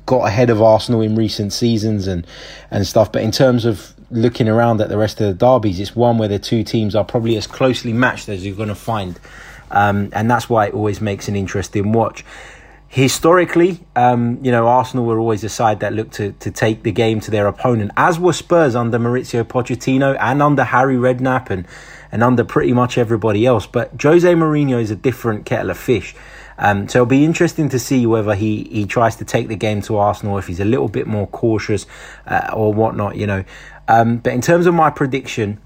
got 0.07 0.27
ahead 0.27 0.51
of 0.51 0.61
Arsenal 0.61 1.01
in 1.01 1.15
recent 1.15 1.53
seasons 1.53 2.07
and 2.09 2.27
and 2.71 2.87
stuff, 2.87 3.13
but 3.13 3.23
in 3.23 3.31
terms 3.31 3.65
of 3.65 3.95
looking 4.11 4.49
around 4.49 4.81
at 4.81 4.89
the 4.89 4.99
rest 4.99 5.21
of 5.21 5.29
the 5.29 5.35
derbies, 5.35 5.79
it's 5.79 5.95
one 5.95 6.19
where 6.19 6.29
the 6.29 6.39
two 6.39 6.65
teams 6.65 6.95
are 6.95 7.05
probably 7.05 7.37
as 7.37 7.47
closely 7.47 7.93
matched 7.93 8.29
as 8.29 8.45
you're 8.45 8.57
going 8.57 8.69
to 8.69 8.75
find, 8.75 9.21
um, 9.71 10.11
and 10.13 10.29
that's 10.29 10.49
why 10.49 10.67
it 10.67 10.75
always 10.75 11.01
makes 11.01 11.29
an 11.29 11.37
interesting 11.37 11.93
watch 11.93 12.25
historically, 12.93 13.81
um, 13.97 14.39
you 14.45 14.53
know, 14.53 14.67
Arsenal 14.67 15.07
were 15.07 15.19
always 15.19 15.43
a 15.43 15.49
side 15.49 15.81
that 15.81 15.95
looked 15.95 16.13
to, 16.13 16.33
to 16.33 16.51
take 16.51 16.83
the 16.83 16.93
game 16.93 17.21
to 17.21 17.31
their 17.31 17.47
opponent, 17.47 17.91
as 17.97 18.19
were 18.19 18.35
Spurs 18.35 18.77
under 18.77 18.99
Mauricio 18.99 19.45
Pochettino 19.45 20.15
and 20.21 20.43
under 20.43 20.63
Harry 20.63 20.97
Redknapp 20.97 21.49
and, 21.49 21.67
and 22.13 22.23
under 22.23 22.45
pretty 22.45 22.75
much 22.75 22.99
everybody 22.99 23.47
else. 23.47 23.67
But 23.67 23.93
Jose 24.03 24.31
Mourinho 24.31 24.79
is 24.79 24.91
a 24.91 24.95
different 24.95 25.47
kettle 25.47 25.71
of 25.71 25.79
fish. 25.79 26.15
Um, 26.59 26.87
so 26.87 26.99
it'll 26.99 27.07
be 27.07 27.25
interesting 27.25 27.71
to 27.71 27.79
see 27.79 28.05
whether 28.05 28.35
he, 28.35 28.65
he 28.65 28.85
tries 28.85 29.17
to 29.17 29.25
take 29.25 29.49
the 29.49 29.57
game 29.57 29.81
to 29.83 29.97
Arsenal, 29.97 30.37
if 30.37 30.47
he's 30.47 30.61
a 30.61 30.67
little 30.67 30.89
bit 30.89 31.07
more 31.07 31.27
cautious 31.29 31.87
uh, 32.27 32.51
or 32.53 32.75
whatnot, 32.75 33.17
you 33.17 33.27
know. 33.27 33.43
Um, 33.89 34.19
but 34.19 34.35
in 34.35 34.43
terms 34.43 34.67
of 34.67 34.75
my 34.75 34.91
prediction 34.91 35.63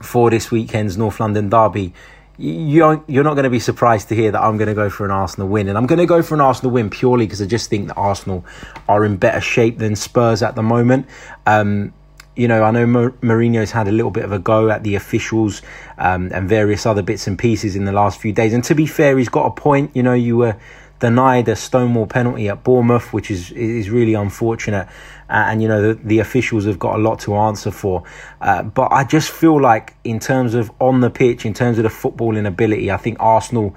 for 0.00 0.30
this 0.30 0.52
weekend's 0.52 0.96
North 0.96 1.18
London 1.18 1.48
derby, 1.48 1.92
you're 2.38 3.04
you're 3.06 3.24
not 3.24 3.34
going 3.34 3.44
to 3.44 3.50
be 3.50 3.60
surprised 3.60 4.08
to 4.08 4.14
hear 4.14 4.30
that 4.30 4.42
I'm 4.42 4.56
going 4.56 4.68
to 4.68 4.74
go 4.74 4.88
for 4.90 5.04
an 5.04 5.10
Arsenal 5.10 5.48
win, 5.48 5.68
and 5.68 5.76
I'm 5.76 5.86
going 5.86 5.98
to 5.98 6.06
go 6.06 6.22
for 6.22 6.34
an 6.34 6.40
Arsenal 6.40 6.72
win 6.72 6.90
purely 6.90 7.26
because 7.26 7.42
I 7.42 7.46
just 7.46 7.68
think 7.70 7.88
that 7.88 7.94
Arsenal 7.94 8.44
are 8.88 9.04
in 9.04 9.16
better 9.16 9.40
shape 9.40 9.78
than 9.78 9.96
Spurs 9.96 10.42
at 10.42 10.54
the 10.54 10.62
moment. 10.62 11.06
Um, 11.46 11.92
you 12.34 12.48
know, 12.48 12.62
I 12.62 12.70
know 12.70 12.86
Mourinho's 12.86 13.72
had 13.72 13.88
a 13.88 13.92
little 13.92 14.10
bit 14.10 14.24
of 14.24 14.32
a 14.32 14.38
go 14.38 14.70
at 14.70 14.82
the 14.84 14.94
officials 14.94 15.60
um, 15.98 16.30
and 16.32 16.48
various 16.48 16.86
other 16.86 17.02
bits 17.02 17.26
and 17.26 17.38
pieces 17.38 17.76
in 17.76 17.84
the 17.84 17.92
last 17.92 18.18
few 18.18 18.32
days. 18.32 18.54
And 18.54 18.64
to 18.64 18.74
be 18.74 18.86
fair, 18.86 19.18
he's 19.18 19.28
got 19.28 19.46
a 19.46 19.50
point. 19.50 19.90
You 19.94 20.02
know, 20.02 20.14
you 20.14 20.38
were 20.38 20.56
denied 20.98 21.48
a 21.48 21.56
Stonewall 21.56 22.06
penalty 22.06 22.48
at 22.48 22.64
Bournemouth, 22.64 23.12
which 23.12 23.30
is 23.30 23.50
is 23.52 23.90
really 23.90 24.14
unfortunate. 24.14 24.88
Uh, 25.32 25.46
and 25.48 25.62
you 25.62 25.68
know 25.68 25.80
the, 25.80 25.94
the, 26.04 26.18
officials 26.18 26.66
have 26.66 26.78
got 26.78 26.94
a 26.94 26.98
lot 26.98 27.18
to 27.18 27.34
answer 27.34 27.70
for. 27.70 28.04
Uh, 28.42 28.62
but 28.62 28.92
I 28.92 29.02
just 29.02 29.30
feel 29.30 29.58
like 29.58 29.94
in 30.04 30.20
terms 30.20 30.52
of 30.52 30.70
on 30.78 31.00
the 31.00 31.08
pitch, 31.08 31.46
in 31.46 31.54
terms 31.54 31.78
of 31.78 31.84
the 31.84 31.88
footballing 31.88 32.46
ability, 32.46 32.90
I 32.90 32.98
think 32.98 33.16
Arsenal. 33.18 33.74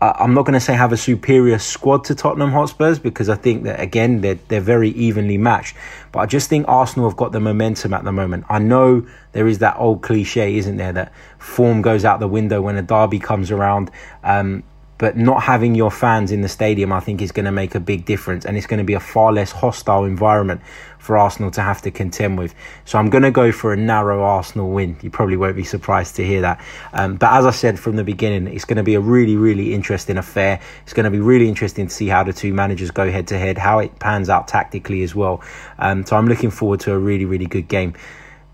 Uh, 0.00 0.12
I'm 0.18 0.34
not 0.34 0.44
going 0.44 0.54
to 0.54 0.60
say 0.60 0.74
have 0.74 0.92
a 0.92 0.96
superior 0.96 1.58
squad 1.58 2.04
to 2.04 2.14
Tottenham 2.14 2.50
Hotspurs 2.50 2.98
because 2.98 3.28
I 3.28 3.36
think 3.36 3.64
that 3.64 3.80
again 3.80 4.20
they're 4.20 4.38
they're 4.48 4.60
very 4.60 4.90
evenly 4.90 5.36
matched. 5.36 5.76
But 6.12 6.20
I 6.20 6.26
just 6.26 6.48
think 6.48 6.66
Arsenal 6.68 7.08
have 7.08 7.16
got 7.16 7.32
the 7.32 7.40
momentum 7.40 7.92
at 7.92 8.04
the 8.04 8.12
moment. 8.12 8.44
I 8.48 8.60
know 8.60 9.04
there 9.32 9.48
is 9.48 9.58
that 9.58 9.76
old 9.78 10.02
cliche, 10.02 10.56
isn't 10.56 10.76
there, 10.76 10.92
that 10.92 11.12
form 11.38 11.82
goes 11.82 12.04
out 12.04 12.20
the 12.20 12.28
window 12.28 12.62
when 12.62 12.76
a 12.76 12.82
derby 12.82 13.18
comes 13.18 13.50
around. 13.50 13.90
Um, 14.22 14.62
but 14.98 15.16
not 15.16 15.42
having 15.42 15.74
your 15.74 15.90
fans 15.90 16.30
in 16.30 16.40
the 16.40 16.48
stadium, 16.48 16.92
I 16.92 17.00
think, 17.00 17.20
is 17.20 17.32
going 17.32 17.46
to 17.46 17.52
make 17.52 17.74
a 17.74 17.80
big 17.80 18.04
difference, 18.04 18.44
and 18.44 18.56
it's 18.56 18.66
going 18.66 18.78
to 18.78 18.84
be 18.84 18.94
a 18.94 19.00
far 19.00 19.32
less 19.32 19.50
hostile 19.50 20.04
environment 20.04 20.60
for 20.98 21.18
Arsenal 21.18 21.50
to 21.50 21.60
have 21.60 21.82
to 21.82 21.90
contend 21.90 22.38
with. 22.38 22.54
So 22.84 22.98
I'm 22.98 23.10
going 23.10 23.24
to 23.24 23.30
go 23.30 23.52
for 23.52 23.72
a 23.72 23.76
narrow 23.76 24.22
Arsenal 24.22 24.70
win. 24.70 24.96
You 25.02 25.10
probably 25.10 25.36
won't 25.36 25.56
be 25.56 25.64
surprised 25.64 26.16
to 26.16 26.24
hear 26.24 26.40
that. 26.42 26.64
Um, 26.92 27.16
but 27.16 27.32
as 27.32 27.44
I 27.44 27.50
said 27.50 27.78
from 27.78 27.96
the 27.96 28.04
beginning, 28.04 28.46
it's 28.54 28.64
going 28.64 28.78
to 28.78 28.82
be 28.82 28.94
a 28.94 29.00
really, 29.00 29.36
really 29.36 29.74
interesting 29.74 30.16
affair. 30.16 30.60
It's 30.84 30.94
going 30.94 31.04
to 31.04 31.10
be 31.10 31.20
really 31.20 31.48
interesting 31.48 31.88
to 31.88 31.92
see 31.92 32.08
how 32.08 32.24
the 32.24 32.32
two 32.32 32.54
managers 32.54 32.90
go 32.90 33.10
head 33.10 33.26
to 33.28 33.38
head, 33.38 33.58
how 33.58 33.80
it 33.80 33.98
pans 33.98 34.30
out 34.30 34.48
tactically 34.48 35.02
as 35.02 35.14
well. 35.14 35.42
Um, 35.78 36.06
so 36.06 36.16
I'm 36.16 36.26
looking 36.26 36.50
forward 36.50 36.80
to 36.80 36.92
a 36.92 36.98
really, 36.98 37.26
really 37.26 37.46
good 37.46 37.68
game. 37.68 37.94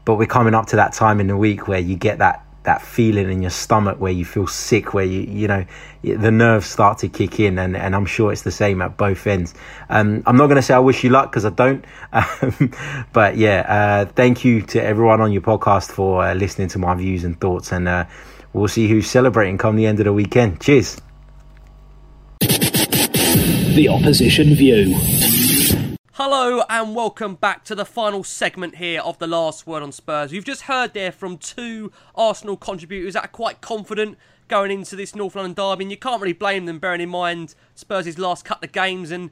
But 0.05 0.17
we're 0.17 0.27
coming 0.27 0.55
up 0.55 0.67
to 0.69 0.77
that 0.77 0.93
time 0.93 1.21
in 1.21 1.29
the 1.29 1.37
week 1.37 1.69
where 1.69 1.79
you 1.79 1.95
get 1.95 2.19
that 2.19 2.45
that 2.71 2.83
feeling 2.83 3.29
in 3.33 3.43
your 3.43 3.51
stomach 3.51 3.99
where 3.99 4.13
you 4.13 4.25
feel 4.25 4.47
sick, 4.47 4.95
where 4.95 5.05
you 5.05 5.23
you 5.23 5.49
know 5.49 5.65
the 6.05 6.31
nerves 6.31 6.67
start 6.67 6.99
to 6.99 7.09
kick 7.09 7.41
in, 7.41 7.59
and, 7.59 7.77
and 7.77 7.97
I'm 7.97 8.07
sure 8.07 8.31
it's 8.31 8.43
the 8.43 8.53
same 8.53 8.81
at 8.81 8.97
both 8.97 9.27
ends. 9.27 9.55
Um, 9.89 10.23
I'm 10.25 10.37
not 10.37 10.47
going 10.47 10.57
to 10.57 10.63
say 10.63 10.75
I 10.75 10.79
wish 10.79 11.03
you 11.03 11.11
luck 11.11 11.33
because 11.33 11.45
I 11.45 11.51
don't, 11.51 11.85
um, 12.13 12.73
but 13.13 13.37
yeah, 13.37 13.65
uh, 13.67 14.13
thank 14.13 14.45
you 14.45 14.63
to 14.63 14.81
everyone 14.81 15.21
on 15.21 15.33
your 15.33 15.43
podcast 15.43 15.91
for 15.91 16.25
uh, 16.25 16.35
listening 16.35 16.69
to 16.69 16.79
my 16.79 16.95
views 16.95 17.25
and 17.25 17.41
thoughts, 17.41 17.73
and 17.73 17.89
uh, 17.89 18.05
we'll 18.53 18.69
see 18.69 18.87
who's 18.87 19.11
celebrating 19.11 19.59
come 19.59 19.75
the 19.75 19.87
end 19.87 19.99
of 19.99 20.05
the 20.05 20.13
weekend. 20.13 20.61
Cheers. 20.61 20.97
The 22.39 23.89
opposition 23.91 24.55
view. 24.55 25.50
Hello 26.23 26.63
and 26.69 26.95
welcome 26.95 27.35
back 27.35 27.65
to 27.65 27.75
the 27.75 27.87
final 27.87 28.23
segment 28.23 28.77
here 28.77 29.01
of 29.01 29.19
the 29.19 29.27
last 29.27 29.67
word 29.67 29.83
on 29.83 29.91
Spurs. 29.91 30.33
You've 30.33 30.45
just 30.45 30.65
heard 30.65 30.93
there 30.93 31.13
from 31.13 31.39
two 31.39 31.93
Arsenal 32.15 32.59
contributors 32.59 33.15
that 33.15 33.25
are 33.25 33.29
quite 33.29 33.63
confident 33.63 34.19
going 34.47 34.71
into 34.71 34.97
this 34.97 35.15
North 35.15 35.35
London 35.35 35.55
derby, 35.55 35.85
and 35.85 35.91
you 35.91 35.97
can't 35.97 36.21
really 36.21 36.35
blame 36.35 36.67
them, 36.67 36.79
bearing 36.79 37.01
in 37.01 37.09
mind 37.09 37.55
Spurs' 37.75 38.19
last 38.19 38.45
couple 38.45 38.67
of 38.67 38.73
games, 38.73 39.11
and 39.11 39.31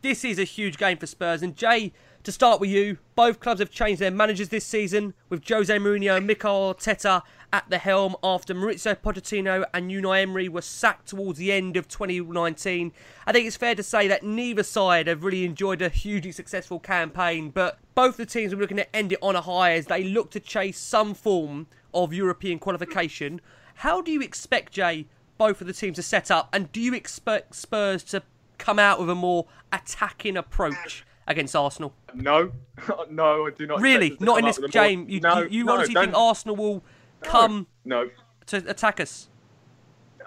this 0.00 0.24
is 0.24 0.38
a 0.38 0.44
huge 0.44 0.78
game 0.78 0.96
for 0.96 1.06
Spurs. 1.06 1.42
And 1.42 1.54
Jay, 1.54 1.92
to 2.22 2.32
start 2.32 2.58
with 2.58 2.70
you, 2.70 2.96
both 3.14 3.38
clubs 3.38 3.60
have 3.60 3.70
changed 3.70 4.00
their 4.00 4.10
managers 4.10 4.48
this 4.48 4.64
season, 4.64 5.12
with 5.28 5.46
Jose 5.46 5.76
Mourinho 5.76 6.16
and 6.16 6.26
Mikel 6.26 6.74
Arteta 6.74 7.20
at 7.52 7.68
the 7.68 7.78
helm 7.78 8.14
after 8.22 8.54
Mauricio 8.54 8.94
Pochettino 8.94 9.64
and 9.74 9.90
Unai 9.90 10.22
Emery 10.22 10.48
were 10.48 10.62
sacked 10.62 11.08
towards 11.08 11.38
the 11.38 11.50
end 11.52 11.76
of 11.76 11.88
2019. 11.88 12.92
I 13.26 13.32
think 13.32 13.46
it's 13.46 13.56
fair 13.56 13.74
to 13.74 13.82
say 13.82 14.06
that 14.08 14.22
neither 14.22 14.62
side 14.62 15.06
have 15.08 15.24
really 15.24 15.44
enjoyed 15.44 15.82
a 15.82 15.88
hugely 15.88 16.32
successful 16.32 16.78
campaign, 16.78 17.50
but 17.50 17.78
both 17.94 18.16
the 18.16 18.26
teams 18.26 18.52
are 18.52 18.56
looking 18.56 18.76
to 18.76 18.96
end 18.96 19.12
it 19.12 19.18
on 19.20 19.34
a 19.36 19.40
high 19.40 19.72
as 19.72 19.86
they 19.86 20.04
look 20.04 20.30
to 20.32 20.40
chase 20.40 20.78
some 20.78 21.14
form 21.14 21.66
of 21.92 22.12
European 22.12 22.58
qualification. 22.58 23.40
How 23.76 24.00
do 24.00 24.12
you 24.12 24.20
expect, 24.20 24.72
Jay, 24.72 25.06
both 25.38 25.60
of 25.60 25.66
the 25.66 25.72
teams 25.72 25.96
to 25.96 26.02
set 26.02 26.30
up, 26.30 26.48
and 26.52 26.70
do 26.70 26.80
you 26.80 26.94
expect 26.94 27.56
Spurs 27.56 28.04
to 28.04 28.22
come 28.58 28.78
out 28.78 29.00
with 29.00 29.10
a 29.10 29.14
more 29.14 29.46
attacking 29.72 30.36
approach 30.36 31.04
against 31.26 31.56
Arsenal? 31.56 31.94
No, 32.14 32.52
no, 33.10 33.46
I 33.46 33.50
do 33.50 33.66
not. 33.66 33.80
Really, 33.80 34.16
not 34.20 34.38
in 34.38 34.44
this 34.44 34.58
game. 34.70 35.06
You, 35.08 35.20
no, 35.20 35.40
you, 35.42 35.48
you 35.60 35.64
no, 35.64 35.72
honestly 35.74 35.94
don't- 35.94 36.04
think 36.06 36.16
Arsenal 36.16 36.56
will 36.56 36.84
come 37.22 37.66
No, 37.84 38.10
to 38.46 38.56
attack 38.68 39.00
us? 39.00 39.28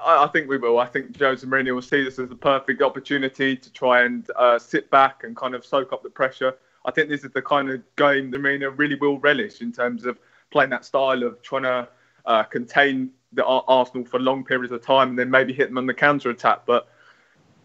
I, 0.03 0.25
I 0.25 0.27
think 0.27 0.49
we 0.49 0.57
will. 0.57 0.79
I 0.79 0.85
think 0.85 1.17
Jose 1.17 1.45
Mourinho 1.45 1.75
will 1.75 1.81
see 1.81 2.03
this 2.03 2.19
as 2.19 2.29
the 2.29 2.35
perfect 2.35 2.81
opportunity 2.81 3.55
to 3.55 3.73
try 3.73 4.03
and 4.03 4.29
uh, 4.35 4.59
sit 4.59 4.89
back 4.89 5.23
and 5.23 5.35
kind 5.35 5.55
of 5.55 5.65
soak 5.65 5.93
up 5.93 6.03
the 6.03 6.09
pressure. 6.09 6.55
I 6.85 6.91
think 6.91 7.09
this 7.09 7.23
is 7.23 7.31
the 7.31 7.41
kind 7.41 7.69
of 7.69 7.81
game 7.95 8.31
that 8.31 8.41
Mourinho 8.41 8.77
really 8.77 8.95
will 8.95 9.19
relish 9.19 9.61
in 9.61 9.71
terms 9.71 10.05
of 10.05 10.19
playing 10.51 10.69
that 10.71 10.85
style 10.85 11.23
of 11.23 11.41
trying 11.41 11.63
to 11.63 11.87
uh, 12.25 12.43
contain 12.43 13.11
the 13.33 13.43
Ar- 13.45 13.63
Arsenal 13.67 14.05
for 14.05 14.19
long 14.19 14.43
periods 14.43 14.71
of 14.71 14.81
time 14.81 15.09
and 15.09 15.19
then 15.19 15.29
maybe 15.29 15.53
hit 15.53 15.69
them 15.69 15.77
on 15.77 15.87
the 15.87 15.93
counter 15.93 16.29
attack. 16.29 16.65
But 16.65 16.87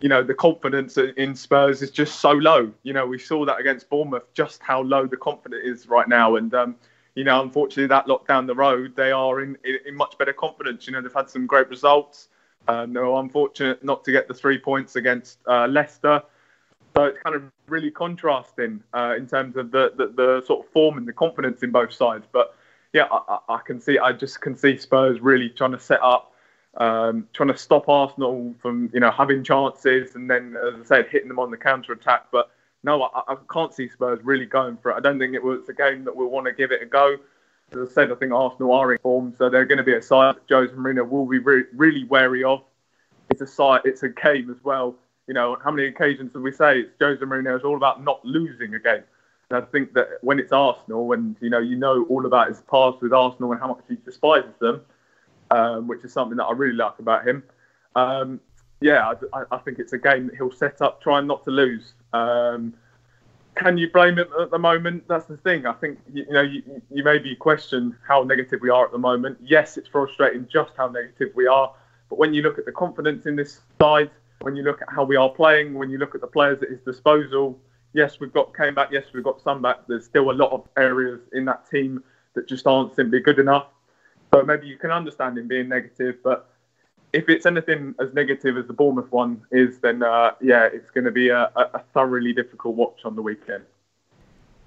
you 0.00 0.08
know, 0.08 0.22
the 0.22 0.34
confidence 0.34 0.96
in 0.96 1.34
Spurs 1.34 1.82
is 1.82 1.90
just 1.90 2.20
so 2.20 2.30
low. 2.30 2.72
You 2.84 2.92
know, 2.92 3.06
we 3.06 3.18
saw 3.18 3.44
that 3.44 3.58
against 3.58 3.90
Bournemouth, 3.90 4.32
just 4.32 4.62
how 4.62 4.82
low 4.82 5.06
the 5.06 5.16
confidence 5.16 5.64
is 5.64 5.88
right 5.88 6.08
now. 6.08 6.36
And, 6.36 6.54
um, 6.54 6.76
you 7.18 7.24
know, 7.24 7.42
unfortunately, 7.42 7.88
that 7.88 8.06
lock 8.06 8.28
down 8.28 8.46
the 8.46 8.54
road, 8.54 8.94
they 8.94 9.10
are 9.10 9.40
in, 9.40 9.58
in, 9.64 9.78
in 9.86 9.96
much 9.96 10.16
better 10.18 10.32
confidence. 10.32 10.86
You 10.86 10.92
know, 10.92 11.02
they've 11.02 11.12
had 11.12 11.28
some 11.28 11.46
great 11.46 11.68
results. 11.68 12.28
Um, 12.68 12.92
they 12.92 13.00
were 13.00 13.18
unfortunate 13.18 13.82
not 13.82 14.04
to 14.04 14.12
get 14.12 14.28
the 14.28 14.34
three 14.34 14.56
points 14.56 14.94
against 14.94 15.40
uh, 15.48 15.66
Leicester. 15.66 16.22
So 16.94 17.06
it's 17.06 17.18
kind 17.20 17.34
of 17.34 17.42
really 17.66 17.90
contrasting 17.90 18.84
uh, 18.94 19.16
in 19.18 19.26
terms 19.26 19.56
of 19.56 19.72
the, 19.72 19.94
the, 19.96 20.06
the 20.14 20.46
sort 20.46 20.64
of 20.64 20.70
form 20.70 20.96
and 20.96 21.08
the 21.08 21.12
confidence 21.12 21.64
in 21.64 21.72
both 21.72 21.92
sides. 21.92 22.24
But 22.30 22.54
yeah, 22.92 23.08
I, 23.10 23.38
I 23.48 23.58
can 23.66 23.80
see, 23.80 23.98
I 23.98 24.12
just 24.12 24.40
can 24.40 24.56
see 24.56 24.76
Spurs 24.76 25.18
really 25.20 25.48
trying 25.48 25.72
to 25.72 25.80
set 25.80 26.00
up 26.00 26.32
um, 26.76 27.26
trying 27.32 27.48
to 27.48 27.56
stop 27.56 27.88
Arsenal 27.88 28.54
from 28.62 28.90
you 28.94 29.00
know 29.00 29.10
having 29.10 29.42
chances 29.42 30.14
and 30.14 30.30
then, 30.30 30.56
as 30.56 30.80
I 30.82 30.84
said, 30.84 31.08
hitting 31.10 31.26
them 31.26 31.40
on 31.40 31.50
the 31.50 31.56
counter 31.56 31.92
attack. 31.92 32.26
But 32.30 32.52
no, 32.84 33.02
I, 33.02 33.32
I 33.32 33.36
can't 33.52 33.74
see 33.74 33.88
Spurs 33.88 34.20
really 34.22 34.46
going 34.46 34.76
for 34.76 34.92
it. 34.92 34.94
I 34.94 35.00
don't 35.00 35.18
think 35.18 35.34
it 35.34 35.42
was 35.42 35.68
a 35.68 35.72
game 35.72 36.04
that 36.04 36.14
we'll 36.14 36.28
want 36.28 36.46
to 36.46 36.52
give 36.52 36.72
it 36.72 36.82
a 36.82 36.86
go. 36.86 37.16
As 37.72 37.90
I 37.90 37.92
said, 37.92 38.12
I 38.12 38.14
think 38.14 38.32
Arsenal 38.32 38.72
are 38.72 38.92
in 38.92 38.98
form, 38.98 39.34
so 39.36 39.50
they're 39.50 39.66
going 39.66 39.78
to 39.78 39.84
be 39.84 39.94
a 39.94 40.02
side 40.02 40.36
that 40.36 40.54
Jose 40.54 40.72
Mourinho 40.72 41.08
will 41.08 41.26
be 41.26 41.38
re- 41.38 41.64
really 41.74 42.04
wary 42.04 42.44
of. 42.44 42.62
It's 43.30 43.42
a 43.42 43.46
side, 43.46 43.82
it's 43.84 44.02
a 44.02 44.08
game 44.08 44.50
as 44.50 44.56
well. 44.64 44.94
You 45.26 45.34
know, 45.34 45.58
how 45.62 45.70
many 45.70 45.88
occasions 45.88 46.32
did 46.32 46.40
we 46.40 46.52
say 46.52 46.80
it's 46.80 46.92
Jose 46.98 47.22
Mourinho? 47.22 47.56
It's 47.56 47.64
all 47.64 47.76
about 47.76 48.02
not 48.02 48.24
losing 48.24 48.74
a 48.74 48.78
game. 48.78 49.02
And 49.50 49.62
I 49.62 49.66
think 49.66 49.92
that 49.94 50.18
when 50.22 50.38
it's 50.38 50.52
Arsenal, 50.52 51.12
and 51.12 51.36
you 51.40 51.50
know, 51.50 51.58
you 51.58 51.76
know 51.76 52.06
all 52.08 52.24
about 52.24 52.48
his 52.48 52.62
past 52.70 53.02
with 53.02 53.12
Arsenal 53.12 53.52
and 53.52 53.60
how 53.60 53.68
much 53.68 53.80
he 53.88 53.96
despises 53.96 54.54
them, 54.60 54.82
um, 55.50 55.88
which 55.88 56.04
is 56.04 56.12
something 56.12 56.36
that 56.36 56.44
I 56.44 56.52
really 56.52 56.76
like 56.76 56.98
about 56.98 57.26
him. 57.26 57.42
Um, 57.96 58.40
yeah, 58.80 59.12
I, 59.32 59.42
I 59.50 59.58
think 59.58 59.78
it's 59.78 59.92
a 59.92 59.98
game 59.98 60.28
that 60.28 60.36
he'll 60.36 60.52
set 60.52 60.80
up 60.80 61.02
trying 61.02 61.26
not 61.26 61.44
to 61.44 61.50
lose. 61.50 61.94
Um, 62.12 62.74
can 63.54 63.76
you 63.76 63.90
blame 63.90 64.18
it 64.18 64.28
at 64.40 64.50
the 64.50 64.58
moment? 64.58 65.06
That's 65.08 65.26
the 65.26 65.36
thing. 65.36 65.66
I 65.66 65.72
think 65.72 65.98
you, 66.12 66.24
know 66.30 66.42
you, 66.42 66.62
you 66.90 67.02
maybe 67.02 67.34
question 67.34 67.96
how 68.06 68.22
negative 68.22 68.60
we 68.62 68.70
are 68.70 68.84
at 68.84 68.92
the 68.92 68.98
moment. 68.98 69.38
Yes, 69.42 69.76
it's 69.76 69.88
frustrating 69.88 70.46
just 70.50 70.72
how 70.76 70.88
negative 70.88 71.30
we 71.34 71.46
are. 71.46 71.74
But 72.08 72.18
when 72.18 72.32
you 72.32 72.42
look 72.42 72.58
at 72.58 72.64
the 72.64 72.72
confidence 72.72 73.26
in 73.26 73.36
this 73.36 73.60
side, 73.80 74.10
when 74.40 74.54
you 74.54 74.62
look 74.62 74.80
at 74.80 74.88
how 74.88 75.04
we 75.04 75.16
are 75.16 75.28
playing, 75.28 75.74
when 75.74 75.90
you 75.90 75.98
look 75.98 76.14
at 76.14 76.20
the 76.20 76.26
players 76.26 76.62
at 76.62 76.70
his 76.70 76.80
disposal, 76.80 77.58
yes, 77.92 78.20
we've 78.20 78.32
got 78.32 78.56
came 78.56 78.74
back. 78.74 78.90
Yes, 78.92 79.06
we've 79.12 79.24
got 79.24 79.40
some 79.40 79.60
back. 79.60 79.78
There's 79.88 80.04
still 80.04 80.30
a 80.30 80.32
lot 80.32 80.52
of 80.52 80.68
areas 80.76 81.20
in 81.32 81.44
that 81.46 81.68
team 81.68 82.02
that 82.34 82.46
just 82.46 82.66
aren't 82.66 82.94
simply 82.94 83.20
good 83.20 83.38
enough. 83.38 83.66
So 84.32 84.42
maybe 84.42 84.66
you 84.68 84.76
can 84.76 84.90
understand 84.90 85.38
him 85.38 85.48
being 85.48 85.68
negative, 85.68 86.16
but 86.22 86.50
if 87.12 87.28
it's 87.28 87.46
anything 87.46 87.94
as 88.00 88.12
negative 88.12 88.56
as 88.56 88.66
the 88.66 88.72
Bournemouth 88.72 89.10
one 89.10 89.42
is, 89.50 89.78
then 89.78 90.02
uh, 90.02 90.32
yeah, 90.40 90.68
it's 90.72 90.90
going 90.90 91.04
to 91.04 91.10
be 91.10 91.28
a, 91.28 91.50
a 91.56 91.62
a 91.74 91.82
thoroughly 91.94 92.32
difficult 92.32 92.76
watch 92.76 93.00
on 93.04 93.16
the 93.16 93.22
weekend. 93.22 93.64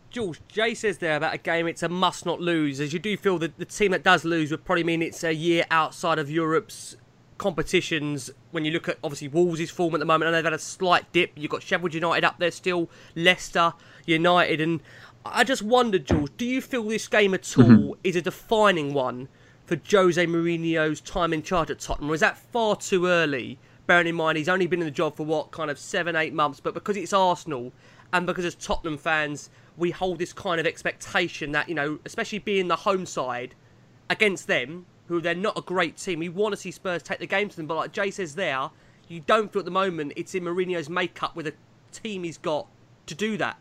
George, 0.09 0.41
Jay 0.49 0.73
says 0.73 0.97
there 0.97 1.15
about 1.15 1.33
a 1.33 1.37
game 1.37 1.67
it's 1.67 1.83
a 1.83 1.89
must 1.89 2.25
not 2.25 2.41
lose, 2.41 2.79
as 2.79 2.91
you 2.91 2.99
do 2.99 3.15
feel 3.15 3.37
that 3.39 3.57
the 3.57 3.65
team 3.65 3.91
that 3.91 4.03
does 4.03 4.25
lose 4.25 4.51
would 4.51 4.65
probably 4.65 4.83
mean 4.83 5.01
it's 5.01 5.23
a 5.23 5.33
year 5.33 5.65
outside 5.71 6.19
of 6.19 6.29
Europe's 6.29 6.97
competitions. 7.37 8.29
When 8.51 8.65
you 8.65 8.71
look 8.71 8.89
at 8.89 8.97
obviously 9.03 9.29
Wolves' 9.29 9.69
form 9.69 9.95
at 9.95 9.99
the 9.99 10.05
moment, 10.05 10.27
and 10.27 10.35
they've 10.35 10.43
had 10.43 10.53
a 10.53 10.59
slight 10.59 11.11
dip. 11.13 11.31
You've 11.35 11.51
got 11.51 11.63
Sheffield 11.63 11.93
United 11.93 12.25
up 12.25 12.39
there 12.39 12.51
still, 12.51 12.89
Leicester 13.15 13.73
United, 14.05 14.59
and 14.59 14.81
I 15.25 15.43
just 15.43 15.61
wondered, 15.61 16.05
George, 16.05 16.31
do 16.35 16.45
you 16.45 16.61
feel 16.61 16.83
this 16.83 17.07
game 17.07 17.33
at 17.33 17.57
all 17.57 17.95
is 18.03 18.15
a 18.15 18.21
defining 18.21 18.93
one 18.93 19.29
for 19.71 19.79
Jose 19.89 20.27
Mourinho's 20.27 20.99
time 20.99 21.31
in 21.31 21.41
charge 21.41 21.71
at 21.71 21.79
Tottenham, 21.79 22.11
or 22.11 22.13
is 22.13 22.19
that 22.19 22.37
far 22.37 22.75
too 22.75 23.07
early? 23.07 23.57
Bearing 23.87 24.07
in 24.07 24.15
mind 24.15 24.37
he's 24.37 24.49
only 24.49 24.67
been 24.67 24.81
in 24.81 24.85
the 24.85 24.91
job 24.91 25.15
for 25.15 25.25
what 25.25 25.51
kind 25.51 25.71
of 25.71 25.79
seven, 25.79 26.13
eight 26.13 26.33
months, 26.33 26.59
but 26.59 26.73
because 26.73 26.97
it's 26.97 27.13
Arsenal 27.13 27.71
and 28.11 28.27
because 28.27 28.43
as 28.43 28.53
Tottenham 28.55 28.97
fans 28.97 29.49
we 29.77 29.89
hold 29.89 30.19
this 30.19 30.33
kind 30.33 30.59
of 30.59 30.67
expectation 30.67 31.53
that 31.53 31.69
you 31.69 31.75
know, 31.75 31.99
especially 32.03 32.39
being 32.39 32.67
the 32.67 32.75
home 32.75 33.05
side 33.05 33.55
against 34.09 34.47
them, 34.47 34.87
who 35.07 35.21
they're 35.21 35.33
not 35.33 35.57
a 35.57 35.61
great 35.61 35.95
team, 35.95 36.19
we 36.19 36.27
want 36.27 36.51
to 36.51 36.57
see 36.57 36.71
Spurs 36.71 37.01
take 37.01 37.19
the 37.19 37.25
game 37.25 37.47
to 37.47 37.55
them. 37.55 37.65
But 37.65 37.75
like 37.75 37.93
Jay 37.93 38.11
says 38.11 38.35
there, 38.35 38.71
you 39.07 39.21
don't 39.21 39.53
feel 39.53 39.61
at 39.61 39.65
the 39.65 39.71
moment 39.71 40.11
it's 40.17 40.35
in 40.35 40.43
Mourinho's 40.43 40.89
makeup 40.89 41.33
with 41.33 41.47
a 41.47 41.53
team 41.93 42.25
he's 42.25 42.37
got 42.37 42.67
to 43.05 43.15
do 43.15 43.37
that. 43.37 43.57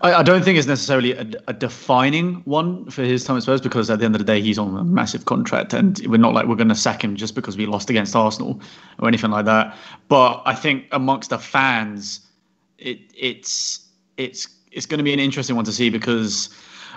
I, 0.00 0.14
I 0.14 0.22
don't 0.22 0.44
think 0.44 0.58
it's 0.58 0.66
necessarily 0.66 1.12
a, 1.12 1.26
a 1.48 1.52
defining 1.52 2.36
one 2.44 2.88
for 2.90 3.02
his 3.02 3.24
time 3.24 3.36
at 3.36 3.42
Spurs 3.42 3.60
because 3.60 3.90
at 3.90 3.98
the 3.98 4.04
end 4.04 4.14
of 4.14 4.18
the 4.18 4.24
day 4.24 4.40
he's 4.40 4.58
on 4.58 4.76
a 4.76 4.84
massive 4.84 5.24
contract 5.24 5.72
and 5.72 6.00
we're 6.06 6.18
not 6.18 6.34
like 6.34 6.46
we're 6.46 6.56
going 6.56 6.68
to 6.68 6.74
sack 6.74 7.02
him 7.02 7.16
just 7.16 7.34
because 7.34 7.56
we 7.56 7.66
lost 7.66 7.90
against 7.90 8.14
Arsenal 8.14 8.60
or 9.00 9.08
anything 9.08 9.30
like 9.30 9.44
that. 9.46 9.76
But 10.08 10.42
I 10.44 10.54
think 10.54 10.86
amongst 10.92 11.30
the 11.30 11.38
fans, 11.38 12.20
it 12.78 13.00
it's 13.16 13.88
it's 14.16 14.48
it's 14.70 14.86
going 14.86 14.98
to 14.98 15.04
be 15.04 15.12
an 15.12 15.20
interesting 15.20 15.56
one 15.56 15.64
to 15.64 15.72
see 15.72 15.90
because 15.90 16.50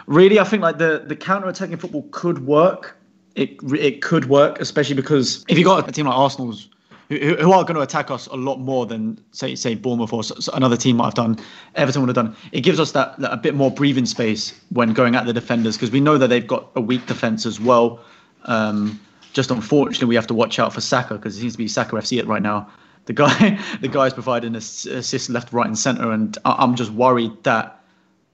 really 0.05 0.39
I 0.39 0.43
think 0.43 0.61
like 0.61 0.77
the 0.77 1.03
the 1.05 1.15
counter 1.15 1.47
attacking 1.47 1.77
football 1.77 2.07
could 2.11 2.45
work. 2.45 2.97
It 3.35 3.57
it 3.73 4.01
could 4.01 4.25
work, 4.25 4.59
especially 4.59 4.95
because 4.95 5.45
if 5.47 5.57
you 5.57 5.63
got 5.63 5.87
a 5.87 5.91
team 5.91 6.05
like 6.05 6.17
Arsenal's 6.17 6.69
who, 7.11 7.35
who 7.35 7.51
are 7.51 7.63
going 7.63 7.75
to 7.75 7.81
attack 7.81 8.09
us 8.09 8.27
a 8.27 8.35
lot 8.35 8.59
more 8.59 8.85
than 8.85 9.21
say 9.31 9.53
say 9.55 9.75
Bournemouth 9.75 10.13
or 10.13 10.23
another 10.53 10.77
team 10.77 10.95
might 10.97 11.05
have 11.05 11.13
done, 11.13 11.37
Everton 11.75 12.01
would 12.01 12.15
have 12.15 12.15
done. 12.15 12.35
It 12.53 12.61
gives 12.61 12.79
us 12.79 12.93
that, 12.93 13.19
that 13.19 13.33
a 13.33 13.37
bit 13.37 13.53
more 13.53 13.69
breathing 13.69 14.05
space 14.05 14.57
when 14.69 14.93
going 14.93 15.15
at 15.15 15.25
the 15.25 15.33
defenders 15.33 15.75
because 15.75 15.91
we 15.91 15.99
know 15.99 16.17
that 16.17 16.27
they've 16.27 16.47
got 16.47 16.69
a 16.75 16.81
weak 16.81 17.05
defense 17.07 17.45
as 17.45 17.59
well. 17.59 17.99
Um, 18.45 18.99
just 19.33 19.51
unfortunately, 19.51 20.07
we 20.07 20.15
have 20.15 20.27
to 20.27 20.33
watch 20.33 20.57
out 20.57 20.73
for 20.73 20.79
Saka 20.79 21.15
because 21.15 21.37
it 21.37 21.41
seems 21.41 21.53
to 21.53 21.57
be 21.57 21.67
Saka 21.67 21.97
FC 21.97 22.17
it 22.17 22.27
right 22.27 22.41
now. 22.41 22.69
The 23.05 23.13
guy, 23.13 23.59
the 23.81 23.89
guy's 23.89 24.13
providing 24.13 24.55
ass- 24.55 24.85
assists 24.85 25.29
left, 25.29 25.51
right, 25.51 25.67
and 25.67 25.77
centre, 25.77 26.11
and 26.11 26.37
I'm 26.45 26.75
just 26.75 26.91
worried 26.91 27.31
that 27.43 27.77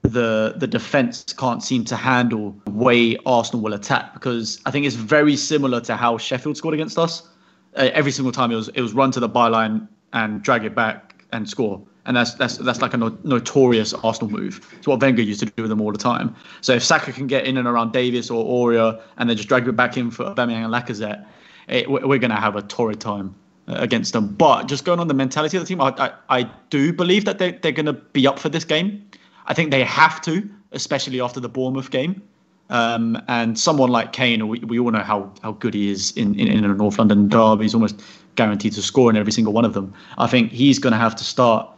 the 0.02 0.54
the 0.56 0.68
defense 0.68 1.24
can't 1.36 1.64
seem 1.64 1.84
to 1.86 1.96
handle 1.96 2.54
the 2.64 2.70
way 2.70 3.16
Arsenal 3.26 3.60
will 3.60 3.74
attack 3.74 4.14
because 4.14 4.60
I 4.64 4.70
think 4.70 4.86
it's 4.86 4.94
very 4.94 5.34
similar 5.34 5.80
to 5.82 5.96
how 5.96 6.16
Sheffield 6.16 6.56
scored 6.56 6.74
against 6.74 6.96
us. 6.96 7.28
Uh, 7.76 7.90
every 7.92 8.10
single 8.10 8.32
time 8.32 8.50
it 8.50 8.56
was 8.56 8.68
it 8.68 8.80
was 8.80 8.92
run 8.92 9.10
to 9.12 9.20
the 9.20 9.28
byline 9.28 9.86
and 10.12 10.42
drag 10.42 10.64
it 10.64 10.74
back 10.74 11.24
and 11.32 11.48
score. 11.48 11.80
And 12.06 12.16
that's 12.16 12.34
that's 12.34 12.56
that's 12.56 12.80
like 12.80 12.94
a 12.94 12.96
no- 12.96 13.18
notorious 13.24 13.92
Arsenal 13.92 14.30
move. 14.30 14.74
It's 14.78 14.86
what 14.86 15.00
Wenger 15.00 15.22
used 15.22 15.40
to 15.40 15.46
do 15.46 15.62
with 15.62 15.68
them 15.68 15.80
all 15.80 15.92
the 15.92 15.98
time. 15.98 16.34
So 16.62 16.72
if 16.72 16.82
Saka 16.82 17.12
can 17.12 17.26
get 17.26 17.44
in 17.44 17.58
and 17.58 17.68
around 17.68 17.92
Davies 17.92 18.30
or 18.30 18.44
Aurier 18.44 18.98
and 19.18 19.28
then 19.28 19.36
just 19.36 19.48
drag 19.48 19.68
it 19.68 19.72
back 19.72 19.96
in 19.98 20.10
for 20.10 20.24
Aubameyang 20.24 20.64
and 20.64 20.72
Lacazette, 20.72 21.26
it, 21.68 21.90
we're 21.90 22.18
going 22.18 22.30
to 22.30 22.36
have 22.36 22.56
a 22.56 22.62
torrid 22.62 23.00
time 23.00 23.34
uh, 23.68 23.74
against 23.78 24.14
them. 24.14 24.34
But 24.34 24.64
just 24.64 24.86
going 24.86 25.00
on 25.00 25.08
the 25.08 25.14
mentality 25.14 25.58
of 25.58 25.62
the 25.62 25.66
team, 25.66 25.82
I, 25.82 25.94
I, 25.98 26.40
I 26.40 26.50
do 26.70 26.94
believe 26.94 27.26
that 27.26 27.38
they, 27.38 27.52
they're 27.52 27.72
going 27.72 27.86
to 27.86 27.92
be 27.92 28.26
up 28.26 28.38
for 28.38 28.48
this 28.48 28.64
game. 28.64 29.06
I 29.46 29.52
think 29.52 29.70
they 29.70 29.84
have 29.84 30.22
to, 30.22 30.48
especially 30.72 31.20
after 31.20 31.40
the 31.40 31.48
Bournemouth 31.48 31.90
game. 31.90 32.22
Um, 32.70 33.20
and 33.28 33.58
someone 33.58 33.90
like 33.90 34.12
Kane, 34.12 34.46
we, 34.46 34.58
we 34.60 34.78
all 34.78 34.90
know 34.90 35.02
how, 35.02 35.32
how 35.42 35.52
good 35.52 35.74
he 35.74 35.90
is 35.90 36.12
in, 36.12 36.38
in, 36.38 36.48
in 36.48 36.64
a 36.64 36.74
North 36.74 36.98
London 36.98 37.28
derby. 37.28 37.64
He's 37.64 37.74
almost 37.74 38.02
guaranteed 38.34 38.74
to 38.74 38.82
score 38.82 39.08
in 39.10 39.16
every 39.16 39.32
single 39.32 39.52
one 39.52 39.64
of 39.64 39.74
them. 39.74 39.94
I 40.18 40.26
think 40.26 40.52
he's 40.52 40.78
going 40.78 40.92
to 40.92 40.98
have 40.98 41.16
to 41.16 41.24
start 41.24 41.68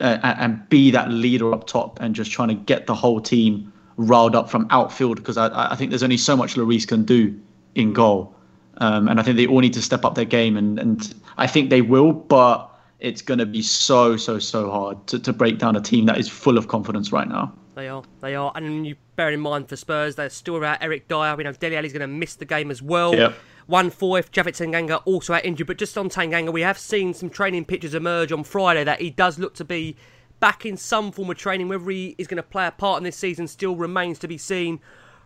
uh, 0.00 0.18
and 0.22 0.68
be 0.68 0.90
that 0.90 1.10
leader 1.10 1.52
up 1.52 1.66
top 1.66 2.00
and 2.00 2.14
just 2.14 2.30
trying 2.30 2.48
to 2.48 2.54
get 2.54 2.86
the 2.86 2.94
whole 2.94 3.20
team 3.20 3.72
riled 3.96 4.34
up 4.34 4.50
from 4.50 4.66
outfield 4.70 5.16
because 5.16 5.36
I, 5.36 5.72
I 5.72 5.76
think 5.76 5.90
there's 5.90 6.02
only 6.02 6.16
so 6.16 6.36
much 6.36 6.54
Lloris 6.54 6.86
can 6.86 7.04
do 7.04 7.38
in 7.74 7.92
goal. 7.92 8.34
Um, 8.78 9.08
and 9.08 9.20
I 9.20 9.22
think 9.22 9.36
they 9.36 9.46
all 9.46 9.60
need 9.60 9.74
to 9.74 9.82
step 9.82 10.04
up 10.04 10.14
their 10.14 10.24
game, 10.24 10.56
and, 10.56 10.78
and 10.78 11.14
I 11.36 11.46
think 11.46 11.68
they 11.68 11.82
will, 11.82 12.12
but 12.12 12.68
it's 13.00 13.20
going 13.20 13.38
to 13.38 13.46
be 13.46 13.60
so, 13.60 14.16
so, 14.16 14.38
so 14.38 14.70
hard 14.70 15.06
to, 15.08 15.18
to 15.18 15.32
break 15.32 15.58
down 15.58 15.76
a 15.76 15.80
team 15.80 16.06
that 16.06 16.18
is 16.18 16.28
full 16.28 16.56
of 16.56 16.68
confidence 16.68 17.12
right 17.12 17.28
now. 17.28 17.52
They 17.74 17.88
are, 17.88 18.02
they 18.20 18.34
are. 18.34 18.52
And 18.54 18.86
you 18.86 18.96
bear 19.16 19.30
in 19.30 19.40
mind 19.40 19.68
for 19.68 19.76
Spurs, 19.76 20.14
they're 20.14 20.28
still 20.28 20.54
without 20.54 20.82
Eric 20.82 21.08
Dier. 21.08 21.34
We 21.36 21.44
know 21.44 21.52
Dele 21.52 21.76
Alli's 21.76 21.92
going 21.92 22.00
to 22.00 22.06
miss 22.06 22.34
the 22.34 22.44
game 22.44 22.70
as 22.70 22.82
well. 22.82 23.14
Yep. 23.14 23.34
One 23.66 23.90
four 23.90 24.18
if 24.18 24.30
Japhet 24.30 24.56
Tanganga 24.56 25.00
also 25.06 25.32
out 25.34 25.44
injured. 25.44 25.68
But 25.68 25.78
just 25.78 25.96
on 25.96 26.10
Tanganga, 26.10 26.52
we 26.52 26.60
have 26.62 26.78
seen 26.78 27.14
some 27.14 27.30
training 27.30 27.64
pictures 27.64 27.94
emerge 27.94 28.30
on 28.32 28.44
Friday 28.44 28.84
that 28.84 29.00
he 29.00 29.08
does 29.08 29.38
look 29.38 29.54
to 29.54 29.64
be 29.64 29.96
back 30.40 30.66
in 30.66 30.76
some 30.76 31.12
form 31.12 31.30
of 31.30 31.38
training. 31.38 31.68
Whether 31.68 31.90
he 31.90 32.14
is 32.18 32.26
going 32.26 32.36
to 32.36 32.42
play 32.42 32.66
a 32.66 32.72
part 32.72 32.98
in 32.98 33.04
this 33.04 33.16
season 33.16 33.46
still 33.46 33.76
remains 33.76 34.18
to 34.18 34.28
be 34.28 34.36
seen. 34.36 34.80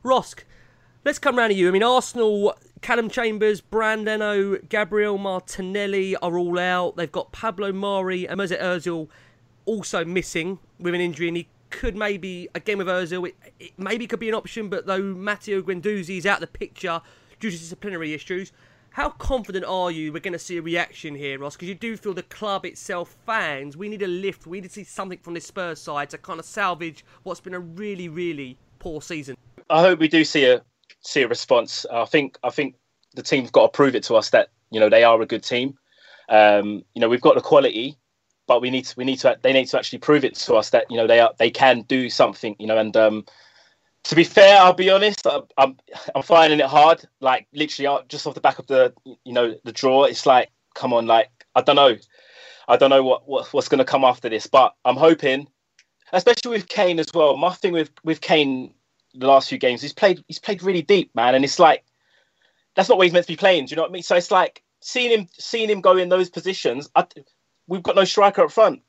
Rosk, 0.05 0.45
let's 1.05 1.19
come 1.19 1.37
round 1.37 1.51
to 1.51 1.59
you. 1.59 1.67
I 1.67 1.73
mean, 1.73 1.83
Arsenal, 1.83 2.55
Calum 2.81 3.09
Chambers, 3.09 3.61
Bernd 3.61 4.05
Leno, 4.05 4.59
Gabriel 4.69 5.19
Martinelli 5.19 6.15
are 6.17 6.39
all 6.39 6.59
out. 6.61 6.97
They've 6.97 7.11
got 7.11 7.33
Pablo 7.33 7.73
Mari 7.73 8.29
and 8.29 8.39
Mesut 8.39 8.61
Ozil 8.61 9.09
also 9.65 10.05
missing 10.05 10.61
with 10.79 10.95
an 10.95 11.01
injury, 11.01 11.27
and 11.27 11.37
he 11.39 11.49
could 11.71 11.97
maybe 11.97 12.49
again 12.55 12.79
with 12.79 12.87
Ozil, 12.87 13.29
it, 13.29 13.37
it 13.59 13.73
maybe 13.79 14.07
could 14.07 14.21
be 14.21 14.29
an 14.29 14.35
option. 14.35 14.69
But 14.69 14.87
though 14.87 15.03
Matteo 15.03 15.63
Guendouzi 15.63 16.19
is 16.19 16.27
out 16.27 16.43
of 16.43 16.53
the 16.53 16.59
picture 16.59 17.01
due 17.41 17.51
to 17.51 17.57
disciplinary 17.57 18.15
issues, 18.15 18.53
how 18.97 19.11
confident 19.11 19.67
are 19.67 19.91
you 19.91 20.11
we're 20.11 20.21
going 20.21 20.33
to 20.33 20.39
see 20.39 20.57
a 20.57 20.63
reaction 20.63 21.15
here, 21.15 21.39
Ross? 21.39 21.55
Because 21.55 21.69
you 21.69 21.75
do 21.75 21.99
feel 21.99 22.15
the 22.15 22.23
club 22.23 22.65
itself, 22.65 23.15
fans, 23.27 23.77
we 23.77 23.91
need 23.91 24.01
a 24.01 24.07
lift. 24.07 24.47
We 24.47 24.59
need 24.59 24.69
to 24.69 24.73
see 24.73 24.85
something 24.85 25.19
from 25.19 25.35
this 25.35 25.47
Spurs 25.47 25.81
side 25.81 26.09
to 26.11 26.19
kind 26.19 26.41
of 26.41 26.47
salvage 26.47 27.05
what's 27.23 27.41
been 27.41 27.53
a 27.53 27.61
really, 27.61 28.09
really 28.09 28.57
poor 28.79 29.03
season. 29.03 29.37
I 29.69 29.81
hope 29.81 29.99
we 29.99 30.09
do 30.09 30.25
see 30.25 30.47
a 30.47 30.63
see 31.03 31.21
a 31.21 31.29
response. 31.29 31.85
I 31.93 32.07
think 32.07 32.39
I 32.43 32.49
think 32.49 32.77
the 33.15 33.23
team's 33.23 33.51
got 33.51 33.63
to 33.63 33.69
prove 33.69 33.95
it 33.95 34.03
to 34.05 34.15
us 34.15 34.31
that 34.31 34.49
you 34.71 34.81
know 34.81 34.89
they 34.89 35.05
are 35.05 35.21
a 35.21 35.27
good 35.27 35.43
team. 35.43 35.77
Um, 36.31 36.83
you 36.95 37.01
know 37.01 37.09
we've 37.11 37.21
got 37.21 37.35
the 37.35 37.43
quality, 37.43 37.99
but 38.47 38.61
we 38.61 38.71
need 38.71 38.85
to 38.87 38.95
we 38.97 39.05
need 39.05 39.19
to 39.21 39.39
they 39.43 39.53
need 39.53 39.67
to 39.67 39.79
actually 39.79 39.99
prove 39.99 40.25
it 40.25 40.35
to 40.37 40.55
us 40.55 40.71
that 40.71 40.91
you 40.91 40.97
know 40.97 41.07
they 41.07 41.21
are 41.21 41.33
they 41.39 41.51
can 41.51 41.83
do 41.83 42.11
something. 42.11 42.57
You 42.59 42.67
know, 42.67 42.79
and 42.79 42.97
um, 42.97 43.25
to 44.05 44.15
be 44.15 44.25
fair, 44.25 44.61
I'll 44.61 44.73
be 44.73 44.91
honest, 44.91 45.27
I'm, 45.59 45.77
I'm 46.15 46.23
finding 46.23 46.61
it 46.61 46.67
hard. 46.67 47.05
Like 47.21 47.47
literally, 47.53 47.87
uh, 47.87 48.03
just 48.09 48.27
off 48.27 48.35
the 48.35 48.41
back 48.41 48.59
of 48.59 48.67
the 48.67 48.93
you 49.25 49.33
know 49.33 49.55
the 49.65 49.73
draw, 49.73 50.05
it's 50.05 50.27
like 50.27 50.51
come 50.75 50.93
on, 50.93 51.07
like 51.07 51.31
I 51.55 51.63
don't 51.63 51.77
know, 51.77 51.97
I 52.69 52.77
don't 52.77 52.91
know 52.91 53.03
what, 53.03 53.29
what 53.29 53.53
what's 53.53 53.69
going 53.69 53.79
to 53.79 53.85
come 53.85 54.05
after 54.05 54.29
this, 54.29 54.47
but 54.47 54.75
I'm 54.85 54.97
hoping, 54.97 55.49
especially 56.13 56.53
with 56.53 56.69
Kane 56.69 56.99
as 56.99 57.13
well. 57.13 57.37
My 57.37 57.53
thing 57.53 57.73
with 57.73 57.91
with 58.05 58.21
Kane 58.21 58.73
the 59.19 59.27
last 59.27 59.49
few 59.49 59.59
games. 59.59 59.83
He's 59.83 59.93
played 59.93 60.23
he's 60.29 60.39
played 60.39 60.63
really 60.63 60.83
deep, 60.83 61.15
man, 61.15 61.35
and 61.35 61.45
it's 61.45 61.59
like 61.59 61.85
that's 62.75 62.89
not 62.89 62.99
what 62.99 63.05
he's 63.05 63.13
meant 63.13 63.27
to 63.27 63.33
be 63.33 63.37
playing. 63.37 63.67
Do 63.67 63.71
you 63.71 63.77
know 63.77 63.83
what 63.83 63.91
I 63.91 63.93
mean? 63.93 64.03
So 64.03 64.17
it's 64.17 64.31
like 64.31 64.63
seeing 64.81 65.11
him 65.11 65.29
seeing 65.33 65.71
him 65.71 65.81
go 65.81 65.97
in 65.97 66.09
those 66.09 66.31
positions. 66.31 66.91
I, 66.95 67.07
we've 67.69 67.83
got 67.83 67.97
no 67.97 68.05
striker 68.05 68.43
up 68.43 68.51
front. 68.51 68.83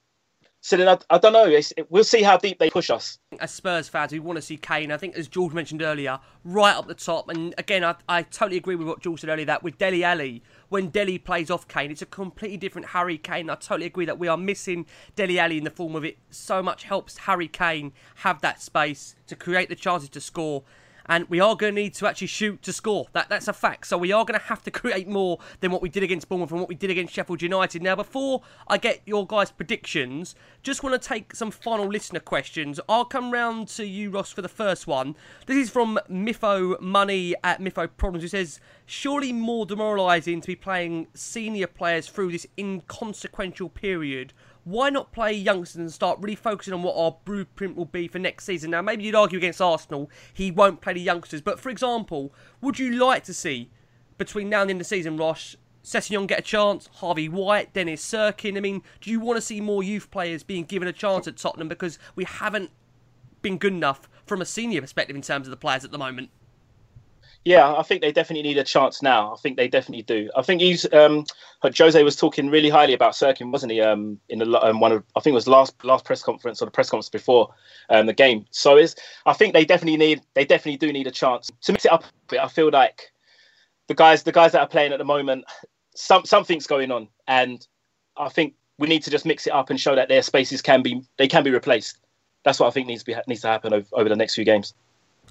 So 0.61 0.75
then 0.75 0.89
I, 0.89 0.97
I 1.09 1.17
don't 1.19 1.33
know. 1.33 1.45
It's, 1.45 1.71
we'll 1.89 2.03
see 2.03 2.23
how 2.23 2.35
deep 2.35 2.59
they 2.59 2.69
push 2.69 2.89
us. 2.89 3.19
As 3.39 3.51
Spurs 3.51 3.87
fans, 3.87 4.11
we 4.11 4.19
want 4.19 4.37
to 4.37 4.41
see 4.41 4.57
Kane. 4.57 4.91
I 4.91 4.97
think, 4.97 5.15
as 5.15 5.27
George 5.27 5.53
mentioned 5.53 5.81
earlier, 5.81 6.19
right 6.43 6.75
up 6.75 6.87
the 6.87 6.95
top. 6.95 7.29
And 7.29 7.53
again, 7.57 7.83
I, 7.85 7.95
I 8.09 8.23
totally 8.23 8.57
agree 8.57 8.75
with 8.75 8.87
what 8.87 8.99
George 9.01 9.21
said 9.21 9.29
earlier. 9.29 9.45
That 9.45 9.63
with 9.63 9.77
Dele 9.77 10.03
Alli, 10.03 10.43
when 10.69 10.89
Dele 10.89 11.19
plays 11.19 11.51
off 11.51 11.67
Kane, 11.67 11.91
it's 11.91 12.01
a 12.01 12.07
completely 12.07 12.57
different 12.57 12.87
Harry 12.87 13.17
Kane. 13.17 13.49
I 13.49 13.55
totally 13.55 13.85
agree 13.85 14.05
that 14.05 14.19
we 14.19 14.27
are 14.27 14.35
missing 14.35 14.87
Dele 15.15 15.39
Alli 15.39 15.59
in 15.59 15.63
the 15.63 15.69
form 15.69 15.95
of 15.95 16.03
it. 16.03 16.17
So 16.31 16.63
much 16.63 16.83
helps 16.83 17.19
Harry 17.19 17.47
Kane 17.47 17.93
have 18.15 18.41
that 18.41 18.61
space 18.61 19.15
to 19.27 19.35
create 19.35 19.69
the 19.69 19.75
chances 19.75 20.09
to 20.09 20.19
score 20.19 20.63
and 21.07 21.27
we 21.29 21.39
are 21.39 21.55
going 21.55 21.75
to 21.75 21.81
need 21.81 21.93
to 21.95 22.07
actually 22.07 22.27
shoot 22.27 22.61
to 22.63 22.73
score. 22.73 23.07
That 23.13 23.29
that's 23.29 23.47
a 23.47 23.53
fact. 23.53 23.87
So 23.87 23.97
we 23.97 24.11
are 24.11 24.25
going 24.25 24.39
to 24.39 24.45
have 24.47 24.63
to 24.63 24.71
create 24.71 25.07
more 25.07 25.39
than 25.59 25.71
what 25.71 25.81
we 25.81 25.89
did 25.89 26.03
against 26.03 26.29
Bournemouth 26.29 26.51
and 26.51 26.59
what 26.59 26.69
we 26.69 26.75
did 26.75 26.89
against 26.89 27.13
Sheffield 27.13 27.41
United. 27.41 27.81
Now, 27.81 27.95
before 27.95 28.41
I 28.67 28.77
get 28.77 29.01
your 29.05 29.25
guys' 29.25 29.51
predictions, 29.51 30.35
just 30.63 30.83
want 30.83 31.01
to 31.01 31.07
take 31.07 31.35
some 31.35 31.51
final 31.51 31.87
listener 31.87 32.19
questions. 32.19 32.79
I'll 32.89 33.05
come 33.05 33.31
round 33.31 33.67
to 33.69 33.85
you, 33.85 34.09
Ross, 34.09 34.31
for 34.31 34.41
the 34.41 34.49
first 34.49 34.87
one. 34.87 35.15
This 35.45 35.57
is 35.57 35.69
from 35.69 35.99
Mifo 36.09 36.79
Money 36.81 37.35
at 37.43 37.59
Mifo 37.59 37.89
Problems, 37.97 38.23
who 38.23 38.27
says, 38.27 38.59
"Surely 38.85 39.31
more 39.31 39.65
demoralising 39.65 40.41
to 40.41 40.47
be 40.47 40.55
playing 40.55 41.07
senior 41.13 41.67
players 41.67 42.07
through 42.07 42.31
this 42.31 42.47
inconsequential 42.57 43.69
period." 43.69 44.33
Why 44.67 44.89
not 44.89 45.13
play 45.13 45.31
youngsters 45.31 45.77
and 45.77 45.91
start 45.91 46.19
really 46.19 46.35
focusing 46.35 46.73
on 46.73 46.83
what 46.83 46.97
our 46.97 47.15
blueprint 47.23 47.77
will 47.77 47.85
be 47.85 48.05
for 48.09 48.19
next 48.19 48.43
season? 48.43 48.71
Now, 48.71 48.81
maybe 48.81 49.05
you'd 49.05 49.15
argue 49.15 49.37
against 49.37 49.61
Arsenal, 49.61 50.11
he 50.33 50.51
won't 50.51 50.81
play 50.81 50.91
the 50.91 50.99
youngsters, 50.99 51.39
but 51.41 51.57
for 51.57 51.69
example, 51.69 52.33
would 52.59 52.77
you 52.77 52.91
like 52.91 53.23
to 53.25 53.33
see 53.33 53.71
between 54.17 54.49
now 54.49 54.61
and 54.61 54.69
the 54.69 54.71
end 54.71 54.81
of 54.81 54.85
the 54.85 54.89
season, 54.89 55.15
Ross, 55.15 55.55
Sessegnon 55.85 56.27
get 56.27 56.39
a 56.39 56.41
chance, 56.41 56.89
Harvey 56.95 57.29
White, 57.29 57.71
Dennis 57.71 58.03
Cirkin? 58.03 58.57
I 58.57 58.59
mean, 58.59 58.81
do 58.99 59.09
you 59.09 59.21
want 59.21 59.37
to 59.37 59.41
see 59.41 59.61
more 59.61 59.83
youth 59.83 60.11
players 60.11 60.43
being 60.43 60.65
given 60.65 60.89
a 60.89 60.93
chance 60.93 61.29
at 61.29 61.37
Tottenham 61.37 61.69
because 61.69 61.97
we 62.15 62.25
haven't 62.25 62.71
been 63.41 63.57
good 63.57 63.71
enough 63.71 64.09
from 64.25 64.41
a 64.41 64.45
senior 64.45 64.81
perspective 64.81 65.15
in 65.15 65.21
terms 65.21 65.47
of 65.47 65.51
the 65.51 65.57
players 65.57 65.85
at 65.85 65.91
the 65.91 65.97
moment? 65.97 66.29
Yeah, 67.45 67.73
I 67.73 67.81
think 67.83 68.01
they 68.01 68.11
definitely 68.11 68.43
need 68.43 68.57
a 68.57 68.63
chance 68.63 69.01
now. 69.01 69.33
I 69.33 69.37
think 69.37 69.55
they 69.55 69.69
definitely 69.69 70.03
do. 70.03 70.29
I 70.35 70.41
think 70.41 70.59
he's 70.61 70.91
um, 70.93 71.25
Jose 71.63 72.03
was 72.03 72.15
talking 72.15 72.49
really 72.49 72.69
highly 72.69 72.93
about 72.93 73.13
Cirkin, 73.13 73.51
wasn't 73.51 73.71
he? 73.71 73.79
Um, 73.79 74.19
in 74.27 74.39
the 74.39 74.61
um, 74.61 74.81
one 74.81 74.91
of 74.91 75.03
I 75.15 75.21
think 75.21 75.31
it 75.31 75.35
was 75.35 75.47
last 75.47 75.81
last 75.85 76.03
press 76.03 76.21
conference 76.21 76.61
or 76.61 76.65
the 76.65 76.71
press 76.71 76.89
conference 76.89 77.09
before 77.09 77.53
um, 77.89 78.05
the 78.05 78.13
game. 78.13 78.45
So 78.51 78.77
is 78.77 78.95
I 79.25 79.33
think 79.33 79.53
they 79.53 79.63
definitely 79.63 79.97
need 79.97 80.21
they 80.33 80.43
definitely 80.43 80.77
do 80.77 80.91
need 80.91 81.07
a 81.07 81.11
chance 81.11 81.49
to 81.61 81.71
mix 81.71 81.85
it 81.85 81.91
up. 81.91 82.03
I 82.37 82.49
feel 82.49 82.69
like 82.69 83.11
the 83.87 83.95
guys 83.95 84.23
the 84.23 84.33
guys 84.33 84.51
that 84.51 84.61
are 84.61 84.67
playing 84.67 84.91
at 84.91 84.99
the 84.99 85.05
moment, 85.05 85.45
some 85.95 86.25
something's 86.25 86.67
going 86.67 86.91
on, 86.91 87.07
and 87.27 87.65
I 88.17 88.29
think 88.29 88.55
we 88.77 88.87
need 88.87 89.03
to 89.03 89.09
just 89.09 89.25
mix 89.25 89.47
it 89.47 89.53
up 89.53 89.69
and 89.69 89.79
show 89.79 89.95
that 89.95 90.09
their 90.09 90.21
spaces 90.21 90.61
can 90.61 90.81
be 90.81 91.01
they 91.17 91.27
can 91.27 91.43
be 91.43 91.51
replaced. 91.51 91.97
That's 92.43 92.59
what 92.59 92.67
I 92.67 92.71
think 92.71 92.87
needs 92.87 93.03
to 93.03 93.05
be 93.05 93.15
needs 93.27 93.41
to 93.41 93.47
happen 93.47 93.73
over, 93.73 93.87
over 93.93 94.09
the 94.09 94.15
next 94.15 94.35
few 94.35 94.43
games. 94.45 94.73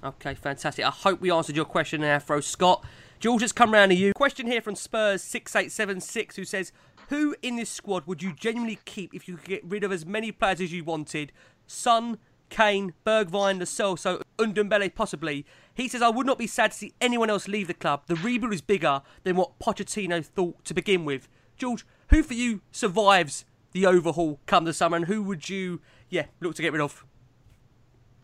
Okay, 0.03 0.35
fantastic. 0.35 0.85
I 0.85 0.91
hope 0.91 1.21
we 1.21 1.31
answered 1.31 1.55
your 1.55 1.65
question 1.65 2.01
there, 2.01 2.15
Afro 2.15 2.39
Scott. 2.39 2.85
George 3.19 3.41
it's 3.41 3.51
come 3.51 3.73
round 3.73 3.91
to 3.91 3.97
you. 3.97 4.13
Question 4.13 4.45
here 4.45 4.61
from 4.61 4.75
Spurs6876 4.75 6.35
who 6.35 6.45
says, 6.45 6.71
Who 7.09 7.35
in 7.41 7.55
this 7.55 7.69
squad 7.69 8.05
would 8.05 8.21
you 8.21 8.31
genuinely 8.31 8.77
keep 8.85 9.15
if 9.15 9.27
you 9.27 9.37
could 9.37 9.49
get 9.49 9.65
rid 9.65 9.83
of 9.83 9.91
as 9.91 10.05
many 10.05 10.31
players 10.31 10.61
as 10.61 10.71
you 10.71 10.83
wanted? 10.83 11.31
Son, 11.65 12.19
Kane, 12.49 12.93
Bergwijn, 13.05 13.57
Lo 13.57 13.65
Celso, 13.65 14.21
Ndombele 14.37 14.93
possibly. 14.93 15.47
He 15.73 15.87
says, 15.87 16.03
I 16.03 16.09
would 16.09 16.27
not 16.27 16.37
be 16.37 16.47
sad 16.47 16.71
to 16.71 16.77
see 16.77 16.93
anyone 17.01 17.31
else 17.31 17.47
leave 17.47 17.67
the 17.67 17.73
club. 17.73 18.03
The 18.05 18.15
rebuild 18.15 18.53
is 18.53 18.61
bigger 18.61 19.01
than 19.23 19.35
what 19.35 19.57
Pochettino 19.57 20.23
thought 20.23 20.63
to 20.65 20.75
begin 20.75 21.05
with. 21.05 21.27
George, 21.57 21.87
who 22.09 22.21
for 22.21 22.35
you 22.35 22.61
survives 22.71 23.45
the 23.71 23.87
overhaul 23.87 24.39
come 24.45 24.65
the 24.65 24.73
summer 24.73 24.97
and 24.97 25.05
who 25.07 25.23
would 25.23 25.49
you, 25.49 25.81
yeah, 26.09 26.27
look 26.39 26.53
to 26.55 26.61
get 26.61 26.71
rid 26.71 26.81
of? 26.81 27.03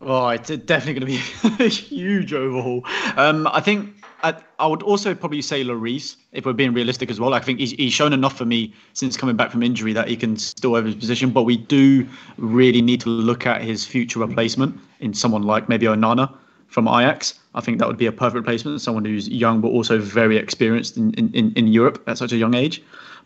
Oh, 0.00 0.28
it's 0.28 0.48
definitely 0.48 1.00
going 1.00 1.18
to 1.18 1.56
be 1.56 1.64
a 1.64 1.68
huge 1.68 2.32
overhaul. 2.32 2.82
Um, 3.16 3.46
I 3.46 3.60
think 3.60 3.94
I, 4.22 4.34
I, 4.58 4.66
would 4.66 4.82
also 4.82 5.14
probably 5.14 5.42
say 5.42 5.62
Lloris, 5.64 6.16
if 6.32 6.44
we're 6.46 6.52
being 6.52 6.72
realistic 6.72 7.10
as 7.10 7.20
well. 7.20 7.34
I 7.34 7.40
think 7.40 7.58
he's, 7.58 7.72
he's 7.72 7.92
shown 7.92 8.12
enough 8.12 8.36
for 8.36 8.44
me 8.44 8.72
since 8.92 9.16
coming 9.16 9.36
back 9.36 9.50
from 9.50 9.62
injury 9.62 9.92
that 9.92 10.08
he 10.08 10.16
can 10.16 10.36
still 10.36 10.74
have 10.74 10.84
his 10.84 10.94
position. 10.94 11.30
But 11.30 11.42
we 11.44 11.56
do 11.56 12.06
really 12.38 12.82
need 12.82 13.00
to 13.02 13.08
look 13.08 13.46
at 13.46 13.62
his 13.62 13.86
future 13.86 14.18
replacement 14.18 14.78
in 15.00 15.14
someone 15.14 15.42
like 15.42 15.68
maybe 15.68 15.86
Onana 15.86 16.34
from 16.68 16.88
Ajax. 16.88 17.34
I 17.54 17.60
think 17.60 17.78
that 17.78 17.86
would 17.86 17.96
be 17.96 18.06
a 18.06 18.12
perfect 18.12 18.36
replacement, 18.36 18.80
someone 18.80 19.04
who's 19.04 19.28
young 19.28 19.60
but 19.60 19.68
also 19.68 19.98
very 19.98 20.36
experienced 20.36 20.96
in, 20.96 21.14
in, 21.14 21.52
in 21.52 21.66
Europe 21.68 22.02
at 22.06 22.18
such 22.18 22.32
a 22.32 22.36
young 22.36 22.54
age. 22.54 22.82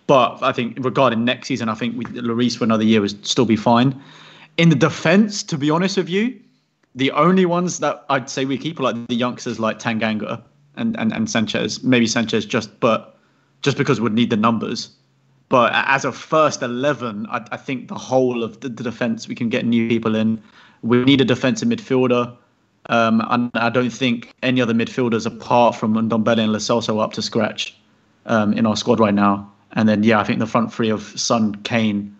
But 0.06 0.42
I 0.42 0.52
think 0.52 0.78
regarding 0.80 1.24
next 1.24 1.48
season, 1.48 1.68
I 1.68 1.74
think 1.74 1.96
we, 1.96 2.04
Lloris 2.06 2.56
for 2.56 2.64
another 2.64 2.84
year 2.84 3.00
would 3.00 3.26
still 3.26 3.46
be 3.46 3.56
fine. 3.56 4.00
In 4.56 4.68
the 4.68 4.76
defence, 4.76 5.42
to 5.44 5.56
be 5.56 5.70
honest 5.70 5.96
with 5.96 6.08
you, 6.08 6.40
the 6.98 7.12
only 7.12 7.46
ones 7.46 7.78
that 7.78 8.04
I'd 8.10 8.28
say 8.28 8.44
we 8.44 8.58
keep 8.58 8.80
are 8.80 8.82
like 8.82 9.06
the 9.06 9.14
youngsters 9.14 9.60
like 9.60 9.78
Tanganga 9.78 10.42
and, 10.76 10.98
and, 10.98 11.12
and 11.12 11.30
Sanchez. 11.30 11.82
Maybe 11.84 12.06
Sanchez 12.06 12.44
just 12.44 12.80
but 12.80 13.16
just 13.62 13.76
because 13.76 14.00
we'd 14.00 14.12
need 14.12 14.30
the 14.30 14.36
numbers. 14.36 14.90
But 15.48 15.72
as 15.74 16.04
a 16.04 16.12
first 16.12 16.60
11, 16.60 17.26
I, 17.30 17.46
I 17.52 17.56
think 17.56 17.88
the 17.88 17.94
whole 17.94 18.42
of 18.42 18.60
the, 18.60 18.68
the 18.68 18.82
defence, 18.82 19.28
we 19.28 19.34
can 19.34 19.48
get 19.48 19.64
new 19.64 19.88
people 19.88 20.14
in. 20.14 20.42
We 20.82 21.04
need 21.04 21.20
a 21.20 21.24
defensive 21.24 21.68
midfielder. 21.68 22.36
Um, 22.90 23.22
and 23.30 23.50
I 23.54 23.70
don't 23.70 23.90
think 23.90 24.34
any 24.42 24.60
other 24.60 24.74
midfielders 24.74 25.24
apart 25.24 25.76
from 25.76 25.94
Ndombele 25.94 26.40
and 26.40 26.54
Celso 26.56 26.96
are 26.96 27.04
up 27.04 27.12
to 27.14 27.22
scratch 27.22 27.76
um, 28.26 28.52
in 28.52 28.66
our 28.66 28.76
squad 28.76 29.00
right 29.00 29.14
now. 29.14 29.50
And 29.72 29.88
then, 29.88 30.02
yeah, 30.02 30.20
I 30.20 30.24
think 30.24 30.38
the 30.38 30.46
front 30.46 30.72
three 30.72 30.90
of 30.90 31.02
Son, 31.18 31.54
Kane, 31.62 32.14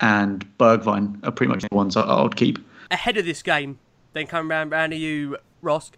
and 0.00 0.46
Bergwijn 0.58 1.24
are 1.26 1.32
pretty 1.32 1.50
much 1.50 1.62
the 1.62 1.74
ones 1.74 1.96
I, 1.96 2.02
I 2.02 2.22
would 2.22 2.36
keep. 2.36 2.58
Ahead 2.90 3.16
of 3.16 3.24
this 3.24 3.42
game, 3.42 3.78
then 4.12 4.26
come 4.26 4.50
round, 4.50 4.70
round 4.70 4.92
to 4.92 4.98
you, 4.98 5.36
Rosk. 5.62 5.96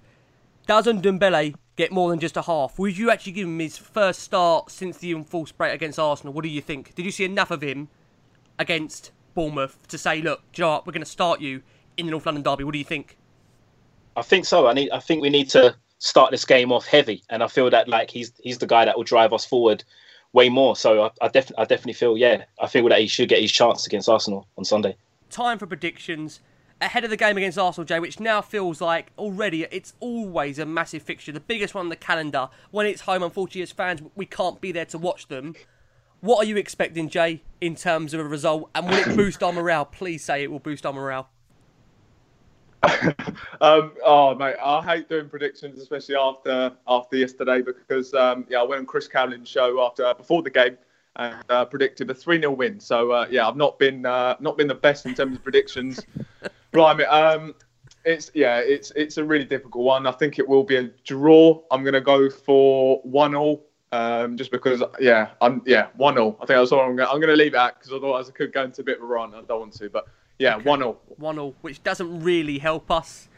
Does 0.66 0.86
Ndombele 0.86 1.54
get 1.76 1.92
more 1.92 2.10
than 2.10 2.20
just 2.20 2.36
a 2.36 2.42
half? 2.42 2.78
Would 2.78 2.96
you 2.96 3.10
actually 3.10 3.32
give 3.32 3.46
him 3.46 3.58
his 3.58 3.78
first 3.78 4.20
start 4.20 4.70
since 4.70 4.98
the 4.98 5.12
enforced 5.12 5.56
break 5.56 5.74
against 5.74 5.98
Arsenal? 5.98 6.32
What 6.32 6.42
do 6.42 6.50
you 6.50 6.60
think? 6.60 6.94
Did 6.94 7.04
you 7.04 7.10
see 7.10 7.24
enough 7.24 7.50
of 7.50 7.62
him 7.62 7.88
against 8.58 9.12
Bournemouth 9.34 9.78
to 9.88 9.98
say, 9.98 10.20
look, 10.20 10.42
you 10.54 10.62
know 10.62 10.70
what, 10.70 10.86
we're 10.86 10.92
going 10.92 11.02
to 11.02 11.10
start 11.10 11.40
you 11.40 11.62
in 11.96 12.06
the 12.06 12.10
North 12.10 12.26
London 12.26 12.42
derby? 12.42 12.64
What 12.64 12.72
do 12.72 12.78
you 12.78 12.84
think? 12.84 13.16
I 14.16 14.22
think 14.22 14.44
so. 14.44 14.66
I 14.66 14.72
need. 14.74 14.90
I 14.90 14.98
think 14.98 15.22
we 15.22 15.30
need 15.30 15.48
to 15.50 15.74
start 15.98 16.30
this 16.30 16.44
game 16.44 16.72
off 16.72 16.86
heavy, 16.86 17.22
and 17.30 17.42
I 17.42 17.46
feel 17.46 17.70
that 17.70 17.88
like 17.88 18.10
he's 18.10 18.32
he's 18.42 18.58
the 18.58 18.66
guy 18.66 18.84
that 18.84 18.96
will 18.96 19.04
drive 19.04 19.32
us 19.32 19.44
forward 19.44 19.84
way 20.32 20.48
more. 20.48 20.76
So 20.76 21.04
I, 21.04 21.10
I 21.22 21.28
definitely 21.28 21.62
I 21.62 21.64
definitely 21.64 21.92
feel 21.94 22.18
yeah. 22.18 22.44
I 22.60 22.66
feel 22.66 22.88
that 22.88 22.98
he 22.98 23.06
should 23.06 23.28
get 23.28 23.40
his 23.40 23.52
chance 23.52 23.86
against 23.86 24.08
Arsenal 24.08 24.46
on 24.58 24.64
Sunday. 24.64 24.96
Time 25.30 25.58
for 25.58 25.66
predictions 25.66 26.40
ahead 26.80 27.04
of 27.04 27.10
the 27.10 27.16
game 27.16 27.36
against 27.36 27.58
Arsenal, 27.58 27.84
Jay, 27.84 28.00
which 28.00 28.20
now 28.20 28.40
feels 28.40 28.80
like 28.80 29.12
already 29.18 29.66
it's 29.70 29.94
always 30.00 30.58
a 30.58 30.66
massive 30.66 31.02
fixture, 31.02 31.32
the 31.32 31.40
biggest 31.40 31.74
one 31.74 31.86
on 31.86 31.88
the 31.88 31.96
calendar. 31.96 32.48
When 32.70 32.86
it's 32.86 33.02
home, 33.02 33.22
unfortunately, 33.22 33.62
as 33.62 33.72
fans, 33.72 34.02
we 34.14 34.26
can't 34.26 34.60
be 34.60 34.72
there 34.72 34.86
to 34.86 34.98
watch 34.98 35.28
them. 35.28 35.54
What 36.20 36.44
are 36.44 36.48
you 36.48 36.56
expecting, 36.56 37.08
Jay, 37.08 37.42
in 37.60 37.74
terms 37.74 38.12
of 38.14 38.20
a 38.20 38.24
result? 38.24 38.70
And 38.74 38.86
will 38.88 38.96
it 38.96 39.06
boost 39.16 39.42
our 39.42 39.52
morale? 39.52 39.84
Please 39.84 40.24
say 40.24 40.42
it 40.42 40.50
will 40.50 40.58
boost 40.58 40.84
our 40.86 40.92
morale. 40.92 41.28
um, 43.60 43.92
oh 44.04 44.34
mate, 44.34 44.56
I 44.62 44.82
hate 44.82 45.08
doing 45.08 45.28
predictions, 45.28 45.78
especially 45.78 46.16
after 46.16 46.72
after 46.88 47.16
yesterday, 47.16 47.60
because 47.60 48.14
um, 48.14 48.46
yeah, 48.48 48.60
I 48.60 48.62
went 48.62 48.80
on 48.80 48.86
Chris 48.86 49.06
Cowling's 49.06 49.50
show 49.50 49.84
after 49.84 50.14
before 50.14 50.42
the 50.42 50.48
game 50.48 50.78
and 51.16 51.36
uh, 51.50 51.66
predicted 51.66 52.08
a 52.10 52.14
three 52.14 52.40
0 52.40 52.52
win. 52.52 52.80
So 52.80 53.10
uh, 53.10 53.26
yeah, 53.30 53.46
I've 53.46 53.56
not 53.56 53.78
been 53.78 54.06
uh, 54.06 54.36
not 54.40 54.56
been 54.56 54.66
the 54.66 54.74
best 54.74 55.04
in 55.04 55.14
terms 55.14 55.36
of 55.36 55.42
predictions. 55.42 56.00
Blimey, 56.72 57.04
um, 57.04 57.54
it's 58.04 58.30
yeah, 58.34 58.58
it's 58.58 58.92
it's 58.96 59.16
a 59.16 59.24
really 59.24 59.44
difficult 59.44 59.84
one. 59.84 60.06
I 60.06 60.12
think 60.12 60.38
it 60.38 60.48
will 60.48 60.64
be 60.64 60.76
a 60.76 60.84
draw. 61.04 61.60
I'm 61.70 61.82
going 61.82 61.94
to 61.94 62.00
go 62.00 62.30
for 62.30 63.00
one 63.02 63.34
all. 63.34 63.66
Um, 63.92 64.36
just 64.36 64.52
because, 64.52 64.82
yeah, 65.00 65.30
I'm 65.40 65.62
yeah 65.66 65.88
one 65.96 66.16
all. 66.16 66.36
I 66.40 66.46
think 66.46 66.58
that's 66.58 66.72
all 66.72 66.80
I'm 66.80 66.96
going. 66.96 67.08
I'm 67.08 67.20
going 67.20 67.30
to 67.30 67.36
leave 67.36 67.54
it 67.54 67.58
at 67.58 67.78
because 67.78 67.92
otherwise 67.92 68.28
I 68.28 68.32
could 68.32 68.52
go 68.52 68.62
into 68.62 68.82
a 68.82 68.84
bit 68.84 68.98
of 68.98 69.02
a 69.02 69.06
run. 69.06 69.34
I 69.34 69.42
don't 69.42 69.60
want 69.60 69.72
to, 69.74 69.90
but 69.90 70.06
yeah, 70.38 70.56
okay. 70.56 70.64
one 70.64 70.82
all. 70.82 71.00
One 71.16 71.38
all, 71.38 71.54
which 71.60 71.82
doesn't 71.82 72.22
really 72.22 72.58
help 72.58 72.90
us. 72.90 73.28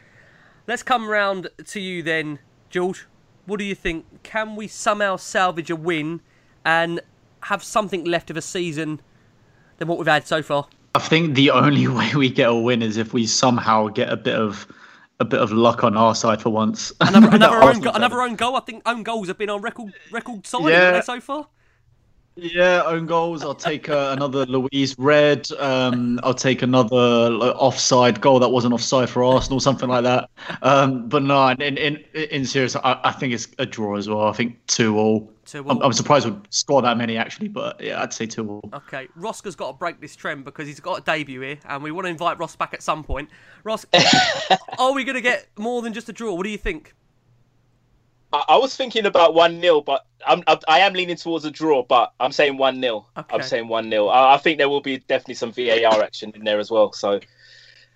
Let's 0.67 0.83
come 0.83 1.09
round 1.09 1.49
to 1.65 1.79
you 1.79 2.03
then, 2.03 2.39
George. 2.69 3.07
What 3.45 3.57
do 3.57 3.65
you 3.65 3.75
think? 3.75 4.23
Can 4.23 4.55
we 4.55 4.67
somehow 4.67 5.17
salvage 5.17 5.69
a 5.69 5.75
win 5.75 6.21
and 6.63 7.01
have 7.41 7.61
something 7.63 8.05
left 8.05 8.29
of 8.29 8.37
a 8.37 8.41
season 8.41 9.01
than 9.77 9.89
what 9.89 9.97
we've 9.97 10.07
had 10.07 10.25
so 10.27 10.41
far? 10.41 10.67
I 10.95 10.99
think 10.99 11.35
the 11.35 11.51
only 11.51 11.87
way 11.97 12.11
we 12.15 12.29
get 12.29 12.49
a 12.49 12.55
win 12.55 12.81
is 12.81 12.97
if 12.97 13.13
we 13.13 13.25
somehow 13.25 13.87
get 13.87 14.09
a 14.09 14.17
bit 14.17 14.35
of 14.35 14.67
a 15.19 15.25
bit 15.25 15.39
of 15.39 15.51
luck 15.51 15.83
on 15.83 15.95
our 15.95 16.15
side 16.15 16.41
for 16.41 16.49
once. 16.49 16.91
Another, 16.99 17.29
another 17.35 17.63
own, 17.63 17.79
go- 17.79 17.91
another 17.91 18.21
own 18.21 18.35
goal. 18.35 18.55
I 18.55 18.61
think 18.61 18.81
own 18.85 19.03
goals 19.03 19.27
have 19.27 19.37
been 19.37 19.49
on 19.49 19.61
record 19.61 19.93
record 20.11 20.45
signing 20.45 20.69
yeah. 20.69 21.01
so 21.01 21.19
far. 21.19 21.47
Yeah, 22.35 22.81
own 22.85 23.05
goals. 23.05 23.43
I'll 23.43 23.53
take 23.53 23.89
uh, 23.89 24.13
another 24.17 24.45
Luiz 24.47 24.97
Red. 24.97 25.47
Um, 25.59 26.19
I'll 26.23 26.33
take 26.33 26.63
another 26.63 27.29
like, 27.29 27.55
offside 27.55 28.21
goal 28.21 28.39
that 28.39 28.49
wasn't 28.49 28.73
offside 28.73 29.09
for 29.09 29.23
Arsenal, 29.23 29.59
something 29.59 29.87
like 29.87 30.03
that. 30.03 30.29
Um, 30.63 31.07
but 31.07 31.21
no, 31.21 31.49
in 31.49 31.77
in 31.77 31.97
in 32.13 32.45
serious, 32.45 32.75
I, 32.75 32.99
I, 33.03 33.11
think 33.11 33.33
it's 33.33 33.47
a 33.59 33.67
draw 33.67 33.97
as 33.97 34.09
well. 34.09 34.23
I 34.23 34.33
think 34.33 34.65
two 34.65 34.97
all. 34.97 35.31
Two 35.45 35.63
all. 35.63 35.71
I'm, 35.71 35.83
I'm, 35.83 35.93
surprised 35.93 36.27
we 36.27 36.35
score 36.49 36.81
that 36.81 36.97
many 36.97 37.17
actually, 37.17 37.49
but 37.49 37.79
yeah, 37.79 38.01
I'd 38.01 38.13
say 38.13 38.25
two 38.25 38.49
all. 38.49 38.69
Okay, 38.73 39.07
Roska's 39.15 39.55
got 39.55 39.67
to 39.67 39.73
break 39.73 40.01
this 40.01 40.15
trend 40.15 40.43
because 40.43 40.67
he's 40.67 40.79
got 40.79 40.99
a 40.99 41.01
debut 41.03 41.41
here, 41.41 41.59
and 41.65 41.83
we 41.83 41.91
want 41.91 42.05
to 42.05 42.09
invite 42.09 42.39
Ross 42.39 42.55
back 42.55 42.73
at 42.73 42.81
some 42.81 43.03
point. 43.03 43.29
Ross, 43.63 43.85
are 44.79 44.93
we 44.93 45.03
going 45.03 45.15
to 45.15 45.21
get 45.21 45.47
more 45.59 45.83
than 45.83 45.93
just 45.93 46.09
a 46.09 46.13
draw? 46.13 46.33
What 46.33 46.45
do 46.45 46.49
you 46.49 46.57
think? 46.57 46.95
I, 48.33 48.43
I 48.49 48.57
was 48.57 48.75
thinking 48.75 49.05
about 49.05 49.33
one 49.33 49.61
0 49.61 49.81
but 49.81 50.05
I'm, 50.25 50.43
I, 50.47 50.59
I 50.67 50.79
am 50.79 50.93
leaning 50.93 51.15
towards 51.15 51.45
a 51.45 51.51
draw. 51.51 51.83
But 51.83 52.13
I'm 52.19 52.31
saying 52.31 52.57
one 52.57 52.81
0 52.81 53.05
okay. 53.17 53.35
I'm 53.35 53.43
saying 53.43 53.67
one 53.67 53.89
0 53.89 54.07
I, 54.07 54.35
I, 54.35 54.37
think 54.37 54.57
there 54.57 54.69
will 54.69 54.81
be 54.81 54.97
definitely 54.97 55.35
some 55.35 55.51
VAR 55.51 56.03
action 56.03 56.31
in 56.35 56.43
there 56.43 56.59
as 56.59 56.69
well. 56.71 56.91
So. 56.91 57.19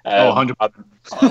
Um, 0.05 0.13
oh, 0.13 0.27
100 0.27 0.55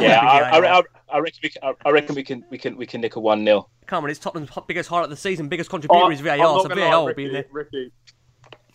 Yeah, 0.03 0.21
I, 0.21 0.59
I, 0.59 0.83
I, 1.09 1.19
reckon 1.19 1.41
we 1.43 1.49
can, 1.49 1.63
I 1.87 1.91
reckon 1.91 2.15
we 2.15 2.23
can 2.23 2.45
we 2.51 2.59
can 2.59 2.77
we 2.77 2.85
can 2.85 3.01
nick 3.01 3.17
a 3.17 3.21
one 3.21 3.43
0 3.43 3.71
Come 3.87 4.05
on, 4.05 4.11
it's 4.11 4.19
Tottenham's 4.19 4.51
biggest 4.67 4.91
highlight 4.91 5.05
of 5.05 5.11
the 5.11 5.17
season, 5.17 5.49
biggest 5.49 5.71
contributor 5.71 6.05
oh, 6.05 6.11
is 6.11 6.21
VAR, 6.21 6.37
so 6.37 6.69
VAR 6.69 6.77
lie, 6.77 6.97
will 6.97 7.15
be 7.15 7.29
there. 7.29 7.47
Ricky, 7.51 7.91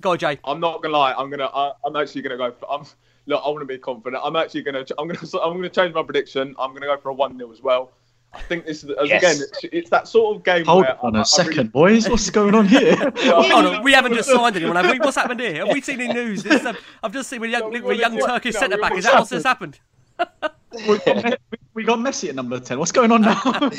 Go, 0.02 0.18
Jay. 0.18 0.40
I'm 0.44 0.60
not 0.60 0.82
gonna 0.82 0.98
lie. 0.98 1.14
I'm 1.14 1.30
gonna. 1.30 1.46
I, 1.46 1.74
am 1.86 1.96
actually 1.96 2.24
gonna 2.24 2.38
go. 2.38 2.52
For, 2.52 2.72
I'm 2.72 2.86
look. 3.28 3.42
I 3.46 3.50
want 3.50 3.62
to 3.62 3.66
be 3.66 3.78
confident. 3.78 4.22
I'm 4.26 4.36
actually 4.36 4.64
gonna. 4.64 4.84
I'm 4.98 5.08
gonna. 5.08 5.20
I'm 5.44 5.54
gonna 5.54 5.70
change 5.70 5.94
my 5.94 6.04
prediction. 6.04 6.56
I'm 6.58 6.74
gonna 6.74 6.88
go 6.88 6.98
for 6.98 7.10
a 7.10 7.14
one 7.14 7.38
0 7.38 7.52
as 7.52 7.62
well. 7.62 7.92
I 8.34 8.42
think 8.44 8.66
this 8.66 8.84
is 8.84 8.92
yes. 9.04 9.24
again. 9.24 9.36
It's, 9.42 9.60
it's, 9.74 9.90
that 9.90 10.08
sort 10.08 10.38
of 10.38 10.44
game. 10.44 10.66
Hold 10.66 10.86
where 10.86 11.06
on 11.06 11.18
I, 11.18 11.22
a 11.22 11.26
second, 11.26 11.58
really... 11.58 11.98
boys. 11.98 12.10
What's 12.10 12.30
going 12.30 12.56
on 12.56 12.66
here? 12.66 12.96
on, 13.34 13.84
we 13.84 13.92
haven't 13.92 14.14
just 14.14 14.30
signed 14.30 14.56
anyone, 14.56 14.78
have 14.78 14.90
we? 14.90 15.00
What's 15.00 15.18
happened 15.18 15.42
here? 15.42 15.66
Have 15.66 15.74
we 15.74 15.82
seen 15.82 16.00
any 16.00 16.14
news? 16.14 16.44
This, 16.44 16.66
I've 17.04 17.12
just 17.12 17.30
seen 17.30 17.44
a 17.44 17.48
young, 17.48 17.74
no, 17.74 17.92
young 17.92 18.18
Turkish 18.20 18.56
centre 18.56 18.78
back. 18.78 18.94
Is 18.96 19.04
that 19.04 19.16
what's 19.16 19.32
just 19.32 19.46
happened? 19.46 19.80
we, 20.88 21.00
got, 21.00 21.40
we 21.74 21.84
got 21.84 22.00
Messi 22.00 22.30
at 22.30 22.36
number 22.36 22.60
ten. 22.60 22.80
What's 22.80 22.94
going 22.94 23.12
on 23.12 23.22
now? 23.22 23.42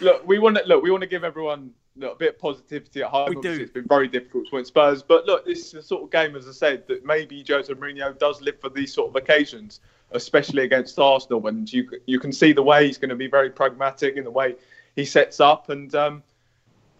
look, 0.00 0.26
we 0.26 0.38
want 0.38 0.56
to 0.56 0.64
look. 0.64 0.82
We 0.82 0.90
want 0.90 1.02
to 1.02 1.08
give 1.08 1.24
everyone 1.24 1.72
look, 1.96 2.14
a 2.14 2.18
bit 2.18 2.34
of 2.36 2.38
positivity 2.38 3.02
at 3.02 3.10
home. 3.10 3.34
We 3.34 3.42
do. 3.42 3.52
It's 3.52 3.70
been 3.70 3.86
very 3.86 4.08
difficult 4.08 4.46
to 4.48 4.54
win 4.54 4.64
Spurs, 4.64 5.02
but 5.02 5.26
look, 5.26 5.44
this 5.44 5.66
is 5.66 5.72
the 5.72 5.82
sort 5.82 6.04
of 6.04 6.10
game, 6.10 6.36
as 6.36 6.48
I 6.48 6.52
said, 6.52 6.88
that 6.88 7.04
maybe 7.04 7.44
Jose 7.46 7.70
Mourinho 7.72 8.18
does 8.18 8.40
live 8.40 8.58
for 8.60 8.70
these 8.70 8.94
sort 8.94 9.10
of 9.10 9.16
occasions 9.16 9.80
especially 10.14 10.64
against 10.64 10.98
Arsenal. 10.98 11.46
And 11.46 11.70
you 11.72 11.88
you 12.06 12.18
can 12.18 12.32
see 12.32 12.52
the 12.52 12.62
way 12.62 12.86
he's 12.86 12.98
going 12.98 13.10
to 13.10 13.16
be 13.16 13.28
very 13.28 13.50
pragmatic 13.50 14.16
in 14.16 14.24
the 14.24 14.30
way 14.30 14.56
he 14.96 15.04
sets 15.04 15.40
up. 15.40 15.68
And 15.68 15.94
um, 15.94 16.22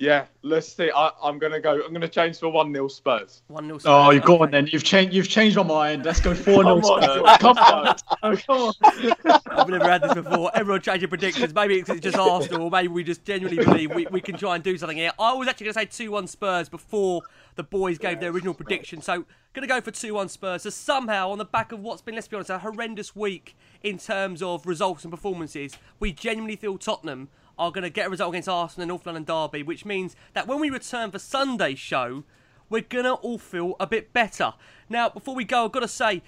yeah, 0.03 0.25
let's 0.43 0.67
see. 0.67 0.91
I, 0.91 1.13
am 1.23 1.39
going 1.39 1.53
to 1.53 1.61
go. 1.61 1.75
I'm 1.75 1.91
going 1.91 2.01
to 2.01 2.09
change 2.09 2.41
for 2.41 2.49
one 2.49 2.73
0 2.73 2.89
Spurs. 2.89 3.43
One 3.47 3.67
0 3.67 3.79
Spurs. 3.79 3.89
Oh, 3.89 4.11
you've 4.11 4.25
okay. 4.25 4.37
gone 4.37 4.51
then. 4.51 4.67
You've 4.67 4.83
changed. 4.83 5.15
You've 5.15 5.29
changed 5.29 5.57
my 5.57 5.63
mind. 5.63 6.05
Let's 6.05 6.21
go 6.21 6.35
four 6.35 6.65
0 6.65 6.81
Spurs. 6.81 7.39
Come 7.39 7.57
on. 7.57 7.97
Oh, 8.25 8.37
come 8.37 8.59
on. 8.59 9.43
I've 9.51 9.69
never 9.69 9.89
had 9.89 10.03
this 10.03 10.15
before. 10.15 10.51
Everyone 10.55 10.81
changing 10.81 11.09
predictions. 11.09 11.55
Maybe 11.55 11.79
it's 11.79 12.01
just 12.01 12.17
Arsenal, 12.17 12.63
or 12.63 12.71
maybe 12.71 12.89
we 12.89 13.05
just 13.05 13.25
genuinely 13.25 13.65
believe 13.65 13.95
we, 13.95 14.07
we 14.07 14.21
can 14.21 14.37
try 14.37 14.57
and 14.57 14.65
do 14.65 14.77
something 14.77 14.97
here. 14.97 15.13
I 15.21 15.35
was 15.35 15.47
actually 15.47 15.67
going 15.67 15.75
to 15.75 15.81
say 15.81 16.05
two 16.05 16.11
one 16.11 16.27
Spurs 16.27 16.69
before 16.69 17.23
the 17.55 17.63
boys 17.63 17.99
gave 17.99 18.19
their 18.19 18.31
original 18.31 18.55
prediction. 18.55 19.03
So 19.03 19.25
going 19.53 19.69
to 19.69 19.73
go 19.73 19.81
for 19.81 19.91
2-1 19.91 20.31
Spurs. 20.31 20.63
So 20.63 20.71
somehow, 20.71 21.31
on 21.31 21.39
the 21.39 21.45
back 21.45 21.73
of 21.73 21.81
what's 21.81 22.01
been, 22.01 22.15
let's 22.15 22.27
be 22.27 22.37
honest, 22.37 22.51
a 22.51 22.59
horrendous 22.59 23.15
week 23.15 23.55
in 23.83 23.99
terms 23.99 24.43
of 24.43 24.67
results 24.67 25.05
and 25.05 25.11
performances, 25.11 25.77
we 26.01 26.13
genuinely 26.13 26.57
feel 26.57 26.79
Tottenham 26.79 27.29
are 27.63 27.71
going 27.71 27.83
to 27.83 27.91
get 27.91 28.09
a 28.09 28.11
result 28.11 28.35
against 28.35 28.49
Arsenal 28.49 28.83
in 28.83 28.89
North 28.89 29.07
London 29.07 29.25
Derby, 29.25 29.63
which 29.63 29.85
means 29.85 30.17
that 30.35 30.47
when 30.47 30.61
we 30.61 30.71
return 30.71 31.11
for 31.11 31.19
Sunday's 31.19 31.79
show, 31.79 32.25
we're 32.69 32.83
going 32.83 33.05
to 33.05 33.15
all 33.15 33.39
feel 33.39 33.77
a 33.79 33.87
bit 33.87 34.13
better. 34.13 34.55
Now, 34.89 35.09
before 35.09 35.35
we 35.35 35.45
go, 35.45 35.67
I've 35.67 35.73
got 35.73 35.81
to 35.81 35.89
say, 35.89 36.23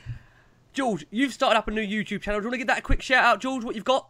George, 0.73 1.07
you've 1.11 1.33
started 1.33 1.59
up 1.59 1.69
a 1.69 1.71
new 1.71 1.81
YouTube 1.81 2.21
channel. 2.23 2.41
Do 2.41 2.45
you 2.45 2.49
want 2.51 2.55
to 2.55 2.59
give 2.59 2.67
that 2.69 2.79
a 2.79 2.83
quick 2.83 3.03
shout 3.03 3.25
out, 3.25 3.41
George, 3.41 3.65
what 3.65 3.75
you've 3.75 3.85
got? 3.85 4.09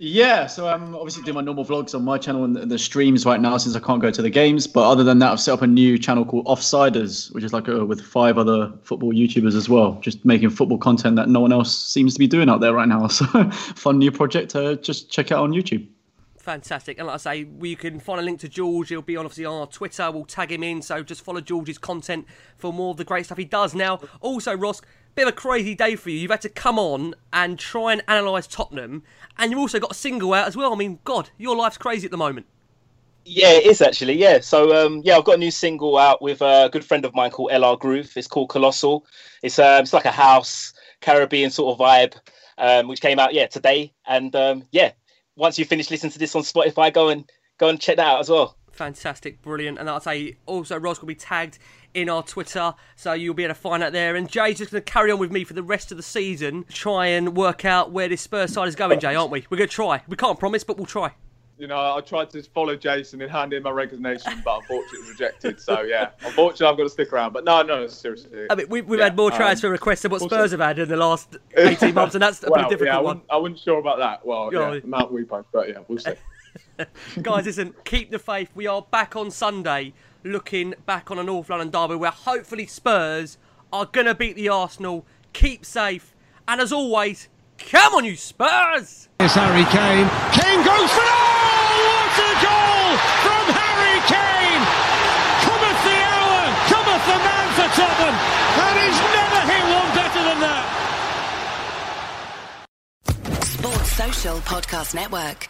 Yeah, 0.00 0.46
so 0.46 0.68
I'm 0.68 0.94
obviously 0.94 1.24
doing 1.24 1.34
my 1.34 1.40
normal 1.40 1.64
vlogs 1.64 1.92
on 1.92 2.04
my 2.04 2.18
channel 2.18 2.44
and 2.44 2.54
the 2.56 2.78
streams 2.78 3.26
right 3.26 3.40
now 3.40 3.56
since 3.56 3.74
I 3.74 3.80
can't 3.80 4.00
go 4.00 4.12
to 4.12 4.22
the 4.22 4.30
games. 4.30 4.68
But 4.68 4.88
other 4.88 5.02
than 5.02 5.18
that, 5.18 5.32
I've 5.32 5.40
set 5.40 5.54
up 5.54 5.62
a 5.62 5.66
new 5.66 5.98
channel 5.98 6.24
called 6.24 6.46
Offsiders, 6.46 7.34
which 7.34 7.42
is 7.42 7.52
like 7.52 7.66
a, 7.66 7.84
with 7.84 8.00
five 8.00 8.38
other 8.38 8.72
football 8.84 9.12
YouTubers 9.12 9.56
as 9.56 9.68
well, 9.68 9.98
just 10.00 10.24
making 10.24 10.50
football 10.50 10.78
content 10.78 11.16
that 11.16 11.28
no 11.28 11.40
one 11.40 11.52
else 11.52 11.76
seems 11.76 12.12
to 12.12 12.20
be 12.20 12.28
doing 12.28 12.48
out 12.48 12.60
there 12.60 12.72
right 12.72 12.88
now. 12.88 13.08
So, 13.18 13.24
fun 13.50 13.98
new 13.98 14.12
project. 14.12 14.50
to 14.52 14.76
just 14.76 15.10
check 15.10 15.32
out 15.32 15.42
on 15.42 15.50
YouTube. 15.50 15.88
Fantastic. 16.48 16.96
And 16.96 17.08
like 17.08 17.16
I 17.16 17.18
say, 17.18 17.44
we 17.44 17.76
can 17.76 18.00
find 18.00 18.18
a 18.18 18.22
link 18.22 18.40
to 18.40 18.48
George. 18.48 18.88
He'll 18.88 19.02
be 19.02 19.18
on 19.18 19.26
obviously 19.26 19.44
on 19.44 19.60
our 19.60 19.66
Twitter. 19.66 20.10
We'll 20.10 20.24
tag 20.24 20.50
him 20.50 20.62
in. 20.62 20.80
So 20.80 21.02
just 21.02 21.20
follow 21.20 21.42
George's 21.42 21.76
content 21.76 22.26
for 22.56 22.72
more 22.72 22.92
of 22.92 22.96
the 22.96 23.04
great 23.04 23.26
stuff 23.26 23.36
he 23.36 23.44
does. 23.44 23.74
Now, 23.74 24.00
also, 24.22 24.56
Ross, 24.56 24.80
bit 25.14 25.28
of 25.28 25.34
a 25.34 25.36
crazy 25.36 25.74
day 25.74 25.94
for 25.94 26.08
you. 26.08 26.16
You've 26.16 26.30
had 26.30 26.40
to 26.40 26.48
come 26.48 26.78
on 26.78 27.14
and 27.34 27.58
try 27.58 27.92
and 27.92 28.02
analyse 28.08 28.46
Tottenham, 28.46 29.02
and 29.36 29.50
you've 29.50 29.60
also 29.60 29.78
got 29.78 29.90
a 29.90 29.94
single 29.94 30.32
out 30.32 30.48
as 30.48 30.56
well. 30.56 30.72
I 30.72 30.76
mean, 30.76 31.00
God, 31.04 31.28
your 31.36 31.54
life's 31.54 31.76
crazy 31.76 32.06
at 32.06 32.12
the 32.12 32.16
moment. 32.16 32.46
Yeah, 33.26 33.50
it 33.50 33.66
is 33.66 33.82
actually. 33.82 34.14
Yeah, 34.14 34.40
so 34.40 34.74
um, 34.74 35.02
yeah, 35.04 35.18
I've 35.18 35.24
got 35.24 35.34
a 35.34 35.38
new 35.38 35.50
single 35.50 35.98
out 35.98 36.22
with 36.22 36.40
a 36.40 36.70
good 36.72 36.82
friend 36.82 37.04
of 37.04 37.14
mine 37.14 37.30
called 37.30 37.50
LR 37.50 37.78
Groove. 37.78 38.10
It's 38.16 38.26
called 38.26 38.48
Colossal. 38.48 39.04
It's 39.42 39.58
um, 39.58 39.82
it's 39.82 39.92
like 39.92 40.06
a 40.06 40.10
house 40.10 40.72
Caribbean 41.02 41.50
sort 41.50 41.78
of 41.78 41.86
vibe, 41.86 42.14
um, 42.56 42.88
which 42.88 43.02
came 43.02 43.18
out 43.18 43.34
yeah 43.34 43.48
today. 43.48 43.92
And 44.06 44.34
um, 44.34 44.64
yeah, 44.72 44.92
once 45.38 45.58
you 45.58 45.64
finish 45.64 45.90
listening 45.90 46.12
to 46.12 46.18
this 46.18 46.34
on 46.34 46.42
Spotify, 46.42 46.92
go 46.92 47.08
and 47.08 47.30
go 47.58 47.68
and 47.68 47.80
check 47.80 47.96
that 47.96 48.06
out 48.06 48.20
as 48.20 48.28
well. 48.28 48.56
Fantastic, 48.72 49.40
brilliant. 49.42 49.78
And 49.78 49.88
I'll 49.88 50.00
say 50.00 50.36
also 50.46 50.76
Ross 50.78 51.00
will 51.00 51.08
be 51.08 51.14
tagged 51.14 51.58
in 51.94 52.08
our 52.08 52.22
Twitter, 52.22 52.74
so 52.96 53.12
you'll 53.12 53.34
be 53.34 53.44
able 53.44 53.54
to 53.54 53.60
find 53.60 53.82
out 53.82 53.92
there. 53.92 54.14
And 54.14 54.28
Jay's 54.28 54.58
just 54.58 54.70
going 54.70 54.82
to 54.82 54.92
carry 54.92 55.10
on 55.10 55.18
with 55.18 55.32
me 55.32 55.44
for 55.44 55.54
the 55.54 55.62
rest 55.62 55.90
of 55.90 55.96
the 55.96 56.02
season, 56.02 56.64
try 56.68 57.06
and 57.06 57.36
work 57.36 57.64
out 57.64 57.92
where 57.92 58.08
this 58.08 58.20
Spurs 58.20 58.52
side 58.52 58.68
is 58.68 58.76
going, 58.76 59.00
Jay, 59.00 59.14
aren't 59.14 59.30
we? 59.30 59.46
We're 59.50 59.56
going 59.56 59.68
to 59.68 59.74
try. 59.74 60.02
We 60.06 60.16
can't 60.16 60.38
promise, 60.38 60.64
but 60.64 60.76
we'll 60.76 60.86
try. 60.86 61.12
You 61.58 61.66
know, 61.66 61.96
I 61.96 62.00
tried 62.00 62.30
to 62.30 62.42
follow 62.44 62.76
Jason 62.76 63.20
and 63.20 63.30
hand 63.30 63.52
in 63.52 63.64
my 63.64 63.70
resignation, 63.70 64.40
but 64.44 64.58
unfortunately 64.60 64.98
it 64.98 65.00
was 65.00 65.10
rejected. 65.10 65.60
So 65.60 65.80
yeah, 65.82 66.10
unfortunately 66.24 66.66
I've 66.68 66.76
got 66.76 66.84
to 66.84 66.88
stick 66.88 67.12
around. 67.12 67.32
But 67.32 67.44
no, 67.44 67.62
no, 67.62 67.86
seriously. 67.88 68.46
I 68.48 68.54
mean, 68.54 68.68
we, 68.68 68.80
we've 68.82 68.98
Yeah, 69.00 69.06
had 69.06 69.16
more 69.16 69.32
um, 69.32 69.36
transfer 69.36 69.68
requests 69.68 70.02
than 70.02 70.12
what 70.12 70.20
we'll 70.20 70.30
Spurs 70.30 70.52
have 70.52 70.60
had 70.60 70.78
in 70.78 70.88
the 70.88 70.96
last 70.96 71.36
18 71.56 71.94
months, 71.94 72.14
and 72.14 72.22
that's 72.22 72.42
a 72.44 72.50
well, 72.50 72.64
pretty 72.68 72.84
yeah, 72.84 72.90
I 72.92 73.02
difficult 73.02 73.04
one. 73.04 73.22
I 73.28 73.36
wasn't 73.38 73.58
sure 73.58 73.78
about 73.80 73.98
that. 73.98 74.24
Well, 74.24 74.50
Yeah. 74.52 74.74
yeah, 74.74 74.80
Mount 74.84 75.12
we 75.12 75.24
both, 75.24 75.46
but 75.52 75.68
yeah, 75.68 75.78
we'll 75.88 75.98
see. 75.98 76.12
Guys, 77.22 77.44
listen, 77.46 77.74
keep 77.84 78.10
the 78.10 78.18
faith. 78.20 78.50
We 78.54 78.66
are 78.68 78.82
back 78.82 79.16
on 79.16 79.30
Sunday, 79.32 79.94
looking 80.22 80.74
back 80.86 81.10
on 81.10 81.18
a 81.18 81.24
North 81.24 81.50
London 81.50 81.70
derby 81.70 81.96
where 81.96 82.10
hopefully 82.12 82.66
Spurs 82.66 83.36
are 83.72 83.84
going 83.86 84.06
to 84.06 84.14
beat 84.14 84.36
the 84.36 84.48
Arsenal. 84.48 85.04
Keep 85.32 85.64
safe. 85.64 86.14
And 86.46 86.60
as 86.60 86.72
always, 86.72 87.28
come 87.58 87.94
on, 87.94 88.04
you 88.04 88.14
Spurs! 88.16 89.08
It's 89.20 89.34
Harry 89.34 89.64
Kane. 89.74 90.08
Kane 90.32 90.62
goes 90.64 90.90
for 90.90 91.02
oh, 91.02 91.68
what 91.84 92.14
a 92.16 92.32
goal 92.40 92.96
from 93.26 93.44
Harry 93.52 93.98
Kane! 94.08 94.62
Cometh 95.44 95.82
the 95.84 95.98
hour, 95.98 96.42
cometh 96.70 97.04
the 97.10 97.18
man 97.18 97.48
for 97.58 97.66
Tottenham, 97.78 98.14
and 98.66 98.76
he's 98.82 99.00
never 99.18 99.40
hit 99.52 99.64
one 99.78 99.90
better 99.94 100.22
than 100.28 100.38
that. 100.46 100.64
Sports 103.44 103.92
Social 103.92 104.36
Podcast 104.40 104.94
Network. 104.94 105.48